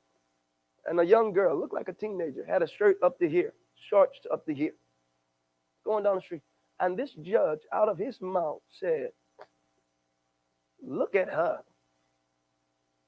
and 0.85 0.99
a 0.99 1.05
young 1.05 1.33
girl, 1.33 1.57
looked 1.59 1.73
like 1.73 1.89
a 1.89 1.93
teenager, 1.93 2.45
had 2.45 2.63
a 2.63 2.67
shirt 2.67 2.97
up 3.03 3.19
to 3.19 3.29
here, 3.29 3.53
shorts 3.89 4.19
up 4.31 4.45
to 4.45 4.53
here, 4.53 4.73
going 5.85 6.03
down 6.03 6.15
the 6.15 6.21
street, 6.21 6.41
and 6.79 6.97
this 6.97 7.13
judge, 7.21 7.59
out 7.73 7.89
of 7.89 7.97
his 7.97 8.19
mouth, 8.21 8.61
said, 8.69 9.11
"Look 10.83 11.15
at 11.15 11.29
her. 11.29 11.61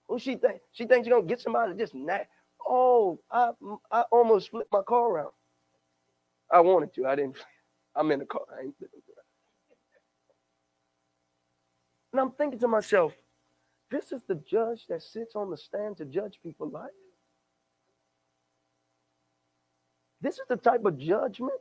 Who 0.07 0.19
she 0.19 0.35
think? 0.35 0.61
She 0.71 0.85
thinks 0.85 1.05
she's 1.07 1.13
gonna 1.13 1.25
get 1.25 1.41
somebody 1.41 1.73
just 1.75 1.95
nat." 1.95 2.27
Oh, 2.67 3.19
I 3.31 3.51
I 3.91 4.01
almost 4.11 4.51
flipped 4.51 4.71
my 4.71 4.83
car 4.83 5.09
around. 5.09 5.31
I 6.51 6.61
wanted 6.61 6.93
to. 6.95 7.07
I 7.07 7.15
didn't. 7.15 7.37
I'm 7.95 8.11
in 8.11 8.19
the 8.19 8.25
car. 8.25 8.41
I 8.57 8.63
ain't 8.63 8.77
flipping 8.77 9.01
And 12.11 12.19
I'm 12.19 12.31
thinking 12.31 12.59
to 12.59 12.67
myself, 12.67 13.13
this 13.91 14.11
is 14.11 14.21
the 14.27 14.35
judge 14.35 14.85
that 14.89 15.01
sits 15.01 15.35
on 15.35 15.49
the 15.49 15.57
stand 15.57 15.97
to 15.97 16.05
judge 16.05 16.39
people's 16.43 16.73
life. 16.73 16.89
This 20.21 20.35
is 20.35 20.45
the 20.49 20.57
type 20.57 20.85
of 20.85 20.97
judgment 20.97 21.53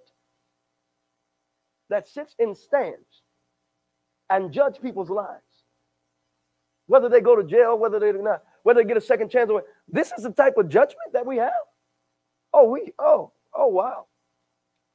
that 1.91 2.09
sits 2.09 2.35
in 2.39 2.55
stands 2.55 3.23
and 4.31 4.53
judge 4.53 4.81
people's 4.83 5.11
lives. 5.11 5.43
Whether 6.87 7.09
they 7.09 7.21
go 7.21 7.37
to 7.37 7.45
jail, 7.45 7.79
whether 7.79 8.01
they 8.01 8.13
do 8.13 8.23
not, 8.23 8.43
whether 8.63 8.83
they 8.83 8.89
get 8.89 8.97
a 8.97 9.01
second 9.01 9.31
chance. 9.31 9.51
Or, 9.51 9.65
this 9.87 10.13
is 10.13 10.25
the 10.25 10.33
type 10.33 10.57
of 10.57 10.69
judgment 10.69 11.13
that 11.13 11.25
we 11.25 11.37
have. 11.37 11.53
Oh, 12.53 12.71
we, 12.71 12.93
oh, 12.99 13.33
oh, 13.55 13.69
wow. 13.69 14.07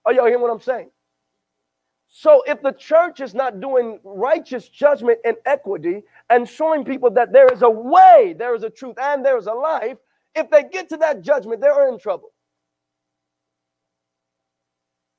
Are 0.06 0.14
y'all 0.14 0.26
hearing 0.26 0.41
what 0.41 0.51
I'm 0.51 0.62
saying? 0.62 0.89
So 2.16 2.43
if 2.45 2.61
the 2.61 2.74
church 2.74 3.22
is 3.22 3.34
not 3.34 3.59
doing 3.59 3.99
righteous 4.03 4.70
judgment 4.70 5.18
and 5.26 5.36
equity 5.47 6.03
and 6.30 6.47
showing 6.47 6.86
people 6.86 7.09
that 7.09 7.34
there 7.34 7.47
is 7.51 7.64
a 7.64 7.70
way, 7.70 8.36
there 8.38 8.53
is 8.53 8.61
a 8.61 8.70
truth, 8.70 8.97
and 9.01 9.26
there 9.26 9.36
is 9.36 9.47
a 9.47 9.53
life, 9.53 9.97
if 10.36 10.47
they 10.51 10.64
get 10.64 10.89
to 10.89 10.97
that 10.97 11.24
judgment, 11.24 11.59
they're 11.59 11.88
in 11.88 11.97
trouble. 11.97 12.32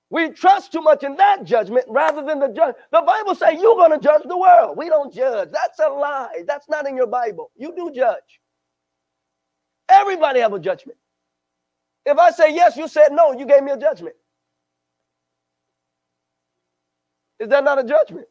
We 0.08 0.30
trust 0.30 0.70
too 0.70 0.82
much 0.82 1.02
in 1.02 1.16
that 1.16 1.42
judgment 1.42 1.84
rather 1.88 2.22
than 2.22 2.38
the 2.38 2.46
judge. 2.46 2.76
The 2.92 3.02
Bible 3.02 3.34
says 3.34 3.60
you're 3.60 3.74
going 3.74 3.90
to 3.90 3.98
judge 3.98 4.22
the 4.24 4.38
world. 4.38 4.76
We 4.76 4.88
don't 4.88 5.12
judge. 5.12 5.48
That's 5.50 5.80
a 5.80 5.88
lie. 5.88 6.44
That's 6.46 6.68
not 6.68 6.86
in 6.86 6.96
your 6.96 7.08
Bible. 7.08 7.50
You 7.56 7.74
do 7.74 7.90
judge. 7.92 8.40
Everybody 9.88 10.38
have 10.38 10.52
a 10.52 10.60
judgment. 10.60 10.96
If 12.06 12.18
I 12.18 12.30
say 12.30 12.54
yes, 12.54 12.76
you 12.76 12.86
said 12.86 13.08
no, 13.10 13.32
you 13.32 13.46
gave 13.46 13.64
me 13.64 13.72
a 13.72 13.76
judgment. 13.76 14.14
Is 17.44 17.50
that 17.50 17.62
not 17.62 17.78
a 17.78 17.84
judgment? 17.84 18.26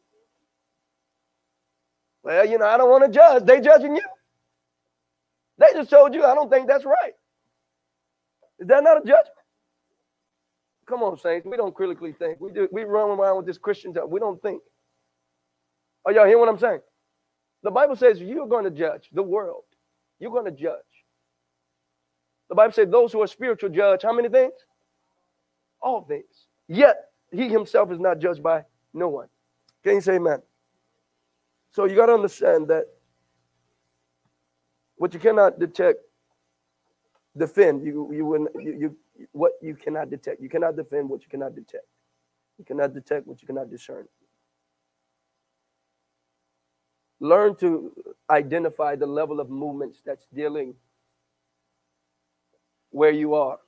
Well, 2.24 2.44
you 2.44 2.58
know, 2.58 2.66
I 2.66 2.76
don't 2.76 2.90
want 2.90 3.04
to 3.04 3.10
judge. 3.10 3.44
They 3.44 3.60
judging 3.60 3.94
you. 3.94 4.02
They 5.56 5.68
just 5.72 5.88
told 5.88 6.14
you 6.14 6.24
I 6.24 6.34
don't 6.34 6.50
think 6.50 6.66
that's 6.66 6.84
right. 6.84 7.12
Is 8.58 8.66
that 8.66 8.82
not 8.82 8.96
a 8.96 9.00
judgment? 9.00 9.28
Come 10.88 11.04
on, 11.04 11.16
saints. 11.16 11.46
We 11.48 11.56
don't 11.56 11.72
critically 11.72 12.12
think. 12.12 12.40
We 12.40 12.50
do. 12.50 12.68
We 12.72 12.82
run 12.82 13.10
around 13.10 13.36
with 13.36 13.46
this 13.46 13.56
Christian 13.56 13.92
stuff. 13.92 14.08
We 14.08 14.18
don't 14.18 14.42
think. 14.42 14.60
Are 16.04 16.12
y'all 16.12 16.26
hear 16.26 16.38
what 16.40 16.48
I'm 16.48 16.58
saying? 16.58 16.80
The 17.62 17.70
Bible 17.70 17.94
says 17.94 18.20
you're 18.20 18.48
going 18.48 18.64
to 18.64 18.70
judge 18.70 19.10
the 19.12 19.22
world. 19.22 19.62
You're 20.18 20.32
going 20.32 20.46
to 20.46 20.50
judge. 20.50 20.80
The 22.48 22.56
Bible 22.56 22.72
says 22.72 22.88
those 22.90 23.12
who 23.12 23.22
are 23.22 23.28
spiritual 23.28 23.70
judge 23.70 24.02
how 24.02 24.12
many 24.12 24.28
things? 24.28 24.54
All 25.80 26.02
things. 26.02 26.48
Yet 26.66 26.96
he 27.30 27.48
himself 27.48 27.92
is 27.92 28.00
not 28.00 28.18
judged 28.18 28.42
by 28.42 28.64
no 28.94 29.08
one. 29.08 29.28
Can 29.82 29.96
you 29.96 30.00
say 30.00 30.14
amen? 30.14 30.40
So 31.70 31.84
you 31.84 31.96
got 31.96 32.06
to 32.06 32.14
understand 32.14 32.68
that 32.68 32.84
what 34.96 35.12
you 35.12 35.20
cannot 35.20 35.58
detect, 35.58 35.98
defend. 37.36 37.84
You 37.84 38.10
you 38.12 38.24
when 38.24 38.46
you, 38.60 38.78
you 38.78 38.96
what 39.32 39.52
you 39.60 39.74
cannot 39.74 40.08
detect. 40.08 40.40
You 40.40 40.48
cannot 40.48 40.76
defend 40.76 41.10
what 41.10 41.22
you 41.22 41.28
cannot 41.28 41.54
detect. 41.54 41.84
You 42.58 42.64
cannot 42.64 42.94
detect 42.94 43.26
what 43.26 43.42
you 43.42 43.46
cannot 43.46 43.70
discern. 43.70 44.06
Learn 47.20 47.56
to 47.56 47.92
identify 48.30 48.96
the 48.96 49.06
level 49.06 49.40
of 49.40 49.50
movements 49.50 50.00
that's 50.04 50.26
dealing 50.32 50.74
where 52.90 53.10
you 53.10 53.34
are. 53.34 53.58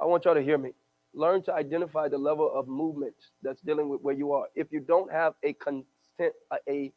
I 0.00 0.06
want 0.06 0.24
y'all 0.24 0.34
to 0.34 0.42
hear 0.42 0.56
me 0.58 0.72
learn 1.18 1.42
to 1.42 1.52
identify 1.52 2.08
the 2.08 2.16
level 2.16 2.50
of 2.54 2.68
movement 2.68 3.14
that's 3.42 3.60
dealing 3.62 3.88
with 3.88 4.00
where 4.02 4.14
you 4.14 4.32
are. 4.32 4.46
If 4.54 4.68
you 4.70 4.80
don't 4.80 5.10
have 5.10 5.34
a 5.42 5.52
consent, 5.54 6.32
a 6.68 6.92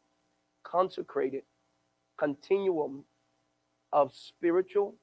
consecrated 0.62 1.42
continuum 2.16 3.04
of 3.92 4.12
spiritual 4.14 4.94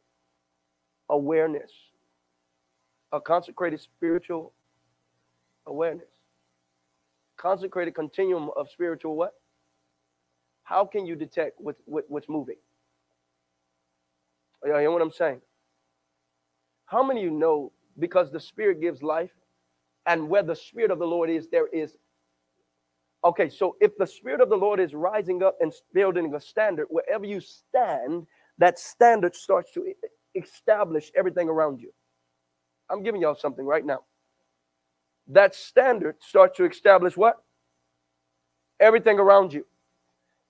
awareness. 1.09 1.69
A 3.11 3.19
consecrated 3.19 3.81
spiritual 3.81 4.53
awareness. 5.67 6.07
Consecrated 7.37 7.95
continuum 7.95 8.49
of 8.55 8.69
spiritual 8.69 9.15
what? 9.15 9.33
How 10.63 10.85
can 10.85 11.05
you 11.05 11.15
detect 11.15 11.59
what, 11.59 11.75
what, 11.85 12.05
what's 12.07 12.29
moving? 12.29 12.57
You 14.63 14.75
hear 14.75 14.91
what 14.91 15.01
I'm 15.01 15.11
saying? 15.11 15.41
How 16.85 17.03
many 17.03 17.21
of 17.25 17.31
you 17.31 17.37
know 17.37 17.71
because 17.99 18.31
the 18.31 18.39
Spirit 18.39 18.81
gives 18.81 19.03
life, 19.03 19.31
and 20.05 20.29
where 20.29 20.43
the 20.43 20.55
Spirit 20.55 20.91
of 20.91 20.99
the 20.99 21.07
Lord 21.07 21.29
is, 21.29 21.47
there 21.47 21.67
is. 21.67 21.95
Okay, 23.23 23.49
so 23.49 23.75
if 23.81 23.97
the 23.97 24.07
Spirit 24.07 24.41
of 24.41 24.49
the 24.49 24.55
Lord 24.55 24.79
is 24.79 24.93
rising 24.93 25.43
up 25.43 25.57
and 25.59 25.73
building 25.93 26.33
a 26.33 26.39
standard, 26.39 26.87
wherever 26.89 27.25
you 27.25 27.41
stand, 27.41 28.25
that 28.57 28.79
standard 28.79 29.35
starts 29.35 29.71
to 29.73 29.93
establish 30.35 31.11
everything 31.15 31.49
around 31.49 31.81
you. 31.81 31.91
I'm 32.89 33.03
giving 33.03 33.21
y'all 33.21 33.35
something 33.35 33.65
right 33.65 33.85
now. 33.85 33.99
That 35.27 35.53
standard 35.53 36.15
starts 36.21 36.57
to 36.57 36.65
establish 36.65 37.15
what? 37.15 37.43
Everything 38.79 39.19
around 39.19 39.53
you. 39.53 39.65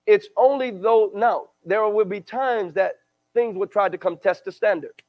It's 0.06 0.28
only 0.36 0.70
though 0.70 1.10
now 1.14 1.48
there 1.64 1.86
will 1.88 2.04
be 2.04 2.20
times 2.20 2.72
that 2.74 2.94
things 3.34 3.56
will 3.56 3.66
try 3.66 3.88
to 3.88 3.98
come 3.98 4.16
test 4.16 4.44
the 4.44 4.52
standard. 4.52 5.02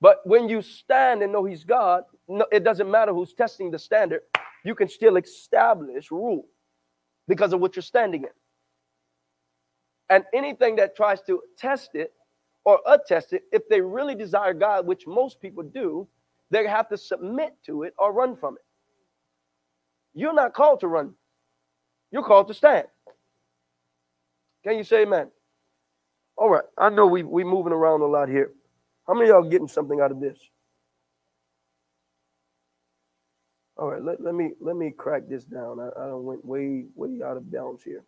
But 0.00 0.18
when 0.24 0.48
you 0.48 0.62
stand 0.62 1.22
and 1.22 1.32
know 1.32 1.44
He's 1.44 1.64
God, 1.64 2.04
no, 2.28 2.46
it 2.52 2.64
doesn't 2.64 2.90
matter 2.90 3.12
who's 3.12 3.34
testing 3.34 3.70
the 3.70 3.78
standard, 3.78 4.20
you 4.64 4.74
can 4.74 4.88
still 4.88 5.16
establish 5.16 6.10
rule 6.10 6.46
because 7.26 7.52
of 7.52 7.60
what 7.60 7.76
you're 7.76 7.82
standing 7.82 8.22
in. 8.24 8.30
And 10.10 10.24
anything 10.32 10.76
that 10.76 10.96
tries 10.96 11.22
to 11.22 11.40
test 11.58 11.90
it 11.94 12.12
or 12.64 12.80
attest 12.86 13.32
it, 13.32 13.42
if 13.52 13.68
they 13.68 13.80
really 13.80 14.14
desire 14.14 14.54
God, 14.54 14.86
which 14.86 15.06
most 15.06 15.40
people 15.40 15.62
do, 15.62 16.08
they 16.50 16.66
have 16.66 16.88
to 16.88 16.96
submit 16.96 17.54
to 17.66 17.82
it 17.82 17.94
or 17.98 18.12
run 18.12 18.36
from 18.36 18.54
it. 18.54 18.64
You're 20.14 20.34
not 20.34 20.54
called 20.54 20.80
to 20.80 20.88
run, 20.88 21.14
you're 22.10 22.22
called 22.24 22.48
to 22.48 22.54
stand. 22.54 22.86
Can 24.64 24.76
you 24.76 24.84
say 24.84 25.02
amen? 25.02 25.30
All 26.36 26.48
right, 26.50 26.64
I 26.76 26.88
know 26.88 27.06
we 27.06 27.22
we're 27.22 27.44
moving 27.46 27.72
around 27.72 28.02
a 28.02 28.06
lot 28.06 28.28
here. 28.28 28.52
How 29.08 29.14
many 29.14 29.30
y'all 29.30 29.42
getting 29.42 29.68
something 29.68 30.00
out 30.00 30.12
of 30.12 30.20
this? 30.20 30.38
All 33.78 33.90
right, 33.90 34.02
let, 34.02 34.20
let 34.20 34.34
me 34.34 34.52
let 34.60 34.76
me 34.76 34.90
crack 34.90 35.22
this 35.28 35.44
down. 35.44 35.80
I, 35.80 35.88
I 35.98 36.12
went 36.12 36.44
way 36.44 36.84
way 36.94 37.20
out 37.24 37.36
of 37.38 37.50
bounds 37.50 37.82
here. 37.82 38.04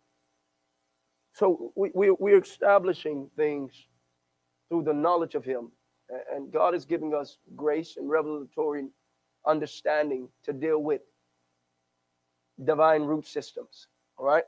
So 1.33 1.71
we, 1.75 1.91
we 1.95 2.11
we're 2.11 2.41
establishing 2.41 3.29
things 3.35 3.71
through 4.69 4.83
the 4.83 4.93
knowledge 4.93 5.33
of 5.33 5.43
Him, 5.43 5.71
and 6.33 6.51
God 6.51 6.75
is 6.75 6.85
giving 6.85 7.15
us 7.15 7.37
grace 7.55 7.95
and 7.97 8.09
revelatory 8.09 8.87
understanding 9.47 10.27
to 10.43 10.53
deal 10.53 10.83
with 10.83 11.01
divine 12.63 13.03
root 13.03 13.25
systems. 13.25 13.87
All 14.17 14.25
right. 14.25 14.43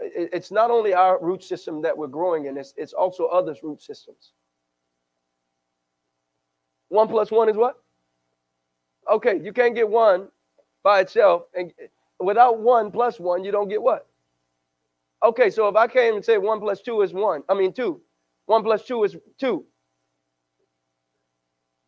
It's 0.00 0.50
not 0.50 0.70
only 0.70 0.92
our 0.92 1.22
root 1.22 1.42
system 1.42 1.80
that 1.82 1.96
we're 1.96 2.08
growing 2.08 2.46
in; 2.46 2.58
it's 2.58 2.74
it's 2.76 2.92
also 2.92 3.26
others' 3.26 3.62
root 3.62 3.80
systems. 3.80 4.32
One 6.94 7.08
plus 7.08 7.32
one 7.32 7.48
is 7.48 7.56
what? 7.56 7.74
Okay, 9.10 9.40
you 9.42 9.52
can't 9.52 9.74
get 9.74 9.88
one 9.88 10.28
by 10.84 11.00
itself. 11.00 11.42
And 11.52 11.72
without 12.20 12.60
one 12.60 12.92
plus 12.92 13.18
one, 13.18 13.42
you 13.42 13.50
don't 13.50 13.68
get 13.68 13.82
what? 13.82 14.06
Okay, 15.24 15.50
so 15.50 15.66
if 15.66 15.74
I 15.74 15.88
came 15.88 16.14
and 16.14 16.24
say 16.24 16.38
one 16.38 16.60
plus 16.60 16.82
two 16.82 17.02
is 17.02 17.12
one, 17.12 17.42
I 17.48 17.54
mean 17.54 17.72
two. 17.72 18.00
One 18.46 18.62
plus 18.62 18.84
two 18.84 19.02
is 19.02 19.16
two. 19.40 19.64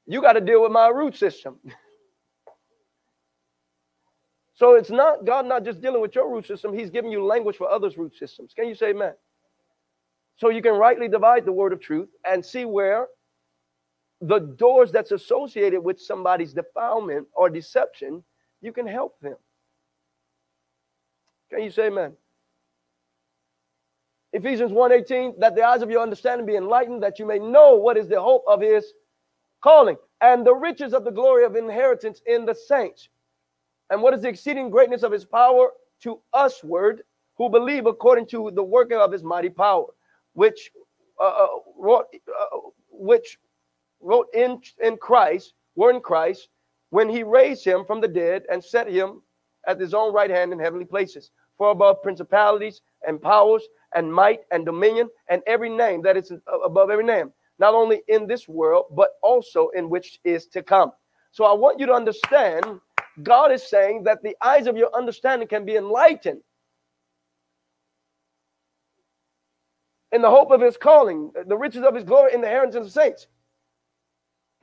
You 0.09 0.20
got 0.20 0.32
to 0.32 0.40
deal 0.40 0.61
with 0.61 0.72
my 0.72 0.88
root 0.88 1.14
system. 1.14 1.61
so 4.54 4.74
it's 4.74 4.90
not 4.90 5.24
God 5.24 5.46
not 5.46 5.64
just 5.64 5.80
dealing 5.80 6.02
with 6.02 6.16
your 6.16 6.28
root 6.28 6.48
system, 6.48 6.76
He's 6.76 6.90
giving 6.90 7.12
you 7.12 7.24
language 7.24 7.57
for 7.57 7.70
others' 7.70 7.96
root 7.96 8.16
systems. 8.16 8.52
Can 8.54 8.66
you 8.66 8.74
say 8.74 8.90
amen? 8.90 9.12
So 10.34 10.48
you 10.48 10.62
can 10.62 10.72
rightly 10.72 11.07
divide 11.07 11.44
the 11.44 11.52
word 11.52 11.72
of 11.72 11.80
truth 11.80 12.09
and 12.28 12.44
see 12.44 12.64
where 12.64 13.07
the 14.20 14.38
doors 14.38 14.90
that's 14.90 15.12
associated 15.12 15.80
with 15.80 16.00
somebody's 16.00 16.52
defilement 16.52 17.26
or 17.34 17.50
deception, 17.50 18.22
you 18.60 18.72
can 18.72 18.86
help 18.86 19.18
them. 19.20 19.36
Can 21.50 21.62
you 21.62 21.70
say 21.70 21.86
amen? 21.86 22.16
Ephesians 24.32 24.72
1:18, 24.72 25.38
that 25.38 25.54
the 25.54 25.62
eyes 25.62 25.82
of 25.82 25.90
your 25.90 26.02
understanding 26.02 26.46
be 26.46 26.56
enlightened, 26.56 27.02
that 27.02 27.18
you 27.18 27.26
may 27.26 27.38
know 27.38 27.74
what 27.74 27.96
is 27.96 28.08
the 28.08 28.20
hope 28.20 28.44
of 28.46 28.60
his 28.60 28.92
calling 29.62 29.96
and 30.20 30.46
the 30.46 30.54
riches 30.54 30.92
of 30.92 31.04
the 31.04 31.10
glory 31.10 31.44
of 31.44 31.56
inheritance 31.56 32.20
in 32.26 32.44
the 32.44 32.54
saints. 32.54 33.08
And 33.90 34.02
what 34.02 34.14
is 34.14 34.22
the 34.22 34.28
exceeding 34.28 34.70
greatness 34.70 35.02
of 35.02 35.12
his 35.12 35.24
power 35.24 35.72
to 36.00 36.20
us, 36.32 36.62
word, 36.64 37.02
who 37.36 37.48
believe 37.48 37.86
according 37.86 38.26
to 38.26 38.50
the 38.50 38.62
working 38.62 38.98
of 38.98 39.12
his 39.12 39.22
mighty 39.22 39.50
power, 39.50 39.86
which 40.32 40.70
uh, 41.20 41.24
uh, 41.24 41.48
uh 41.86 42.02
which 42.90 43.38
wrote 44.01 44.26
in, 44.34 44.61
in 44.82 44.97
Christ, 44.97 45.55
were 45.74 45.90
in 45.90 46.01
Christ, 46.01 46.49
when 46.90 47.09
he 47.09 47.22
raised 47.22 47.64
him 47.64 47.84
from 47.84 48.01
the 48.01 48.09
dead 48.09 48.44
and 48.51 48.62
set 48.62 48.88
him 48.88 49.22
at 49.66 49.80
his 49.80 49.94
own 49.94 50.12
right 50.12 50.30
hand 50.30 50.53
in 50.53 50.59
heavenly 50.59 50.84
places, 50.84 51.30
for 51.59 51.70
above 51.70 52.03
principalities 52.03 52.82
and 53.07 53.20
powers 53.20 53.62
and 53.94 54.12
might 54.12 54.40
and 54.53 54.64
dominion 54.64 55.09
and 55.28 55.42
every 55.47 55.70
name 55.70 56.03
that 56.03 56.16
is 56.16 56.32
above 56.64 56.90
every 56.90 57.05
name, 57.05 57.32
not 57.59 57.74
only 57.74 58.03
in 58.09 58.26
this 58.26 58.47
world, 58.47 58.86
but 58.94 59.11
also 59.22 59.68
in 59.70 59.88
which 59.90 60.20
is 60.24 60.47
to 60.47 60.62
come. 60.62 60.92
So 61.32 61.44
I 61.44 61.53
want 61.53 61.80
you 61.80 61.86
to 61.86 61.92
understand 61.92 62.80
God 63.22 63.51
is 63.51 63.62
saying 63.62 64.05
that 64.05 64.22
the 64.22 64.36
eyes 64.42 64.66
of 64.66 64.76
your 64.76 64.94
understanding 64.94 65.49
can 65.49 65.64
be 65.64 65.76
enlightened 65.76 66.42
in 70.12 70.22
the 70.22 70.30
hope 70.30 70.51
of 70.51 70.61
his 70.61 70.76
calling, 70.76 71.32
the 71.47 71.57
riches 71.57 71.82
of 71.82 71.94
his 71.94 72.05
glory 72.05 72.32
in 72.32 72.40
the 72.40 72.47
inheritance 72.47 72.76
of 72.76 72.84
the 72.84 72.90
saints 72.90 73.26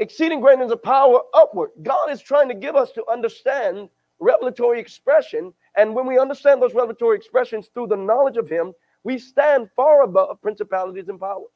exceeding 0.04 0.42
greatness 0.42 0.72
of 0.72 0.84
power 0.84 1.22
upward. 1.34 1.72
God 1.82 2.12
is 2.12 2.22
trying 2.22 2.50
to 2.50 2.54
give 2.54 2.76
us 2.76 2.92
to 2.92 3.04
understand 3.10 3.90
revelatory 4.20 4.80
expression. 4.80 5.54
And 5.78 5.96
when 5.96 6.06
we 6.06 6.20
understand 6.20 6.62
those 6.62 6.74
revelatory 6.74 7.18
expressions 7.18 7.70
through 7.74 7.88
the 7.88 7.96
knowledge 7.96 8.38
of 8.38 8.50
Him, 8.50 8.74
we 9.04 9.18
stand 9.18 9.70
far 9.76 10.04
above 10.04 10.42
principalities 10.42 11.10
and 11.10 11.20
powers. 11.20 11.48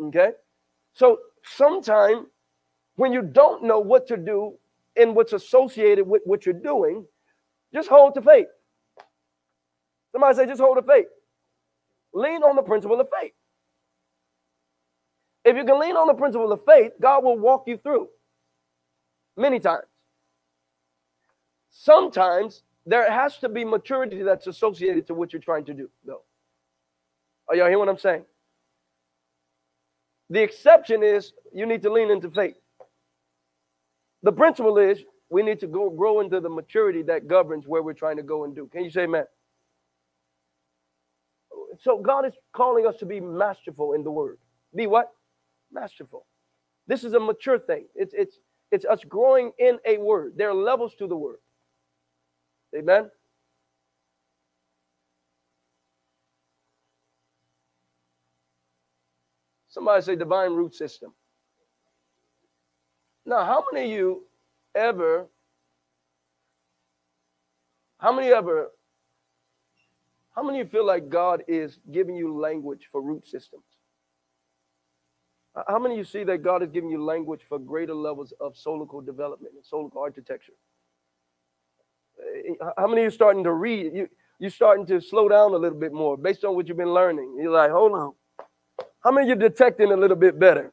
Okay? 0.00 0.32
So 0.94 1.18
sometime 1.44 2.26
when 2.96 3.12
you 3.12 3.22
don't 3.22 3.64
know 3.64 3.78
what 3.78 4.06
to 4.08 4.16
do 4.16 4.54
in 4.96 5.14
what's 5.14 5.32
associated 5.32 6.06
with 6.06 6.22
what 6.24 6.44
you're 6.44 6.54
doing, 6.54 7.06
just 7.72 7.88
hold 7.88 8.14
to 8.14 8.22
faith. 8.22 8.48
Somebody 10.12 10.36
say, 10.36 10.46
just 10.46 10.60
hold 10.60 10.76
to 10.76 10.82
faith. 10.82 11.06
Lean 12.12 12.42
on 12.42 12.56
the 12.56 12.62
principle 12.62 13.00
of 13.00 13.08
faith. 13.20 13.32
If 15.44 15.56
you 15.56 15.64
can 15.64 15.80
lean 15.80 15.96
on 15.96 16.06
the 16.06 16.14
principle 16.14 16.52
of 16.52 16.64
faith, 16.64 16.92
God 17.00 17.24
will 17.24 17.38
walk 17.38 17.64
you 17.66 17.76
through 17.76 18.08
many 19.36 19.58
times. 19.58 19.84
Sometimes 21.70 22.62
there 22.86 23.10
has 23.10 23.38
to 23.38 23.48
be 23.48 23.64
maturity 23.64 24.22
that's 24.22 24.46
associated 24.46 25.06
to 25.06 25.14
what 25.14 25.32
you're 25.32 25.42
trying 25.42 25.64
to 25.64 25.74
do, 25.74 25.90
though. 26.04 26.22
Are 27.48 27.56
y'all 27.56 27.68
hear 27.68 27.78
what 27.78 27.88
I'm 27.88 27.98
saying? 27.98 28.24
The 30.30 30.42
exception 30.42 31.02
is 31.02 31.32
you 31.52 31.66
need 31.66 31.82
to 31.82 31.92
lean 31.92 32.10
into 32.10 32.30
faith. 32.30 32.56
The 34.22 34.32
principle 34.32 34.78
is 34.78 35.02
we 35.28 35.42
need 35.42 35.60
to 35.60 35.66
go 35.66 35.90
grow 35.90 36.20
into 36.20 36.40
the 36.40 36.48
maturity 36.48 37.02
that 37.02 37.26
governs 37.26 37.66
where 37.66 37.82
we're 37.82 37.92
trying 37.94 38.16
to 38.16 38.22
go 38.22 38.44
and 38.44 38.54
do. 38.54 38.68
Can 38.72 38.84
you 38.84 38.90
say 38.90 39.02
amen? 39.02 39.24
So 41.80 41.98
God 41.98 42.26
is 42.26 42.32
calling 42.52 42.86
us 42.86 42.96
to 42.98 43.06
be 43.06 43.20
masterful 43.20 43.94
in 43.94 44.04
the 44.04 44.10
word. 44.10 44.38
Be 44.74 44.86
what? 44.86 45.10
Masterful. 45.72 46.26
This 46.86 47.04
is 47.04 47.14
a 47.14 47.20
mature 47.20 47.58
thing. 47.58 47.86
It's 47.94 48.14
it's 48.14 48.38
it's 48.70 48.84
us 48.84 49.04
growing 49.04 49.52
in 49.58 49.78
a 49.86 49.98
word. 49.98 50.34
There 50.36 50.50
are 50.50 50.54
levels 50.54 50.94
to 50.96 51.06
the 51.06 51.16
word. 51.16 51.38
Amen. 52.76 53.10
Somebody 59.68 60.02
say 60.02 60.16
divine 60.16 60.52
root 60.52 60.74
system. 60.74 61.14
Now, 63.24 63.44
how 63.44 63.64
many 63.72 63.86
of 63.86 63.92
you 63.92 64.24
ever, 64.74 65.28
how 67.98 68.12
many 68.12 68.28
ever, 68.28 68.70
how 70.34 70.42
many 70.42 70.58
you 70.58 70.64
feel 70.64 70.84
like 70.84 71.08
God 71.08 71.42
is 71.46 71.78
giving 71.90 72.16
you 72.16 72.38
language 72.38 72.88
for 72.90 73.00
root 73.00 73.26
systems? 73.26 73.64
How 75.68 75.78
many 75.78 75.94
of 75.94 75.98
you 75.98 76.04
see 76.04 76.24
that 76.24 76.38
God 76.42 76.62
is 76.62 76.70
giving 76.70 76.90
you 76.90 77.04
language 77.04 77.42
for 77.48 77.58
greater 77.58 77.94
levels 77.94 78.32
of 78.40 78.54
solical 78.54 79.04
development 79.04 79.54
and 79.54 79.62
solical 79.62 80.00
architecture? 80.00 80.54
How 82.78 82.86
many 82.86 83.02
of 83.02 83.04
you 83.04 83.10
starting 83.10 83.44
to 83.44 83.52
read? 83.52 83.92
You, 83.94 84.08
you're 84.38 84.50
starting 84.50 84.86
to 84.86 85.00
slow 85.00 85.28
down 85.28 85.52
a 85.52 85.56
little 85.56 85.78
bit 85.78 85.92
more 85.92 86.16
based 86.16 86.44
on 86.44 86.54
what 86.54 86.68
you've 86.68 86.76
been 86.78 86.94
learning. 86.94 87.36
You're 87.38 87.52
like, 87.52 87.70
hold 87.70 87.92
on. 87.92 88.12
How 89.04 89.10
many 89.10 89.28
you 89.28 89.34
detecting 89.34 89.92
a 89.92 89.96
little 89.96 90.16
bit 90.16 90.38
better? 90.38 90.72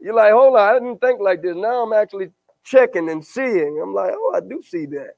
You're 0.00 0.14
like, 0.14 0.32
hold 0.32 0.56
on, 0.56 0.68
I 0.68 0.74
didn't 0.74 0.98
think 1.00 1.20
like 1.20 1.42
this. 1.42 1.56
Now 1.56 1.82
I'm 1.82 1.92
actually 1.92 2.30
checking 2.62 3.10
and 3.10 3.24
seeing. 3.24 3.80
I'm 3.82 3.92
like, 3.92 4.12
oh, 4.14 4.34
I 4.36 4.40
do 4.40 4.62
see 4.62 4.86
that. 4.86 5.14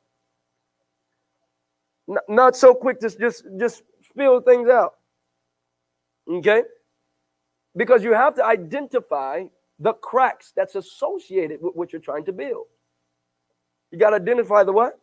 Not, 2.08 2.22
not 2.28 2.56
so 2.56 2.74
quick 2.74 3.00
to 3.00 3.10
just 3.10 3.44
just 3.58 3.82
spill 4.08 4.40
things 4.40 4.68
out. 4.68 4.94
Okay? 6.28 6.62
Because 7.76 8.02
you 8.02 8.12
have 8.12 8.34
to 8.34 8.44
identify 8.44 9.44
the 9.78 9.94
cracks 9.94 10.52
that's 10.54 10.74
associated 10.74 11.60
with 11.62 11.74
what 11.74 11.92
you're 11.92 12.02
trying 12.02 12.24
to 12.26 12.32
build. 12.32 12.66
You 13.90 13.98
got 13.98 14.10
to 14.10 14.16
identify 14.16 14.64
the 14.64 14.72
what? 14.72 14.98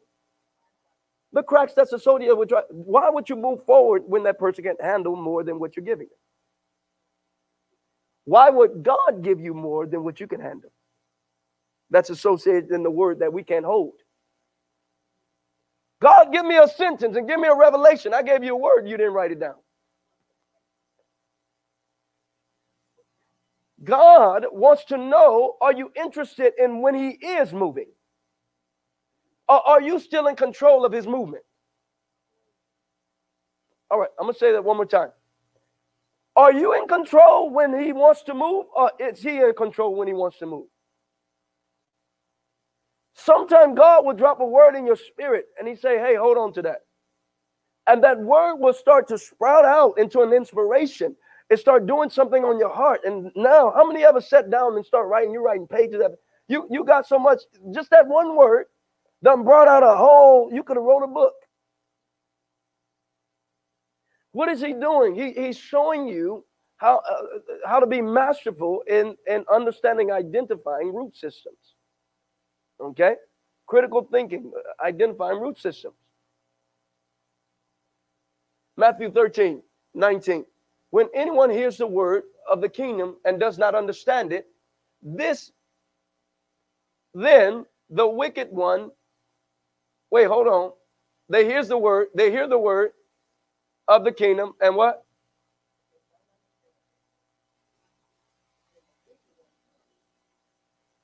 The 1.33 1.43
cracks 1.43 1.73
that's 1.73 1.93
associated 1.93 2.35
with. 2.35 2.51
Why 2.69 3.09
would 3.09 3.29
you 3.29 3.35
move 3.35 3.65
forward 3.65 4.03
when 4.05 4.23
that 4.23 4.39
person 4.39 4.63
can't 4.63 4.81
handle 4.81 5.15
more 5.15 5.43
than 5.43 5.59
what 5.59 5.75
you're 5.75 5.85
giving 5.85 6.07
them? 6.07 6.17
Why 8.25 8.49
would 8.49 8.83
God 8.83 9.23
give 9.23 9.39
you 9.39 9.53
more 9.53 9.85
than 9.85 10.03
what 10.03 10.19
you 10.19 10.27
can 10.27 10.41
handle? 10.41 10.71
That's 11.89 12.09
associated 12.09 12.71
in 12.71 12.83
the 12.83 12.91
word 12.91 13.19
that 13.19 13.31
we 13.31 13.43
can't 13.43 13.65
hold. 13.65 13.93
God, 16.01 16.31
give 16.31 16.45
me 16.45 16.57
a 16.57 16.67
sentence 16.67 17.15
and 17.15 17.27
give 17.27 17.39
me 17.39 17.47
a 17.47 17.55
revelation. 17.55 18.13
I 18.13 18.21
gave 18.21 18.43
you 18.43 18.53
a 18.53 18.57
word, 18.57 18.87
you 18.87 18.97
didn't 18.97 19.13
write 19.13 19.31
it 19.31 19.39
down. 19.39 19.55
God 23.83 24.45
wants 24.51 24.85
to 24.85 24.97
know 24.97 25.55
are 25.61 25.73
you 25.73 25.91
interested 25.95 26.53
in 26.57 26.81
when 26.81 26.95
He 26.95 27.09
is 27.09 27.53
moving? 27.53 27.87
Or 29.47 29.65
are 29.67 29.81
you 29.81 29.99
still 29.99 30.27
in 30.27 30.35
control 30.35 30.85
of 30.85 30.91
His 30.91 31.07
movement? 31.07 31.43
All 33.89 33.99
right, 33.99 34.09
I'm 34.19 34.25
going 34.25 34.33
to 34.33 34.39
say 34.39 34.51
that 34.51 34.63
one 34.63 34.77
more 34.77 34.85
time. 34.85 35.09
Are 36.35 36.51
you 36.53 36.73
in 36.73 36.87
control 36.87 37.49
when 37.49 37.79
He 37.79 37.93
wants 37.93 38.23
to 38.23 38.33
move, 38.33 38.65
or 38.75 38.91
is 38.99 39.21
He 39.21 39.37
in 39.37 39.53
control 39.53 39.95
when 39.95 40.07
He 40.07 40.13
wants 40.13 40.39
to 40.39 40.45
move? 40.45 40.67
Sometimes 43.13 43.77
God 43.77 44.05
will 44.05 44.13
drop 44.13 44.39
a 44.39 44.45
word 44.45 44.75
in 44.75 44.85
your 44.85 44.95
spirit 44.95 45.45
and 45.59 45.67
He 45.67 45.75
say, 45.75 45.97
Hey, 45.99 46.15
hold 46.15 46.37
on 46.37 46.53
to 46.53 46.61
that. 46.63 46.81
And 47.87 48.03
that 48.03 48.19
word 48.19 48.57
will 48.57 48.73
start 48.73 49.07
to 49.07 49.17
sprout 49.17 49.65
out 49.65 49.97
into 49.97 50.21
an 50.21 50.33
inspiration 50.33 51.15
and 51.49 51.59
start 51.59 51.87
doing 51.87 52.09
something 52.09 52.43
on 52.43 52.59
your 52.59 52.73
heart. 52.73 53.01
And 53.05 53.31
now, 53.35 53.71
how 53.75 53.87
many 53.87 54.03
ever 54.03 54.21
sat 54.21 54.49
down 54.49 54.75
and 54.75 54.85
start 54.85 55.07
writing? 55.07 55.31
You're 55.31 55.43
writing 55.43 55.67
pages 55.67 56.01
of 56.03 56.13
you. 56.47 56.67
You 56.69 56.83
got 56.83 57.07
so 57.07 57.17
much. 57.17 57.41
Just 57.73 57.89
that 57.91 58.07
one 58.07 58.35
word 58.35 58.65
done 59.23 59.43
brought 59.43 59.67
out 59.67 59.83
a 59.83 59.95
whole. 59.95 60.49
You 60.53 60.63
could 60.63 60.77
have 60.77 60.83
wrote 60.83 61.03
a 61.03 61.07
book. 61.07 61.33
What 64.31 64.49
is 64.49 64.61
he 64.61 64.73
doing? 64.73 65.15
He, 65.15 65.31
he's 65.31 65.57
showing 65.57 66.07
you 66.07 66.45
how 66.77 67.01
uh, 67.09 67.39
how 67.65 67.79
to 67.79 67.87
be 67.87 68.01
masterful 68.01 68.83
in 68.87 69.15
in 69.27 69.43
understanding, 69.51 70.11
identifying 70.11 70.93
root 70.93 71.15
systems. 71.15 71.75
Okay, 72.79 73.15
critical 73.65 74.07
thinking, 74.11 74.51
identifying 74.83 75.39
root 75.39 75.57
systems. 75.57 75.95
Matthew 78.75 79.11
13, 79.11 79.63
19. 79.95 80.45
When 80.91 81.07
anyone 81.13 81.49
hears 81.49 81.77
the 81.77 81.87
word 81.87 82.23
of 82.49 82.61
the 82.61 82.69
kingdom 82.69 83.17
and 83.25 83.39
does 83.39 83.57
not 83.57 83.75
understand 83.75 84.31
it, 84.31 84.47
this 85.01 85.51
then 87.13 87.65
the 87.89 88.07
wicked 88.07 88.49
one, 88.51 88.91
wait, 90.11 90.25
hold 90.27 90.47
on. 90.47 90.71
They 91.29 91.45
hears 91.45 91.67
the 91.67 91.77
word, 91.77 92.07
they 92.15 92.31
hear 92.31 92.47
the 92.47 92.57
word 92.57 92.91
of 93.87 94.03
the 94.03 94.11
kingdom, 94.11 94.53
and 94.61 94.75
what? 94.75 95.03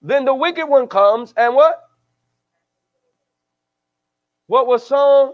Then 0.01 0.25
the 0.25 0.35
wicked 0.35 0.67
one 0.67 0.87
comes 0.87 1.33
and 1.37 1.55
what? 1.55 1.81
What 4.47 4.67
was 4.67 4.85
sown? 4.85 5.33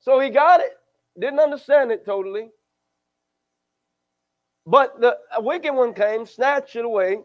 So 0.00 0.20
he 0.20 0.30
got 0.30 0.60
it. 0.60 0.72
Didn't 1.18 1.40
understand 1.40 1.92
it 1.92 2.04
totally. 2.04 2.48
But 4.66 5.00
the 5.00 5.18
wicked 5.38 5.74
one 5.74 5.94
came, 5.94 6.26
snatched 6.26 6.76
it 6.76 6.84
away, 6.84 7.18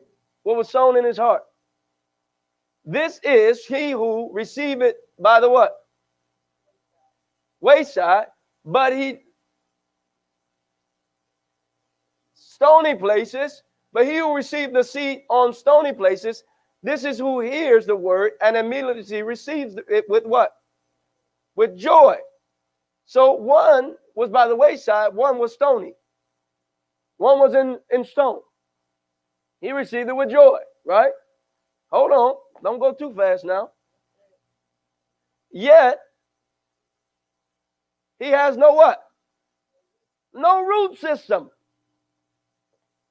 what 0.43 0.57
was 0.57 0.69
sown 0.69 0.97
in 0.97 1.05
his 1.05 1.17
heart. 1.17 1.43
This 2.85 3.19
is 3.23 3.65
he 3.65 3.91
who 3.91 4.29
received 4.33 4.81
it 4.81 4.97
by 5.19 5.39
the 5.39 5.49
what? 5.49 5.75
Wayside, 7.61 8.27
but 8.65 8.93
he 8.93 9.19
stony 12.33 12.95
places, 12.95 13.63
but 13.93 14.05
he 14.05 14.17
who 14.17 14.35
received 14.35 14.73
the 14.73 14.83
seed 14.83 15.23
on 15.29 15.53
stony 15.53 15.93
places, 15.93 16.43
this 16.83 17.03
is 17.03 17.17
who 17.17 17.41
hears 17.41 17.85
the 17.85 17.95
word 17.95 18.33
and 18.41 18.55
immediately 18.55 19.23
receives 19.23 19.75
it 19.89 20.05
with 20.09 20.25
what? 20.25 20.53
With 21.55 21.77
joy. 21.77 22.17
So 23.09 23.33
one 23.33 23.95
was 24.13 24.29
by 24.29 24.47
the 24.47 24.55
wayside, 24.55 25.15
one 25.15 25.39
was 25.39 25.53
stony. 25.55 25.95
One 27.17 27.39
was 27.39 27.55
in, 27.55 27.79
in 27.89 28.03
stone. 28.05 28.41
He 29.61 29.71
received 29.71 30.09
it 30.09 30.15
with 30.15 30.29
joy, 30.29 30.59
right? 30.85 31.11
Hold 31.91 32.11
on. 32.11 32.35
Don't 32.63 32.77
go 32.77 32.93
too 32.93 33.11
fast 33.17 33.45
now. 33.45 33.71
Yet, 35.51 35.97
he 38.19 38.27
has 38.27 38.57
no 38.57 38.73
what? 38.73 39.03
No 40.35 40.61
root 40.61 40.99
system. 40.99 41.49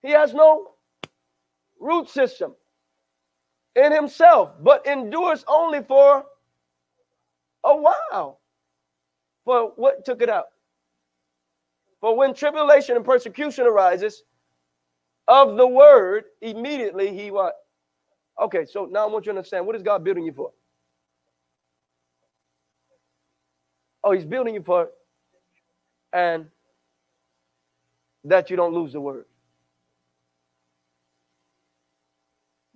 He 0.03 0.13
has 0.13 0.33
no 0.33 0.75
root 1.81 2.09
system 2.09 2.55
in 3.75 3.91
himself, 3.91 4.51
but 4.61 4.87
endures 4.87 5.45
only 5.49 5.83
for 5.83 6.25
a 7.65 7.77
while. 7.77 8.38
For 9.49 9.73
what 9.77 10.05
took 10.05 10.21
it 10.21 10.29
out? 10.29 10.49
For 12.03 12.15
when 12.15 12.35
tribulation 12.35 12.97
and 12.97 13.05
persecution 13.05 13.67
arises 13.67 14.25
of 15.27 15.57
the 15.57 15.67
word, 15.67 16.25
immediately 16.43 17.17
he 17.17 17.31
what? 17.31 17.55
Okay, 18.39 18.67
so 18.67 18.85
now 18.85 19.09
I 19.09 19.11
want 19.11 19.25
you 19.25 19.33
to 19.33 19.39
understand 19.39 19.67
what 19.67 19.75
is 19.75 19.83
God 19.83 20.05
building 20.05 20.25
you 20.25 20.35
for? 20.35 20.51
Oh, 24.05 24.13
he's 24.13 24.27
building 24.27 24.55
you 24.55 24.63
for 24.63 24.91
and 26.13 26.49
that 28.25 28.51
you 28.51 28.57
don't 28.59 28.75
lose 28.75 28.93
the 28.93 29.01
word. 29.01 29.25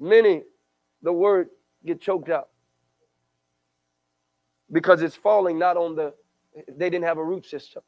Many, 0.00 0.44
the 1.02 1.12
word 1.12 1.50
get 1.84 2.00
choked 2.00 2.30
out 2.30 2.48
because 4.72 5.02
it's 5.02 5.14
falling 5.14 5.58
not 5.58 5.76
on 5.76 5.96
the 5.96 6.14
they 6.68 6.90
didn't 6.90 7.04
have 7.04 7.18
a 7.18 7.24
root 7.24 7.46
system. 7.46 7.82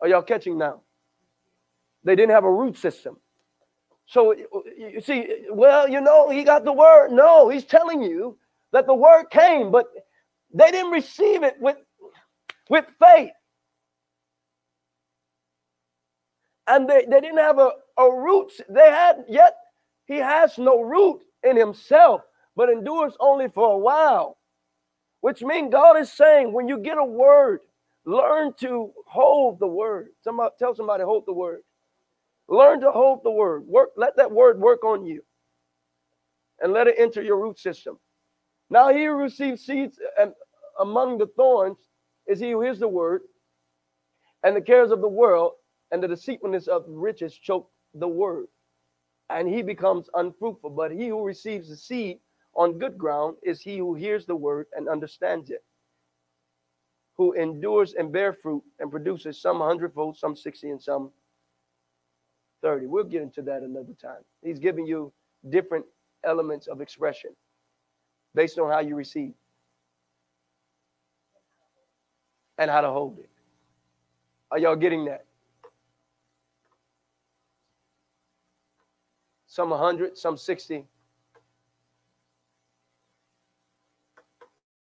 Are 0.00 0.08
y'all 0.08 0.22
catching 0.22 0.58
now? 0.58 0.82
They 2.04 2.16
didn't 2.16 2.32
have 2.32 2.44
a 2.44 2.52
root 2.52 2.76
system. 2.78 3.18
So 4.06 4.32
you 4.32 5.00
see, 5.00 5.46
well, 5.50 5.88
you 5.88 6.00
know, 6.00 6.30
he 6.30 6.42
got 6.42 6.64
the 6.64 6.72
word. 6.72 7.12
No, 7.12 7.48
he's 7.48 7.64
telling 7.64 8.02
you 8.02 8.38
that 8.72 8.86
the 8.86 8.94
word 8.94 9.26
came, 9.30 9.70
but 9.70 9.86
they 10.52 10.70
didn't 10.70 10.90
receive 10.90 11.42
it 11.44 11.56
with, 11.60 11.76
with 12.68 12.86
faith. 12.98 13.30
And 16.66 16.88
they, 16.88 17.04
they 17.08 17.20
didn't 17.20 17.38
have 17.38 17.58
a, 17.58 17.70
a 17.98 18.12
root. 18.12 18.52
They 18.68 18.90
had 18.90 19.24
yet 19.28 19.54
he 20.06 20.16
has 20.16 20.58
no 20.58 20.80
root 20.82 21.20
in 21.44 21.56
himself, 21.56 22.22
but 22.56 22.68
endures 22.68 23.14
only 23.20 23.48
for 23.48 23.74
a 23.74 23.78
while. 23.78 24.38
Which 25.20 25.42
means 25.42 25.72
God 25.72 25.98
is 25.98 26.12
saying 26.12 26.52
when 26.52 26.68
you 26.68 26.78
get 26.78 26.98
a 26.98 27.04
word, 27.04 27.60
learn 28.04 28.54
to 28.60 28.92
hold 29.06 29.58
the 29.58 29.66
word. 29.66 30.08
Somebody 30.22 30.54
tell 30.58 30.74
somebody 30.74 31.04
hold 31.04 31.24
the 31.26 31.32
word. 31.32 31.60
Learn 32.48 32.80
to 32.80 32.90
hold 32.90 33.22
the 33.22 33.30
word. 33.30 33.66
Work, 33.66 33.90
let 33.96 34.16
that 34.16 34.30
word 34.30 34.58
work 34.58 34.84
on 34.84 35.04
you. 35.04 35.22
And 36.60 36.72
let 36.72 36.88
it 36.88 36.96
enter 36.98 37.22
your 37.22 37.40
root 37.40 37.58
system. 37.58 37.98
Now 38.70 38.92
he 38.92 39.04
who 39.04 39.12
receives 39.12 39.64
seeds 39.64 39.98
and 40.18 40.32
among 40.80 41.18
the 41.18 41.26
thorns 41.26 41.78
is 42.26 42.40
he 42.40 42.52
who 42.52 42.62
hears 42.62 42.78
the 42.78 42.88
word, 42.88 43.22
and 44.44 44.56
the 44.56 44.60
cares 44.60 44.90
of 44.90 45.00
the 45.00 45.08
world 45.08 45.52
and 45.90 46.02
the 46.02 46.08
deceitfulness 46.08 46.68
of 46.68 46.84
riches 46.86 47.34
choke 47.34 47.68
the 47.94 48.08
word, 48.08 48.46
and 49.28 49.48
he 49.48 49.62
becomes 49.62 50.08
unfruitful. 50.14 50.70
But 50.70 50.92
he 50.92 51.08
who 51.08 51.24
receives 51.24 51.68
the 51.68 51.76
seed 51.76 52.20
on 52.60 52.78
good 52.78 52.98
ground 52.98 53.36
is 53.42 53.60
he 53.60 53.78
who 53.78 53.94
hears 53.94 54.26
the 54.26 54.36
word 54.36 54.66
and 54.76 54.88
understands 54.88 55.48
it, 55.48 55.64
who 57.16 57.32
endures 57.32 57.94
and 57.94 58.12
bear 58.12 58.34
fruit 58.34 58.62
and 58.78 58.90
produces 58.90 59.40
some 59.40 59.60
hundredfold, 59.60 60.16
some 60.16 60.36
60, 60.36 60.68
and 60.68 60.82
some 60.82 61.10
30. 62.62 62.86
We'll 62.86 63.04
get 63.04 63.22
into 63.22 63.40
that 63.42 63.62
another 63.62 63.94
time. 64.00 64.22
He's 64.44 64.58
giving 64.58 64.86
you 64.86 65.10
different 65.48 65.86
elements 66.22 66.66
of 66.66 66.82
expression 66.82 67.30
based 68.34 68.58
on 68.58 68.70
how 68.70 68.80
you 68.80 68.94
receive. 68.94 69.32
and 72.60 72.70
how 72.70 72.82
to 72.82 72.90
hold 72.90 73.18
it. 73.18 73.30
Are 74.50 74.58
y'all 74.58 74.76
getting 74.76 75.06
that? 75.06 75.24
Some 79.46 79.70
100, 79.70 80.16
some 80.16 80.36
60, 80.36 80.84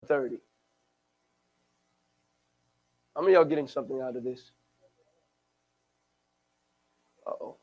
30. 0.08 0.38
How 3.16 3.22
many 3.22 3.34
y'all 3.34 3.46
getting 3.46 3.68
something 3.68 4.02
out 4.02 4.16
of 4.16 4.24
this? 4.24 4.52
Uh 7.28 7.32
oh. 7.42 7.58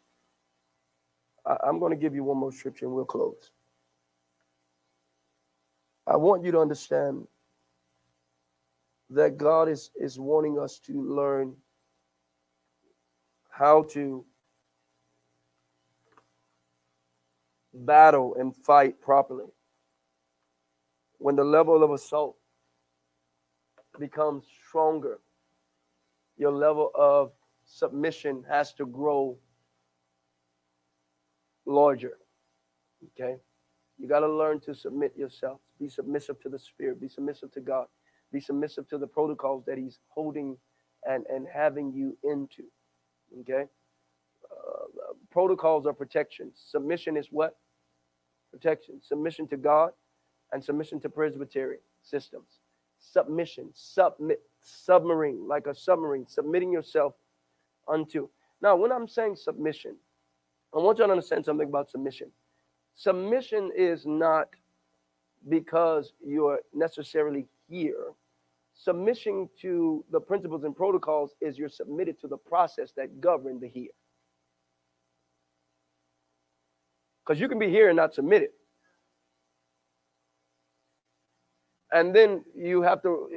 I'm 1.64 1.78
going 1.78 1.90
to 1.90 1.96
give 1.96 2.14
you 2.14 2.22
one 2.22 2.36
more 2.36 2.52
scripture 2.52 2.86
and 2.86 2.94
we'll 2.94 3.04
close. 3.04 3.50
I 6.06 6.16
want 6.16 6.44
you 6.44 6.52
to 6.52 6.60
understand 6.60 7.26
that 9.10 9.36
God 9.36 9.68
is, 9.68 9.90
is 9.98 10.18
wanting 10.18 10.58
us 10.58 10.78
to 10.80 10.92
learn 10.92 11.54
how 13.50 13.82
to 13.90 14.24
battle 17.74 18.34
and 18.38 18.54
fight 18.54 19.00
properly. 19.00 19.46
When 21.20 21.36
the 21.36 21.44
level 21.44 21.84
of 21.84 21.90
assault 21.90 22.36
becomes 23.98 24.44
stronger, 24.66 25.18
your 26.38 26.50
level 26.50 26.90
of 26.94 27.32
submission 27.66 28.42
has 28.48 28.72
to 28.74 28.86
grow 28.86 29.36
larger. 31.66 32.16
Okay? 33.04 33.36
You 33.98 34.08
got 34.08 34.20
to 34.20 34.32
learn 34.32 34.60
to 34.60 34.74
submit 34.74 35.12
yourself. 35.14 35.60
Be 35.78 35.90
submissive 35.90 36.40
to 36.40 36.48
the 36.48 36.58
Spirit. 36.58 36.98
Be 36.98 37.08
submissive 37.08 37.52
to 37.52 37.60
God. 37.60 37.84
Be 38.32 38.40
submissive 38.40 38.88
to 38.88 38.96
the 38.96 39.06
protocols 39.06 39.64
that 39.66 39.76
He's 39.76 39.98
holding 40.08 40.56
and, 41.06 41.26
and 41.26 41.46
having 41.52 41.92
you 41.92 42.16
into. 42.24 42.62
Okay? 43.40 43.66
Uh, 44.50 45.12
protocols 45.30 45.86
are 45.86 45.92
protection. 45.92 46.50
Submission 46.54 47.18
is 47.18 47.26
what? 47.30 47.58
Protection. 48.50 49.02
Submission 49.02 49.46
to 49.48 49.58
God 49.58 49.90
and 50.52 50.62
submission 50.62 51.00
to 51.00 51.08
Presbyterian 51.08 51.80
systems. 52.02 52.60
Submission. 52.98 53.70
Submit. 53.74 54.42
Submarine. 54.62 55.46
Like 55.46 55.66
a 55.66 55.74
submarine. 55.74 56.26
Submitting 56.26 56.72
yourself 56.72 57.14
unto. 57.88 58.28
Now, 58.62 58.76
when 58.76 58.92
I'm 58.92 59.08
saying 59.08 59.36
submission, 59.36 59.96
I 60.74 60.78
want 60.78 60.98
you 60.98 61.06
to 61.06 61.10
understand 61.10 61.44
something 61.44 61.68
about 61.68 61.90
submission. 61.90 62.30
Submission 62.94 63.70
is 63.74 64.04
not 64.06 64.48
because 65.48 66.12
you're 66.24 66.60
necessarily 66.74 67.46
here. 67.68 68.12
Submission 68.74 69.48
to 69.60 70.04
the 70.10 70.20
principles 70.20 70.64
and 70.64 70.76
protocols 70.76 71.34
is 71.40 71.58
you're 71.58 71.68
submitted 71.68 72.20
to 72.20 72.28
the 72.28 72.36
process 72.36 72.92
that 72.96 73.20
govern 73.20 73.58
the 73.60 73.68
here. 73.68 73.90
Because 77.24 77.40
you 77.40 77.48
can 77.48 77.58
be 77.58 77.68
here 77.68 77.88
and 77.88 77.96
not 77.96 78.14
submitted. 78.14 78.50
And 81.92 82.14
then 82.14 82.44
you 82.54 82.82
have 82.82 83.02
to, 83.02 83.28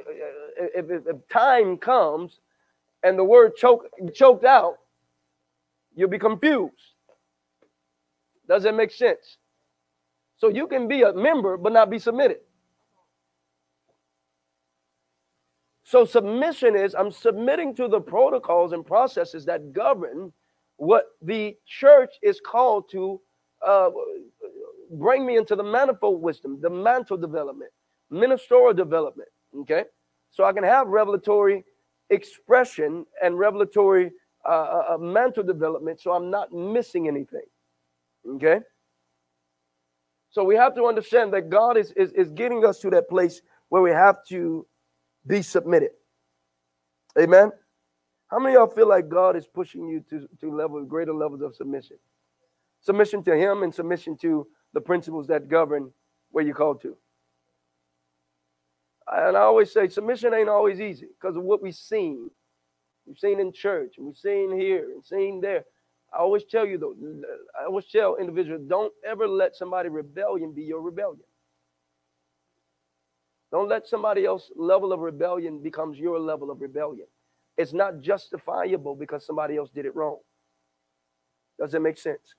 if, 0.57 0.89
if, 0.89 1.07
if 1.07 1.27
time 1.29 1.77
comes 1.77 2.39
and 3.01 3.17
the 3.17 3.23
word 3.23 3.55
choke, 3.55 3.87
choked 4.13 4.45
out, 4.45 4.75
you'll 5.95 6.09
be 6.09 6.19
confused. 6.19 6.73
Does 8.47 8.63
that 8.63 8.75
make 8.75 8.91
sense? 8.91 9.37
So 10.37 10.49
you 10.49 10.67
can 10.67 10.87
be 10.87 11.03
a 11.03 11.13
member 11.13 11.57
but 11.57 11.73
not 11.73 11.89
be 11.89 11.99
submitted. 11.99 12.39
So 15.83 16.05
submission 16.05 16.75
is 16.75 16.95
I'm 16.95 17.11
submitting 17.11 17.75
to 17.75 17.87
the 17.87 18.01
protocols 18.01 18.73
and 18.73 18.85
processes 18.85 19.45
that 19.45 19.73
govern 19.73 20.33
what 20.77 21.05
the 21.21 21.55
church 21.67 22.15
is 22.21 22.41
called 22.41 22.89
to 22.91 23.21
uh, 23.65 23.89
bring 24.91 25.25
me 25.25 25.37
into 25.37 25.55
the 25.55 25.63
manifold 25.63 26.21
wisdom, 26.21 26.59
the 26.61 26.69
mantle 26.69 27.17
development, 27.17 27.71
ministerial 28.13 28.73
development. 28.73 29.29
Okay, 29.61 29.83
so 30.31 30.43
I 30.43 30.53
can 30.53 30.63
have 30.63 30.87
revelatory 30.87 31.63
expression 32.09 33.05
and 33.21 33.37
revelatory 33.37 34.11
uh, 34.45 34.49
uh, 34.49 34.83
uh 34.91 34.97
mantle 34.97 35.43
development, 35.43 35.99
so 35.99 36.11
I'm 36.11 36.29
not 36.29 36.51
missing 36.51 37.07
anything. 37.07 37.45
Okay? 38.35 38.59
So 40.29 40.43
we 40.43 40.55
have 40.55 40.73
to 40.75 40.85
understand 40.85 41.33
that 41.33 41.49
God 41.49 41.77
is, 41.77 41.91
is, 41.91 42.11
is 42.13 42.29
getting 42.31 42.65
us 42.65 42.79
to 42.79 42.89
that 42.89 43.07
place 43.07 43.41
where 43.69 43.81
we 43.81 43.91
have 43.91 44.25
to 44.29 44.65
be 45.27 45.41
submitted. 45.41 45.91
Amen. 47.19 47.51
How 48.29 48.39
many 48.39 48.55
of 48.55 48.61
y'all 48.61 48.75
feel 48.75 48.87
like 48.87 49.09
God 49.09 49.35
is 49.35 49.45
pushing 49.45 49.87
you 49.87 50.03
to, 50.09 50.27
to 50.41 50.51
level 50.51 50.83
greater 50.83 51.13
levels 51.13 51.41
of 51.41 51.55
submission? 51.55 51.97
Submission 52.81 53.23
to 53.25 53.37
Him 53.37 53.61
and 53.61 53.73
submission 53.73 54.17
to 54.17 54.47
the 54.73 54.81
principles 54.81 55.27
that 55.27 55.47
govern 55.47 55.91
where 56.31 56.43
you're 56.43 56.55
called 56.55 56.81
to. 56.81 56.97
And 59.15 59.37
I 59.37 59.41
always 59.41 59.71
say 59.71 59.87
submission 59.89 60.33
ain't 60.33 60.49
always 60.49 60.81
easy 60.81 61.07
because 61.19 61.37
of 61.37 61.43
what 61.43 61.61
we've 61.61 61.75
seen. 61.75 62.31
We've 63.05 63.17
seen 63.17 63.39
in 63.39 63.53
church 63.53 63.95
and 63.97 64.07
we've 64.07 64.17
seen 64.17 64.57
here 64.57 64.89
and 64.91 65.05
seen 65.05 65.39
there. 65.39 65.65
I 66.11 66.17
always 66.19 66.43
tell 66.45 66.65
you 66.65 66.77
though, 66.77 66.95
I 67.59 67.65
always 67.65 67.85
tell 67.85 68.15
individuals, 68.15 68.63
don't 68.67 68.93
ever 69.05 69.27
let 69.27 69.55
somebody 69.55 69.89
rebellion 69.89 70.53
be 70.53 70.63
your 70.63 70.81
rebellion. 70.81 71.25
Don't 73.51 73.69
let 73.69 73.87
somebody 73.87 74.25
else 74.25 74.49
level 74.55 74.91
of 74.91 74.99
rebellion 74.99 75.61
becomes 75.61 75.99
your 75.99 76.19
level 76.19 76.49
of 76.49 76.59
rebellion. 76.59 77.05
It's 77.55 77.73
not 77.73 77.99
justifiable 78.01 78.95
because 78.95 79.25
somebody 79.25 79.57
else 79.57 79.69
did 79.69 79.85
it 79.85 79.95
wrong. 79.95 80.17
Does 81.59 81.71
that 81.73 81.81
make 81.81 81.99
sense? 81.99 82.33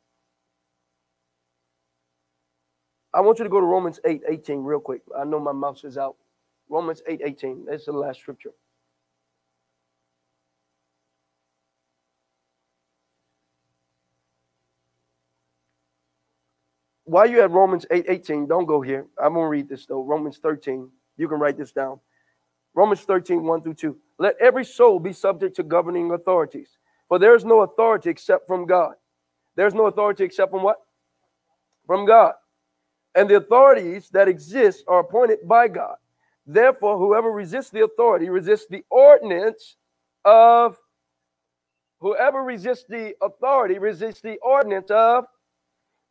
I 3.13 3.21
want 3.21 3.39
you 3.39 3.45
to 3.45 3.51
go 3.51 3.61
to 3.61 3.67
Romans 3.67 4.01
8 4.05 4.23
18 4.29 4.65
real 4.65 4.81
quick. 4.81 5.03
I 5.17 5.23
know 5.25 5.39
my 5.39 5.53
mouse 5.53 5.85
is 5.85 5.97
out. 5.97 6.17
Romans 6.69 7.03
8 7.07 7.21
18. 7.25 7.67
That's 7.67 7.87
the 7.87 7.93
last 7.93 8.21
scripture. 8.21 8.53
while 17.05 17.29
you're 17.29 17.45
at 17.45 17.51
Romans 17.51 17.87
8 17.91 18.07
18, 18.09 18.47
don't 18.47 18.67
go 18.67 18.81
here. 18.81 19.07
I'm 19.23 19.35
going 19.35 19.45
to 19.45 19.49
read 19.49 19.69
this 19.69 19.87
though. 19.87 20.03
Romans 20.03 20.39
13. 20.39 20.91
You 21.17 21.29
can 21.29 21.39
write 21.39 21.57
this 21.57 21.73
down. 21.73 22.01
Romans 22.75 23.03
13, 23.03 23.45
1 23.45 23.63
through 23.63 23.75
2. 23.75 23.97
Let 24.19 24.35
every 24.41 24.65
soul 24.65 24.99
be 24.99 25.13
subject 25.13 25.55
to 25.57 25.63
governing 25.63 26.11
authorities, 26.11 26.71
for 27.09 27.19
there 27.19 27.37
is 27.37 27.45
no 27.45 27.61
authority 27.61 28.11
except 28.11 28.49
from 28.49 28.67
God. 28.67 28.95
There's 29.55 29.75
no 29.75 29.87
authority 29.87 30.25
except 30.25 30.51
from 30.51 30.65
what? 30.65 30.79
From 31.87 32.05
God. 32.05 32.35
And 33.15 33.31
the 33.31 33.37
authorities 33.37 34.09
that 34.11 34.27
exist 34.27 34.83
are 34.89 34.99
appointed 35.01 35.47
by 35.47 35.69
God. 35.69 35.95
Therefore, 36.47 36.99
whoever 36.99 37.31
resists 37.31 37.71
the 37.71 37.85
authority 37.85 38.29
resists 38.31 38.67
the 38.71 38.85
ordinance 38.91 39.77
of 40.25 40.77
whoever 42.01 42.43
resists 42.43 42.85
the 42.89 43.15
authority 43.23 43.79
resists 43.79 44.21
the 44.23 44.39
ordinance 44.43 44.91
of 44.91 45.25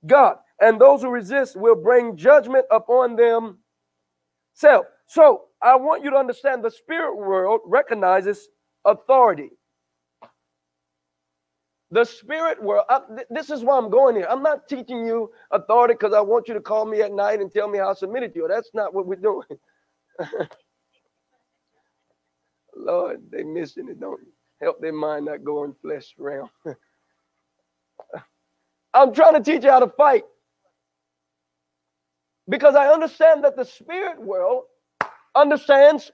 God 0.05 0.37
and 0.61 0.79
those 0.81 1.01
who 1.01 1.09
resist 1.09 1.55
will 1.57 1.75
bring 1.75 2.17
judgment 2.17 2.65
upon 2.71 3.15
themselves. 3.17 3.57
So 5.07 5.43
I 5.61 5.75
want 5.75 6.03
you 6.03 6.11
to 6.11 6.17
understand 6.17 6.63
the 6.63 6.71
spirit 6.71 7.15
world 7.17 7.61
recognizes 7.65 8.49
authority. 8.85 9.51
The 11.91 12.05
spirit 12.05 12.61
world, 12.61 12.85
I, 12.89 13.01
th- 13.15 13.27
this 13.29 13.49
is 13.49 13.63
why 13.63 13.77
I'm 13.77 13.89
going 13.89 14.15
here. 14.15 14.27
I'm 14.29 14.43
not 14.43 14.67
teaching 14.67 15.05
you 15.05 15.31
authority 15.51 15.93
because 15.95 16.13
I 16.13 16.21
want 16.21 16.47
you 16.47 16.53
to 16.55 16.61
call 16.61 16.85
me 16.85 17.01
at 17.01 17.13
night 17.13 17.39
and 17.41 17.51
tell 17.51 17.69
me 17.69 17.77
how 17.79 17.93
submitted 17.93 18.33
you. 18.35 18.47
That's 18.49 18.71
not 18.73 18.93
what 18.93 19.07
we're 19.07 19.15
doing. 19.15 19.47
Lord, 22.75 23.21
they 23.31 23.43
missing 23.43 23.89
it. 23.89 23.99
Don't 23.99 24.21
help 24.61 24.81
their 24.81 24.93
mind 24.93 25.25
not 25.25 25.43
go 25.43 25.63
in 25.65 25.73
flesh 25.81 26.13
realm. 26.17 26.49
I'm 28.93 29.13
trying 29.13 29.35
to 29.35 29.41
teach 29.41 29.63
you 29.63 29.71
how 29.71 29.79
to 29.81 29.89
fight 29.89 30.23
because 32.49 32.75
I 32.75 32.87
understand 32.89 33.43
that 33.43 33.55
the 33.55 33.65
spirit 33.65 34.21
world 34.21 34.63
understands 35.35 36.11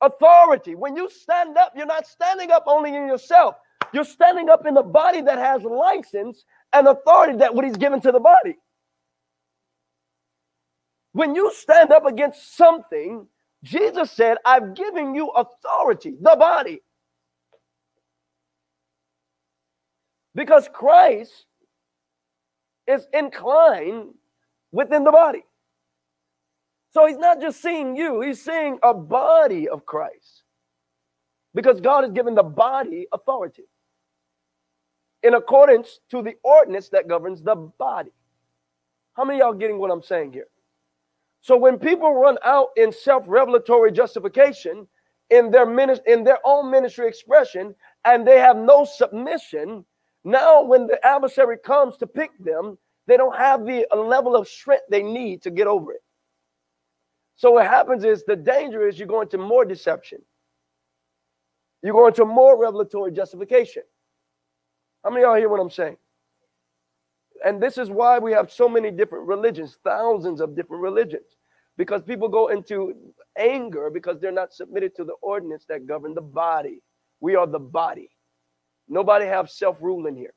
authority. 0.00 0.74
When 0.74 0.96
you 0.96 1.10
stand 1.10 1.56
up, 1.58 1.72
you're 1.76 1.86
not 1.86 2.06
standing 2.06 2.50
up 2.50 2.64
only 2.66 2.94
in 2.94 3.06
yourself, 3.06 3.56
you're 3.92 4.04
standing 4.04 4.48
up 4.50 4.66
in 4.66 4.74
the 4.74 4.82
body 4.82 5.20
that 5.22 5.38
has 5.38 5.62
license 5.62 6.44
and 6.72 6.88
authority 6.88 7.38
that 7.38 7.54
what 7.54 7.64
he's 7.64 7.76
given 7.76 8.00
to 8.02 8.12
the 8.12 8.20
body. 8.20 8.56
When 11.12 11.34
you 11.34 11.52
stand 11.54 11.92
up 11.92 12.06
against 12.06 12.56
something, 12.56 13.26
Jesus 13.64 14.10
said, 14.12 14.38
I've 14.44 14.74
given 14.74 15.14
you 15.14 15.28
authority, 15.28 16.16
the 16.20 16.36
body. 16.38 16.82
Because 20.34 20.68
Christ 20.72 21.46
is 22.86 23.06
inclined 23.12 24.14
within 24.72 25.04
the 25.04 25.12
body. 25.12 25.44
So 26.92 27.06
he's 27.06 27.18
not 27.18 27.40
just 27.40 27.60
seeing 27.62 27.96
you, 27.96 28.20
he's 28.20 28.42
seeing 28.42 28.78
a 28.82 28.94
body 28.94 29.68
of 29.68 29.86
Christ. 29.86 30.44
Because 31.54 31.80
God 31.80 32.04
has 32.04 32.12
given 32.12 32.34
the 32.34 32.42
body 32.44 33.06
authority 33.12 33.64
in 35.22 35.34
accordance 35.34 36.00
to 36.10 36.22
the 36.22 36.34
ordinance 36.44 36.88
that 36.90 37.08
governs 37.08 37.42
the 37.42 37.56
body. 37.56 38.12
How 39.14 39.24
many 39.24 39.40
y'all 39.40 39.52
getting 39.52 39.78
what 39.78 39.90
I'm 39.90 40.02
saying 40.02 40.32
here? 40.32 40.46
So 41.40 41.56
when 41.56 41.78
people 41.78 42.14
run 42.14 42.38
out 42.44 42.68
in 42.76 42.92
self-revelatory 42.92 43.92
justification 43.92 44.86
in 45.30 45.50
their 45.50 45.66
ministry, 45.66 46.12
in 46.12 46.24
their 46.24 46.38
own 46.44 46.70
ministry 46.70 47.08
expression, 47.08 47.74
and 48.04 48.26
they 48.26 48.38
have 48.38 48.56
no 48.56 48.84
submission, 48.84 49.84
now 50.24 50.62
when 50.62 50.86
the 50.86 51.04
adversary 51.06 51.56
comes 51.56 51.96
to 51.98 52.06
pick 52.06 52.30
them, 52.38 52.76
they 53.06 53.16
don't 53.16 53.36
have 53.36 53.64
the 53.64 53.86
level 53.94 54.36
of 54.36 54.48
strength 54.48 54.84
they 54.90 55.02
need 55.02 55.42
to 55.42 55.50
get 55.50 55.66
over 55.66 55.92
it. 55.92 56.02
So 57.36 57.52
what 57.52 57.66
happens 57.66 58.04
is 58.04 58.22
the 58.24 58.36
danger 58.36 58.86
is 58.86 58.98
you 58.98 59.06
go 59.06 59.22
into 59.22 59.38
more 59.38 59.64
deception. 59.64 60.20
You 61.82 61.92
go 61.92 62.06
into 62.06 62.26
more 62.26 62.60
revelatory 62.60 63.12
justification. 63.12 63.82
How 65.02 65.08
many 65.08 65.24
of 65.24 65.28
y'all 65.28 65.36
hear 65.38 65.48
what 65.48 65.60
I'm 65.60 65.70
saying? 65.70 65.96
And 67.44 67.62
this 67.62 67.78
is 67.78 67.90
why 67.90 68.18
we 68.18 68.32
have 68.32 68.52
so 68.52 68.68
many 68.68 68.90
different 68.90 69.26
religions, 69.26 69.78
thousands 69.82 70.40
of 70.40 70.54
different 70.54 70.82
religions, 70.82 71.36
because 71.76 72.02
people 72.02 72.28
go 72.28 72.48
into 72.48 72.94
anger 73.38 73.90
because 73.90 74.20
they're 74.20 74.32
not 74.32 74.52
submitted 74.52 74.94
to 74.96 75.04
the 75.04 75.14
ordinance 75.22 75.64
that 75.68 75.86
govern 75.86 76.14
the 76.14 76.20
body. 76.20 76.82
We 77.20 77.36
are 77.36 77.46
the 77.46 77.58
body. 77.58 78.10
Nobody 78.88 79.26
have 79.26 79.48
self-rule 79.48 80.06
in 80.06 80.16
here. 80.16 80.34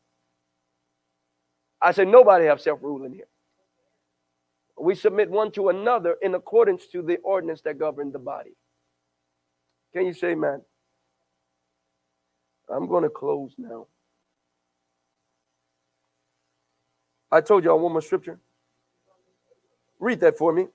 I 1.81 1.91
said 1.91 2.07
nobody 2.07 2.45
have 2.45 2.61
self-rule 2.61 3.03
in 3.03 3.13
here. 3.13 3.27
We 4.79 4.95
submit 4.95 5.29
one 5.29 5.51
to 5.51 5.69
another 5.69 6.17
in 6.21 6.35
accordance 6.35 6.87
to 6.87 7.01
the 7.01 7.17
ordinance 7.17 7.61
that 7.61 7.77
govern 7.77 8.11
the 8.11 8.19
body. 8.19 8.55
Can 9.93 10.05
you 10.05 10.13
say, 10.13 10.33
man? 10.33 10.61
I'm 12.73 12.87
going 12.87 13.03
to 13.03 13.09
close 13.09 13.53
now. 13.57 13.87
I 17.33 17.41
told 17.41 17.63
y'all 17.65 17.79
one 17.79 17.93
more 17.93 18.01
scripture. 18.01 18.39
Read 19.99 20.19
that 20.21 20.37
for 20.37 20.53
me. 20.53 20.67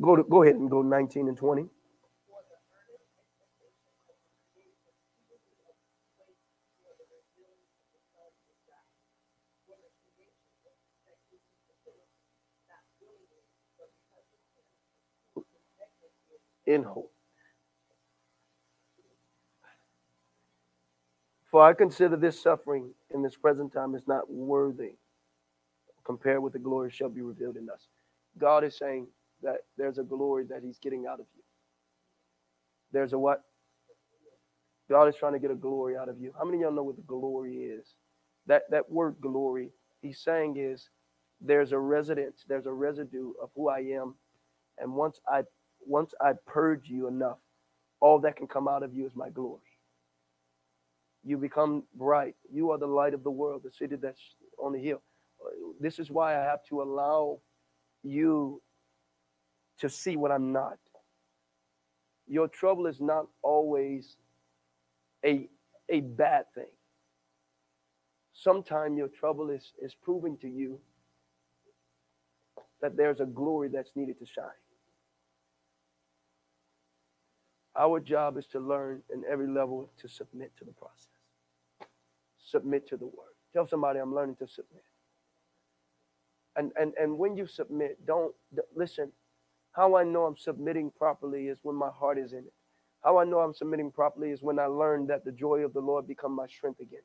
Go 0.00 0.16
to 0.16 0.24
go 0.24 0.42
ahead 0.42 0.56
and 0.56 0.70
go 0.70 0.82
19 0.82 1.28
and 1.28 1.36
20. 1.36 1.66
In 16.66 16.82
hope. 16.82 17.12
For 21.50 21.62
I 21.62 21.72
consider 21.74 22.16
this 22.16 22.40
suffering 22.40 22.90
in 23.14 23.22
this 23.22 23.36
present 23.36 23.72
time 23.72 23.94
is 23.94 24.06
not 24.08 24.30
worthy 24.30 24.96
compared 26.04 26.42
with 26.42 26.52
the 26.52 26.58
glory 26.58 26.90
shall 26.90 27.08
be 27.08 27.22
revealed 27.22 27.56
in 27.56 27.70
us. 27.70 27.88
God 28.38 28.64
is 28.64 28.76
saying 28.76 29.06
that 29.42 29.58
there's 29.78 29.98
a 29.98 30.02
glory 30.02 30.44
that 30.50 30.62
he's 30.62 30.78
getting 30.78 31.06
out 31.06 31.20
of 31.20 31.26
you. 31.36 31.42
There's 32.92 33.12
a 33.12 33.18
what? 33.18 33.42
God 34.90 35.08
is 35.08 35.16
trying 35.16 35.32
to 35.32 35.38
get 35.38 35.50
a 35.50 35.56
glory 35.56 35.96
out 35.96 36.08
of 36.08 36.20
you. 36.20 36.32
How 36.38 36.44
many 36.44 36.58
of 36.58 36.62
y'all 36.62 36.72
know 36.72 36.82
what 36.82 36.96
the 36.96 37.02
glory 37.02 37.56
is? 37.56 37.94
That 38.46 38.64
that 38.70 38.90
word 38.90 39.16
glory, 39.20 39.70
he's 40.02 40.18
saying 40.18 40.56
is 40.58 40.90
there's 41.40 41.72
a 41.72 41.78
residence, 41.78 42.44
there's 42.48 42.66
a 42.66 42.72
residue 42.72 43.32
of 43.42 43.50
who 43.56 43.68
I 43.68 43.80
am. 43.80 44.14
And 44.78 44.92
once 44.92 45.20
I 45.28 45.42
once 45.86 46.14
I 46.20 46.32
purge 46.46 46.88
you 46.88 47.08
enough, 47.08 47.38
all 48.00 48.18
that 48.20 48.36
can 48.36 48.46
come 48.46 48.68
out 48.68 48.82
of 48.82 48.94
you 48.94 49.06
is 49.06 49.14
my 49.14 49.30
glory. 49.30 49.60
You 51.24 51.38
become 51.38 51.84
bright. 51.94 52.36
You 52.52 52.70
are 52.70 52.78
the 52.78 52.86
light 52.86 53.14
of 53.14 53.24
the 53.24 53.30
world, 53.30 53.62
the 53.64 53.72
city 53.72 53.96
that's 53.96 54.20
on 54.62 54.72
the 54.72 54.78
hill. 54.78 55.02
This 55.80 55.98
is 55.98 56.10
why 56.10 56.38
I 56.38 56.44
have 56.44 56.64
to 56.68 56.82
allow 56.82 57.38
you 58.02 58.62
to 59.78 59.88
see 59.88 60.16
what 60.16 60.30
I'm 60.30 60.52
not. 60.52 60.78
Your 62.26 62.48
trouble 62.48 62.86
is 62.86 63.00
not 63.00 63.26
always 63.42 64.16
a, 65.24 65.48
a 65.88 66.00
bad 66.00 66.44
thing. 66.54 66.64
Sometimes 68.32 68.98
your 68.98 69.08
trouble 69.08 69.50
is, 69.50 69.72
is 69.82 69.94
proving 69.94 70.36
to 70.38 70.48
you 70.48 70.78
that 72.80 72.96
there's 72.96 73.20
a 73.20 73.26
glory 73.26 73.68
that's 73.68 73.92
needed 73.94 74.18
to 74.18 74.26
shine. 74.26 74.63
Our 77.76 78.00
job 78.00 78.36
is 78.36 78.46
to 78.48 78.60
learn 78.60 79.02
in 79.12 79.24
every 79.30 79.48
level 79.48 79.90
to 80.00 80.08
submit 80.08 80.52
to 80.58 80.64
the 80.64 80.72
process. 80.72 81.08
Submit 82.38 82.88
to 82.88 82.96
the 82.96 83.06
word. 83.06 83.34
Tell 83.52 83.66
somebody 83.66 83.98
I'm 83.98 84.14
learning 84.14 84.36
to 84.36 84.46
submit. 84.46 84.84
And 86.56 86.72
and 86.78 86.92
and 87.00 87.18
when 87.18 87.36
you 87.36 87.46
submit, 87.46 88.04
don't 88.06 88.34
listen. 88.76 89.10
How 89.72 89.96
I 89.96 90.04
know 90.04 90.24
I'm 90.24 90.36
submitting 90.36 90.92
properly 90.96 91.48
is 91.48 91.58
when 91.62 91.74
my 91.74 91.90
heart 91.90 92.16
is 92.16 92.32
in 92.32 92.38
it. 92.40 92.52
How 93.02 93.18
I 93.18 93.24
know 93.24 93.40
I'm 93.40 93.54
submitting 93.54 93.90
properly 93.90 94.30
is 94.30 94.40
when 94.40 94.58
I 94.60 94.66
learn 94.66 95.08
that 95.08 95.24
the 95.24 95.32
joy 95.32 95.58
of 95.64 95.72
the 95.72 95.80
Lord 95.80 96.06
become 96.06 96.32
my 96.32 96.46
strength 96.46 96.80
again. 96.80 97.02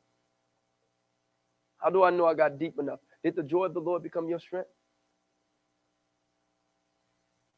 How 1.79 1.89
do 1.89 2.03
I 2.03 2.11
know 2.11 2.25
I 2.27 2.35
got 2.35 2.59
deep 2.59 2.77
enough? 2.79 2.99
Did 3.23 3.35
the 3.35 3.43
joy 3.43 3.65
of 3.65 3.73
the 3.73 3.79
Lord 3.81 4.03
become 4.03 4.27
your 4.29 4.39
strength? 4.39 4.69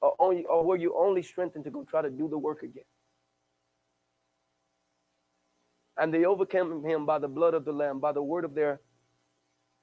Or, 0.02 0.16
only, 0.20 0.46
or 0.46 0.64
were 0.66 0.78
you 0.78 0.96
only 0.98 1.22
strengthened 1.22 1.66
to 1.66 1.70
go 1.70 1.84
try 1.84 2.02
to 2.02 2.10
do 2.10 2.28
the 2.28 2.38
work 2.38 2.64
again? 2.64 2.84
And 6.02 6.14
they 6.14 6.26
overcame 6.26 6.84
him 6.84 7.06
by 7.06 7.20
the 7.20 7.28
blood 7.30 7.54
of 7.54 7.64
the 7.64 7.72
lamb 7.72 8.00
by 8.00 8.12
the 8.12 8.24
word 8.24 8.44
of 8.44 8.56
their 8.56 8.82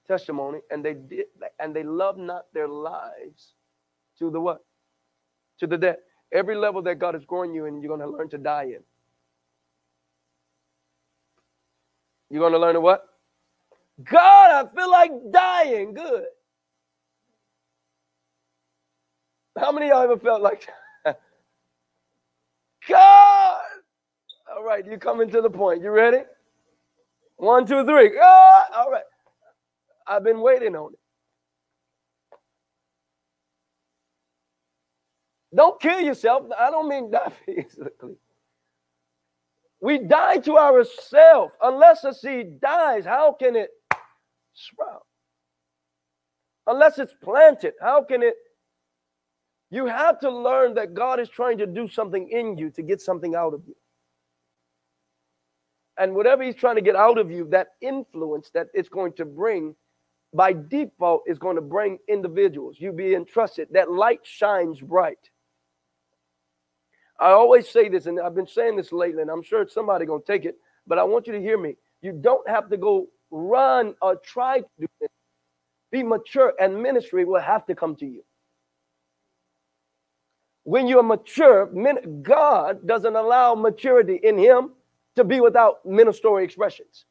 testimony. 0.06 0.58
And 0.70 0.84
they 0.84 0.94
did 0.94 1.26
and 1.60 1.74
they 1.74 1.84
loved 1.84 2.18
not 2.18 2.46
their 2.52 2.68
lives 2.68 3.54
to 4.18 4.30
the 4.30 4.40
what? 4.40 4.64
To 5.60 5.66
the 5.68 5.78
death. 5.78 5.96
Every 6.32 6.56
level 6.56 6.82
that 6.82 6.98
god 6.98 7.14
is 7.14 7.24
growing 7.24 7.54
you 7.54 7.66
in 7.66 7.80
you're 7.80 7.96
going 7.96 8.00
to 8.08 8.16
learn 8.16 8.28
to 8.30 8.38
die 8.38 8.64
in. 8.64 8.82
You're 12.30 12.40
going 12.40 12.52
to 12.52 12.58
learn 12.58 12.74
to 12.74 12.80
what? 12.80 13.04
God 14.04 14.66
i 14.66 14.76
feel 14.76 14.90
like 14.90 15.12
dying. 15.32 15.94
Good. 15.94 16.26
How 19.58 19.72
many 19.72 19.86
of 19.86 19.90
y'all 19.90 20.02
ever 20.04 20.18
felt 20.18 20.42
like 20.42 20.68
god 22.88 23.60
all 24.58 24.64
right, 24.64 24.84
you 24.84 24.98
coming 24.98 25.30
to 25.30 25.40
the 25.40 25.48
point. 25.48 25.82
You 25.82 25.90
ready? 25.90 26.24
One, 27.36 27.64
two, 27.64 27.84
three. 27.84 28.18
Ah, 28.20 28.64
all 28.76 28.90
right. 28.90 29.04
I've 30.04 30.24
been 30.24 30.40
waiting 30.40 30.74
on 30.74 30.94
it. 30.94 30.98
Don't 35.54 35.80
kill 35.80 36.00
yourself. 36.00 36.46
I 36.58 36.70
don't 36.70 36.88
mean 36.88 37.08
die 37.12 37.32
physically. 37.46 38.16
We 39.80 39.98
die 39.98 40.38
to 40.38 40.58
ourselves. 40.58 41.52
Unless 41.62 42.02
a 42.02 42.12
seed 42.12 42.60
dies, 42.60 43.04
how 43.04 43.36
can 43.38 43.54
it 43.54 43.70
sprout? 44.54 45.06
Unless 46.66 46.98
it's 46.98 47.14
planted, 47.22 47.74
how 47.80 48.02
can 48.02 48.24
it? 48.24 48.34
You 49.70 49.86
have 49.86 50.18
to 50.20 50.30
learn 50.30 50.74
that 50.74 50.94
God 50.94 51.20
is 51.20 51.28
trying 51.28 51.58
to 51.58 51.66
do 51.66 51.86
something 51.86 52.28
in 52.28 52.58
you 52.58 52.70
to 52.70 52.82
get 52.82 53.00
something 53.00 53.36
out 53.36 53.54
of 53.54 53.62
you. 53.64 53.76
And 55.98 56.14
whatever 56.14 56.42
he's 56.42 56.54
trying 56.54 56.76
to 56.76 56.82
get 56.82 56.96
out 56.96 57.18
of 57.18 57.30
you, 57.30 57.48
that 57.50 57.68
influence 57.80 58.50
that 58.54 58.68
it's 58.72 58.88
going 58.88 59.12
to 59.14 59.24
bring 59.24 59.74
by 60.32 60.52
default 60.52 61.22
is 61.26 61.38
going 61.38 61.56
to 61.56 61.62
bring 61.62 61.98
individuals. 62.08 62.76
You 62.78 62.92
be 62.92 63.14
entrusted. 63.14 63.68
That 63.72 63.90
light 63.90 64.20
shines 64.22 64.80
bright. 64.80 65.18
I 67.18 67.30
always 67.30 67.68
say 67.68 67.88
this, 67.88 68.06
and 68.06 68.20
I've 68.20 68.34
been 68.34 68.46
saying 68.46 68.76
this 68.76 68.92
lately, 68.92 69.22
and 69.22 69.30
I'm 69.30 69.42
sure 69.42 69.66
somebody 69.66 70.06
gonna 70.06 70.22
take 70.24 70.44
it, 70.44 70.56
but 70.86 70.98
I 70.98 71.04
want 71.04 71.26
you 71.26 71.32
to 71.32 71.40
hear 71.40 71.58
me. 71.58 71.76
You 72.00 72.12
don't 72.12 72.48
have 72.48 72.70
to 72.70 72.76
go 72.76 73.08
run 73.30 73.94
or 74.00 74.16
try 74.16 74.60
to 74.60 74.66
do 74.78 74.86
this. 75.00 75.08
Be 75.90 76.04
mature, 76.04 76.52
and 76.60 76.80
ministry 76.80 77.24
will 77.24 77.40
have 77.40 77.66
to 77.66 77.74
come 77.74 77.96
to 77.96 78.06
you. 78.06 78.22
When 80.62 80.86
you're 80.86 81.02
mature, 81.02 81.66
God 82.22 82.86
doesn't 82.86 83.16
allow 83.16 83.54
maturity 83.56 84.20
in 84.22 84.38
Him 84.38 84.74
to 85.18 85.24
be 85.24 85.40
without 85.40 85.84
ministry 85.84 86.44
expressions. 86.44 87.04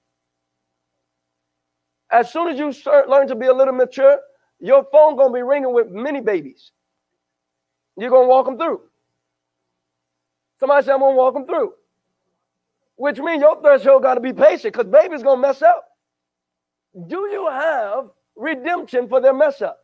As 2.12 2.32
soon 2.32 2.48
as 2.48 2.58
you 2.58 2.72
start 2.72 3.10
learn 3.10 3.28
to 3.28 3.36
be 3.36 3.48
a 3.48 3.54
little 3.54 3.74
mature, 3.74 4.20
your 4.60 4.86
phone 4.92 5.18
gonna 5.18 5.34
be 5.34 5.42
ringing 5.44 5.74
with 5.74 5.90
many 5.90 6.22
babies. 6.22 6.72
You're 7.98 8.10
gonna 8.10 8.28
walk 8.28 8.46
them 8.46 8.58
through. 8.58 8.82
Somebody 10.60 10.86
said, 10.86 10.94
I'm 10.94 11.00
gonna 11.02 11.16
walk 11.16 11.34
them 11.34 11.46
through. 11.46 11.74
Which 12.96 13.20
means 13.20 13.42
your 13.42 13.62
threshold 13.62 14.04
got 14.04 14.16
to 14.16 14.22
be 14.22 14.34
patient 14.34 14.74
because 14.74 14.88
baby's 14.92 15.22
gonna 15.22 15.42
mess 15.42 15.62
up. 15.62 15.86
Do 17.08 17.28
you 17.32 17.48
have 17.50 18.10
redemption 18.36 19.08
for 19.08 19.22
their 19.22 19.34
mess 19.34 19.62
up? 19.62 19.78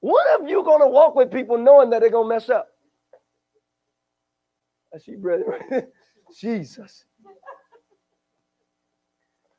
What 0.00 0.40
if 0.40 0.48
you're 0.48 0.64
gonna 0.64 0.88
walk 0.88 1.14
with 1.14 1.32
people 1.32 1.56
knowing 1.58 1.90
that 1.90 2.00
they're 2.00 2.10
gonna 2.10 2.28
mess 2.28 2.50
up? 2.50 2.68
I 4.94 4.98
see, 4.98 5.16
brother. 5.16 5.60
Jesus. 6.36 7.04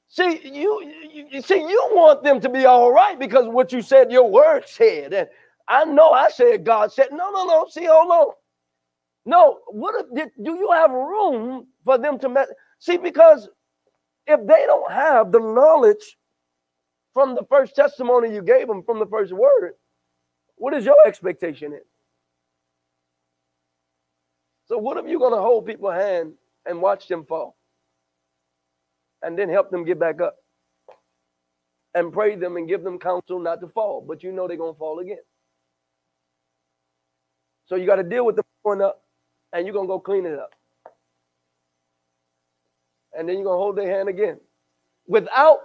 See, 0.07 0.41
you, 0.43 0.91
you, 1.31 1.41
see, 1.41 1.59
you 1.59 1.89
want 1.91 2.23
them 2.23 2.41
to 2.41 2.49
be 2.49 2.65
all 2.65 2.91
right 2.91 3.17
because 3.17 3.47
what 3.47 3.71
you 3.71 3.81
said, 3.81 4.11
your 4.11 4.29
word 4.29 4.63
said. 4.67 5.13
And 5.13 5.29
I 5.67 5.85
know 5.85 6.09
I 6.09 6.29
said 6.29 6.65
God 6.65 6.91
said, 6.91 7.09
no, 7.11 7.29
no, 7.31 7.45
no. 7.45 7.67
See, 7.69 7.85
hold 7.85 8.11
on. 8.11 8.33
No, 9.25 9.59
what 9.67 9.93
if, 10.03 10.15
did, 10.15 10.31
do 10.43 10.55
you 10.55 10.71
have 10.71 10.89
room 10.91 11.67
for 11.85 11.99
them 11.99 12.17
to? 12.19 12.47
See, 12.79 12.97
because 12.97 13.47
if 14.25 14.39
they 14.47 14.63
don't 14.65 14.91
have 14.91 15.31
the 15.31 15.39
knowledge 15.39 16.17
from 17.13 17.35
the 17.35 17.43
first 17.49 17.75
testimony 17.75 18.33
you 18.33 18.41
gave 18.41 18.67
them, 18.67 18.81
from 18.81 18.97
the 18.97 19.05
first 19.05 19.31
word, 19.31 19.73
what 20.55 20.73
is 20.73 20.85
your 20.85 20.97
expectation 21.05 21.73
in? 21.73 21.81
So, 24.65 24.77
what 24.77 24.97
if 24.97 25.05
you're 25.07 25.19
going 25.19 25.33
to 25.33 25.41
hold 25.41 25.65
people's 25.65 25.93
hand 25.93 26.33
and 26.69 26.81
watch 26.81 27.07
them 27.07 27.25
fall? 27.25 27.57
And 29.21 29.37
then 29.37 29.49
help 29.49 29.71
them 29.71 29.83
get 29.83 29.99
back 29.99 30.21
up 30.21 30.37
and 31.95 32.13
pray 32.13 32.35
them 32.35 32.55
and 32.55 32.67
give 32.67 32.83
them 32.83 32.99
counsel 32.99 33.39
not 33.39 33.59
to 33.61 33.67
fall, 33.67 34.05
but 34.07 34.23
you 34.23 34.31
know 34.31 34.47
they're 34.47 34.55
going 34.55 34.73
to 34.73 34.79
fall 34.79 34.99
again. 34.99 35.17
So, 37.65 37.75
you 37.75 37.85
got 37.85 37.97
to 37.97 38.03
deal 38.03 38.25
with 38.25 38.37
them 38.37 38.45
going 38.63 38.81
up 38.81 39.03
and 39.53 39.65
you're 39.65 39.73
going 39.73 39.87
to 39.87 39.91
go 39.91 39.99
clean 39.99 40.25
it 40.25 40.39
up. 40.39 40.51
And 43.17 43.27
then 43.27 43.35
you're 43.35 43.45
going 43.45 43.57
to 43.57 43.61
hold 43.61 43.77
their 43.77 43.89
hand 43.95 44.07
again 44.07 44.39
without 45.07 45.57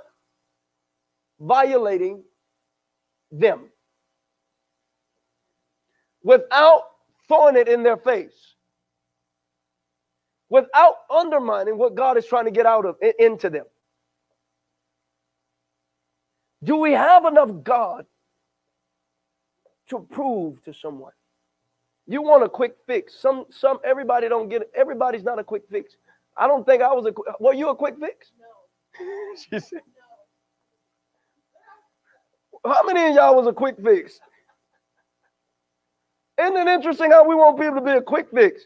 violating 1.38 2.24
them, 3.30 3.68
without 6.22 6.82
throwing 7.28 7.56
it 7.56 7.68
in 7.68 7.82
their 7.82 7.98
face, 7.98 8.53
without 10.54 10.98
undermining 11.10 11.76
what 11.76 11.96
God 11.96 12.16
is 12.16 12.24
trying 12.26 12.44
to 12.44 12.52
get 12.52 12.64
out 12.64 12.86
of 12.86 12.94
into 13.18 13.50
them. 13.50 13.64
Do 16.62 16.76
we 16.76 16.92
have 16.92 17.24
enough 17.24 17.50
God 17.64 18.06
to 19.90 20.06
prove 20.12 20.62
to 20.62 20.72
someone? 20.72 21.10
You 22.06 22.22
want 22.22 22.44
a 22.44 22.48
quick 22.48 22.76
fix. 22.86 23.18
Some 23.18 23.46
some 23.50 23.80
everybody 23.84 24.28
don't 24.28 24.48
get 24.48 24.62
it. 24.62 24.70
Everybody's 24.76 25.24
not 25.24 25.40
a 25.40 25.44
quick 25.44 25.64
fix. 25.68 25.96
I 26.36 26.46
don't 26.46 26.64
think 26.64 26.82
I 26.82 26.92
was 26.92 27.06
a 27.06 27.12
were 27.40 27.54
you 27.54 27.70
a 27.70 27.74
quick 27.74 27.96
fix? 27.98 28.30
No. 28.38 28.46
she 29.36 29.58
said. 29.58 29.80
No. 32.64 32.72
How 32.72 32.84
many 32.84 33.08
of 33.08 33.16
y'all 33.16 33.34
was 33.34 33.48
a 33.48 33.52
quick 33.52 33.74
fix? 33.82 34.20
Isn't 36.40 36.56
it 36.56 36.68
interesting 36.68 37.10
how 37.10 37.28
we 37.28 37.34
want 37.34 37.58
people 37.58 37.74
to 37.74 37.80
be 37.80 37.90
a 37.90 38.02
quick 38.02 38.28
fix? 38.32 38.64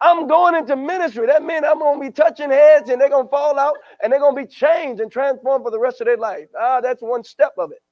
I'm 0.00 0.26
going 0.26 0.54
into 0.54 0.76
ministry. 0.76 1.26
That 1.26 1.42
means 1.42 1.64
I'm 1.66 1.78
gonna 1.78 2.00
be 2.00 2.10
touching 2.10 2.50
heads 2.50 2.90
and 2.90 3.00
they're 3.00 3.08
gonna 3.08 3.28
fall 3.28 3.58
out 3.58 3.76
and 4.02 4.12
they're 4.12 4.20
gonna 4.20 4.36
be 4.36 4.46
changed 4.46 5.00
and 5.00 5.10
transformed 5.10 5.64
for 5.64 5.70
the 5.70 5.78
rest 5.78 6.00
of 6.00 6.06
their 6.06 6.18
life. 6.18 6.48
Ah, 6.58 6.80
that's 6.80 7.00
one 7.00 7.24
step 7.24 7.52
of 7.58 7.72
it. 7.72 7.82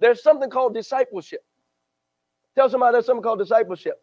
There's 0.00 0.22
something 0.22 0.50
called 0.50 0.74
discipleship. 0.74 1.44
Tell 2.56 2.68
somebody 2.68 2.94
there's 2.94 3.06
something 3.06 3.22
called 3.22 3.38
discipleship. 3.38 4.00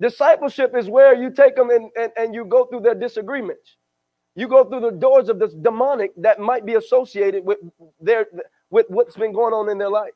Discipleship 0.00 0.74
is 0.76 0.88
where 0.88 1.14
you 1.14 1.30
take 1.30 1.54
them 1.56 1.70
and, 1.70 1.90
and, 1.96 2.12
and 2.16 2.34
you 2.34 2.44
go 2.44 2.66
through 2.66 2.80
their 2.80 2.94
disagreements. 2.94 3.76
You 4.34 4.48
go 4.48 4.64
through 4.64 4.80
the 4.80 4.90
doors 4.90 5.28
of 5.28 5.38
this 5.38 5.54
demonic 5.54 6.10
that 6.16 6.40
might 6.40 6.66
be 6.66 6.74
associated 6.74 7.44
with 7.44 7.58
their 8.00 8.26
with 8.70 8.86
what's 8.88 9.16
been 9.16 9.32
going 9.32 9.54
on 9.54 9.70
in 9.70 9.78
their 9.78 9.90
life. 9.90 10.12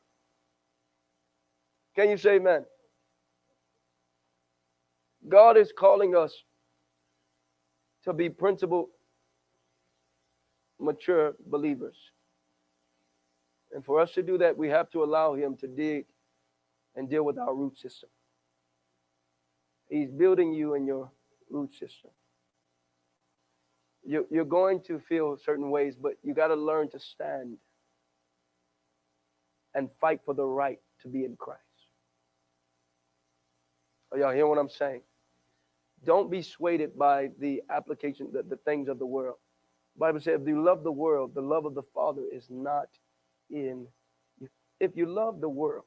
Can 1.95 2.09
you 2.09 2.17
say 2.17 2.35
amen? 2.35 2.65
God 5.27 5.57
is 5.57 5.71
calling 5.77 6.15
us 6.15 6.33
to 8.05 8.13
be 8.13 8.29
principled, 8.29 8.89
mature 10.79 11.33
believers. 11.47 11.97
And 13.73 13.83
for 13.83 13.99
us 13.99 14.13
to 14.13 14.23
do 14.23 14.37
that, 14.37 14.57
we 14.57 14.69
have 14.69 14.89
to 14.91 15.03
allow 15.03 15.35
Him 15.35 15.55
to 15.57 15.67
dig 15.67 16.05
and 16.95 17.09
deal 17.09 17.23
with 17.23 17.37
our 17.37 17.53
root 17.53 17.77
system. 17.77 18.09
He's 19.89 20.09
building 20.09 20.53
you 20.53 20.75
in 20.75 20.85
your 20.85 21.11
root 21.49 21.71
system. 21.73 22.11
You, 24.05 24.25
you're 24.31 24.45
going 24.45 24.81
to 24.83 24.99
feel 24.99 25.37
certain 25.37 25.69
ways, 25.69 25.95
but 26.01 26.13
you 26.23 26.33
got 26.33 26.47
to 26.47 26.55
learn 26.55 26.89
to 26.91 26.99
stand 26.99 27.57
and 29.75 29.89
fight 29.99 30.21
for 30.25 30.33
the 30.33 30.45
right 30.45 30.79
to 31.01 31.07
be 31.07 31.25
in 31.25 31.35
Christ. 31.35 31.61
Are 34.11 34.17
y'all 34.17 34.33
hear 34.33 34.47
what 34.47 34.57
I'm 34.57 34.69
saying? 34.69 35.01
Don't 36.05 36.31
be 36.31 36.41
swayed 36.41 36.97
by 36.97 37.29
the 37.39 37.61
application, 37.69 38.29
the, 38.31 38.43
the 38.43 38.57
things 38.57 38.87
of 38.87 38.99
the 38.99 39.05
world. 39.05 39.35
Bible 39.97 40.19
says, 40.19 40.39
if 40.41 40.47
you 40.47 40.63
love 40.63 40.83
the 40.83 40.91
world, 40.91 41.33
the 41.35 41.41
love 41.41 41.65
of 41.65 41.75
the 41.75 41.83
Father 41.93 42.23
is 42.31 42.47
not 42.49 42.87
in 43.49 43.85
you. 44.39 44.47
If 44.79 44.91
you 44.95 45.05
love 45.07 45.41
the 45.41 45.49
world, 45.49 45.83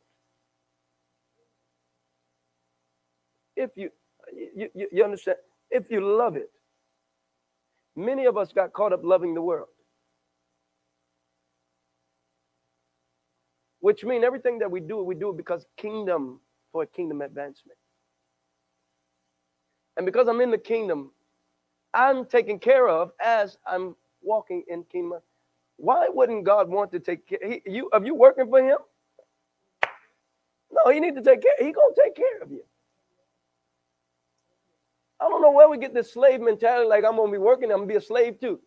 if 3.56 3.70
you, 3.74 3.90
you, 4.34 4.68
you, 4.74 4.89
you 4.93 5.05
understand, 5.05 5.39
if 5.70 5.90
you 5.90 6.05
love 6.05 6.36
it, 6.36 6.51
many 7.97 8.26
of 8.26 8.36
us 8.36 8.52
got 8.52 8.72
caught 8.74 8.93
up 8.93 9.02
loving 9.02 9.34
the 9.34 9.43
world. 9.43 9.68
Which 13.80 14.05
means 14.05 14.24
everything 14.24 14.59
that 14.60 14.70
we 14.70 14.80
do, 14.80 15.02
we 15.02 15.14
do 15.14 15.30
it 15.30 15.36
because 15.36 15.66
kingdom 15.76 16.40
for 16.70 16.86
kingdom 16.86 17.22
advancement. 17.22 17.78
And 19.97 20.06
because 20.06 20.28
I'm 20.28 20.40
in 20.40 20.51
the 20.51 20.59
kingdom, 20.59 21.10
I'm 21.94 22.24
taken 22.24 22.59
care 22.59 22.89
of 22.89 23.12
as 23.23 23.59
I'm 23.66 23.94
walking 24.23 24.64
in 24.69 24.85
kingdom. 24.85 25.20
Why 25.77 26.09
wouldn't 26.09 26.44
God 26.44 26.69
want 26.69 26.93
to 26.93 27.01
take 27.01 27.27
care? 27.27 27.39
He, 27.43 27.62
you 27.66 27.90
are 27.93 28.05
you 28.05 28.14
working 28.14 28.48
for 28.48 28.62
Him? 28.62 28.78
No, 30.70 30.93
He 30.93 31.01
need 31.01 31.14
to 31.16 31.23
take 31.23 31.43
care. 31.43 31.52
He 31.59 31.73
gonna 31.73 31.94
take 32.02 32.14
care 32.14 32.43
of 32.43 32.51
you. 32.51 32.62
I 35.20 35.28
don't 35.28 35.43
know 35.43 35.52
where 35.52 35.69
we 35.69 35.78
get 35.78 35.94
this 35.94 36.12
slave 36.12 36.40
mentality 36.40 36.89
like 36.89 37.05
I'm 37.05 37.16
to 37.16 37.31
be 37.31 37.39
working, 37.39 37.70
I'm 37.70 37.82
to 37.82 37.86
be 37.86 37.97
a 37.97 38.01
slave 38.01 38.40
too. 38.40 38.60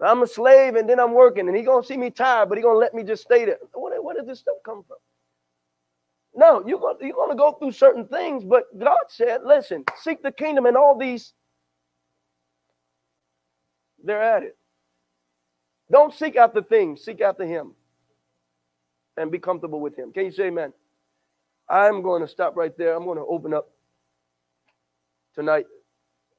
I'm 0.00 0.22
a 0.22 0.26
slave 0.26 0.74
and 0.74 0.88
then 0.88 0.98
I'm 0.98 1.12
working 1.12 1.48
and 1.48 1.56
he 1.56 1.62
to 1.82 1.82
see 1.86 1.96
me 1.96 2.10
tired, 2.10 2.48
but 2.48 2.58
he 2.58 2.62
to 2.74 2.78
let 2.78 2.92
me 2.92 3.04
just 3.04 3.22
stay 3.22 3.44
there. 3.44 3.58
Where, 3.72 4.02
where 4.02 4.16
did 4.16 4.26
this 4.26 4.40
stuff 4.40 4.56
come 4.64 4.84
from? 4.86 4.96
No, 6.34 6.64
you're 6.66 6.78
going, 6.78 6.96
you're 7.00 7.28
to 7.28 7.34
go 7.34 7.52
through 7.52 7.72
certain 7.72 8.06
things, 8.06 8.44
but 8.44 8.64
God 8.78 8.98
said, 9.08 9.40
listen, 9.44 9.84
seek 10.00 10.22
the 10.22 10.32
kingdom 10.32 10.64
and 10.64 10.76
all 10.76 10.96
these, 10.98 11.34
they're 14.02 14.22
at 14.22 14.42
it. 14.42 14.56
Don't 15.90 16.14
seek 16.14 16.36
after 16.36 16.62
things, 16.62 17.04
seek 17.04 17.20
after 17.20 17.44
him 17.44 17.72
and 19.18 19.30
be 19.30 19.38
comfortable 19.38 19.80
with 19.80 19.96
him. 19.96 20.10
Can 20.10 20.24
you 20.24 20.30
say 20.30 20.44
amen? 20.44 20.72
I'm 21.68 22.00
going 22.00 22.22
to 22.22 22.28
stop 22.28 22.56
right 22.56 22.76
there. 22.78 22.96
I'm 22.96 23.04
going 23.04 23.18
to 23.18 23.26
open 23.26 23.52
up 23.52 23.70
tonight. 25.34 25.66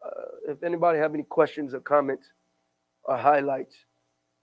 Uh, 0.04 0.52
if 0.52 0.64
anybody 0.64 0.98
have 0.98 1.14
any 1.14 1.24
questions 1.24 1.74
or 1.76 1.80
comments 1.80 2.26
or 3.04 3.16
highlights, 3.16 3.76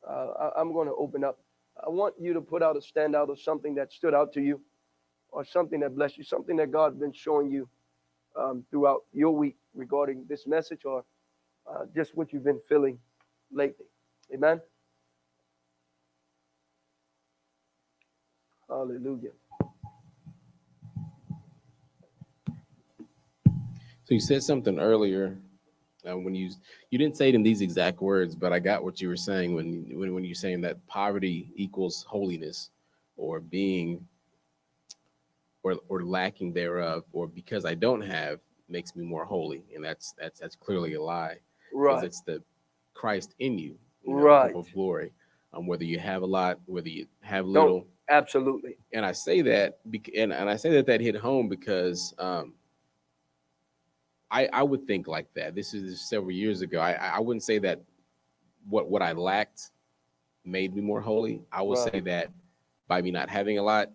uh, 0.09 0.51
I, 0.57 0.61
am 0.61 0.73
going 0.73 0.87
to 0.87 0.95
open 0.95 1.25
up. 1.25 1.41
I 1.85 1.91
want 1.91 2.15
you 2.21 2.33
to 2.35 2.41
put 2.41 2.63
out 2.63 2.77
a 2.77 2.81
standout 2.81 3.31
of 3.31 3.41
something 3.41 3.75
that 3.75 3.93
stood 3.93 4.15
out 4.15 4.33
to 4.35 4.41
you 4.41 4.61
or 5.33 5.45
something 5.45 5.81
that 5.81 5.95
blessed 5.95 6.19
you, 6.19 6.25
something 6.25 6.57
that 6.57 6.71
God's 6.71 6.99
been 6.99 7.13
showing 7.13 7.51
you 7.51 7.69
um, 8.37 8.65
throughout 8.71 9.05
your 9.13 9.31
week 9.31 9.57
regarding 9.75 10.25
this 10.29 10.47
message 10.47 10.85
or 10.85 11.05
uh, 11.69 11.85
just 11.95 12.17
what 12.17 12.33
you've 12.33 12.45
been 12.45 12.61
feeling 12.69 12.99
lately. 13.53 13.87
Amen. 14.33 14.61
Hallelujah. 18.69 19.31
So 24.05 24.15
you 24.15 24.21
said 24.21 24.43
something 24.43 24.79
earlier 24.79 25.37
uh, 26.09 26.17
when 26.17 26.35
you 26.35 26.51
you 26.91 26.99
didn't 26.99 27.17
say 27.17 27.29
it 27.29 27.35
in 27.35 27.43
these 27.43 27.61
exact 27.61 28.01
words, 28.01 28.35
but 28.35 28.53
I 28.53 28.59
got 28.59 28.83
what 28.83 29.01
you 29.01 29.09
were 29.09 29.17
saying 29.17 29.55
when 29.55 29.87
when 29.99 30.15
when 30.15 30.25
you're 30.25 30.35
saying 30.35 30.61
that 30.63 30.85
poverty 30.87 31.53
equals 31.55 32.05
holiness, 32.09 32.71
or 33.17 33.39
being, 33.39 34.07
or 35.63 35.77
or 35.89 36.05
lacking 36.05 36.53
thereof, 36.53 37.05
or 37.13 37.27
because 37.27 37.65
I 37.65 37.75
don't 37.75 38.03
have 38.03 38.41
makes 38.69 38.95
me 38.95 39.05
more 39.05 39.25
holy, 39.25 39.65
and 39.75 39.85
that's 39.85 40.15
that's 40.19 40.41
that's 40.41 40.57
clearly 40.57 40.95
a 40.95 41.03
lie. 41.03 41.39
Right. 41.73 42.05
It's 42.05 42.23
the 42.23 42.43
Christ 42.95 43.35
in 43.39 43.59
you, 43.59 43.79
you 44.05 44.15
know, 44.15 44.23
right? 44.23 44.55
Of 44.55 44.73
glory. 44.73 45.13
Um, 45.53 45.67
whether 45.67 45.85
you 45.85 45.99
have 45.99 46.23
a 46.23 46.27
lot, 46.27 46.61
whether 46.67 46.89
you 46.89 47.07
have 47.23 47.45
little, 47.45 47.87
Absolutely. 48.09 48.77
and 48.93 49.05
I 49.05 49.11
say 49.11 49.43
that, 49.43 49.79
bec- 49.91 50.11
and, 50.17 50.33
and 50.33 50.49
I 50.49 50.55
say 50.55 50.71
that 50.71 50.87
that 50.87 51.01
hit 51.01 51.17
home 51.17 51.49
because 51.49 52.15
um, 52.19 52.55
I 54.31 54.49
I 54.53 54.63
would 54.63 54.87
think 54.87 55.09
like 55.09 55.27
that. 55.35 55.55
This 55.55 55.75
is 55.75 56.09
several 56.09 56.31
years 56.31 56.63
ago. 56.63 56.79
I 56.81 56.93
I 56.93 57.19
wouldn't 57.19 57.43
say 57.43 57.59
that 57.59 57.81
what 58.69 58.89
what 58.89 59.03
I 59.03 59.13
lacked 59.13 59.71
made 60.45 60.75
me 60.75 60.81
more 60.81 61.01
holy. 61.01 61.43
I 61.53 61.63
will 61.63 61.77
say 61.77 62.01
that 62.01 62.31
by 62.89 63.03
me 63.03 63.11
not 63.11 63.29
having 63.29 63.59
a 63.59 63.63
lot, 63.63 63.91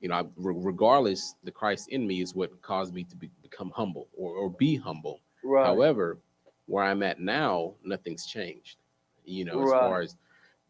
you 0.00 0.08
know, 0.08 0.14
I, 0.14 0.24
regardless, 0.36 1.34
the 1.44 1.50
Christ 1.50 1.88
in 1.88 2.06
me 2.06 2.20
is 2.20 2.34
what 2.34 2.60
caused 2.62 2.92
me 2.94 3.04
to 3.04 3.16
be, 3.16 3.30
become 3.42 3.70
humble 3.74 4.08
or 4.16 4.32
or 4.32 4.50
be 4.50 4.76
humble. 4.76 5.20
Right. 5.42 5.66
However, 5.66 6.18
where 6.66 6.84
I'm 6.84 7.02
at 7.02 7.20
now, 7.20 7.74
nothing's 7.84 8.26
changed. 8.26 8.76
You 9.24 9.44
know, 9.44 9.62
as 9.64 9.70
far 9.70 10.02
as 10.02 10.16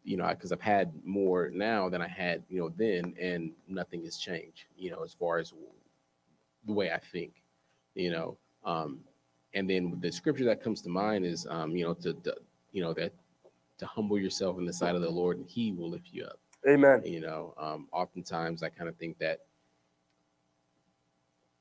you 0.03 0.17
know, 0.17 0.27
because 0.29 0.51
I've 0.51 0.61
had 0.61 0.91
more 1.03 1.49
now 1.53 1.89
than 1.89 2.01
I 2.01 2.07
had, 2.07 2.43
you 2.49 2.59
know, 2.59 2.71
then, 2.77 3.13
and 3.19 3.51
nothing 3.67 4.03
has 4.05 4.17
changed. 4.17 4.65
You 4.77 4.91
know, 4.91 5.03
as 5.03 5.13
far 5.13 5.37
as 5.37 5.53
the 6.65 6.73
way 6.73 6.91
I 6.91 6.99
think. 6.99 7.33
You 7.95 8.11
know, 8.11 8.37
um, 8.63 8.99
and 9.53 9.69
then 9.69 9.97
the 10.01 10.11
scripture 10.11 10.45
that 10.45 10.63
comes 10.63 10.81
to 10.83 10.89
mind 10.89 11.25
is, 11.25 11.47
um, 11.49 11.75
you 11.75 11.83
know, 11.83 11.95
to, 11.95 12.13
to 12.13 12.35
you 12.71 12.81
know 12.81 12.93
that 12.93 13.11
to 13.79 13.85
humble 13.85 14.17
yourself 14.17 14.57
in 14.57 14.65
the 14.65 14.73
sight 14.73 14.95
of 14.95 15.01
the 15.01 15.09
Lord, 15.09 15.37
and 15.37 15.47
He 15.47 15.71
will 15.71 15.89
lift 15.89 16.09
you 16.11 16.23
up 16.23 16.39
Amen. 16.67 17.03
you 17.03 17.21
know 17.21 17.53
um, 17.57 17.87
oftentimes 17.91 18.63
i 18.63 18.69
kind 18.69 18.89
of 18.89 18.95
think 18.97 19.17
that 19.19 19.41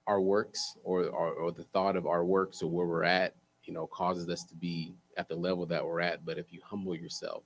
our 0.06 0.20
works 0.20 0.76
or, 0.84 1.04
or 1.06 1.32
or 1.32 1.52
the 1.52 1.64
thought 1.64 1.96
of 1.96 2.06
our 2.06 2.24
works 2.24 2.62
or 2.62 2.70
where 2.70 2.86
we're 2.86 3.04
at 3.04 3.34
you 3.64 3.72
know 3.72 3.86
causes 3.88 4.28
us 4.28 4.44
to 4.44 4.54
be 4.54 4.94
at 5.16 5.28
the 5.28 5.34
level 5.34 5.66
that 5.66 5.84
we're 5.84 6.00
at 6.00 6.24
but 6.24 6.38
if 6.38 6.52
you 6.52 6.60
humble 6.64 6.94
yourself 6.94 7.42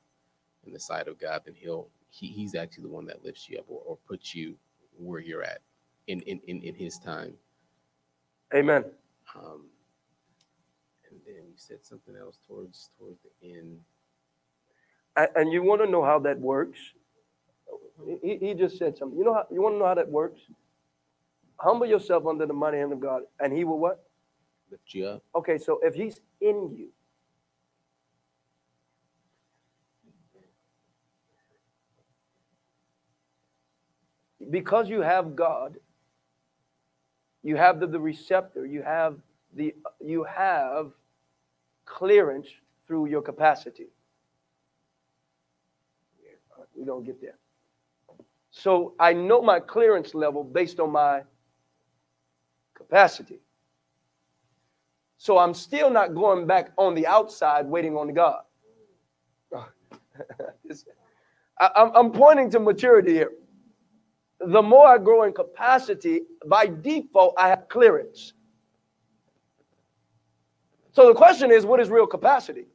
in 0.67 0.73
the 0.73 0.81
sight 0.81 1.09
of 1.09 1.19
god 1.19 1.43
then 1.45 1.55
he'll 1.55 1.89
he, 2.11 2.27
he's 2.29 2.55
actually 2.55 2.83
the 2.83 2.89
one 2.89 3.07
that 3.07 3.25
lifts 3.25 3.49
you 3.49 3.59
up 3.59 3.65
or, 3.69 3.81
or 3.87 3.97
puts 4.09 4.35
you 4.35 4.57
where 4.99 5.21
you're 5.21 5.43
at 5.43 5.61
in 6.09 6.21
in 6.23 6.41
in, 6.49 6.63
in 6.63 6.75
his 6.75 6.99
time 6.99 7.35
Amen. 8.55 8.85
um 9.37 9.67
and 11.11 11.21
then 11.27 11.37
you 11.47 11.55
said 11.57 11.79
something 11.85 12.15
else 12.17 12.39
towards 12.47 12.91
towards 12.99 13.19
the 13.23 13.49
end 13.59 13.81
A- 15.17 15.29
And 15.37 15.53
you 15.53 15.63
want 15.63 15.83
to 15.83 15.91
know 15.91 16.05
how 16.05 16.19
that 16.21 16.39
works? 16.39 16.79
He, 18.23 18.37
he 18.41 18.55
just 18.55 18.79
said 18.79 18.97
something. 18.97 19.19
You 19.19 19.25
know 19.25 19.35
how 19.35 19.47
you 19.51 19.63
want 19.63 19.75
to 19.75 19.79
know 19.79 19.87
how 19.87 19.95
that 19.95 20.09
works? 20.09 20.41
Humble 21.57 21.87
yourself 21.87 22.27
under 22.27 22.47
the 22.47 22.55
mighty 22.55 22.79
hand 22.79 22.93
of 22.93 23.01
God, 23.01 23.23
and 23.41 23.53
He 23.53 23.65
will 23.65 23.79
what? 23.79 24.05
lift 24.71 24.95
you 24.95 25.07
up 25.07 25.23
Okay, 25.35 25.59
so 25.59 25.81
if 25.83 25.95
He's 25.95 26.21
in 26.41 26.75
you, 26.77 26.89
because 34.51 34.89
you 34.89 35.03
have 35.03 35.37
God, 35.37 35.77
you 37.43 37.57
have 37.57 37.81
the, 37.81 37.87
the 37.87 38.01
receptor, 38.01 38.67
you 38.67 38.83
have 38.83 39.17
the 39.55 39.75
you 40.05 40.25
have 40.25 40.93
clearance 41.87 42.49
through 42.87 43.07
your 43.07 43.23
capacity. 43.23 43.89
We're 46.77 46.87
gonna 46.87 47.05
get 47.05 47.21
there. 47.21 47.40
So 48.61 48.95
I 49.01 49.15
know 49.15 49.41
my 49.41 49.59
clearance 49.59 50.15
level 50.15 50.45
based 50.45 50.81
on 50.81 50.93
my 50.93 51.23
capacity. 52.75 53.41
So 55.17 55.39
I'm 55.39 55.55
still 55.55 55.89
not 55.89 56.15
going 56.15 56.47
back 56.47 56.73
on 56.77 56.95
the 56.95 57.07
outside 57.07 57.65
waiting 57.65 57.97
on 57.97 58.13
God. 58.13 58.43
I- 61.59 61.91
I'm 61.95 62.13
pointing 62.13 62.51
to 62.51 62.61
maturity 62.61 63.15
here. 63.15 63.31
The 64.41 64.61
more 64.61 64.87
I 64.89 64.99
grow 64.99 65.23
in 65.23 65.33
capacity, 65.33 66.23
by 66.47 66.67
default, 66.67 67.35
I 67.39 67.49
have 67.49 67.67
clearance. 67.71 68.35
So 70.93 71.09
the 71.09 71.15
question 71.15 71.51
is, 71.51 71.65
what 71.65 71.81
is 71.81 71.89
real 71.89 72.07
capacity? 72.07 72.67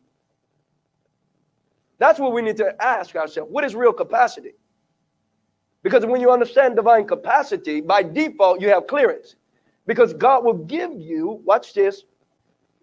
That's 1.99 2.19
what 2.19 2.33
we 2.33 2.41
need 2.41 2.57
to 2.57 2.75
ask 2.83 3.15
ourselves. 3.15 3.51
What 3.51 3.63
is 3.63 3.75
real 3.75 3.93
capacity? 3.93 4.53
Because 5.85 6.03
when 6.03 6.19
you 6.19 6.31
understand 6.31 6.75
divine 6.75 7.05
capacity, 7.05 7.79
by 7.79 8.01
default, 8.01 8.59
you 8.59 8.69
have 8.69 8.87
clearance. 8.87 9.35
Because 9.85 10.15
God 10.15 10.43
will 10.43 10.55
give 10.55 10.91
you, 10.95 11.39
watch 11.45 11.75
this, 11.75 12.05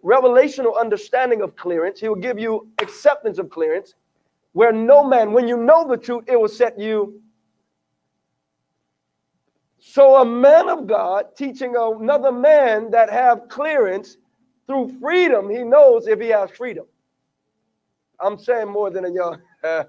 revelational 0.05 0.79
understanding 0.79 1.41
of 1.41 1.53
clearance. 1.57 1.99
He 1.99 2.07
will 2.07 2.15
give 2.15 2.39
you 2.39 2.69
acceptance 2.79 3.39
of 3.39 3.49
clearance, 3.49 3.95
where 4.53 4.71
no 4.71 5.03
man, 5.03 5.33
when 5.33 5.49
you 5.49 5.57
know 5.57 5.85
the 5.85 5.97
truth, 5.97 6.23
it 6.29 6.39
will 6.39 6.47
set 6.47 6.79
you. 6.79 7.21
So 9.79 10.21
a 10.21 10.25
man 10.25 10.69
of 10.69 10.87
God 10.87 11.35
teaching 11.35 11.75
another 11.77 12.31
man 12.31 12.89
that 12.91 13.09
have 13.09 13.49
clearance 13.49 14.15
through 14.65 14.97
freedom, 15.01 15.49
he 15.49 15.65
knows 15.65 16.07
if 16.07 16.21
he 16.21 16.29
has 16.29 16.51
freedom. 16.51 16.85
I'm 18.21 18.39
saying 18.39 18.69
more 18.69 18.89
than 18.89 19.03
a 19.03 19.11
young. 19.11 19.41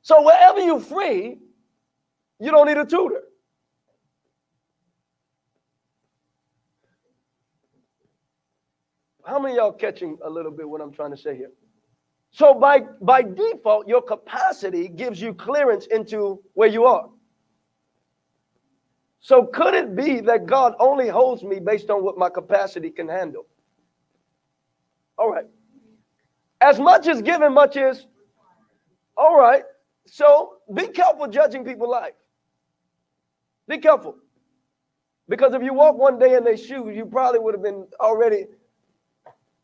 so 0.00 0.22
wherever 0.22 0.58
you're 0.60 0.80
free, 0.80 1.36
you 2.40 2.50
don't 2.50 2.66
need 2.66 2.78
a 2.78 2.86
tutor. 2.86 3.22
How 9.24 9.38
many 9.38 9.56
y'all 9.56 9.72
catching 9.72 10.18
a 10.24 10.30
little 10.30 10.50
bit 10.50 10.68
what 10.68 10.80
I'm 10.80 10.92
trying 10.92 11.10
to 11.10 11.16
say 11.16 11.36
here? 11.36 11.52
So 12.32 12.54
by 12.54 12.80
by 13.00 13.22
default, 13.22 13.86
your 13.86 14.02
capacity 14.02 14.88
gives 14.88 15.20
you 15.20 15.34
clearance 15.34 15.86
into 15.86 16.42
where 16.54 16.68
you 16.68 16.84
are. 16.84 17.08
So 19.20 19.44
could 19.44 19.74
it 19.74 19.94
be 19.94 20.20
that 20.20 20.46
God 20.46 20.74
only 20.80 21.08
holds 21.08 21.42
me 21.42 21.60
based 21.60 21.90
on 21.90 22.02
what 22.02 22.16
my 22.16 22.30
capacity 22.30 22.90
can 22.90 23.08
handle? 23.08 23.46
All 25.18 25.30
right. 25.30 25.44
As 26.62 26.80
much 26.80 27.06
is 27.06 27.20
given, 27.20 27.52
much 27.52 27.76
is. 27.76 28.06
All 29.16 29.38
right. 29.38 29.64
So 30.06 30.54
be 30.74 30.88
careful 30.88 31.26
judging 31.28 31.64
people's 31.64 31.90
life. 31.90 32.14
Be 33.70 33.78
careful. 33.78 34.16
Because 35.28 35.54
if 35.54 35.62
you 35.62 35.72
walk 35.72 35.96
one 35.96 36.18
day 36.18 36.34
in 36.34 36.42
their 36.42 36.56
shoes, 36.56 36.96
you 36.96 37.06
probably 37.06 37.38
would 37.38 37.54
have 37.54 37.62
been 37.62 37.86
already 38.00 38.46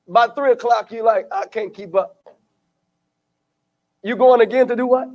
by 0.06 0.28
three 0.28 0.52
o'clock. 0.52 0.92
you're 0.92 1.02
like, 1.02 1.26
I 1.32 1.46
can't 1.46 1.74
keep 1.74 1.92
up. 1.96 2.16
You 4.04 4.14
going 4.14 4.40
again 4.42 4.68
to 4.68 4.76
do 4.76 4.86
what? 4.86 5.08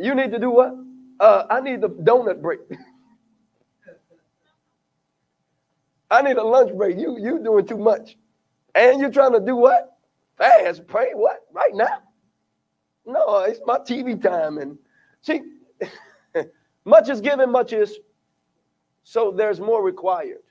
You 0.00 0.16
need 0.16 0.32
to 0.32 0.40
do 0.40 0.50
what? 0.50 0.74
Uh, 1.20 1.44
I 1.48 1.60
need 1.60 1.80
the 1.80 1.90
donut 1.90 2.42
break. 2.42 2.58
I 6.10 6.22
need 6.22 6.36
a 6.36 6.42
lunch 6.42 6.76
break. 6.76 6.98
You 6.98 7.16
you 7.20 7.38
doing 7.38 7.66
too 7.66 7.78
much. 7.78 8.16
And 8.74 9.00
you're 9.00 9.12
trying 9.12 9.32
to 9.32 9.40
do 9.40 9.54
what? 9.54 9.96
Fast, 10.36 10.88
pray, 10.88 11.12
what? 11.14 11.42
Right 11.52 11.72
now? 11.72 12.02
No, 13.06 13.44
it's 13.44 13.60
my 13.64 13.78
TV 13.78 14.20
time. 14.20 14.58
And 14.58 14.76
see, 15.22 15.40
much 16.84 17.08
is 17.08 17.20
given, 17.20 17.50
much 17.50 17.72
is 17.72 17.98
so 19.02 19.30
there's 19.30 19.60
more 19.60 19.82
required. 19.82 20.42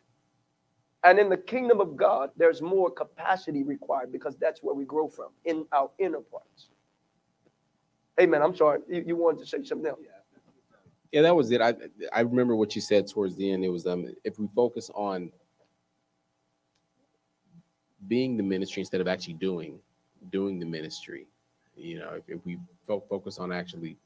And 1.03 1.19
in 1.19 1.27
the 1.27 1.37
kingdom 1.37 1.81
of 1.81 1.97
God, 1.97 2.29
there's 2.37 2.61
more 2.61 2.89
capacity 2.89 3.63
required 3.63 4.11
because 4.11 4.37
that's 4.37 4.63
where 4.63 4.73
we 4.73 4.85
grow 4.85 5.09
from 5.09 5.29
in 5.43 5.65
our 5.73 5.89
inner 5.99 6.21
parts. 6.21 6.69
Amen. 8.21 8.41
I'm 8.41 8.55
sorry. 8.55 8.79
You, 8.87 9.03
you 9.07 9.15
wanted 9.15 9.39
to 9.39 9.45
say 9.47 9.63
something 9.63 9.87
else. 9.87 9.99
Yeah, 11.11 11.21
that 11.23 11.35
was 11.35 11.51
it. 11.51 11.61
I 11.61 11.75
I 12.11 12.21
remember 12.21 12.55
what 12.55 12.73
you 12.75 12.81
said 12.81 13.07
towards 13.07 13.35
the 13.35 13.51
end. 13.51 13.63
It 13.65 13.69
was 13.69 13.85
um 13.85 14.07
if 14.23 14.39
we 14.39 14.47
focus 14.55 14.89
on 14.95 15.31
being 18.07 18.37
the 18.37 18.43
ministry 18.43 18.81
instead 18.81 19.01
of 19.01 19.07
actually 19.07 19.35
doing 19.35 19.79
doing 20.31 20.59
the 20.59 20.65
ministry, 20.65 21.27
you 21.75 21.99
know, 21.99 22.11
if, 22.15 22.23
if 22.27 22.45
we 22.45 22.57
fo- 22.87 23.03
focus 23.09 23.37
on 23.39 23.51
actually 23.51 23.97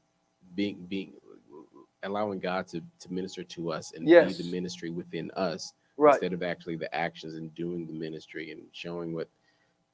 being 0.54 0.84
being 0.88 1.12
allowing 2.04 2.38
God 2.40 2.66
to 2.68 2.80
to 3.00 3.12
minister 3.12 3.42
to 3.44 3.72
us 3.72 3.92
and 3.92 4.06
Yes. 4.08 4.36
be 4.38 4.44
the 4.44 4.50
ministry 4.52 4.90
within 4.90 5.30
us 5.32 5.72
Right. 5.96 6.14
instead 6.14 6.32
of 6.32 6.42
actually 6.42 6.76
the 6.76 6.94
actions 6.94 7.34
and 7.34 7.54
doing 7.54 7.86
the 7.86 7.92
ministry 7.92 8.52
and 8.52 8.62
showing 8.72 9.12
what 9.14 9.28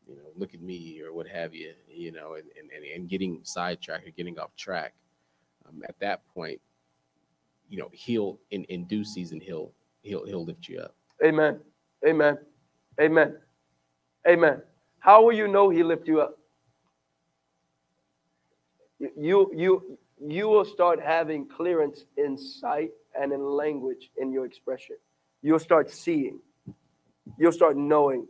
you 0.06 0.16
know 0.16 0.31
look 0.36 0.55
at 0.55 0.60
me 0.60 1.01
or 1.02 1.12
what 1.14 1.26
have 1.28 1.55
you 1.55 1.72
you 1.89 2.12
know 2.12 2.35
and 2.35 2.44
and, 2.59 2.85
and 2.85 3.09
getting 3.09 3.40
sidetracked 3.43 4.06
or 4.06 4.10
getting 4.10 4.39
off 4.39 4.55
track 4.56 4.94
um, 5.68 5.82
at 5.89 5.98
that 6.01 6.26
point 6.35 6.60
you 7.68 7.78
know 7.78 7.89
he'll 7.93 8.39
in 8.51 8.64
in 8.64 8.85
due 8.86 9.05
season 9.05 9.40
he'll 9.40 9.72
he'll 10.02 10.26
he'll 10.26 10.44
lift 10.44 10.68
you 10.68 10.81
up 10.81 10.94
Amen. 11.24 11.60
Amen. 12.06 12.39
Amen. 13.01 13.36
Amen. 14.28 14.62
How 15.01 15.22
will 15.24 15.32
you 15.32 15.48
know 15.48 15.70
he 15.70 15.82
lift 15.82 16.09
you 16.09 16.20
up? 16.20 16.39
You 19.16 19.51
you 19.55 19.98
you, 20.27 20.49
will 20.49 20.65
start 20.65 21.01
having 21.01 21.47
clearance 21.47 22.05
in 22.17 22.37
sight 22.39 22.91
and 23.19 23.33
in 23.33 23.45
language 23.45 24.11
in 24.17 24.33
your 24.33 24.47
expression. 24.47 24.97
You'll 25.43 25.59
start 25.59 25.91
seeing. 25.91 26.41
You'll 27.39 27.53
start 27.53 27.77
knowing 27.77 28.27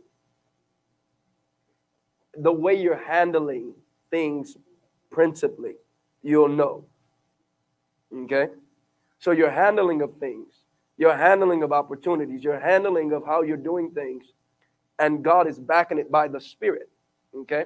the 2.37 2.51
way 2.51 2.73
you're 2.73 3.03
handling 3.07 3.73
things 4.09 4.57
principally. 5.09 5.75
You'll 6.21 6.49
know. 6.49 6.85
Okay? 8.13 8.47
So 9.19 9.31
your 9.31 9.49
handling 9.49 10.01
of 10.01 10.17
things, 10.17 10.47
your 10.97 11.15
handling 11.15 11.63
of 11.63 11.71
opportunities, 11.71 12.43
your 12.43 12.59
handling 12.59 13.11
of 13.13 13.25
how 13.25 13.41
you're 13.41 13.57
doing 13.57 13.91
things, 13.91 14.25
and 14.99 15.23
God 15.23 15.47
is 15.47 15.59
backing 15.59 15.97
it 15.97 16.11
by 16.11 16.27
the 16.27 16.39
Spirit. 16.39 16.89
Okay? 17.35 17.65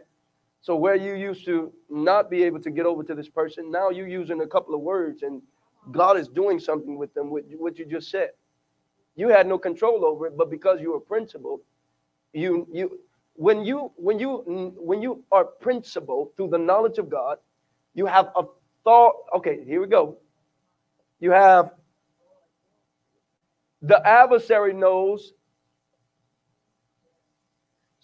So 0.61 0.76
where 0.76 0.95
you 0.95 1.15
used 1.15 1.45
to 1.45 1.72
not 1.90 2.30
be 2.30 2.44
able 2.44 2.60
to 2.61 2.69
get 2.69 2.86
over 2.86 3.03
to 3.03 3.15
this 3.15 3.30
person, 3.30 3.72
now 3.72 3.90
you're 3.90 4.07
using 4.07 4.41
a 4.41 4.48
couple 4.48 4.76
of 4.76 4.81
words 4.81 5.23
and 5.23 5.41
God 5.91 6.18
is 6.18 6.27
doing 6.27 6.60
something 6.60 6.98
with 6.98 7.14
them 7.14 7.30
with 7.30 7.45
what 7.57 7.80
you 7.80 7.86
just 7.86 8.11
said. 8.11 8.31
You 9.15 9.30
had 9.30 9.48
no 9.48 9.57
control 9.57 10.06
over 10.06 10.27
it, 10.27 10.38
but 10.38 10.49
because 10.49 10.81
you 10.81 10.94
were 10.94 10.99
principled, 10.99 11.61
you 12.34 12.68
you 12.72 12.99
when 13.34 13.64
you 13.64 13.91
when 13.95 14.19
you 14.19 14.73
when 14.77 15.02
you 15.02 15.23
are 15.31 15.45
principled 15.45 16.36
through 16.36 16.49
the 16.49 16.57
knowledge 16.57 16.98
of 16.98 17.10
God, 17.10 17.38
you 17.95 18.06
have 18.06 18.31
a 18.36 18.44
thought. 18.84 19.15
Okay, 19.36 19.64
here 19.65 19.81
we 19.81 19.88
go. 19.88 20.18
You 21.19 21.31
have 21.31 21.72
the 23.81 24.06
adversary 24.06 24.73
knows. 24.73 25.34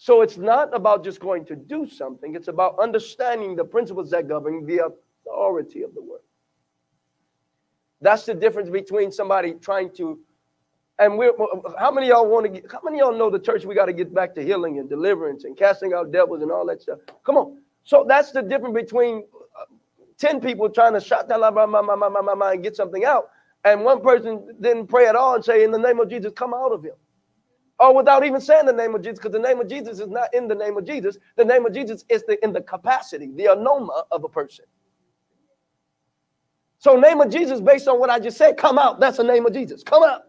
So 0.05 0.21
it's 0.21 0.37
not 0.37 0.71
about 0.71 1.03
just 1.03 1.19
going 1.19 1.45
to 1.45 1.55
do 1.55 1.87
something, 1.87 2.35
it's 2.35 2.47
about 2.47 2.77
understanding 2.77 3.55
the 3.55 3.65
principles 3.65 4.11
that 4.11 4.27
govern 4.27 4.63
the 4.63 4.85
authority 4.85 5.81
of 5.81 5.95
the 5.95 6.01
word. 6.03 6.19
That's 8.01 8.23
the 8.23 8.35
difference 8.35 8.69
between 8.69 9.11
somebody 9.11 9.55
trying 9.55 9.89
to 9.95 10.19
and 10.99 11.17
we're 11.17 11.31
how 11.79 11.89
many 11.89 12.09
y'all 12.09 12.29
want 12.29 12.45
to 12.45 12.51
get 12.51 12.71
how 12.71 12.81
many 12.83 12.99
y'all 12.99 13.17
know 13.17 13.31
the 13.31 13.39
church 13.39 13.65
we 13.65 13.73
got 13.73 13.87
to 13.87 13.93
get 13.93 14.13
back 14.13 14.35
to 14.35 14.43
healing 14.43 14.77
and 14.77 14.87
deliverance 14.87 15.43
and 15.43 15.57
casting 15.57 15.95
out 15.95 16.11
devils 16.11 16.43
and 16.43 16.51
all 16.51 16.67
that 16.67 16.83
stuff? 16.83 16.99
Come 17.25 17.37
on. 17.37 17.57
So 17.83 18.05
that's 18.07 18.29
the 18.29 18.43
difference 18.43 18.75
between 18.75 19.23
uh, 19.59 19.65
10 20.19 20.39
people 20.39 20.69
trying 20.69 20.93
to 20.93 21.01
shut 21.01 21.27
down 21.27 21.41
my 21.41 21.65
mind 21.65 22.53
and 22.53 22.63
get 22.63 22.75
something 22.75 23.05
out 23.05 23.31
and 23.63 23.83
one 23.83 24.01
person 24.01 24.55
didn't 24.61 24.85
pray 24.85 25.07
at 25.07 25.15
all 25.15 25.33
and 25.33 25.43
say 25.43 25.63
in 25.63 25.71
the 25.71 25.79
name 25.79 25.99
of 25.99 26.09
jesus 26.09 26.31
come 26.35 26.53
out 26.53 26.71
of 26.71 26.83
him 26.83 26.93
or 27.79 27.95
without 27.95 28.25
even 28.25 28.41
saying 28.41 28.65
the 28.65 28.73
name 28.73 28.95
of 28.95 29.01
jesus 29.01 29.19
because 29.19 29.33
the 29.33 29.39
name 29.39 29.59
of 29.61 29.69
jesus 29.69 29.99
is 29.99 30.09
not 30.09 30.33
in 30.33 30.47
the 30.47 30.55
name 30.55 30.77
of 30.77 30.85
jesus 30.85 31.17
the 31.37 31.45
name 31.45 31.65
of 31.65 31.73
jesus 31.73 32.05
is 32.09 32.23
the, 32.27 32.43
in 32.43 32.53
the 32.53 32.61
capacity 32.61 33.31
the 33.35 33.45
onoma 33.45 34.03
of 34.11 34.23
a 34.23 34.29
person 34.29 34.65
so 36.79 36.99
name 36.99 37.21
of 37.21 37.29
jesus 37.31 37.61
based 37.61 37.87
on 37.87 37.99
what 37.99 38.09
i 38.09 38.19
just 38.19 38.37
said 38.37 38.57
come 38.57 38.77
out 38.79 38.99
that's 38.99 39.17
the 39.17 39.23
name 39.23 39.45
of 39.45 39.53
jesus 39.53 39.83
come 39.83 40.03
out 40.03 40.23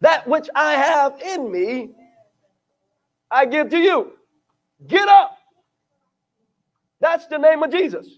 that 0.00 0.26
which 0.28 0.48
I 0.54 0.72
have 0.74 1.20
in 1.20 1.50
me, 1.50 1.90
I 3.30 3.46
give 3.46 3.70
to 3.70 3.78
you. 3.78 4.12
Get 4.86 5.08
up. 5.08 5.36
That's 7.00 7.26
the 7.26 7.38
name 7.38 7.62
of 7.62 7.70
Jesus. 7.70 8.08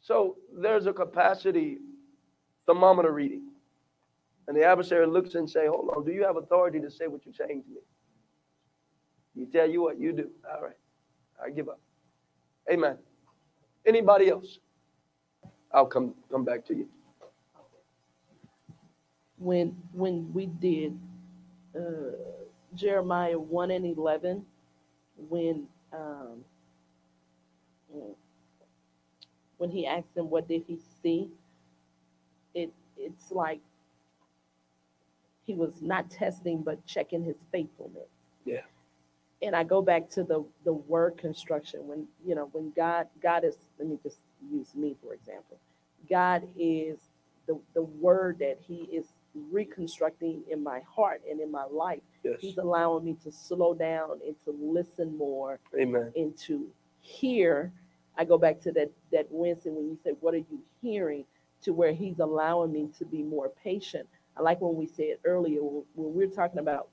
So 0.00 0.36
there's 0.58 0.86
a 0.86 0.92
capacity 0.92 1.78
thermometer 2.66 3.12
reading. 3.12 3.48
And 4.46 4.56
the 4.56 4.64
adversary 4.64 5.06
looks 5.06 5.34
and 5.34 5.48
say, 5.48 5.66
hold 5.66 5.90
on, 5.96 6.04
do 6.04 6.12
you 6.12 6.24
have 6.24 6.36
authority 6.36 6.80
to 6.80 6.90
say 6.90 7.06
what 7.06 7.24
you're 7.24 7.34
saying 7.34 7.62
to 7.62 7.68
me? 7.70 7.80
You 9.34 9.46
tell 9.46 9.68
you 9.68 9.82
what 9.82 9.98
you 9.98 10.12
do. 10.12 10.30
All 10.52 10.62
right. 10.62 10.76
I 11.42 11.50
give 11.50 11.68
up. 11.68 11.80
Amen. 12.70 12.98
Anybody 13.86 14.28
else? 14.28 14.58
I'll 15.72 15.86
come 15.86 16.14
come 16.30 16.44
back 16.44 16.64
to 16.66 16.74
you 16.74 16.88
when 19.44 19.76
when 19.92 20.32
we 20.32 20.46
did 20.46 20.98
uh, 21.76 22.16
Jeremiah 22.74 23.38
one 23.38 23.70
and 23.70 23.84
eleven, 23.84 24.44
when 25.28 25.66
um, 25.92 26.44
when 29.58 29.70
he 29.70 29.86
asked 29.86 30.16
him 30.16 30.30
what 30.30 30.48
did 30.48 30.64
he 30.66 30.78
see, 31.02 31.28
it 32.54 32.72
it's 32.96 33.30
like 33.30 33.60
he 35.46 35.54
was 35.54 35.82
not 35.82 36.10
testing 36.10 36.62
but 36.62 36.84
checking 36.86 37.22
his 37.24 37.36
faithfulness. 37.52 38.08
Yeah. 38.44 38.62
And 39.42 39.54
I 39.54 39.64
go 39.64 39.82
back 39.82 40.08
to 40.10 40.24
the 40.24 40.44
the 40.64 40.72
word 40.72 41.18
construction 41.18 41.86
when 41.86 42.06
you 42.26 42.34
know 42.34 42.48
when 42.52 42.72
God 42.74 43.08
God 43.22 43.44
is 43.44 43.56
let 43.78 43.88
me 43.88 43.98
just 44.02 44.18
use 44.50 44.74
me 44.74 44.96
for 45.02 45.14
example. 45.14 45.58
God 46.08 46.44
is 46.58 46.98
the 47.46 47.58
the 47.74 47.82
word 47.82 48.38
that 48.40 48.58
he 48.66 48.88
is 48.92 49.06
reconstructing 49.50 50.42
in 50.50 50.62
my 50.62 50.80
heart 50.88 51.20
and 51.28 51.40
in 51.40 51.50
my 51.50 51.64
life. 51.64 52.00
Yes. 52.22 52.36
He's 52.40 52.58
allowing 52.58 53.04
me 53.04 53.16
to 53.24 53.32
slow 53.32 53.74
down 53.74 54.20
and 54.26 54.34
to 54.44 54.56
listen 54.58 55.16
more 55.16 55.58
Amen. 55.78 56.12
and 56.16 56.36
to 56.38 56.66
hear. 57.00 57.72
I 58.16 58.24
go 58.24 58.38
back 58.38 58.60
to 58.62 58.72
that 58.72 58.90
that 59.12 59.26
Winston 59.30 59.74
when 59.74 59.86
you 59.88 59.98
say, 60.04 60.12
"What 60.20 60.34
are 60.34 60.38
you 60.38 60.60
hearing?" 60.80 61.24
To 61.64 61.72
where 61.72 61.92
he's 61.92 62.18
allowing 62.20 62.72
me 62.72 62.90
to 62.98 63.04
be 63.06 63.22
more 63.22 63.50
patient. 63.62 64.08
I 64.36 64.42
like 64.42 64.60
when 64.60 64.76
we 64.76 64.86
said 64.86 65.18
earlier 65.24 65.60
when, 65.62 65.84
we're 65.94 66.28
talking 66.28 66.58
about 66.58 66.88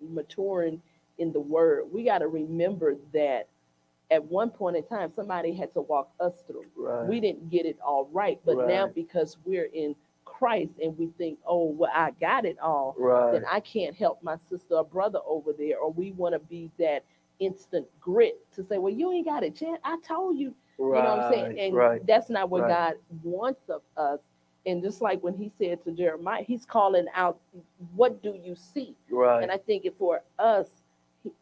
maturing 0.00 0.80
in 1.18 1.32
the 1.32 1.40
word. 1.40 1.84
We 1.92 2.04
got 2.04 2.18
to 2.18 2.28
remember 2.28 2.96
that 3.12 3.48
at 4.10 4.24
one 4.24 4.50
point 4.50 4.76
in 4.76 4.84
time 4.84 5.10
somebody 5.14 5.54
had 5.54 5.72
to 5.74 5.80
walk 5.80 6.10
us 6.20 6.34
through. 6.46 6.64
Right. 6.76 7.08
We 7.08 7.20
didn't 7.20 7.50
get 7.50 7.66
it 7.66 7.78
all 7.84 8.08
right, 8.12 8.38
but 8.44 8.68
now 8.68 8.88
because 8.88 9.36
we're 9.44 9.64
in 9.72 9.96
Christ 10.24 10.72
and 10.82 10.96
we 10.98 11.08
think, 11.18 11.38
oh, 11.46 11.66
well, 11.70 11.90
I 11.94 12.12
got 12.20 12.44
it 12.44 12.58
all, 12.60 12.94
Right. 12.98 13.32
then 13.32 13.44
I 13.50 13.60
can't 13.60 13.96
help 13.96 14.22
my 14.22 14.36
sister 14.48 14.74
or 14.76 14.84
brother 14.84 15.20
over 15.26 15.52
there. 15.52 15.78
Or 15.78 15.90
we 15.92 16.12
want 16.12 16.34
to 16.34 16.38
be 16.38 16.70
that 16.78 17.04
instant 17.40 17.86
grit 18.00 18.38
to 18.54 18.62
say, 18.62 18.78
well, 18.78 18.92
you 18.92 19.12
ain't 19.12 19.26
got 19.26 19.42
it, 19.44 19.56
Chad. 19.56 19.78
I 19.84 19.98
told 20.06 20.38
you. 20.38 20.54
Right. 20.78 20.98
You 20.98 21.04
know 21.04 21.16
what 21.16 21.24
I'm 21.26 21.32
saying? 21.32 21.58
And 21.60 21.74
right. 21.74 22.06
that's 22.06 22.28
not 22.30 22.50
what 22.50 22.62
Right. 22.62 22.68
God 22.68 22.94
wants 23.22 23.68
of 23.70 23.82
us. 23.96 24.20
And 24.66 24.82
just 24.82 25.00
like 25.00 25.22
when 25.22 25.34
he 25.34 25.50
said 25.58 25.82
to 25.84 25.92
Jeremiah, 25.92 26.42
he's 26.42 26.64
calling 26.66 27.06
out, 27.14 27.38
what 27.94 28.22
do 28.22 28.34
you 28.42 28.54
see? 28.56 28.96
Right. 29.10 29.42
And 29.42 29.50
I 29.52 29.58
think 29.58 29.84
it 29.84 29.94
for 29.98 30.22
us, 30.38 30.66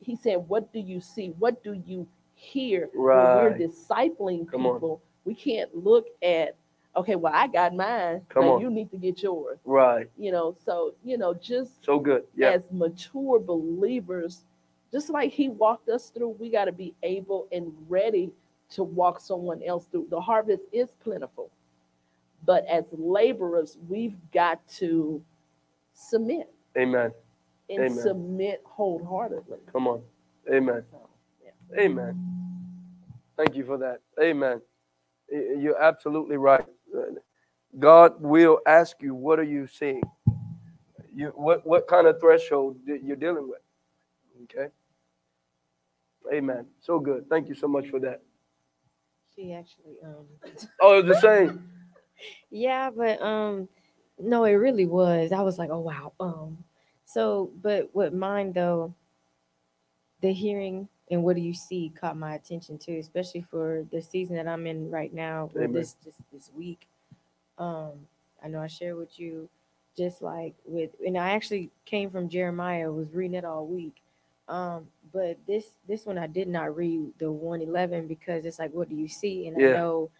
he, 0.00 0.14
said, 0.16 0.36
what 0.48 0.72
do 0.72 0.78
you 0.78 1.00
see? 1.00 1.28
What 1.38 1.62
do 1.64 1.82
you 1.86 2.06
hear? 2.34 2.90
When 2.92 3.04
Right. 3.06 3.42
we're 3.58 3.58
discipling 3.68 4.48
Come 4.50 4.66
on. 4.66 4.74
people, 4.76 5.02
we 5.24 5.34
can't 5.34 5.74
look 5.74 6.06
at, 6.22 6.54
okay, 6.96 7.16
well, 7.16 7.32
I 7.34 7.46
got 7.46 7.74
mine. 7.74 8.22
Come 8.28 8.44
now 8.44 8.54
on. 8.54 8.60
you 8.60 8.70
need 8.70 8.90
to 8.90 8.98
get 8.98 9.22
yours. 9.22 9.58
right. 9.64 10.10
You 10.18 10.30
know, 10.32 10.54
so, 10.64 10.94
you 11.02 11.16
know, 11.18 11.32
just 11.34 11.82
So 11.84 11.98
good. 11.98 12.24
Yeah. 12.36 12.50
as 12.50 12.70
mature 12.70 13.38
believers, 13.40 14.44
just 14.92 15.08
like 15.10 15.32
he 15.32 15.48
walked 15.48 15.88
us 15.88 16.10
through, 16.10 16.36
we 16.38 16.50
got 16.50 16.66
to 16.66 16.72
be 16.72 16.94
able 17.02 17.48
and 17.52 17.72
ready 17.88 18.30
to 18.70 18.84
walk 18.84 19.20
someone 19.20 19.62
else 19.62 19.86
through. 19.86 20.06
The 20.10 20.20
harvest 20.20 20.64
is 20.72 20.90
plentiful, 21.02 21.50
but 22.44 22.64
as 22.66 22.86
laborers, 22.92 23.78
we've 23.88 24.16
got 24.32 24.66
to 24.68 25.22
submit 25.94 26.52
Amen. 26.76 27.12
and 27.70 27.78
Amen. 27.78 27.90
submit 27.90 28.62
wholeheartedly. 28.64 29.58
Come 29.72 29.88
on. 29.88 30.02
Amen. 30.52 30.84
So, 30.90 31.08
yeah. 31.42 31.80
Amen. 31.80 32.20
Thank 33.36 33.56
you 33.56 33.64
for 33.64 33.78
that. 33.78 34.00
Amen. 34.20 34.60
You're 35.30 35.80
absolutely 35.80 36.36
right. 36.36 36.64
God 37.78 38.20
will 38.20 38.60
ask 38.66 38.96
you, 39.00 39.14
what 39.14 39.38
are 39.38 39.44
you 39.44 39.66
seeing? 39.66 40.02
You 41.14 41.28
what 41.34 41.66
what 41.66 41.86
kind 41.88 42.06
of 42.06 42.20
threshold 42.20 42.76
you're 42.86 43.16
dealing 43.16 43.48
with? 43.48 43.60
Okay. 44.44 44.68
Amen. 46.32 46.66
So 46.80 46.98
good. 46.98 47.28
Thank 47.28 47.48
you 47.48 47.54
so 47.54 47.68
much 47.68 47.88
for 47.88 48.00
that. 48.00 48.22
She 49.34 49.52
actually, 49.52 49.96
um, 50.04 50.26
Oh, 50.80 50.98
it's 50.98 51.08
the 51.08 51.20
same. 51.20 51.68
yeah, 52.54 52.90
but 52.90 53.20
um, 53.20 53.68
no, 54.18 54.44
it 54.44 54.52
really 54.52 54.86
was. 54.86 55.32
I 55.32 55.42
was 55.42 55.58
like, 55.58 55.70
oh 55.70 55.80
wow. 55.80 56.12
Um, 56.20 56.64
so, 57.04 57.50
but 57.60 57.90
what 57.92 58.14
mine 58.14 58.52
though, 58.52 58.94
the 60.22 60.32
hearing 60.32 60.88
and 61.10 61.22
what 61.22 61.36
do 61.36 61.42
you 61.42 61.52
see 61.52 61.92
caught 62.00 62.16
my 62.16 62.34
attention 62.34 62.78
too, 62.78 62.96
especially 62.98 63.42
for 63.42 63.84
the 63.90 64.00
season 64.00 64.36
that 64.36 64.46
I'm 64.46 64.66
in 64.66 64.90
right 64.90 65.12
now. 65.12 65.50
Or 65.54 65.66
this 65.66 65.96
this 66.04 66.14
this 66.32 66.50
week. 66.56 66.86
Um, 67.58 67.92
I 68.42 68.48
know 68.48 68.60
I 68.60 68.68
shared 68.68 68.96
with 68.96 69.18
you, 69.18 69.48
just 69.96 70.22
like 70.22 70.54
with, 70.64 70.90
and 71.04 71.18
I 71.18 71.30
actually 71.30 71.70
came 71.84 72.08
from 72.08 72.28
Jeremiah. 72.28 72.90
Was 72.90 73.12
reading 73.12 73.36
it 73.36 73.44
all 73.44 73.66
week. 73.66 73.96
Um, 74.48 74.86
but 75.12 75.38
this 75.46 75.70
this 75.88 76.06
one 76.06 76.18
I 76.18 76.28
did 76.28 76.48
not 76.48 76.76
read 76.76 77.12
the 77.18 77.32
111 77.32 78.06
because 78.06 78.44
it's 78.44 78.58
like, 78.58 78.72
what 78.72 78.88
do 78.88 78.94
you 78.94 79.08
see? 79.08 79.48
And 79.48 79.58
Yeah. 79.58 79.70
I 79.70 79.74
know 79.74 80.10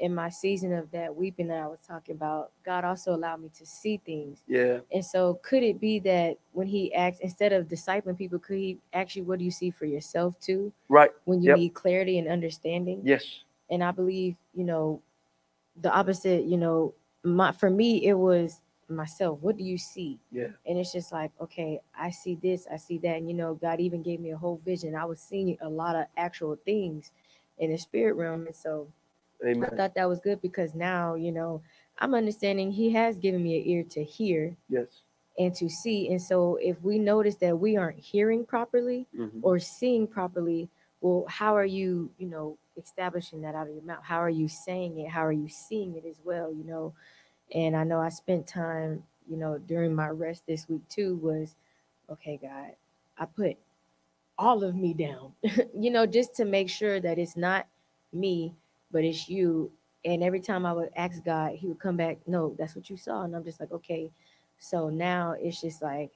in 0.00 0.14
my 0.14 0.28
season 0.30 0.72
of 0.72 0.90
that 0.92 1.14
weeping 1.14 1.48
that 1.48 1.58
I 1.62 1.66
was 1.66 1.78
talking 1.86 2.14
about, 2.14 2.52
God 2.64 2.84
also 2.84 3.14
allowed 3.14 3.42
me 3.42 3.50
to 3.58 3.66
see 3.66 3.98
things. 4.04 4.42
Yeah. 4.48 4.78
And 4.92 5.04
so 5.04 5.40
could 5.42 5.62
it 5.62 5.80
be 5.80 5.98
that 6.00 6.38
when 6.52 6.66
he 6.66 6.92
acts 6.94 7.20
instead 7.20 7.52
of 7.52 7.68
discipling 7.68 8.18
people, 8.18 8.38
could 8.38 8.56
he 8.56 8.78
actually 8.92 9.22
what 9.22 9.38
do 9.38 9.44
you 9.44 9.50
see 9.50 9.70
for 9.70 9.84
yourself 9.84 10.38
too? 10.40 10.72
Right. 10.88 11.10
When 11.24 11.42
you 11.42 11.50
Yep. 11.50 11.58
need 11.58 11.74
clarity 11.74 12.18
and 12.18 12.28
understanding? 12.28 13.02
Yes. 13.04 13.44
And 13.70 13.84
I 13.84 13.90
believe, 13.92 14.36
you 14.54 14.64
know, 14.64 15.02
the 15.80 15.92
opposite, 15.92 16.44
you 16.44 16.56
know, 16.56 16.94
my 17.22 17.52
for 17.52 17.70
me 17.70 18.06
it 18.06 18.14
was 18.14 18.62
myself. 18.88 19.38
What 19.40 19.56
do 19.56 19.64
you 19.64 19.78
see? 19.78 20.18
Yeah. 20.32 20.48
And 20.66 20.78
it's 20.78 20.92
just 20.92 21.12
like, 21.12 21.30
okay, 21.40 21.80
I 21.96 22.10
see 22.10 22.36
this, 22.42 22.66
I 22.72 22.76
see 22.76 22.98
that. 22.98 23.16
And 23.16 23.28
you 23.28 23.34
know, 23.34 23.54
God 23.54 23.80
even 23.80 24.02
gave 24.02 24.20
me 24.20 24.30
a 24.32 24.36
whole 24.36 24.60
vision. 24.64 24.94
I 24.96 25.04
was 25.04 25.20
seeing 25.20 25.56
a 25.60 25.68
lot 25.68 25.94
of 25.94 26.06
actual 26.16 26.56
things 26.64 27.12
in 27.58 27.70
the 27.70 27.78
spirit 27.78 28.14
realm. 28.14 28.46
And 28.46 28.56
so 28.56 28.88
I 29.44 29.76
thought 29.76 29.94
that 29.94 30.08
was 30.08 30.20
good 30.20 30.40
because 30.40 30.74
now, 30.74 31.14
you 31.14 31.32
know, 31.32 31.62
I'm 31.98 32.14
understanding 32.14 32.70
he 32.72 32.90
has 32.92 33.18
given 33.18 33.42
me 33.42 33.58
an 33.60 33.66
ear 33.68 33.84
to 33.90 34.04
hear 34.04 34.56
Yes. 34.68 35.02
and 35.38 35.54
to 35.56 35.68
see. 35.68 36.08
And 36.10 36.20
so 36.20 36.56
if 36.56 36.80
we 36.82 36.98
notice 36.98 37.36
that 37.36 37.58
we 37.58 37.76
aren't 37.76 37.98
hearing 37.98 38.44
properly 38.44 39.06
Mhm. 39.14 39.40
or 39.42 39.58
seeing 39.58 40.06
properly, 40.06 40.68
well, 41.00 41.24
how 41.28 41.54
are 41.56 41.64
you, 41.64 42.10
you 42.18 42.26
know, 42.26 42.58
establishing 42.76 43.40
that 43.42 43.54
out 43.54 43.68
of 43.68 43.74
your 43.74 43.82
mouth? 43.82 44.02
How 44.04 44.18
are 44.18 44.30
you 44.30 44.48
saying 44.48 44.98
it? 44.98 45.08
How 45.08 45.24
are 45.24 45.32
you 45.32 45.48
seeing 45.48 45.96
it 45.96 46.04
as 46.04 46.20
well? 46.24 46.52
You 46.52 46.64
know, 46.64 46.94
and 47.52 47.76
I 47.76 47.84
know 47.84 48.00
I 48.00 48.10
spent 48.10 48.46
time, 48.46 49.04
you 49.28 49.36
know, 49.36 49.58
during 49.58 49.94
my 49.94 50.08
rest 50.08 50.46
this 50.46 50.68
week 50.68 50.86
too, 50.88 51.16
was 51.16 51.56
okay, 52.10 52.36
God, 52.36 52.74
I 53.18 53.26
put 53.26 53.56
all 54.38 54.64
of 54.64 54.74
me 54.74 54.94
down, 54.94 55.34
you 55.78 55.90
know, 55.90 56.06
just 56.06 56.34
to 56.36 56.44
make 56.44 56.68
sure 56.68 57.00
that 57.00 57.18
it's 57.18 57.36
not 57.36 57.66
me, 58.12 58.54
but 58.90 59.04
it's 59.04 59.28
you. 59.28 59.70
And 60.04 60.22
every 60.22 60.40
time 60.40 60.64
I 60.66 60.72
would 60.72 60.90
ask 60.96 61.24
God, 61.24 61.52
He 61.54 61.66
would 61.66 61.80
come 61.80 61.96
back, 61.96 62.18
no, 62.26 62.54
that's 62.58 62.74
what 62.74 62.90
you 62.90 62.96
saw. 62.96 63.22
And 63.22 63.34
I'm 63.36 63.44
just 63.44 63.60
like, 63.60 63.72
okay. 63.72 64.10
So 64.58 64.88
now 64.90 65.34
it's 65.38 65.60
just 65.60 65.82
like, 65.82 66.12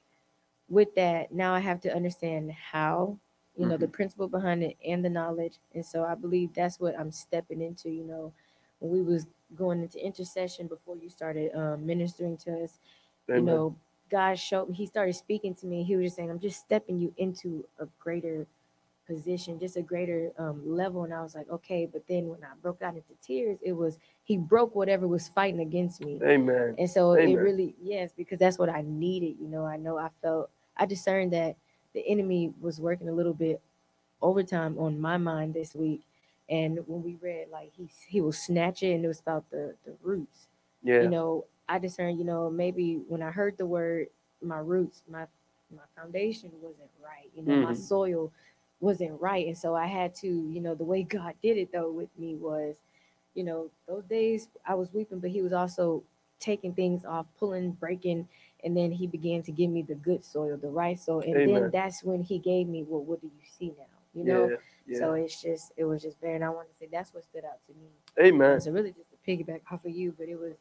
with 0.69 0.93
that, 0.95 1.31
now 1.31 1.53
I 1.53 1.59
have 1.59 1.79
to 1.81 1.95
understand 1.95 2.51
how, 2.51 3.17
you 3.57 3.65
know, 3.67 3.77
the 3.77 3.87
principle 3.87 4.27
behind 4.27 4.63
it 4.63 4.77
and 4.85 5.05
the 5.05 5.09
knowledge. 5.09 5.59
And 5.73 5.85
so 5.85 6.03
I 6.03 6.15
believe 6.15 6.53
that's 6.53 6.79
what 6.79 6.99
I'm 6.99 7.11
stepping 7.11 7.61
into, 7.61 7.89
you 7.89 8.03
know, 8.03 8.33
when 8.79 8.91
we 8.91 9.01
was 9.01 9.27
going 9.55 9.81
into 9.81 10.03
intercession 10.03 10.67
before 10.67 10.97
you 10.97 11.09
started 11.09 11.55
um, 11.55 11.85
ministering 11.85 12.37
to 12.37 12.63
us, 12.63 12.79
you 13.27 13.41
know, 13.43 13.75
God 14.09 14.39
showed 14.39 14.69
me, 14.69 14.75
he 14.75 14.85
started 14.85 15.13
speaking 15.15 15.55
to 15.55 15.67
me. 15.67 15.83
He 15.83 15.95
was 15.95 16.05
just 16.05 16.15
saying, 16.17 16.29
I'm 16.29 16.39
just 16.39 16.59
stepping 16.59 16.99
you 16.99 17.13
into 17.17 17.65
a 17.79 17.87
greater 17.99 18.47
position, 19.05 19.59
just 19.59 19.77
a 19.77 19.81
greater 19.81 20.31
um, 20.37 20.61
level. 20.65 21.03
And 21.03 21.13
I 21.13 21.21
was 21.21 21.35
like, 21.35 21.49
okay. 21.49 21.85
But 21.91 22.07
then 22.07 22.27
when 22.27 22.43
I 22.43 22.53
broke 22.61 22.81
out 22.81 22.95
into 22.95 23.13
tears, 23.21 23.59
it 23.61 23.73
was, 23.73 23.97
he 24.23 24.37
broke 24.37 24.75
whatever 24.75 25.07
was 25.07 25.27
fighting 25.29 25.59
against 25.61 26.01
me. 26.01 26.19
Amen. 26.23 26.75
And 26.77 26.89
so 26.89 27.13
it 27.13 27.27
really, 27.43 27.75
yes, 27.81 28.11
because 28.15 28.39
that's 28.39 28.57
what 28.59 28.69
I 28.69 28.83
needed. 28.85 29.37
You 29.39 29.47
know, 29.47 29.65
I 29.65 29.77
know 29.77 29.97
I 29.97 30.09
felt, 30.21 30.49
I 30.77 30.85
discerned 30.85 31.33
that 31.33 31.55
the 31.93 32.05
enemy 32.07 32.53
was 32.61 32.81
working 32.81 33.07
a 33.09 33.13
little 33.13 33.33
bit 33.33 33.61
overtime 34.21 34.77
on 34.77 34.99
my 34.99 35.17
mind 35.17 35.53
this 35.53 35.75
week. 35.75 36.01
And 36.49 36.79
when 36.87 37.03
we 37.03 37.15
read, 37.21 37.47
like, 37.51 37.71
he, 37.75 37.89
he 38.07 38.21
will 38.21 38.31
snatch 38.31 38.83
it, 38.83 38.93
and 38.93 39.03
it 39.03 39.07
was 39.07 39.19
about 39.19 39.49
the, 39.51 39.75
the 39.85 39.93
roots 40.03 40.47
Yeah. 40.83 41.01
you 41.01 41.09
know 41.09 41.45
i 41.67 41.79
discerned 41.79 42.19
you 42.19 42.25
know 42.25 42.49
maybe 42.49 43.01
when 43.07 43.23
i 43.23 43.31
heard 43.31 43.57
the 43.57 43.65
word 43.65 44.07
my 44.43 44.59
roots 44.59 45.01
my 45.09 45.25
my 45.75 45.81
foundation 45.95 46.51
wasn't 46.61 46.89
right 47.03 47.31
you 47.35 47.41
know 47.41 47.55
my 47.63 47.71
Mhm. 47.73 47.77
soil 47.77 48.31
wasn't 48.79 49.19
right 49.21 49.47
and 49.47 49.57
so 49.57 49.75
i 49.75 49.85
had 49.85 50.13
to 50.13 50.27
you 50.27 50.59
know 50.61 50.75
the 50.75 50.83
way 50.83 51.03
god 51.03 51.33
did 51.43 51.57
it 51.57 51.71
though 51.71 51.91
with 51.91 52.09
me 52.17 52.35
was 52.35 52.75
you 53.33 53.43
know 53.43 53.69
those 53.87 54.03
days 54.05 54.49
i 54.67 54.73
was 54.73 54.93
weeping 54.93 55.19
but 55.19 55.29
he 55.29 55.41
was 55.41 55.53
also 55.53 56.03
taking 56.39 56.73
things 56.73 57.05
off 57.05 57.25
pulling 57.39 57.71
breaking 57.71 58.27
and 58.63 58.75
then 58.75 58.91
he 58.91 59.07
began 59.07 59.41
to 59.41 59.51
give 59.51 59.69
me 59.69 59.81
the 59.81 59.95
good 59.95 60.23
soil 60.23 60.57
the 60.57 60.67
right 60.67 60.99
soil 60.99 61.21
and 61.21 61.35
then 61.35 61.69
that's 61.71 62.03
when 62.03 62.21
he 62.21 62.37
gave 62.37 62.67
me 62.67 62.83
well 62.87 63.03
what 63.03 63.21
do 63.21 63.27
you 63.27 63.43
see 63.57 63.73
now 63.77 63.85
you 64.13 64.23
know 64.23 64.49
yeah. 64.49 64.55
Yeah. 64.87 64.99
so 64.99 65.13
it's 65.13 65.41
just 65.41 65.71
it 65.77 65.85
was 65.85 66.01
just 66.01 66.19
very 66.19 66.35
and 66.35 66.43
i 66.43 66.49
want 66.49 66.67
to 66.67 66.73
say 66.77 66.89
that's 66.91 67.13
what 67.13 67.23
stood 67.23 67.45
out 67.45 67.59
to 67.67 67.73
me 67.73 68.27
Amen. 68.27 68.59
so 68.59 68.71
really 68.71 68.91
just 68.91 69.09
to 69.09 69.17
piggyback 69.27 69.61
off 69.71 69.85
of 69.85 69.91
you 69.91 70.13
but 70.17 70.27
it 70.27 70.39
was 70.39 70.53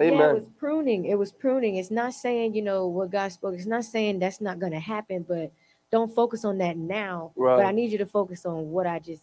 Amen. 0.00 0.18
yeah, 0.18 0.30
it 0.30 0.34
was 0.34 0.48
pruning. 0.58 1.04
It 1.04 1.18
was 1.18 1.30
pruning. 1.30 1.76
It's 1.76 1.90
not 1.90 2.14
saying, 2.14 2.54
you 2.54 2.62
know, 2.62 2.86
what 2.86 3.10
God 3.10 3.32
spoke. 3.32 3.54
It's 3.54 3.66
not 3.66 3.84
saying 3.84 4.18
that's 4.18 4.40
not 4.40 4.58
going 4.58 4.72
to 4.72 4.80
happen, 4.80 5.26
but 5.28 5.52
don't 5.90 6.14
focus 6.14 6.44
on 6.44 6.58
that 6.58 6.76
now. 6.76 7.32
But 7.36 7.66
I 7.66 7.72
need 7.72 7.90
you 7.92 7.98
to 7.98 8.06
focus 8.06 8.46
on 8.46 8.70
what 8.70 8.86
I 8.86 8.98
just 8.98 9.22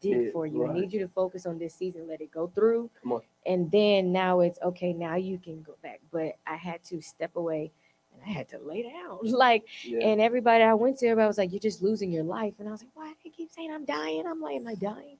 did 0.00 0.26
Yeah, 0.26 0.32
for 0.32 0.46
you. 0.46 0.66
I 0.66 0.72
need 0.72 0.92
you 0.92 1.00
to 1.00 1.08
focus 1.08 1.46
on 1.46 1.58
this 1.58 1.74
season, 1.74 2.06
let 2.06 2.20
it 2.20 2.30
go 2.30 2.48
through. 2.48 2.90
Come 3.02 3.12
on. 3.12 3.22
And 3.46 3.70
then 3.70 4.12
now 4.12 4.40
it's 4.40 4.58
okay, 4.62 4.92
now 4.92 5.16
you 5.16 5.38
can 5.38 5.62
go 5.62 5.76
back. 5.82 6.00
But 6.12 6.36
I 6.46 6.56
had 6.56 6.82
to 6.84 7.00
step 7.00 7.36
away 7.36 7.72
and 8.12 8.22
I 8.24 8.32
had 8.32 8.48
to 8.50 8.58
lay 8.58 8.82
down. 8.82 9.18
Like, 9.22 9.64
yeah. 9.82 10.00
and 10.00 10.20
everybody 10.20 10.62
I 10.62 10.74
went 10.74 10.98
to, 10.98 11.06
everybody 11.06 11.26
was 11.26 11.38
like, 11.38 11.52
You're 11.52 11.60
just 11.60 11.82
losing 11.82 12.10
your 12.10 12.24
life. 12.24 12.54
And 12.58 12.68
I 12.68 12.72
was 12.72 12.82
like, 12.82 12.90
Why? 12.94 13.08
do 13.08 13.14
They 13.24 13.30
keep 13.30 13.50
saying 13.50 13.72
I'm 13.72 13.84
dying. 13.84 14.24
I'm 14.26 14.40
like, 14.40 14.56
Am 14.56 14.68
I 14.68 14.74
dying? 14.74 15.16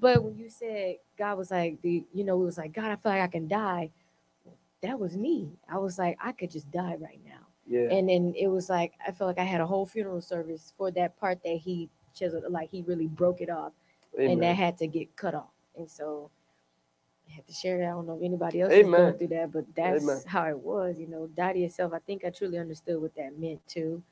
But 0.00 0.22
when 0.22 0.36
you 0.36 0.48
said 0.48 0.96
God 1.18 1.36
was 1.36 1.50
like, 1.50 1.80
the, 1.82 2.04
you 2.12 2.24
know, 2.24 2.40
it 2.40 2.44
was 2.44 2.58
like, 2.58 2.72
God, 2.72 2.86
I 2.86 2.96
feel 2.96 3.12
like 3.12 3.22
I 3.22 3.26
can 3.26 3.48
die. 3.48 3.90
That 4.82 4.98
was 4.98 5.16
me. 5.16 5.50
I 5.68 5.78
was 5.78 5.98
like, 5.98 6.16
I 6.22 6.32
could 6.32 6.50
just 6.50 6.70
die 6.70 6.96
right 6.98 7.20
now. 7.26 7.29
Yeah. 7.70 7.88
And 7.92 8.08
then 8.08 8.34
it 8.36 8.48
was 8.48 8.68
like, 8.68 8.94
I 9.06 9.12
felt 9.12 9.28
like 9.28 9.38
I 9.38 9.44
had 9.44 9.60
a 9.60 9.66
whole 9.66 9.86
funeral 9.86 10.20
service 10.20 10.72
for 10.76 10.90
that 10.90 11.18
part 11.20 11.42
that 11.44 11.56
he 11.56 11.88
chiseled, 12.14 12.44
like 12.50 12.68
he 12.68 12.82
really 12.82 13.06
broke 13.06 13.40
it 13.40 13.48
off 13.48 13.72
and 14.18 14.42
that 14.42 14.56
had 14.56 14.76
to 14.78 14.88
get 14.88 15.14
cut 15.14 15.36
off. 15.36 15.52
And 15.78 15.88
so 15.88 16.30
I 17.30 17.34
had 17.34 17.46
to 17.46 17.52
share 17.52 17.78
that. 17.78 17.84
I 17.84 17.90
don't 17.90 18.08
know 18.08 18.16
if 18.16 18.24
anybody 18.24 18.60
else 18.60 18.72
is 18.72 18.84
going 18.84 19.14
through 19.14 19.28
that, 19.28 19.52
but 19.52 19.64
that's 19.76 20.02
Amen. 20.02 20.20
how 20.26 20.48
it 20.48 20.58
was. 20.58 20.98
You 20.98 21.06
know, 21.06 21.28
die 21.28 21.52
to 21.52 21.58
yourself. 21.60 21.92
I 21.92 22.00
think 22.00 22.24
I 22.24 22.30
truly 22.30 22.58
understood 22.58 23.00
what 23.00 23.14
that 23.14 23.38
meant 23.38 23.64
too. 23.68 24.02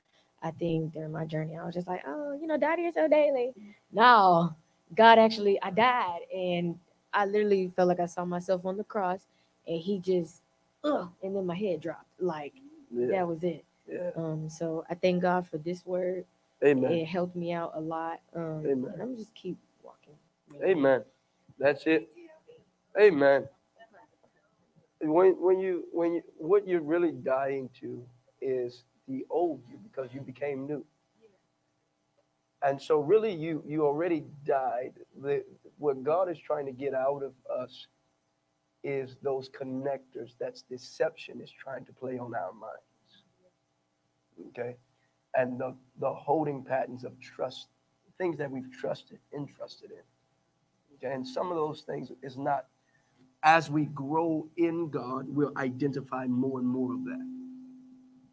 I 0.41 0.53
think 0.53 0.93
during 0.93 1.11
my 1.11 1.25
journey, 1.25 1.57
I 1.57 1.65
was 1.65 1.75
just 1.75 1.89
like, 1.89 2.03
oh, 2.07 2.39
you 2.41 2.47
know, 2.47 2.57
die 2.57 2.77
to 2.77 2.83
yourself 2.83 3.11
daily. 3.11 3.53
No, 3.93 4.55
God 4.95 5.19
actually, 5.19 5.61
I 5.63 5.71
died, 5.71 6.21
and 6.33 6.79
I 7.13 7.27
literally 7.27 7.73
felt 7.75 7.89
like 7.89 7.99
I 7.99 8.07
saw 8.07 8.25
myself 8.25 8.65
on 8.65 8.77
the 8.77 8.85
cross, 8.85 9.27
and 9.67 9.81
He 9.81 9.99
just, 9.99 10.43
ugh, 10.85 11.09
and 11.25 11.35
then 11.35 11.45
my 11.45 11.57
head 11.57 11.81
dropped. 11.81 12.07
Like 12.21 12.53
yeah. 12.93 13.07
that 13.09 13.29
was 13.29 13.43
it. 13.43 13.65
yeah. 13.91 14.11
Um, 14.17 14.49
so 14.49 14.85
I 14.91 14.95
thank 14.95 15.23
God 15.23 15.47
for 15.49 15.59
this 15.59 15.85
word. 15.85 16.25
Amen. 16.65 16.93
It 16.93 17.07
helped 17.07 17.37
me 17.37 17.53
out 17.53 17.73
a 17.75 17.81
lot. 17.81 18.21
Um, 18.35 18.65
Amen. 18.67 18.95
I'm 19.01 19.17
just 19.17 19.35
keep 19.35 19.57
walking. 19.83 20.15
Amen. 20.63 21.05
That's 21.59 21.87
it. 21.87 22.09
Amen. 23.01 23.49
When 25.01 25.33
when 25.41 25.61
you 25.61 25.85
when 25.93 26.15
you 26.15 26.23
what 26.37 26.67
you're 26.67 26.81
really 26.81 27.13
dying 27.13 27.71
to 27.81 28.05
is 28.41 28.83
the 29.07 29.25
old 29.31 29.63
you 29.71 29.79
because 29.83 30.13
you 30.13 30.21
became 30.21 30.67
new. 30.67 30.85
And 32.63 32.81
so 32.81 32.99
really 32.99 33.33
you 33.33 33.63
you 33.65 33.87
already 33.87 34.25
died. 34.45 34.95
The 35.23 35.45
what 35.79 36.03
God 36.03 36.29
is 36.29 36.39
trying 36.39 36.67
to 36.67 36.73
get 36.73 36.95
out 36.95 37.23
of 37.23 37.33
us 37.49 37.87
is 38.85 39.17
those 39.23 39.49
connectors 39.49 40.33
that's 40.39 40.63
deception 40.63 41.41
is 41.41 41.51
trying 41.51 41.85
to 41.85 41.93
play 41.93 42.19
on 42.19 42.35
our 42.35 42.53
minds. 42.53 43.25
Okay? 44.49 44.77
And 45.35 45.59
the 45.59 45.75
the 46.01 46.13
holding 46.13 46.65
patterns 46.65 47.05
of 47.05 47.19
trust, 47.21 47.69
things 48.19 48.39
that 48.39 48.51
we've 48.51 48.71
trusted, 48.73 49.19
entrusted 49.35 49.91
in. 49.91 50.03
Okay, 50.97 51.15
and 51.15 51.27
some 51.27 51.51
of 51.51 51.57
those 51.57 51.83
things 51.83 52.11
is 52.23 52.37
not 52.37 52.67
as 53.43 53.71
we 53.71 53.87
grow 53.87 54.49
in 54.57 54.91
God, 54.91 55.27
we'll 55.29 55.53
identify 55.57 56.27
more 56.27 56.59
and 56.59 56.69
more 56.69 56.95
of 56.95 57.05
that. 57.05 57.27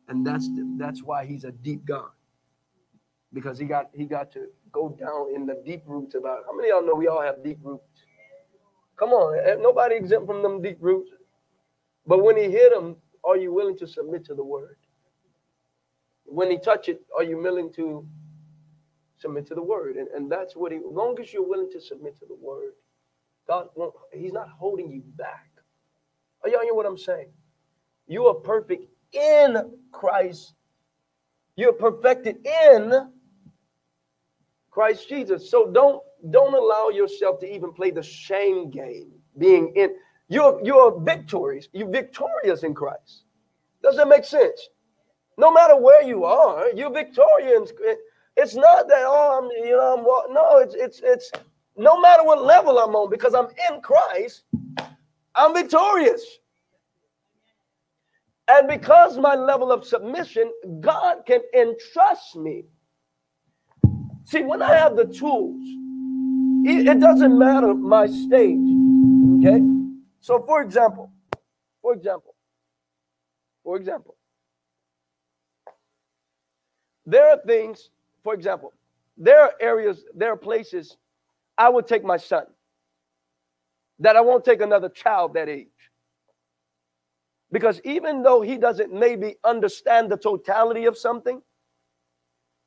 And 0.08 0.26
that's 0.26 0.48
the, 0.50 0.76
that's 0.78 1.04
why 1.04 1.26
he's 1.26 1.44
a 1.44 1.52
deep 1.52 1.86
God. 1.86 2.10
Because 3.34 3.60
he 3.60 3.66
got 3.66 3.90
he 3.94 4.06
got 4.06 4.32
to 4.34 4.48
go 4.72 4.90
down 4.90 5.36
in 5.36 5.46
the 5.46 5.62
deep 5.66 5.84
roots 5.86 6.16
about 6.16 6.44
how 6.46 6.56
many 6.56 6.70
of 6.70 6.78
y'all 6.78 6.88
know 6.88 6.96
we 6.96 7.08
all 7.08 7.22
have 7.22 7.44
deep 7.44 7.60
roots? 7.62 8.05
Come 8.98 9.10
on, 9.10 9.38
eh, 9.46 9.56
nobody 9.60 9.96
exempt 9.96 10.28
from 10.28 10.42
them 10.42 10.62
deep 10.62 10.78
roots. 10.80 11.12
But 12.08 12.24
when 12.24 12.38
he 12.38 12.44
hit 12.44 12.74
them, 12.74 12.98
are 13.24 13.38
you 13.38 13.54
willing 13.54 13.78
to 13.80 13.88
submit 13.88 14.26
to 14.26 14.36
the 14.36 14.44
word? 14.44 14.78
When 16.26 16.50
he 16.50 16.58
touch 16.58 16.90
it, 16.90 17.02
are 17.16 17.24
you 17.24 17.38
willing 17.38 17.72
to 17.74 18.08
submit 19.18 19.48
to 19.48 19.56
the 19.56 19.62
word. 19.62 19.96
And, 19.96 20.08
and 20.10 20.32
that's 20.32 20.56
what 20.56 20.72
he, 20.72 20.80
long 20.86 21.20
as 21.20 21.34
you're 21.34 21.48
willing 21.48 21.72
to 21.72 21.82
submit 21.82 22.18
to 22.20 22.26
the 22.26 22.36
word, 22.36 22.74
God 23.48 23.70
won't, 23.76 23.94
he's 24.14 24.34
not 24.34 24.50
holding 24.50 24.90
you 24.90 25.02
back. 25.16 25.50
Are 26.44 26.50
y'all 26.50 26.62
hear 26.62 26.74
what 26.74 26.86
I'm 26.86 26.98
saying? 26.98 27.30
You 28.08 28.28
are 28.28 28.36
perfect 28.36 28.86
in 29.14 29.58
Christ. 29.92 30.54
You're 31.56 31.74
perfected 31.74 32.46
in 32.46 33.12
Christ 34.70 35.10
Jesus. 35.10 35.50
So 35.50 35.72
don't 35.72 36.04
don't 36.32 36.54
allow 36.54 36.90
yourself 36.90 37.40
to 37.40 37.54
even 37.54 37.72
play 37.74 37.92
the 37.92 38.04
shame 38.04 38.70
game. 38.70 39.12
Being 39.38 39.74
in 39.76 39.96
you're 40.28 40.60
you're 40.64 41.00
victorious. 41.00 41.68
You're 41.74 41.90
victorious 41.90 42.64
in 42.64 42.74
Christ. 42.74 43.24
Does 43.84 43.98
that 43.98 44.08
make 44.08 44.26
sense? 44.26 44.70
No 45.38 45.52
matter 45.52 45.76
where 45.78 46.02
you 46.02 46.24
are, 46.24 46.70
you're 46.72 46.92
victorious. 46.92 47.72
It's 48.38 48.56
not 48.56 48.88
that 48.88 49.04
oh 49.06 49.40
I'm 49.40 49.66
you 49.66 49.76
know 49.76 49.98
I'm 49.98 50.34
no 50.34 50.58
it's 50.58 50.76
it's 50.76 51.02
it's 51.04 51.32
no 51.78 52.00
matter 52.00 52.24
what 52.24 52.44
level 52.44 52.80
I'm 52.80 52.96
on 52.96 53.10
because 53.10 53.34
I'm 53.34 53.48
in 53.70 53.82
Christ, 53.82 54.44
I'm 55.36 55.54
victorious. 55.54 56.24
And 58.48 58.68
because 58.68 59.18
my 59.18 59.36
level 59.36 59.72
of 59.72 59.86
submission, 59.86 60.52
God 60.80 61.26
can 61.26 61.42
entrust 61.54 62.36
me. 62.36 62.66
See, 64.26 64.44
when 64.44 64.62
I 64.62 64.76
have 64.76 64.96
the 64.96 65.06
tools, 65.06 65.66
it, 66.68 66.88
it 66.88 67.00
doesn't 67.00 67.38
matter 67.38 67.74
my 67.74 68.08
stage. 68.08 68.60
Okay? 69.40 69.62
So 70.22 70.44
for 70.46 70.62
example, 70.62 71.12
for 71.82 71.94
example, 71.94 72.36
for 73.64 73.78
example, 73.78 74.16
there 77.06 77.30
are 77.32 77.40
things, 77.46 77.90
for 78.24 78.34
example, 78.34 78.74
there 79.18 79.42
are 79.42 79.54
areas, 79.62 80.04
there 80.16 80.32
are 80.32 80.38
places 80.38 80.98
I 81.58 81.70
would 81.70 81.88
take 81.88 82.04
my 82.04 82.18
son. 82.18 82.46
that 84.00 84.16
I 84.16 84.22
won't 84.22 84.44
take 84.44 84.62
another 84.62 84.90
child 84.90 85.34
that 85.36 85.50
age. 85.50 85.68
Because 87.52 87.80
even 87.86 88.24
though 88.24 88.42
he 88.42 88.58
doesn't 88.58 88.92
maybe 88.92 89.36
understand 89.44 90.12
the 90.12 90.18
totality 90.18 90.86
of 90.86 90.98
something, 90.98 91.42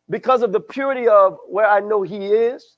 because 0.09 0.43
of 0.43 0.53
the 0.53 0.61
purity 0.61 1.07
of 1.07 1.39
where 1.49 1.69
I 1.69 1.81
know 1.81 2.03
he 2.03 2.29
is, 2.29 2.78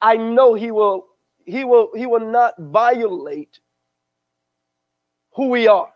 I 0.00 0.16
know 0.16 0.54
he 0.54 0.70
will 0.70 1.06
he 1.44 1.64
will 1.64 1.90
he 1.94 2.06
will 2.06 2.26
not 2.30 2.54
violate 2.58 3.60
who 5.34 5.48
we 5.48 5.68
are. 5.68 5.92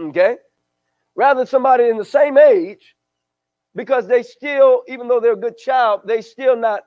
Okay? 0.00 0.36
Rather 1.14 1.46
somebody 1.46 1.88
in 1.88 1.96
the 1.96 2.04
same 2.04 2.38
age 2.38 2.94
because 3.74 4.06
they 4.06 4.22
still 4.22 4.82
even 4.88 5.08
though 5.08 5.20
they're 5.20 5.32
a 5.32 5.36
good 5.36 5.56
child, 5.56 6.02
they 6.04 6.20
still 6.22 6.56
not 6.56 6.82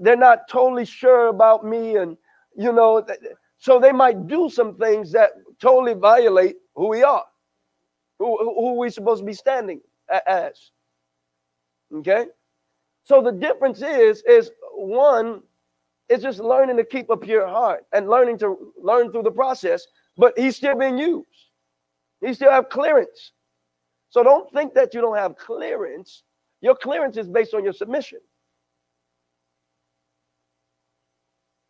they're 0.00 0.16
not 0.16 0.48
totally 0.48 0.84
sure 0.84 1.28
about 1.28 1.64
me 1.64 1.96
and 1.96 2.16
you 2.56 2.72
know 2.72 3.04
so 3.58 3.78
they 3.78 3.92
might 3.92 4.26
do 4.26 4.48
some 4.48 4.76
things 4.76 5.12
that 5.12 5.30
totally 5.60 5.94
violate 5.94 6.56
who 6.74 6.88
we 6.88 7.02
are 7.02 7.24
who, 8.18 8.36
who 8.38 8.78
we 8.78 8.88
supposed 8.90 9.20
to 9.20 9.26
be 9.26 9.34
standing 9.34 9.80
as 10.26 10.70
okay 11.94 12.26
so 13.10 13.20
the 13.20 13.32
difference 13.32 13.82
is 13.82 14.22
is 14.22 14.50
one 14.74 15.42
is 16.08 16.22
just 16.22 16.38
learning 16.38 16.76
to 16.76 16.84
keep 16.84 17.10
a 17.10 17.16
pure 17.16 17.46
heart 17.46 17.84
and 17.92 18.08
learning 18.08 18.38
to 18.38 18.72
learn 18.90 19.10
through 19.10 19.24
the 19.24 19.36
process 19.42 19.86
but 20.16 20.32
he's 20.38 20.56
still 20.56 20.78
being 20.78 20.96
used 20.96 21.48
he 22.20 22.32
still 22.32 22.50
have 22.50 22.68
clearance 22.68 23.32
so 24.10 24.22
don't 24.22 24.52
think 24.52 24.74
that 24.74 24.94
you 24.94 25.00
don't 25.00 25.16
have 25.16 25.36
clearance 25.36 26.22
your 26.60 26.76
clearance 26.76 27.16
is 27.16 27.28
based 27.28 27.54
on 27.54 27.64
your 27.64 27.72
submission 27.72 28.20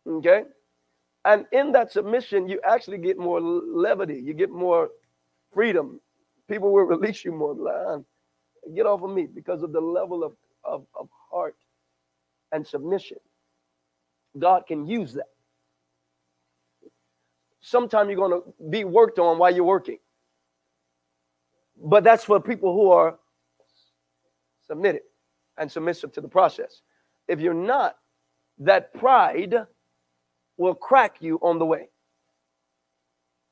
Okay. 0.07 0.43
And 1.25 1.45
in 1.51 1.71
that 1.73 1.91
submission, 1.91 2.47
you 2.47 2.59
actually 2.67 2.97
get 2.97 3.17
more 3.17 3.39
levity, 3.39 4.15
you 4.15 4.33
get 4.33 4.49
more 4.49 4.89
freedom. 5.53 5.99
People 6.49 6.71
will 6.71 6.83
release 6.83 7.23
you 7.23 7.31
more. 7.31 7.53
Like, 7.53 7.75
ah, 7.87 7.97
get 8.75 8.85
off 8.85 9.03
of 9.03 9.11
me 9.11 9.27
because 9.27 9.61
of 9.61 9.71
the 9.71 9.81
level 9.81 10.23
of, 10.23 10.33
of, 10.63 10.85
of 10.99 11.09
heart 11.31 11.55
and 12.51 12.65
submission. 12.65 13.17
God 14.37 14.63
can 14.67 14.87
use 14.87 15.13
that. 15.13 15.29
Sometimes 17.61 18.09
you're 18.09 18.17
going 18.17 18.41
to 18.41 18.53
be 18.69 18.83
worked 18.83 19.19
on 19.19 19.37
while 19.37 19.53
you're 19.53 19.63
working. 19.63 19.99
But 21.83 22.03
that's 22.03 22.23
for 22.23 22.39
people 22.39 22.73
who 22.73 22.91
are 22.91 23.17
submitted 24.67 25.01
and 25.57 25.71
submissive 25.71 26.11
to 26.13 26.21
the 26.21 26.27
process. 26.27 26.81
If 27.27 27.39
you're 27.39 27.53
not, 27.53 27.97
that 28.59 28.93
pride 28.93 29.55
will 30.57 30.75
crack 30.75 31.17
you 31.19 31.39
on 31.41 31.59
the 31.59 31.65
way. 31.65 31.89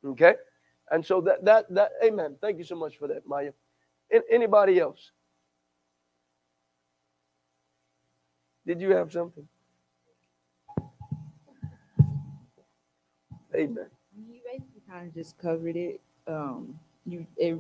Okay? 0.06 0.36
And 0.92 1.06
so 1.06 1.22
that 1.22 1.46
that 1.46 1.66
that 1.74 1.92
amen. 2.04 2.38
Thank 2.42 2.58
you 2.58 2.64
so 2.64 2.76
much 2.76 2.98
for 2.98 3.08
that, 3.08 3.28
Maya. 3.28 3.52
anybody 4.32 4.80
else? 4.80 5.12
Did 8.70 8.82
you 8.82 8.92
have 8.92 9.12
something? 9.12 9.48
Amen. 13.56 13.88
You 14.16 14.42
basically 14.46 14.84
kind 14.88 15.08
of 15.08 15.14
just 15.16 15.40
covered 15.40 15.76
it. 15.76 16.00
Um, 16.28 16.80
you 17.04 17.26
it, 17.36 17.60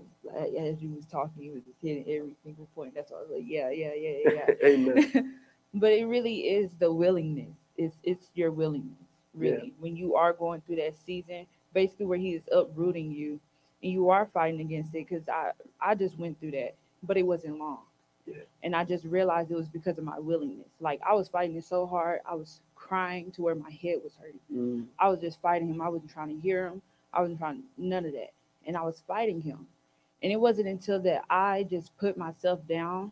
as 0.55 0.83
you 0.83 0.91
was 0.91 1.07
talking, 1.07 1.41
you 1.41 1.53
was 1.53 1.63
just 1.63 1.79
hitting 1.81 2.05
every 2.07 2.35
single 2.43 2.67
point. 2.75 2.93
That's 2.93 3.11
all. 3.11 3.17
I 3.17 3.21
was 3.21 3.31
like, 3.31 3.45
yeah, 3.47 3.71
yeah, 3.71 3.95
yeah, 3.95 4.31
yeah. 4.31 4.53
Amen. 4.63 5.39
but 5.73 5.91
it 5.93 6.05
really 6.05 6.41
is 6.41 6.75
the 6.77 6.93
willingness. 6.93 7.57
It's 7.75 7.97
it's 8.03 8.29
your 8.35 8.51
willingness 8.51 8.93
really 9.33 9.69
yeah. 9.69 9.73
when 9.79 9.95
you 9.95 10.13
are 10.13 10.33
going 10.33 10.61
through 10.61 10.75
that 10.75 10.95
season 10.95 11.45
basically 11.73 12.05
where 12.05 12.17
he 12.17 12.31
is 12.33 12.43
uprooting 12.51 13.11
you 13.11 13.39
and 13.83 13.91
you 13.91 14.09
are 14.09 14.27
fighting 14.33 14.59
against 14.59 14.89
it 14.95 15.07
because 15.07 15.27
i 15.29 15.51
i 15.79 15.93
just 15.93 16.17
went 16.17 16.39
through 16.39 16.49
that 16.49 16.73
but 17.03 17.15
it 17.15 17.21
wasn't 17.21 17.55
long 17.59 17.83
yeah. 18.29 18.43
and 18.63 18.75
i 18.75 18.83
just 18.83 19.05
realized 19.05 19.51
it 19.51 19.55
was 19.55 19.67
because 19.67 19.97
of 19.97 20.03
my 20.03 20.19
willingness 20.19 20.69
like 20.79 20.99
i 21.07 21.13
was 21.13 21.27
fighting 21.27 21.55
it 21.55 21.63
so 21.63 21.85
hard 21.85 22.19
i 22.29 22.33
was 22.35 22.61
crying 22.75 23.31
to 23.31 23.41
where 23.41 23.55
my 23.55 23.71
head 23.71 23.97
was 24.03 24.13
hurting 24.19 24.39
mm. 24.53 24.85
i 24.99 25.07
was 25.09 25.19
just 25.19 25.41
fighting 25.41 25.67
him 25.67 25.81
i 25.81 25.89
wasn't 25.89 26.09
trying 26.09 26.29
to 26.29 26.41
hear 26.41 26.67
him 26.67 26.81
i 27.13 27.21
wasn't 27.21 27.37
trying 27.37 27.63
none 27.77 28.05
of 28.05 28.13
that 28.13 28.31
and 28.65 28.77
i 28.77 28.81
was 28.81 29.03
fighting 29.07 29.41
him 29.41 29.67
and 30.23 30.31
it 30.31 30.39
wasn't 30.39 30.67
until 30.67 30.99
that 31.01 31.23
i 31.29 31.65
just 31.69 31.95
put 31.97 32.17
myself 32.17 32.59
down 32.67 33.11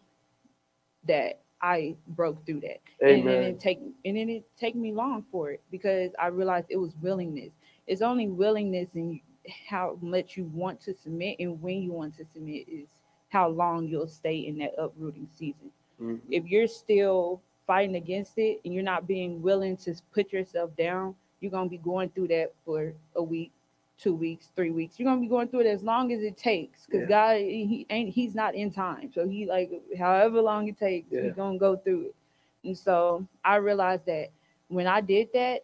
that 1.08 1.40
I 1.62 1.96
broke 2.10 2.46
through 2.46 2.62
that. 2.62 2.82
Amen. 3.04 3.20
And 3.20 3.28
then 3.28 3.44
it 3.44 3.60
take 3.60 3.80
and 4.06 4.18
then 4.18 4.30
it 4.30 4.44
take 4.60 4.76
me 4.76 4.92
long 4.92 5.26
for 5.32 5.52
it 5.52 5.62
because 5.72 6.12
I 6.20 6.28
realized 6.28 6.68
it 6.70 6.78
was 6.78 6.94
willingness. 7.02 7.52
It's 7.88 8.02
only 8.02 8.28
willingness 8.28 8.90
and 8.96 9.20
how 9.68 9.98
much 10.02 10.38
you 10.38 10.46
want 10.54 10.82
to 10.82 10.94
submit 10.94 11.38
and 11.40 11.62
when 11.62 11.82
you 11.82 11.92
want 11.92 12.16
to 12.18 12.26
submit 12.26 12.68
is 12.68 12.88
how 13.30 13.48
long 13.48 13.88
you'll 13.88 14.08
stay 14.08 14.38
in 14.40 14.58
that 14.60 14.74
uprooting 14.78 15.28
season. 15.36 15.72
Mm-hmm. 16.02 16.32
If 16.32 16.46
you're 16.46 16.68
still 16.68 17.42
fighting 17.66 17.96
against 17.96 18.38
it 18.38 18.62
and 18.64 18.74
you're 18.74 18.84
not 18.84 19.08
being 19.08 19.42
willing 19.42 19.76
to 19.78 19.96
put 20.14 20.32
yourself 20.32 20.76
down, 20.78 21.16
you're 21.42 21.52
gonna 21.52 21.70
be 21.70 21.78
going 21.78 22.10
through 22.10 22.30
that 22.30 22.54
for 22.66 22.94
a 23.16 23.22
week, 23.22 23.52
two 23.98 24.16
weeks, 24.16 24.50
three 24.56 24.72
weeks. 24.72 25.00
You're 25.00 25.10
gonna 25.10 25.22
be 25.22 25.28
going 25.28 25.50
through 25.50 25.62
it 25.62 25.68
as 25.68 25.84
long 25.84 26.12
as 26.12 26.22
it 26.22 26.38
takes, 26.38 26.86
because 26.86 27.02
yeah. 27.02 27.08
God 27.08 27.38
he 27.38 27.86
ain't 27.90 28.14
he's 28.14 28.34
not 28.34 28.56
in 28.56 28.72
time. 28.72 29.12
So 29.14 29.28
he 29.28 29.46
like 29.46 29.72
however 29.98 30.42
long 30.42 30.68
it 30.68 30.80
takes, 30.80 31.12
yeah. 31.12 31.24
he's 31.24 31.34
gonna 31.34 31.58
go 31.58 31.76
through 31.76 32.08
it. 32.08 32.16
And 32.64 32.78
so 32.78 33.28
I 33.44 33.58
realized 33.58 34.06
that 34.06 34.30
when 34.70 34.88
I 34.88 35.02
did 35.02 35.30
that, 35.34 35.64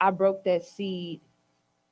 I 0.00 0.10
broke 0.10 0.44
that 0.44 0.64
seed 0.64 1.20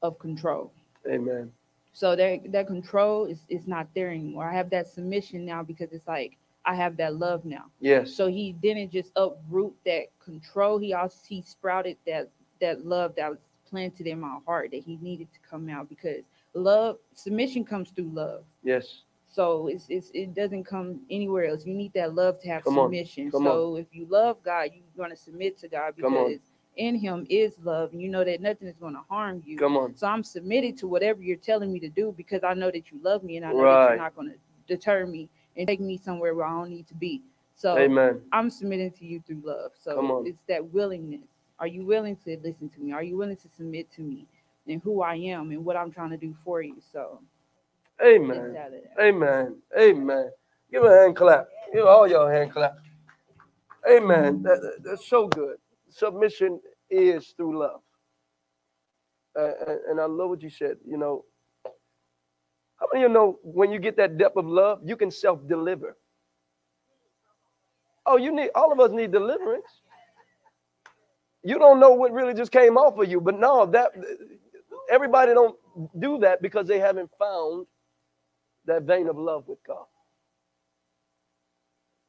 of 0.03 0.19
control. 0.19 0.73
Amen. 1.07 1.53
So 1.93 2.15
that 2.17 2.53
that 2.53 2.67
control 2.67 3.27
is 3.27 3.45
is 3.49 3.67
not 3.67 3.89
there 3.95 4.11
anymore. 4.11 4.49
I 4.49 4.55
have 4.55 4.71
that 4.71 4.87
submission 4.87 5.45
now 5.45 5.63
because 5.63 5.93
it's 5.93 6.07
like 6.07 6.37
I 6.65 6.75
have 6.75 6.97
that 6.99 7.17
love 7.17 7.45
now. 7.45 7.67
Yes. 7.81 8.15
So 8.15 8.29
he 8.29 8.53
didn't 8.53 8.93
just 8.93 9.11
uproot 9.17 9.75
that 9.85 10.07
control. 10.23 10.79
He 10.79 10.93
also 10.93 11.19
he 11.27 11.43
sprouted 11.43 11.97
that 12.07 12.31
that 12.61 12.85
love 12.85 13.15
that 13.17 13.31
was 13.31 13.39
planted 13.69 14.07
in 14.07 14.21
my 14.21 14.39
heart 14.47 14.71
that 14.73 14.83
he 14.83 14.97
needed 15.01 15.29
to 15.33 15.39
come 15.49 15.69
out 15.69 15.89
because 15.89 16.25
love 16.55 16.99
submission 17.15 17.65
comes 17.65 17.91
through 17.91 18.11
love. 18.13 18.45
Yes. 18.63 19.03
So 19.31 19.69
it's, 19.69 19.87
it's 19.89 20.11
it 20.15 20.35
doesn't 20.35 20.65
come 20.65 21.01
anywhere 21.11 21.47
else. 21.47 21.67
You 21.67 21.75
need 21.75 21.93
that 21.95 22.15
love 22.15 22.41
to 22.41 22.49
have 22.49 22.65
come 22.65 22.75
submission. 22.75 23.31
So 23.31 23.75
on. 23.75 23.81
if 23.81 23.87
you 23.93 24.07
love 24.09 24.43
God, 24.43 24.71
you're 24.75 24.85
going 24.97 25.11
to 25.11 25.17
submit 25.17 25.59
to 25.59 25.69
God 25.69 25.95
because 25.97 26.39
in 26.79 26.95
Him 26.95 27.27
is 27.29 27.55
love, 27.63 27.93
and 27.93 28.01
you 28.01 28.09
know 28.09 28.25
that 28.25 28.41
nothing 28.41 28.69
is 28.69 28.77
going 28.79 28.95
to 28.95 29.03
harm 29.11 29.43
you. 29.45 29.59
Come 29.59 29.77
on. 29.77 29.97
So 29.97 30.07
I'm 30.07 30.25
submitted 30.25 30.79
to 30.79 30.87
whatever 30.87 31.21
you're 31.23 31.37
telling 31.37 31.73
me 31.73 31.81
to 31.81 31.89
do 31.89 32.15
because 32.17 32.43
I 32.45 32.55
know 32.55 32.71
that 32.71 32.91
you 32.91 32.99
love 33.03 33.23
me 33.23 33.37
and 33.37 33.45
I 33.45 33.53
know 33.53 33.63
right. 33.63 33.75
that 33.75 33.89
you're 33.91 33.99
not 33.99 34.17
going 34.17 34.29
to 34.29 34.75
deter 34.75 35.07
me 35.07 35.29
and 35.57 35.67
take 35.67 35.81
me 35.81 35.99
somewhere 35.99 36.35
where 36.35 36.47
I 36.47 36.51
don't 36.51 36.71
need 36.71 36.87
to 36.89 36.95
be. 36.95 37.23
So 37.57 37.77
Amen. 37.77 38.23
I'm 38.33 38.49
submitting 38.51 38.93
to 38.93 39.05
you 39.05 39.21
through 39.27 39.43
love. 39.45 39.73
So 39.79 40.25
it's 40.25 40.39
that 40.49 40.65
willingness. 40.73 41.27
Are 41.59 41.67
you 41.67 41.85
willing 41.85 42.17
to 42.25 42.39
listen 42.43 42.69
to 42.69 42.81
me? 42.81 42.93
Are 42.93 43.03
you 43.03 43.17
willing 43.17 43.37
to 43.37 43.49
submit 43.57 43.91
to 43.97 44.01
me 44.01 44.27
and 44.69 44.81
who 44.81 45.03
I 45.03 45.17
am 45.17 45.51
and 45.51 45.65
what 45.65 45.77
I'm 45.77 45.91
trying 45.91 46.11
to 46.11 46.17
do 46.17 46.33
for 46.45 46.63
you? 46.63 46.77
So, 46.93 47.21
Amen. 48.01 48.57
Amen. 49.01 49.57
Amen. 49.77 50.31
Give 50.71 50.85
a 50.85 51.01
hand 51.01 51.17
clap. 51.17 51.49
Give 51.75 51.85
all 51.85 52.07
your 52.07 52.33
hand 52.33 52.53
clap. 52.53 52.77
Amen. 53.91 54.43
That, 54.45 54.61
that, 54.61 54.85
that's 54.85 55.09
so 55.09 55.27
good. 55.27 55.57
Submission 55.91 56.61
is 56.91 57.35
through 57.37 57.59
love. 57.59 57.81
Uh, 59.39 59.53
and, 59.89 60.01
I 60.01 60.07
love 60.07 60.31
what 60.31 60.43
you 60.43 60.51
said. 60.51 60.79
You 60.87 60.99
know, 60.99 61.25
how 62.81 62.89
many 62.93 63.05
of 63.05 63.11
you 63.11 63.15
know 63.15 63.39
when 63.43 63.71
you 63.71 63.79
get 63.79 63.97
that 63.99 64.19
depth 64.19 64.37
of 64.37 64.47
love, 64.47 64.81
you 64.85 64.97
can 64.97 65.11
self 65.11 65.47
deliver? 65.49 65.97
Oh, 68.07 68.17
you 68.17 68.33
need 68.33 68.51
all 68.55 68.73
of 68.73 68.81
us 68.81 68.91
need 68.91 69.13
deliverance 69.13 69.83
you 71.45 71.59
don't 71.59 71.81
know 71.81 71.93
what 71.93 72.13
really 72.13 72.35
just 72.35 72.53
came 72.53 72.77
off 72.77 72.99
of 72.99 73.11
you. 73.11 73.21
But 73.21 73.39
no, 73.39 73.67
that 73.67 73.93
everybody 74.91 75.33
don't 75.35 75.57
do 75.99 76.19
that 76.19 76.43
because 76.43 76.67
they 76.67 76.79
haven't 76.79 77.11
found 77.19 77.67
that 78.67 78.83
vein 78.83 79.09
of 79.09 79.17
love 79.17 79.45
with 79.47 79.59
God. 79.67 79.87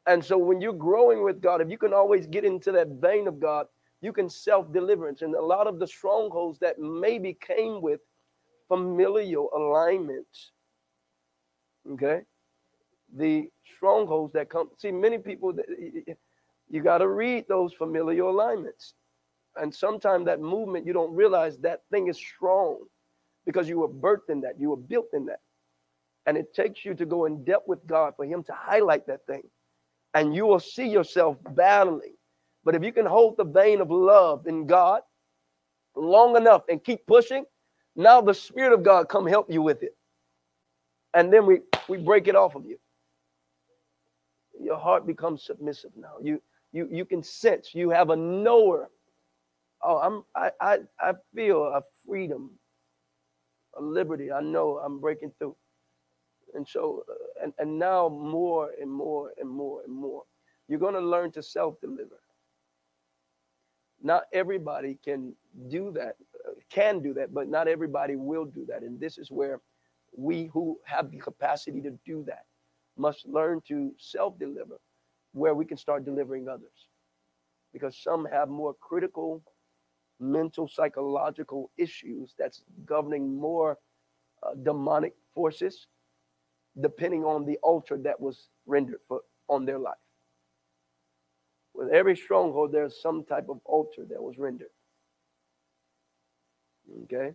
And 0.09 0.25
so 0.25 0.39
when 0.39 0.59
you're 0.59 0.73
growing 0.73 1.23
with 1.23 1.39
God, 1.39 1.61
if 1.61 1.69
you 1.69 1.77
can 1.77 1.93
always 1.93 2.25
get 2.25 2.43
into 2.43 2.71
that 2.71 2.87
vein 2.99 3.27
of 3.27 3.39
God, 3.39 3.67
you 4.01 4.11
can 4.11 4.27
self-deliverance. 4.27 5.21
And 5.21 5.35
a 5.35 5.41
lot 5.41 5.67
of 5.67 5.77
the 5.77 5.85
strongholds 5.85 6.57
that 6.59 6.79
maybe 6.79 7.37
came 7.39 7.79
with 7.79 7.99
familial 8.67 9.51
alignments. 9.55 10.51
Okay. 11.91 12.21
The 13.15 13.49
strongholds 13.75 14.33
that 14.33 14.49
come, 14.49 14.71
see, 14.77 14.91
many 14.91 15.19
people, 15.19 15.53
you 16.69 16.81
got 16.81 16.97
to 16.97 17.07
read 17.07 17.45
those 17.47 17.73
familial 17.73 18.31
alignments. 18.31 18.95
And 19.57 19.73
sometimes 19.73 20.25
that 20.25 20.41
movement, 20.41 20.87
you 20.87 20.93
don't 20.93 21.13
realize 21.13 21.59
that 21.59 21.81
thing 21.91 22.07
is 22.07 22.17
strong 22.17 22.79
because 23.45 23.69
you 23.69 23.77
were 23.77 23.89
birthed 23.89 24.29
in 24.29 24.41
that, 24.41 24.59
you 24.59 24.71
were 24.71 24.77
built 24.77 25.09
in 25.13 25.27
that. 25.27 25.41
And 26.25 26.35
it 26.35 26.51
takes 26.55 26.83
you 26.83 26.95
to 26.95 27.05
go 27.05 27.25
in 27.25 27.43
depth 27.43 27.67
with 27.67 27.85
God 27.85 28.13
for 28.15 28.25
Him 28.25 28.41
to 28.45 28.53
highlight 28.53 29.05
that 29.05 29.27
thing. 29.27 29.43
And 30.13 30.35
you 30.35 30.45
will 30.45 30.59
see 30.59 30.87
yourself 30.87 31.37
battling. 31.51 32.15
But 32.63 32.75
if 32.75 32.83
you 32.83 32.91
can 32.91 33.05
hold 33.05 33.37
the 33.37 33.45
vein 33.45 33.81
of 33.81 33.91
love 33.91 34.47
in 34.47 34.67
God 34.67 35.01
long 35.95 36.35
enough 36.35 36.63
and 36.69 36.83
keep 36.83 37.05
pushing, 37.07 37.45
now 37.95 38.21
the 38.21 38.33
Spirit 38.33 38.73
of 38.73 38.83
God 38.83 39.09
come 39.09 39.27
help 39.27 39.51
you 39.51 39.61
with 39.61 39.83
it. 39.83 39.95
And 41.13 41.31
then 41.33 41.45
we, 41.45 41.61
we 41.87 41.97
break 41.97 42.27
it 42.27 42.35
off 42.35 42.55
of 42.55 42.65
you. 42.65 42.77
Your 44.59 44.77
heart 44.77 45.07
becomes 45.07 45.43
submissive 45.43 45.91
now. 45.97 46.15
You 46.21 46.41
you 46.71 46.87
you 46.91 47.05
can 47.05 47.23
sense 47.23 47.73
you 47.73 47.89
have 47.89 48.09
a 48.09 48.15
knower. 48.15 48.89
Oh, 49.83 49.97
I'm 49.97 50.23
I 50.35 50.51
I, 50.61 50.77
I 50.99 51.13
feel 51.35 51.63
a 51.63 51.81
freedom, 52.05 52.51
a 53.77 53.81
liberty. 53.81 54.31
I 54.31 54.41
know 54.41 54.79
I'm 54.83 54.99
breaking 54.99 55.31
through. 55.39 55.55
And 56.53 56.67
so 56.67 57.03
uh, 57.09 57.43
and, 57.43 57.53
and 57.59 57.79
now 57.79 58.09
more 58.09 58.71
and 58.79 58.89
more 58.89 59.31
and 59.39 59.49
more 59.49 59.81
and 59.85 59.93
more. 59.93 60.23
You're 60.67 60.79
going 60.79 60.93
to 60.93 60.99
learn 60.99 61.31
to 61.31 61.43
self-deliver. 61.43 62.19
Not 64.01 64.23
everybody 64.33 64.97
can 65.03 65.33
do 65.69 65.91
that, 65.93 66.15
uh, 66.47 66.53
can 66.69 67.01
do 67.01 67.13
that, 67.15 67.33
but 67.33 67.49
not 67.49 67.67
everybody 67.67 68.15
will 68.15 68.45
do 68.45 68.65
that. 68.67 68.83
And 68.83 68.99
this 68.99 69.17
is 69.17 69.31
where 69.31 69.59
we 70.15 70.45
who 70.53 70.79
have 70.85 71.11
the 71.11 71.17
capacity 71.17 71.81
to 71.81 71.91
do 72.05 72.23
that 72.27 72.45
must 72.97 73.27
learn 73.27 73.61
to 73.67 73.93
self 73.97 74.37
deliver 74.39 74.79
where 75.33 75.53
we 75.53 75.65
can 75.65 75.77
start 75.77 76.05
delivering 76.05 76.47
others. 76.47 76.87
Because 77.73 77.97
some 77.97 78.25
have 78.25 78.49
more 78.49 78.73
critical 78.79 79.43
mental, 80.19 80.67
psychological 80.67 81.71
issues 81.77 82.33
that's 82.37 82.63
governing 82.85 83.39
more 83.39 83.77
uh, 84.43 84.53
demonic 84.63 85.13
forces, 85.33 85.87
depending 86.81 87.23
on 87.23 87.45
the 87.45 87.57
altar 87.57 87.97
that 87.97 88.19
was 88.19 88.49
rendered 88.65 88.99
for, 89.07 89.21
on 89.47 89.65
their 89.65 89.79
life. 89.79 89.95
With 91.73 91.89
every 91.89 92.15
stronghold, 92.15 92.71
there's 92.71 93.01
some 93.01 93.23
type 93.23 93.49
of 93.49 93.59
altar 93.65 94.05
that 94.09 94.21
was 94.21 94.37
rendered. 94.37 94.69
Okay? 97.03 97.33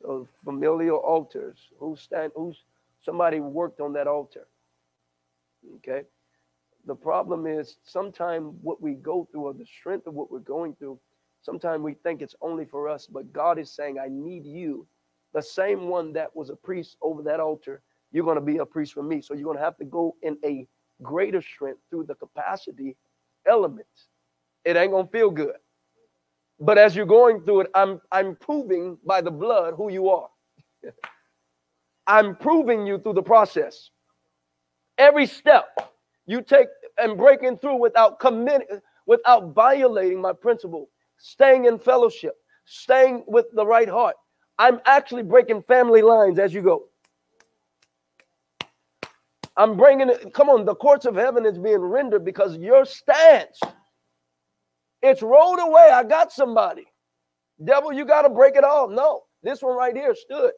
So 0.00 0.28
familial 0.44 0.96
altars. 0.96 1.58
Who 1.78 1.96
stand 1.96 2.32
who's 2.34 2.64
somebody 3.00 3.40
worked 3.40 3.80
on 3.80 3.92
that 3.94 4.06
altar? 4.06 4.46
Okay. 5.76 6.02
The 6.86 6.94
problem 6.94 7.46
is 7.46 7.76
sometimes 7.84 8.54
what 8.60 8.82
we 8.82 8.94
go 8.94 9.28
through 9.30 9.42
or 9.42 9.54
the 9.54 9.66
strength 9.66 10.06
of 10.06 10.14
what 10.14 10.30
we're 10.30 10.40
going 10.40 10.74
through, 10.74 10.98
sometimes 11.42 11.82
we 11.82 11.94
think 11.94 12.20
it's 12.20 12.34
only 12.40 12.64
for 12.64 12.88
us, 12.88 13.06
but 13.06 13.32
God 13.32 13.58
is 13.58 13.70
saying, 13.70 13.98
I 13.98 14.08
need 14.10 14.44
you. 14.44 14.86
The 15.32 15.42
same 15.42 15.86
one 15.86 16.12
that 16.14 16.34
was 16.34 16.50
a 16.50 16.56
priest 16.56 16.96
over 17.00 17.22
that 17.22 17.40
altar, 17.40 17.82
you're 18.12 18.24
going 18.24 18.36
to 18.36 18.40
be 18.40 18.58
a 18.58 18.66
priest 18.66 18.92
for 18.92 19.02
me. 19.02 19.20
So 19.22 19.34
you're 19.34 19.44
going 19.44 19.56
to 19.56 19.64
have 19.64 19.76
to 19.78 19.84
go 19.84 20.14
in 20.22 20.36
a 20.44 20.66
greater 21.02 21.42
strength 21.42 21.80
through 21.90 22.04
the 22.04 22.14
capacity 22.14 22.96
elements. 23.46 24.08
It 24.64 24.76
ain't 24.76 24.92
going 24.92 25.06
to 25.06 25.12
feel 25.12 25.30
good. 25.30 25.56
But 26.60 26.78
as 26.78 26.94
you're 26.94 27.06
going 27.06 27.40
through 27.40 27.62
it, 27.62 27.70
I'm 27.74 28.00
I'm 28.12 28.36
proving 28.36 28.96
by 29.04 29.20
the 29.20 29.32
blood 29.32 29.74
who 29.76 29.90
you 29.90 30.10
are. 30.10 30.28
I'm 32.06 32.36
proving 32.36 32.86
you 32.86 32.98
through 32.98 33.14
the 33.14 33.22
process. 33.22 33.90
Every 34.98 35.26
step 35.26 35.92
you 36.26 36.40
take 36.40 36.68
and 36.98 37.16
breaking 37.16 37.58
through 37.58 37.76
without 37.76 38.20
committing, 38.20 38.80
without 39.06 39.54
violating 39.54 40.20
my 40.20 40.32
principle, 40.32 40.88
staying 41.18 41.64
in 41.64 41.78
fellowship, 41.78 42.34
staying 42.64 43.24
with 43.26 43.46
the 43.54 43.66
right 43.66 43.88
heart. 43.88 44.14
I'm 44.58 44.80
actually 44.86 45.24
breaking 45.24 45.62
family 45.62 46.02
lines 46.02 46.38
as 46.38 46.54
you 46.54 46.62
go. 46.62 46.84
I'm 49.56 49.76
bringing 49.76 50.08
it. 50.08 50.32
Come 50.32 50.48
on, 50.48 50.64
the 50.64 50.74
courts 50.74 51.04
of 51.04 51.14
heaven 51.14 51.44
is 51.44 51.58
being 51.58 51.78
rendered 51.78 52.24
because 52.24 52.56
your 52.56 52.84
stance 52.84 53.60
it's 55.02 55.20
rolled 55.20 55.58
away. 55.58 55.90
I 55.92 56.04
got 56.04 56.32
somebody. 56.32 56.86
Devil, 57.62 57.92
you 57.92 58.04
got 58.04 58.22
to 58.22 58.30
break 58.30 58.54
it 58.54 58.64
off. 58.64 58.90
No, 58.90 59.24
this 59.42 59.60
one 59.60 59.76
right 59.76 59.94
here 59.94 60.14
stood. 60.14 60.52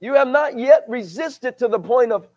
You 0.00 0.14
have 0.14 0.28
not 0.28 0.58
yet 0.58 0.84
resisted 0.88 1.58
to 1.58 1.68
the 1.68 1.78
point 1.78 2.12
of 2.12 2.28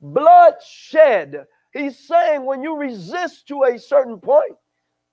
bloodshed. 0.00 1.46
He's 1.72 1.98
saying 1.98 2.44
when 2.44 2.62
you 2.62 2.76
resist 2.76 3.48
to 3.48 3.64
a 3.64 3.78
certain 3.78 4.18
point, 4.18 4.56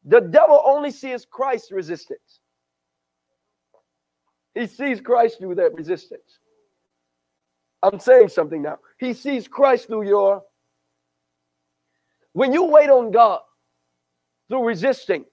the 0.06 0.22
devil 0.22 0.62
only 0.66 0.92
sees 0.92 1.26
Christ's 1.26 1.72
resistance. 1.72 2.40
He 4.56 4.68
sees 4.68 5.02
Christ 5.02 5.40
through 5.40 5.56
that 5.56 5.74
resistance. 5.74 6.40
I'm 7.84 8.00
saying 8.00 8.30
something 8.30 8.62
now. 8.62 8.80
He 9.00 9.14
sees 9.14 9.48
Christ 9.48 9.88
through 9.88 10.08
your 10.08 10.44
when 12.34 12.54
you 12.54 12.66
wait 12.66 12.90
on 12.92 13.10
God 13.10 13.40
through 14.48 14.68
resisting, 14.68 15.26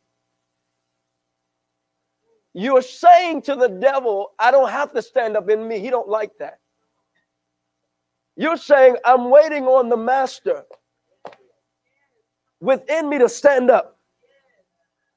you're 2.55 2.81
saying 2.81 3.43
to 3.43 3.57
the 3.57 3.69
devil, 3.69 4.33
I 4.39 4.51
don't 4.51 4.71
have 4.71 4.93
to 4.95 5.03
stand 5.03 5.37
up 5.37 5.51
in 5.51 5.69
me. 5.69 5.81
He 5.81 5.91
don't 5.91 6.09
like 6.09 6.31
that. 6.39 6.61
You're 8.37 8.57
saying, 8.57 8.97
I'm 9.05 9.29
waiting 9.29 9.65
on 9.65 9.91
the 9.91 9.99
master 9.99 10.65
within 12.61 13.11
me 13.11 13.19
to 13.19 13.29
stand 13.29 13.71
up. 13.71 13.99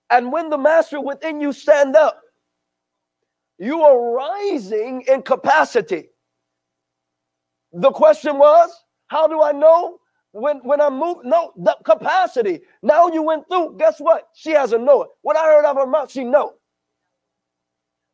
And 0.10 0.32
when 0.32 0.50
the 0.50 0.58
master 0.58 1.00
within 1.00 1.40
you 1.40 1.54
stand 1.54 1.96
up, 1.96 2.22
you 3.60 3.82
are 3.82 4.14
rising 4.14 5.04
in 5.08 5.22
capacity. 5.22 6.10
The 7.78 7.92
question 7.92 8.40
was, 8.40 8.72
how 9.08 9.28
do 9.28 9.42
I 9.42 9.54
know? 9.54 10.00
when 10.34 10.60
when 10.60 10.82
I 10.82 10.90
move, 10.90 11.18
no, 11.24 11.52
the 11.58 11.76
capacity. 11.84 12.62
Now 12.84 13.08
you 13.08 13.24
went 13.24 13.48
through. 13.50 13.78
Guess 13.80 14.00
what? 14.00 14.30
She 14.36 14.52
has 14.52 14.74
a 14.74 14.78
know 14.78 15.04
it. 15.04 15.10
What 15.24 15.38
I 15.38 15.46
heard 15.46 15.66
out 15.66 15.78
of 15.78 15.86
her 15.86 15.92
mouth, 15.92 16.12
she 16.12 16.24
know. 16.24 16.54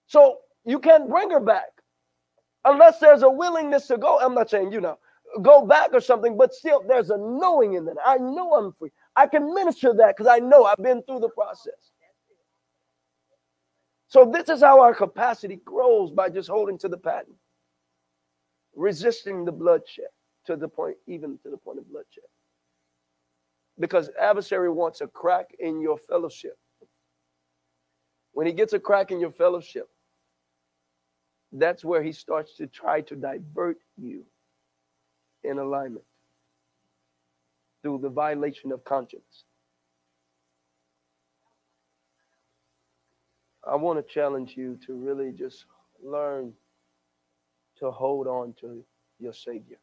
So 0.07 0.40
you 0.65 0.80
can't 0.80 1.10
bring 1.10 1.31
her 1.31 1.40
back 1.41 1.68
unless 2.65 2.99
there's 2.99 3.23
a 3.23 3.30
willingness 3.30 3.88
to 3.88 3.98
go. 3.98 4.19
I'm 4.19 4.35
not 4.35 4.49
saying 4.49 4.72
you 4.72 4.81
know 4.81 4.99
go 5.41 5.65
back 5.65 5.91
or 5.94 6.02
something, 6.02 6.38
but 6.38 6.53
still 6.53 6.84
there's 6.88 7.10
a 7.10 7.18
knowing 7.18 7.73
in 7.73 7.85
that. 7.85 7.98
I 8.06 8.18
know 8.18 8.53
I'm 8.56 8.73
free. 8.80 8.91
I 9.15 9.27
can 9.27 9.53
minister 9.53 9.94
that 9.95 10.15
because 10.18 10.31
I 10.31 10.40
know 10.40 10.65
I've 10.65 10.77
been 10.77 11.03
through 11.03 11.19
the 11.22 11.30
process. 11.30 11.91
So 14.07 14.31
this 14.31 14.49
is 14.49 14.61
how 14.61 14.81
our 14.81 14.94
capacity 14.95 15.57
grows 15.65 16.11
by 16.11 16.30
just 16.30 16.49
holding 16.49 16.77
to 16.80 16.88
the 16.88 16.98
pattern, 16.98 17.34
resisting 18.75 19.45
the 19.45 19.51
bloodshed 19.51 20.07
to 20.45 20.55
the 20.55 20.67
point, 20.67 20.97
even 21.07 21.37
to 21.43 21.49
the 21.49 21.57
point 21.57 21.79
of 21.79 21.89
bloodshed. 21.89 22.23
Because 23.79 24.09
adversary 24.19 24.69
wants 24.69 25.01
a 25.01 25.07
crack 25.07 25.55
in 25.59 25.81
your 25.81 25.97
fellowship. 25.97 26.57
When 28.33 28.47
he 28.47 28.53
gets 28.53 28.73
a 28.73 28.79
crack 28.79 29.11
in 29.11 29.19
your 29.19 29.31
fellowship, 29.31 29.89
that's 31.51 31.85
where 31.85 32.01
he 32.03 32.11
starts 32.11 32.55
to 32.57 32.67
try 32.67 33.01
to 33.01 33.15
divert 33.15 33.77
you 33.97 34.23
in 35.43 35.59
alignment 35.59 36.05
through 37.81 37.99
the 37.99 38.09
violation 38.09 38.71
of 38.71 38.83
conscience. 38.83 39.43
I 43.65 43.75
want 43.75 44.05
to 44.05 44.13
challenge 44.13 44.55
you 44.57 44.77
to 44.85 44.93
really 44.93 45.31
just 45.31 45.65
learn 46.03 46.53
to 47.84 47.91
hold 47.91 48.27
on 48.27 48.53
to 48.61 48.81
your 49.19 49.34
Savior. 49.34 49.77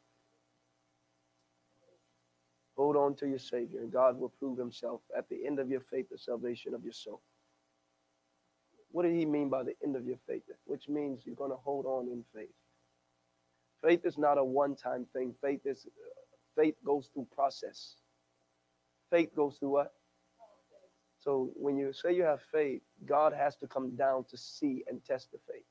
Hold 2.75 2.97
on 2.97 3.15
to 3.17 3.29
your 3.29 3.39
Savior, 3.39 3.81
and 3.81 3.93
God 3.93 4.19
will 4.19 4.31
prove 4.31 4.57
himself 4.57 5.03
at 5.17 5.29
the 5.29 5.47
end 5.47 5.59
of 5.59 5.69
your 5.69 5.81
faith, 5.81 6.07
the 6.11 6.17
salvation 6.17 6.73
of 6.73 6.83
your 6.83 6.95
soul. 6.95 7.21
What 8.91 9.03
did 9.03 9.15
he 9.15 9.27
mean 9.27 9.51
by 9.51 9.65
the 9.65 9.75
end 9.85 9.97
of 9.97 10.07
your 10.07 10.17
faith? 10.27 10.45
Which 10.65 10.89
means 10.89 11.27
you're 11.27 11.35
going 11.37 11.51
to 11.51 11.59
hold 11.59 11.85
on 11.85 12.09
in 12.09 12.25
faith. 12.35 12.55
Faith 13.83 14.07
is 14.07 14.17
not 14.17 14.39
a 14.39 14.45
one-time 14.45 15.07
thing. 15.13 15.35
Faith 15.43 15.61
is 15.67 15.87
faith 16.57 16.77
goes 16.85 17.11
through 17.13 17.29
process. 17.35 17.97
Faith 19.11 19.35
goes 19.37 19.59
through 19.59 19.71
what? 19.71 19.93
So 21.19 21.51
when 21.55 21.77
you 21.77 21.93
say 21.93 22.15
you 22.15 22.23
have 22.23 22.41
faith, 22.51 22.81
God 23.05 23.35
has 23.35 23.57
to 23.57 23.67
come 23.67 23.95
down 23.95 24.25
to 24.31 24.39
see 24.39 24.85
and 24.89 25.05
test 25.05 25.33
the 25.33 25.39
faith. 25.47 25.65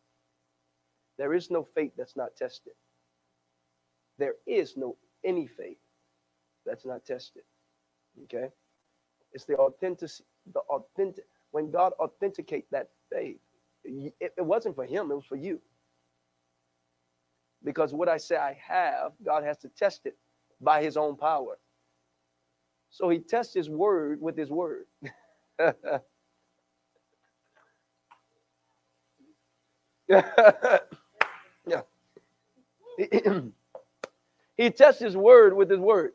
There 1.20 1.36
is 1.36 1.52
no 1.52 1.66
faith 1.76 1.94
that's 1.98 2.18
not 2.18 2.38
tested. 2.38 2.74
There 4.20 4.36
is 4.48 4.78
no 4.78 4.98
any 5.26 5.48
faith 5.48 5.78
that's 6.66 6.86
not 6.86 7.06
tested. 7.06 7.44
Okay? 8.26 8.50
It's 9.34 9.46
the 9.46 9.58
authentic, 9.58 10.10
the 10.54 10.62
authentic, 10.62 11.26
when 11.52 11.72
God 11.72 11.94
authenticate 12.00 12.66
that 12.72 12.90
faith, 13.12 13.38
it, 13.86 14.34
it 14.38 14.46
wasn't 14.46 14.76
for 14.76 14.86
him, 14.86 15.12
it 15.12 15.16
was 15.16 15.26
for 15.26 15.38
you. 15.38 15.62
Because 17.64 17.94
what 17.94 18.10
I 18.10 18.18
say 18.18 18.38
I 18.38 18.58
have, 18.68 19.14
God 19.26 19.44
has 19.44 19.58
to 19.60 19.70
test 19.70 20.04
it 20.06 20.18
by 20.62 20.84
his 20.84 20.98
own 20.98 21.18
power. 21.18 21.60
So 22.92 23.10
he 23.10 23.20
tests 23.20 23.54
his 23.56 23.70
word 23.70 24.22
with 24.22 24.38
his 24.38 24.52
word. 24.52 24.86
he 34.58 34.70
tests 34.72 35.02
his 35.02 35.16
word 35.16 35.56
with 35.56 35.70
his 35.70 35.80
word. 35.80 36.12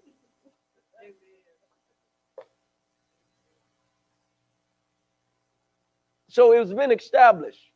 So 6.28 6.52
it's 6.52 6.72
been 6.72 6.90
established. 6.90 7.70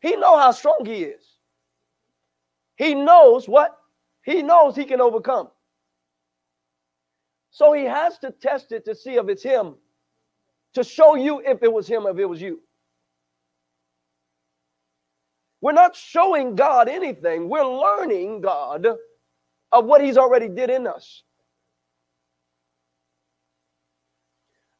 He 0.00 0.16
know 0.16 0.36
how 0.36 0.50
strong 0.50 0.84
he 0.84 1.04
is. 1.04 1.24
He 2.76 2.94
knows 2.94 3.48
what? 3.48 3.76
He 4.24 4.42
knows 4.42 4.74
he 4.74 4.84
can 4.84 5.00
overcome. 5.00 5.48
So 7.50 7.72
he 7.72 7.84
has 7.84 8.18
to 8.18 8.32
test 8.32 8.72
it 8.72 8.84
to 8.84 8.94
see 8.94 9.14
if 9.14 9.28
it's 9.28 9.42
him, 9.42 9.76
to 10.74 10.84
show 10.84 11.14
you 11.14 11.40
if 11.40 11.62
it 11.62 11.72
was 11.72 11.86
him, 11.86 12.06
if 12.06 12.18
it 12.18 12.26
was 12.26 12.42
you. 12.42 12.60
We're 15.66 15.72
not 15.72 15.96
showing 15.96 16.54
God 16.54 16.88
anything. 16.88 17.48
We're 17.48 17.66
learning 17.66 18.40
God 18.40 18.86
of 19.72 19.84
what 19.84 20.00
he's 20.00 20.16
already 20.16 20.48
did 20.48 20.70
in 20.70 20.86
us. 20.86 21.24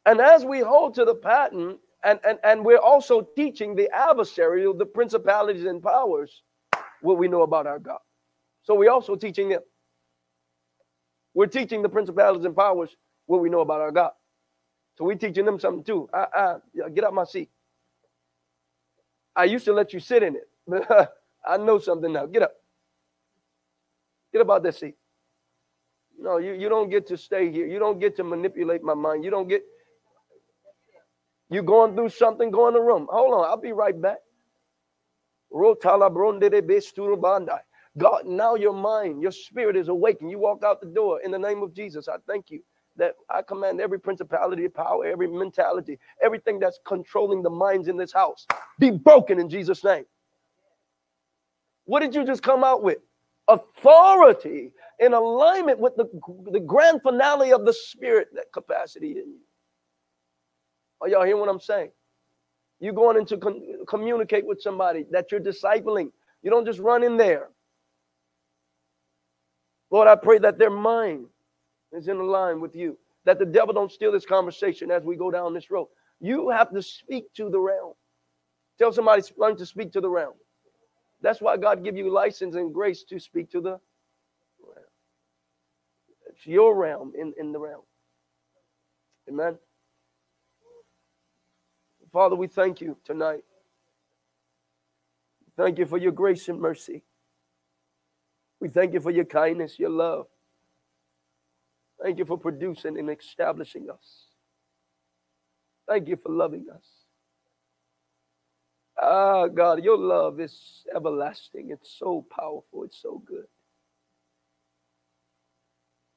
And 0.04 0.20
as 0.20 0.44
we 0.44 0.60
hold 0.60 0.94
to 0.94 1.04
the 1.04 1.16
pattern, 1.16 1.78
and, 2.04 2.20
and, 2.24 2.38
and 2.44 2.64
we're 2.64 2.78
also 2.78 3.26
teaching 3.34 3.74
the 3.74 3.90
adversary, 3.92 4.64
the 4.78 4.86
principalities 4.86 5.64
and 5.64 5.82
powers, 5.82 6.44
what 7.00 7.18
we 7.18 7.26
know 7.26 7.42
about 7.42 7.66
our 7.66 7.80
God. 7.80 7.98
So 8.62 8.76
we're 8.76 8.92
also 8.92 9.16
teaching 9.16 9.48
them. 9.48 9.62
We're 11.34 11.46
teaching 11.46 11.82
the 11.82 11.88
principalities 11.88 12.44
and 12.44 12.54
powers 12.54 12.94
what 13.26 13.40
we 13.40 13.50
know 13.50 13.62
about 13.62 13.80
our 13.80 13.90
God. 13.90 14.12
So 14.98 15.04
we're 15.04 15.16
teaching 15.16 15.46
them 15.46 15.58
something 15.58 15.82
too. 15.82 16.08
Uh, 16.14 16.26
uh, 16.32 16.58
yeah, 16.72 16.88
get 16.90 17.02
out 17.02 17.12
my 17.12 17.24
seat. 17.24 17.50
I 19.34 19.46
used 19.46 19.64
to 19.64 19.72
let 19.72 19.92
you 19.92 19.98
sit 19.98 20.22
in 20.22 20.36
it. 20.36 20.48
I 21.46 21.56
know 21.58 21.78
something 21.78 22.12
now. 22.12 22.26
Get 22.26 22.42
up. 22.42 22.52
Get 24.32 24.42
up 24.42 24.50
out 24.50 24.62
that 24.64 24.76
seat. 24.76 24.96
No, 26.18 26.38
you, 26.38 26.54
you 26.54 26.68
don't 26.68 26.90
get 26.90 27.06
to 27.08 27.16
stay 27.16 27.52
here. 27.52 27.66
You 27.66 27.78
don't 27.78 28.00
get 28.00 28.16
to 28.16 28.24
manipulate 28.24 28.82
my 28.82 28.94
mind. 28.94 29.24
You 29.24 29.30
don't 29.30 29.48
get 29.48 29.62
you 31.50 31.62
going 31.62 31.94
through 31.94 32.10
something, 32.10 32.50
go 32.50 32.68
in 32.68 32.74
the 32.74 32.80
room. 32.80 33.06
Hold 33.10 33.34
on, 33.34 33.44
I'll 33.44 33.60
be 33.60 33.72
right 33.72 34.00
back. 34.00 34.18
God, 37.98 38.26
now 38.26 38.54
your 38.56 38.72
mind, 38.74 39.22
your 39.22 39.32
spirit 39.32 39.76
is 39.76 39.88
awakened. 39.88 40.30
You 40.30 40.38
walk 40.38 40.62
out 40.64 40.80
the 40.80 40.88
door 40.88 41.20
in 41.22 41.30
the 41.30 41.38
name 41.38 41.62
of 41.62 41.74
Jesus. 41.74 42.08
I 42.08 42.16
thank 42.26 42.50
you 42.50 42.60
that 42.96 43.14
I 43.30 43.42
command 43.42 43.80
every 43.80 44.00
principality, 44.00 44.68
power, 44.68 45.06
every 45.06 45.28
mentality, 45.28 45.98
everything 46.22 46.58
that's 46.58 46.80
controlling 46.86 47.42
the 47.42 47.50
minds 47.50 47.88
in 47.88 47.96
this 47.96 48.12
house 48.12 48.46
be 48.80 48.90
broken 48.90 49.38
in 49.40 49.48
Jesus' 49.48 49.84
name. 49.84 50.04
What 51.86 52.00
did 52.00 52.14
you 52.14 52.24
just 52.24 52.42
come 52.42 52.64
out 52.64 52.82
with? 52.82 52.98
Authority 53.48 54.72
in 55.00 55.14
alignment 55.14 55.78
with 55.78 55.96
the, 55.96 56.06
the 56.52 56.60
grand 56.60 57.02
finale 57.02 57.52
of 57.52 57.64
the 57.64 57.72
spirit, 57.72 58.28
that 58.34 58.52
capacity 58.52 59.12
in 59.12 59.16
you. 59.16 59.40
Are 61.00 61.08
y'all 61.08 61.24
hearing 61.24 61.40
what 61.40 61.48
I'm 61.48 61.60
saying? 61.60 61.90
You're 62.80 62.92
going 62.94 63.16
into 63.16 63.38
con- 63.38 63.62
communicate 63.88 64.46
with 64.46 64.60
somebody 64.60 65.06
that 65.12 65.32
you're 65.32 65.40
discipling. 65.40 66.10
You 66.42 66.50
don't 66.50 66.66
just 66.66 66.78
run 66.80 67.02
in 67.02 67.16
there. 67.16 67.48
Lord, 69.90 70.08
I 70.08 70.16
pray 70.16 70.38
that 70.38 70.58
their 70.58 70.70
mind 70.70 71.26
is 71.92 72.08
in 72.08 72.18
line 72.26 72.60
with 72.60 72.76
you. 72.76 72.98
That 73.24 73.38
the 73.38 73.46
devil 73.46 73.74
don't 73.74 73.90
steal 73.90 74.12
this 74.12 74.26
conversation 74.26 74.90
as 74.90 75.02
we 75.02 75.16
go 75.16 75.30
down 75.30 75.54
this 75.54 75.70
road. 75.70 75.88
You 76.20 76.50
have 76.50 76.72
to 76.72 76.82
speak 76.82 77.32
to 77.34 77.50
the 77.50 77.58
realm. 77.58 77.94
Tell 78.78 78.92
somebody 78.92 79.22
learn 79.38 79.56
to 79.56 79.66
speak 79.66 79.92
to 79.92 80.00
the 80.00 80.08
realm. 80.10 80.34
That's 81.20 81.40
why 81.40 81.56
God 81.56 81.82
give 81.82 81.96
you 81.96 82.12
license 82.12 82.56
and 82.56 82.72
grace 82.72 83.02
to 83.04 83.18
speak 83.18 83.50
to 83.52 83.60
the. 83.60 83.80
It's 86.30 86.46
your 86.46 86.76
realm 86.76 87.12
in, 87.18 87.32
in 87.38 87.52
the 87.52 87.58
realm. 87.58 87.82
Amen. 89.28 89.58
Father, 92.12 92.36
we 92.36 92.46
thank 92.46 92.80
you 92.80 92.96
tonight. 93.04 93.44
Thank 95.56 95.78
you 95.78 95.86
for 95.86 95.98
your 95.98 96.12
grace 96.12 96.48
and 96.48 96.60
mercy. 96.60 97.02
We 98.60 98.68
thank 98.68 98.92
you 98.92 99.00
for 99.00 99.10
your 99.10 99.24
kindness, 99.24 99.78
your 99.78 99.90
love. 99.90 100.26
Thank 102.02 102.18
you 102.18 102.24
for 102.24 102.38
producing 102.38 102.98
and 102.98 103.10
establishing 103.10 103.88
us. 103.90 104.26
Thank 105.88 106.08
you 106.08 106.16
for 106.16 106.30
loving 106.30 106.66
us. 106.74 106.95
Ah, 109.00 109.46
God, 109.48 109.84
your 109.84 109.98
love 109.98 110.40
is 110.40 110.84
everlasting. 110.94 111.70
It's 111.70 111.96
so 111.98 112.26
powerful. 112.30 112.84
It's 112.84 113.00
so 113.00 113.22
good. 113.26 113.46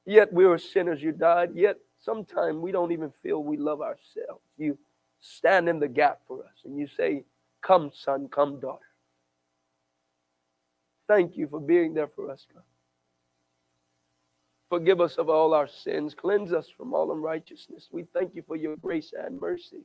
Yet 0.06 0.32
we 0.32 0.44
are 0.46 0.58
sinners. 0.58 1.02
You 1.02 1.12
died. 1.12 1.50
Yet 1.54 1.78
sometimes 2.00 2.58
we 2.58 2.72
don't 2.72 2.92
even 2.92 3.12
feel 3.22 3.42
we 3.44 3.56
love 3.56 3.80
ourselves. 3.82 4.42
You 4.56 4.78
stand 5.20 5.68
in 5.68 5.78
the 5.80 5.88
gap 5.88 6.20
for 6.26 6.40
us 6.40 6.62
and 6.64 6.78
you 6.78 6.88
say, 6.96 7.24
Come, 7.62 7.90
son, 7.94 8.28
come, 8.30 8.60
daughter. 8.60 8.86
Thank 11.08 11.36
you 11.36 11.48
for 11.48 11.60
being 11.60 11.94
there 11.94 12.08
for 12.08 12.30
us, 12.30 12.46
God. 12.54 12.62
Forgive 14.70 15.00
us 15.00 15.16
of 15.16 15.28
all 15.28 15.54
our 15.54 15.68
sins. 15.68 16.14
Cleanse 16.14 16.52
us 16.52 16.68
from 16.76 16.94
all 16.94 17.12
unrighteousness. 17.12 17.88
We 17.92 18.04
thank 18.14 18.34
you 18.34 18.42
for 18.46 18.56
your 18.56 18.76
grace 18.76 19.12
and 19.18 19.40
mercy. 19.40 19.84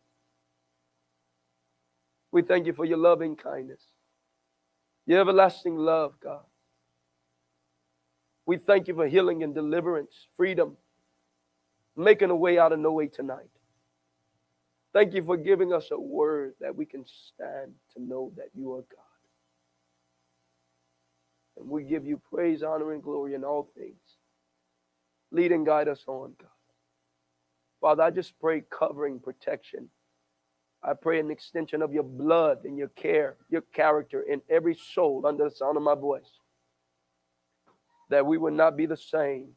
We 2.36 2.42
thank 2.42 2.68
you 2.68 2.74
for 2.74 2.84
your 2.84 2.98
loving 2.98 3.38
kindness, 3.38 3.80
your 5.06 5.22
everlasting 5.22 5.78
love, 5.78 6.16
God. 6.22 6.44
We 8.46 8.58
thank 8.58 8.90
you 8.90 8.94
for 8.94 9.08
healing 9.08 9.42
and 9.42 9.56
deliverance, 9.56 10.12
freedom, 10.36 10.76
making 11.96 12.32
a 12.32 12.36
way 12.36 12.60
out 12.60 12.74
of 12.74 12.80
no 12.80 12.92
way 12.92 13.08
tonight. 13.08 13.48
Thank 14.92 15.14
you 15.14 15.24
for 15.24 15.38
giving 15.38 15.72
us 15.72 15.92
a 15.92 15.98
word 15.98 16.56
that 16.60 16.76
we 16.76 16.86
can 16.86 17.06
stand 17.06 17.72
to 17.94 18.04
know 18.04 18.34
that 18.36 18.50
you 18.54 18.74
are 18.74 18.82
God. 18.82 19.00
And 21.56 21.70
we 21.70 21.84
give 21.86 22.06
you 22.06 22.22
praise, 22.30 22.64
honor, 22.64 22.92
and 22.92 23.02
glory 23.02 23.36
in 23.36 23.46
all 23.46 23.70
things. 23.78 23.96
Lead 25.32 25.54
and 25.54 25.66
guide 25.66 25.88
us 25.88 26.04
on, 26.06 26.34
God. 26.38 26.50
Father, 27.80 28.04
I 28.04 28.12
just 28.12 28.38
pray 28.42 28.62
covering, 28.70 29.22
protection. 29.22 29.88
I 30.88 30.94
pray 30.94 31.20
an 31.20 31.32
extension 31.32 31.82
of 31.82 31.94
your 31.94 32.04
blood 32.04 32.66
and 32.66 32.78
your 32.78 32.90
care, 32.90 33.38
your 33.50 33.62
character 33.74 34.22
in 34.22 34.42
every 34.50 34.76
soul 34.76 35.26
under 35.26 35.46
the 35.46 35.52
sound 35.52 35.78
of 35.78 35.84
my 35.84 35.96
voice. 35.96 36.30
That 38.12 38.26
we 38.26 38.38
would 38.38 38.54
not 38.54 38.78
be 38.78 38.86
the 38.86 38.98
same 38.98 39.54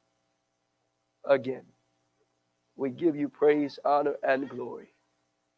again. 1.27 1.65
We 2.77 2.91
give 2.91 3.15
you 3.17 3.29
praise, 3.29 3.79
honor, 3.85 4.15
and 4.27 4.49
glory 4.49 4.95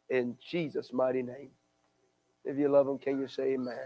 in 0.09 0.37
Jesus' 0.49 0.91
mighty 0.91 1.23
name. 1.23 1.51
If 2.43 2.57
you 2.57 2.67
love 2.67 2.87
him, 2.87 2.97
can 2.97 3.19
you 3.19 3.27
say 3.29 3.53
amen? 3.53 3.77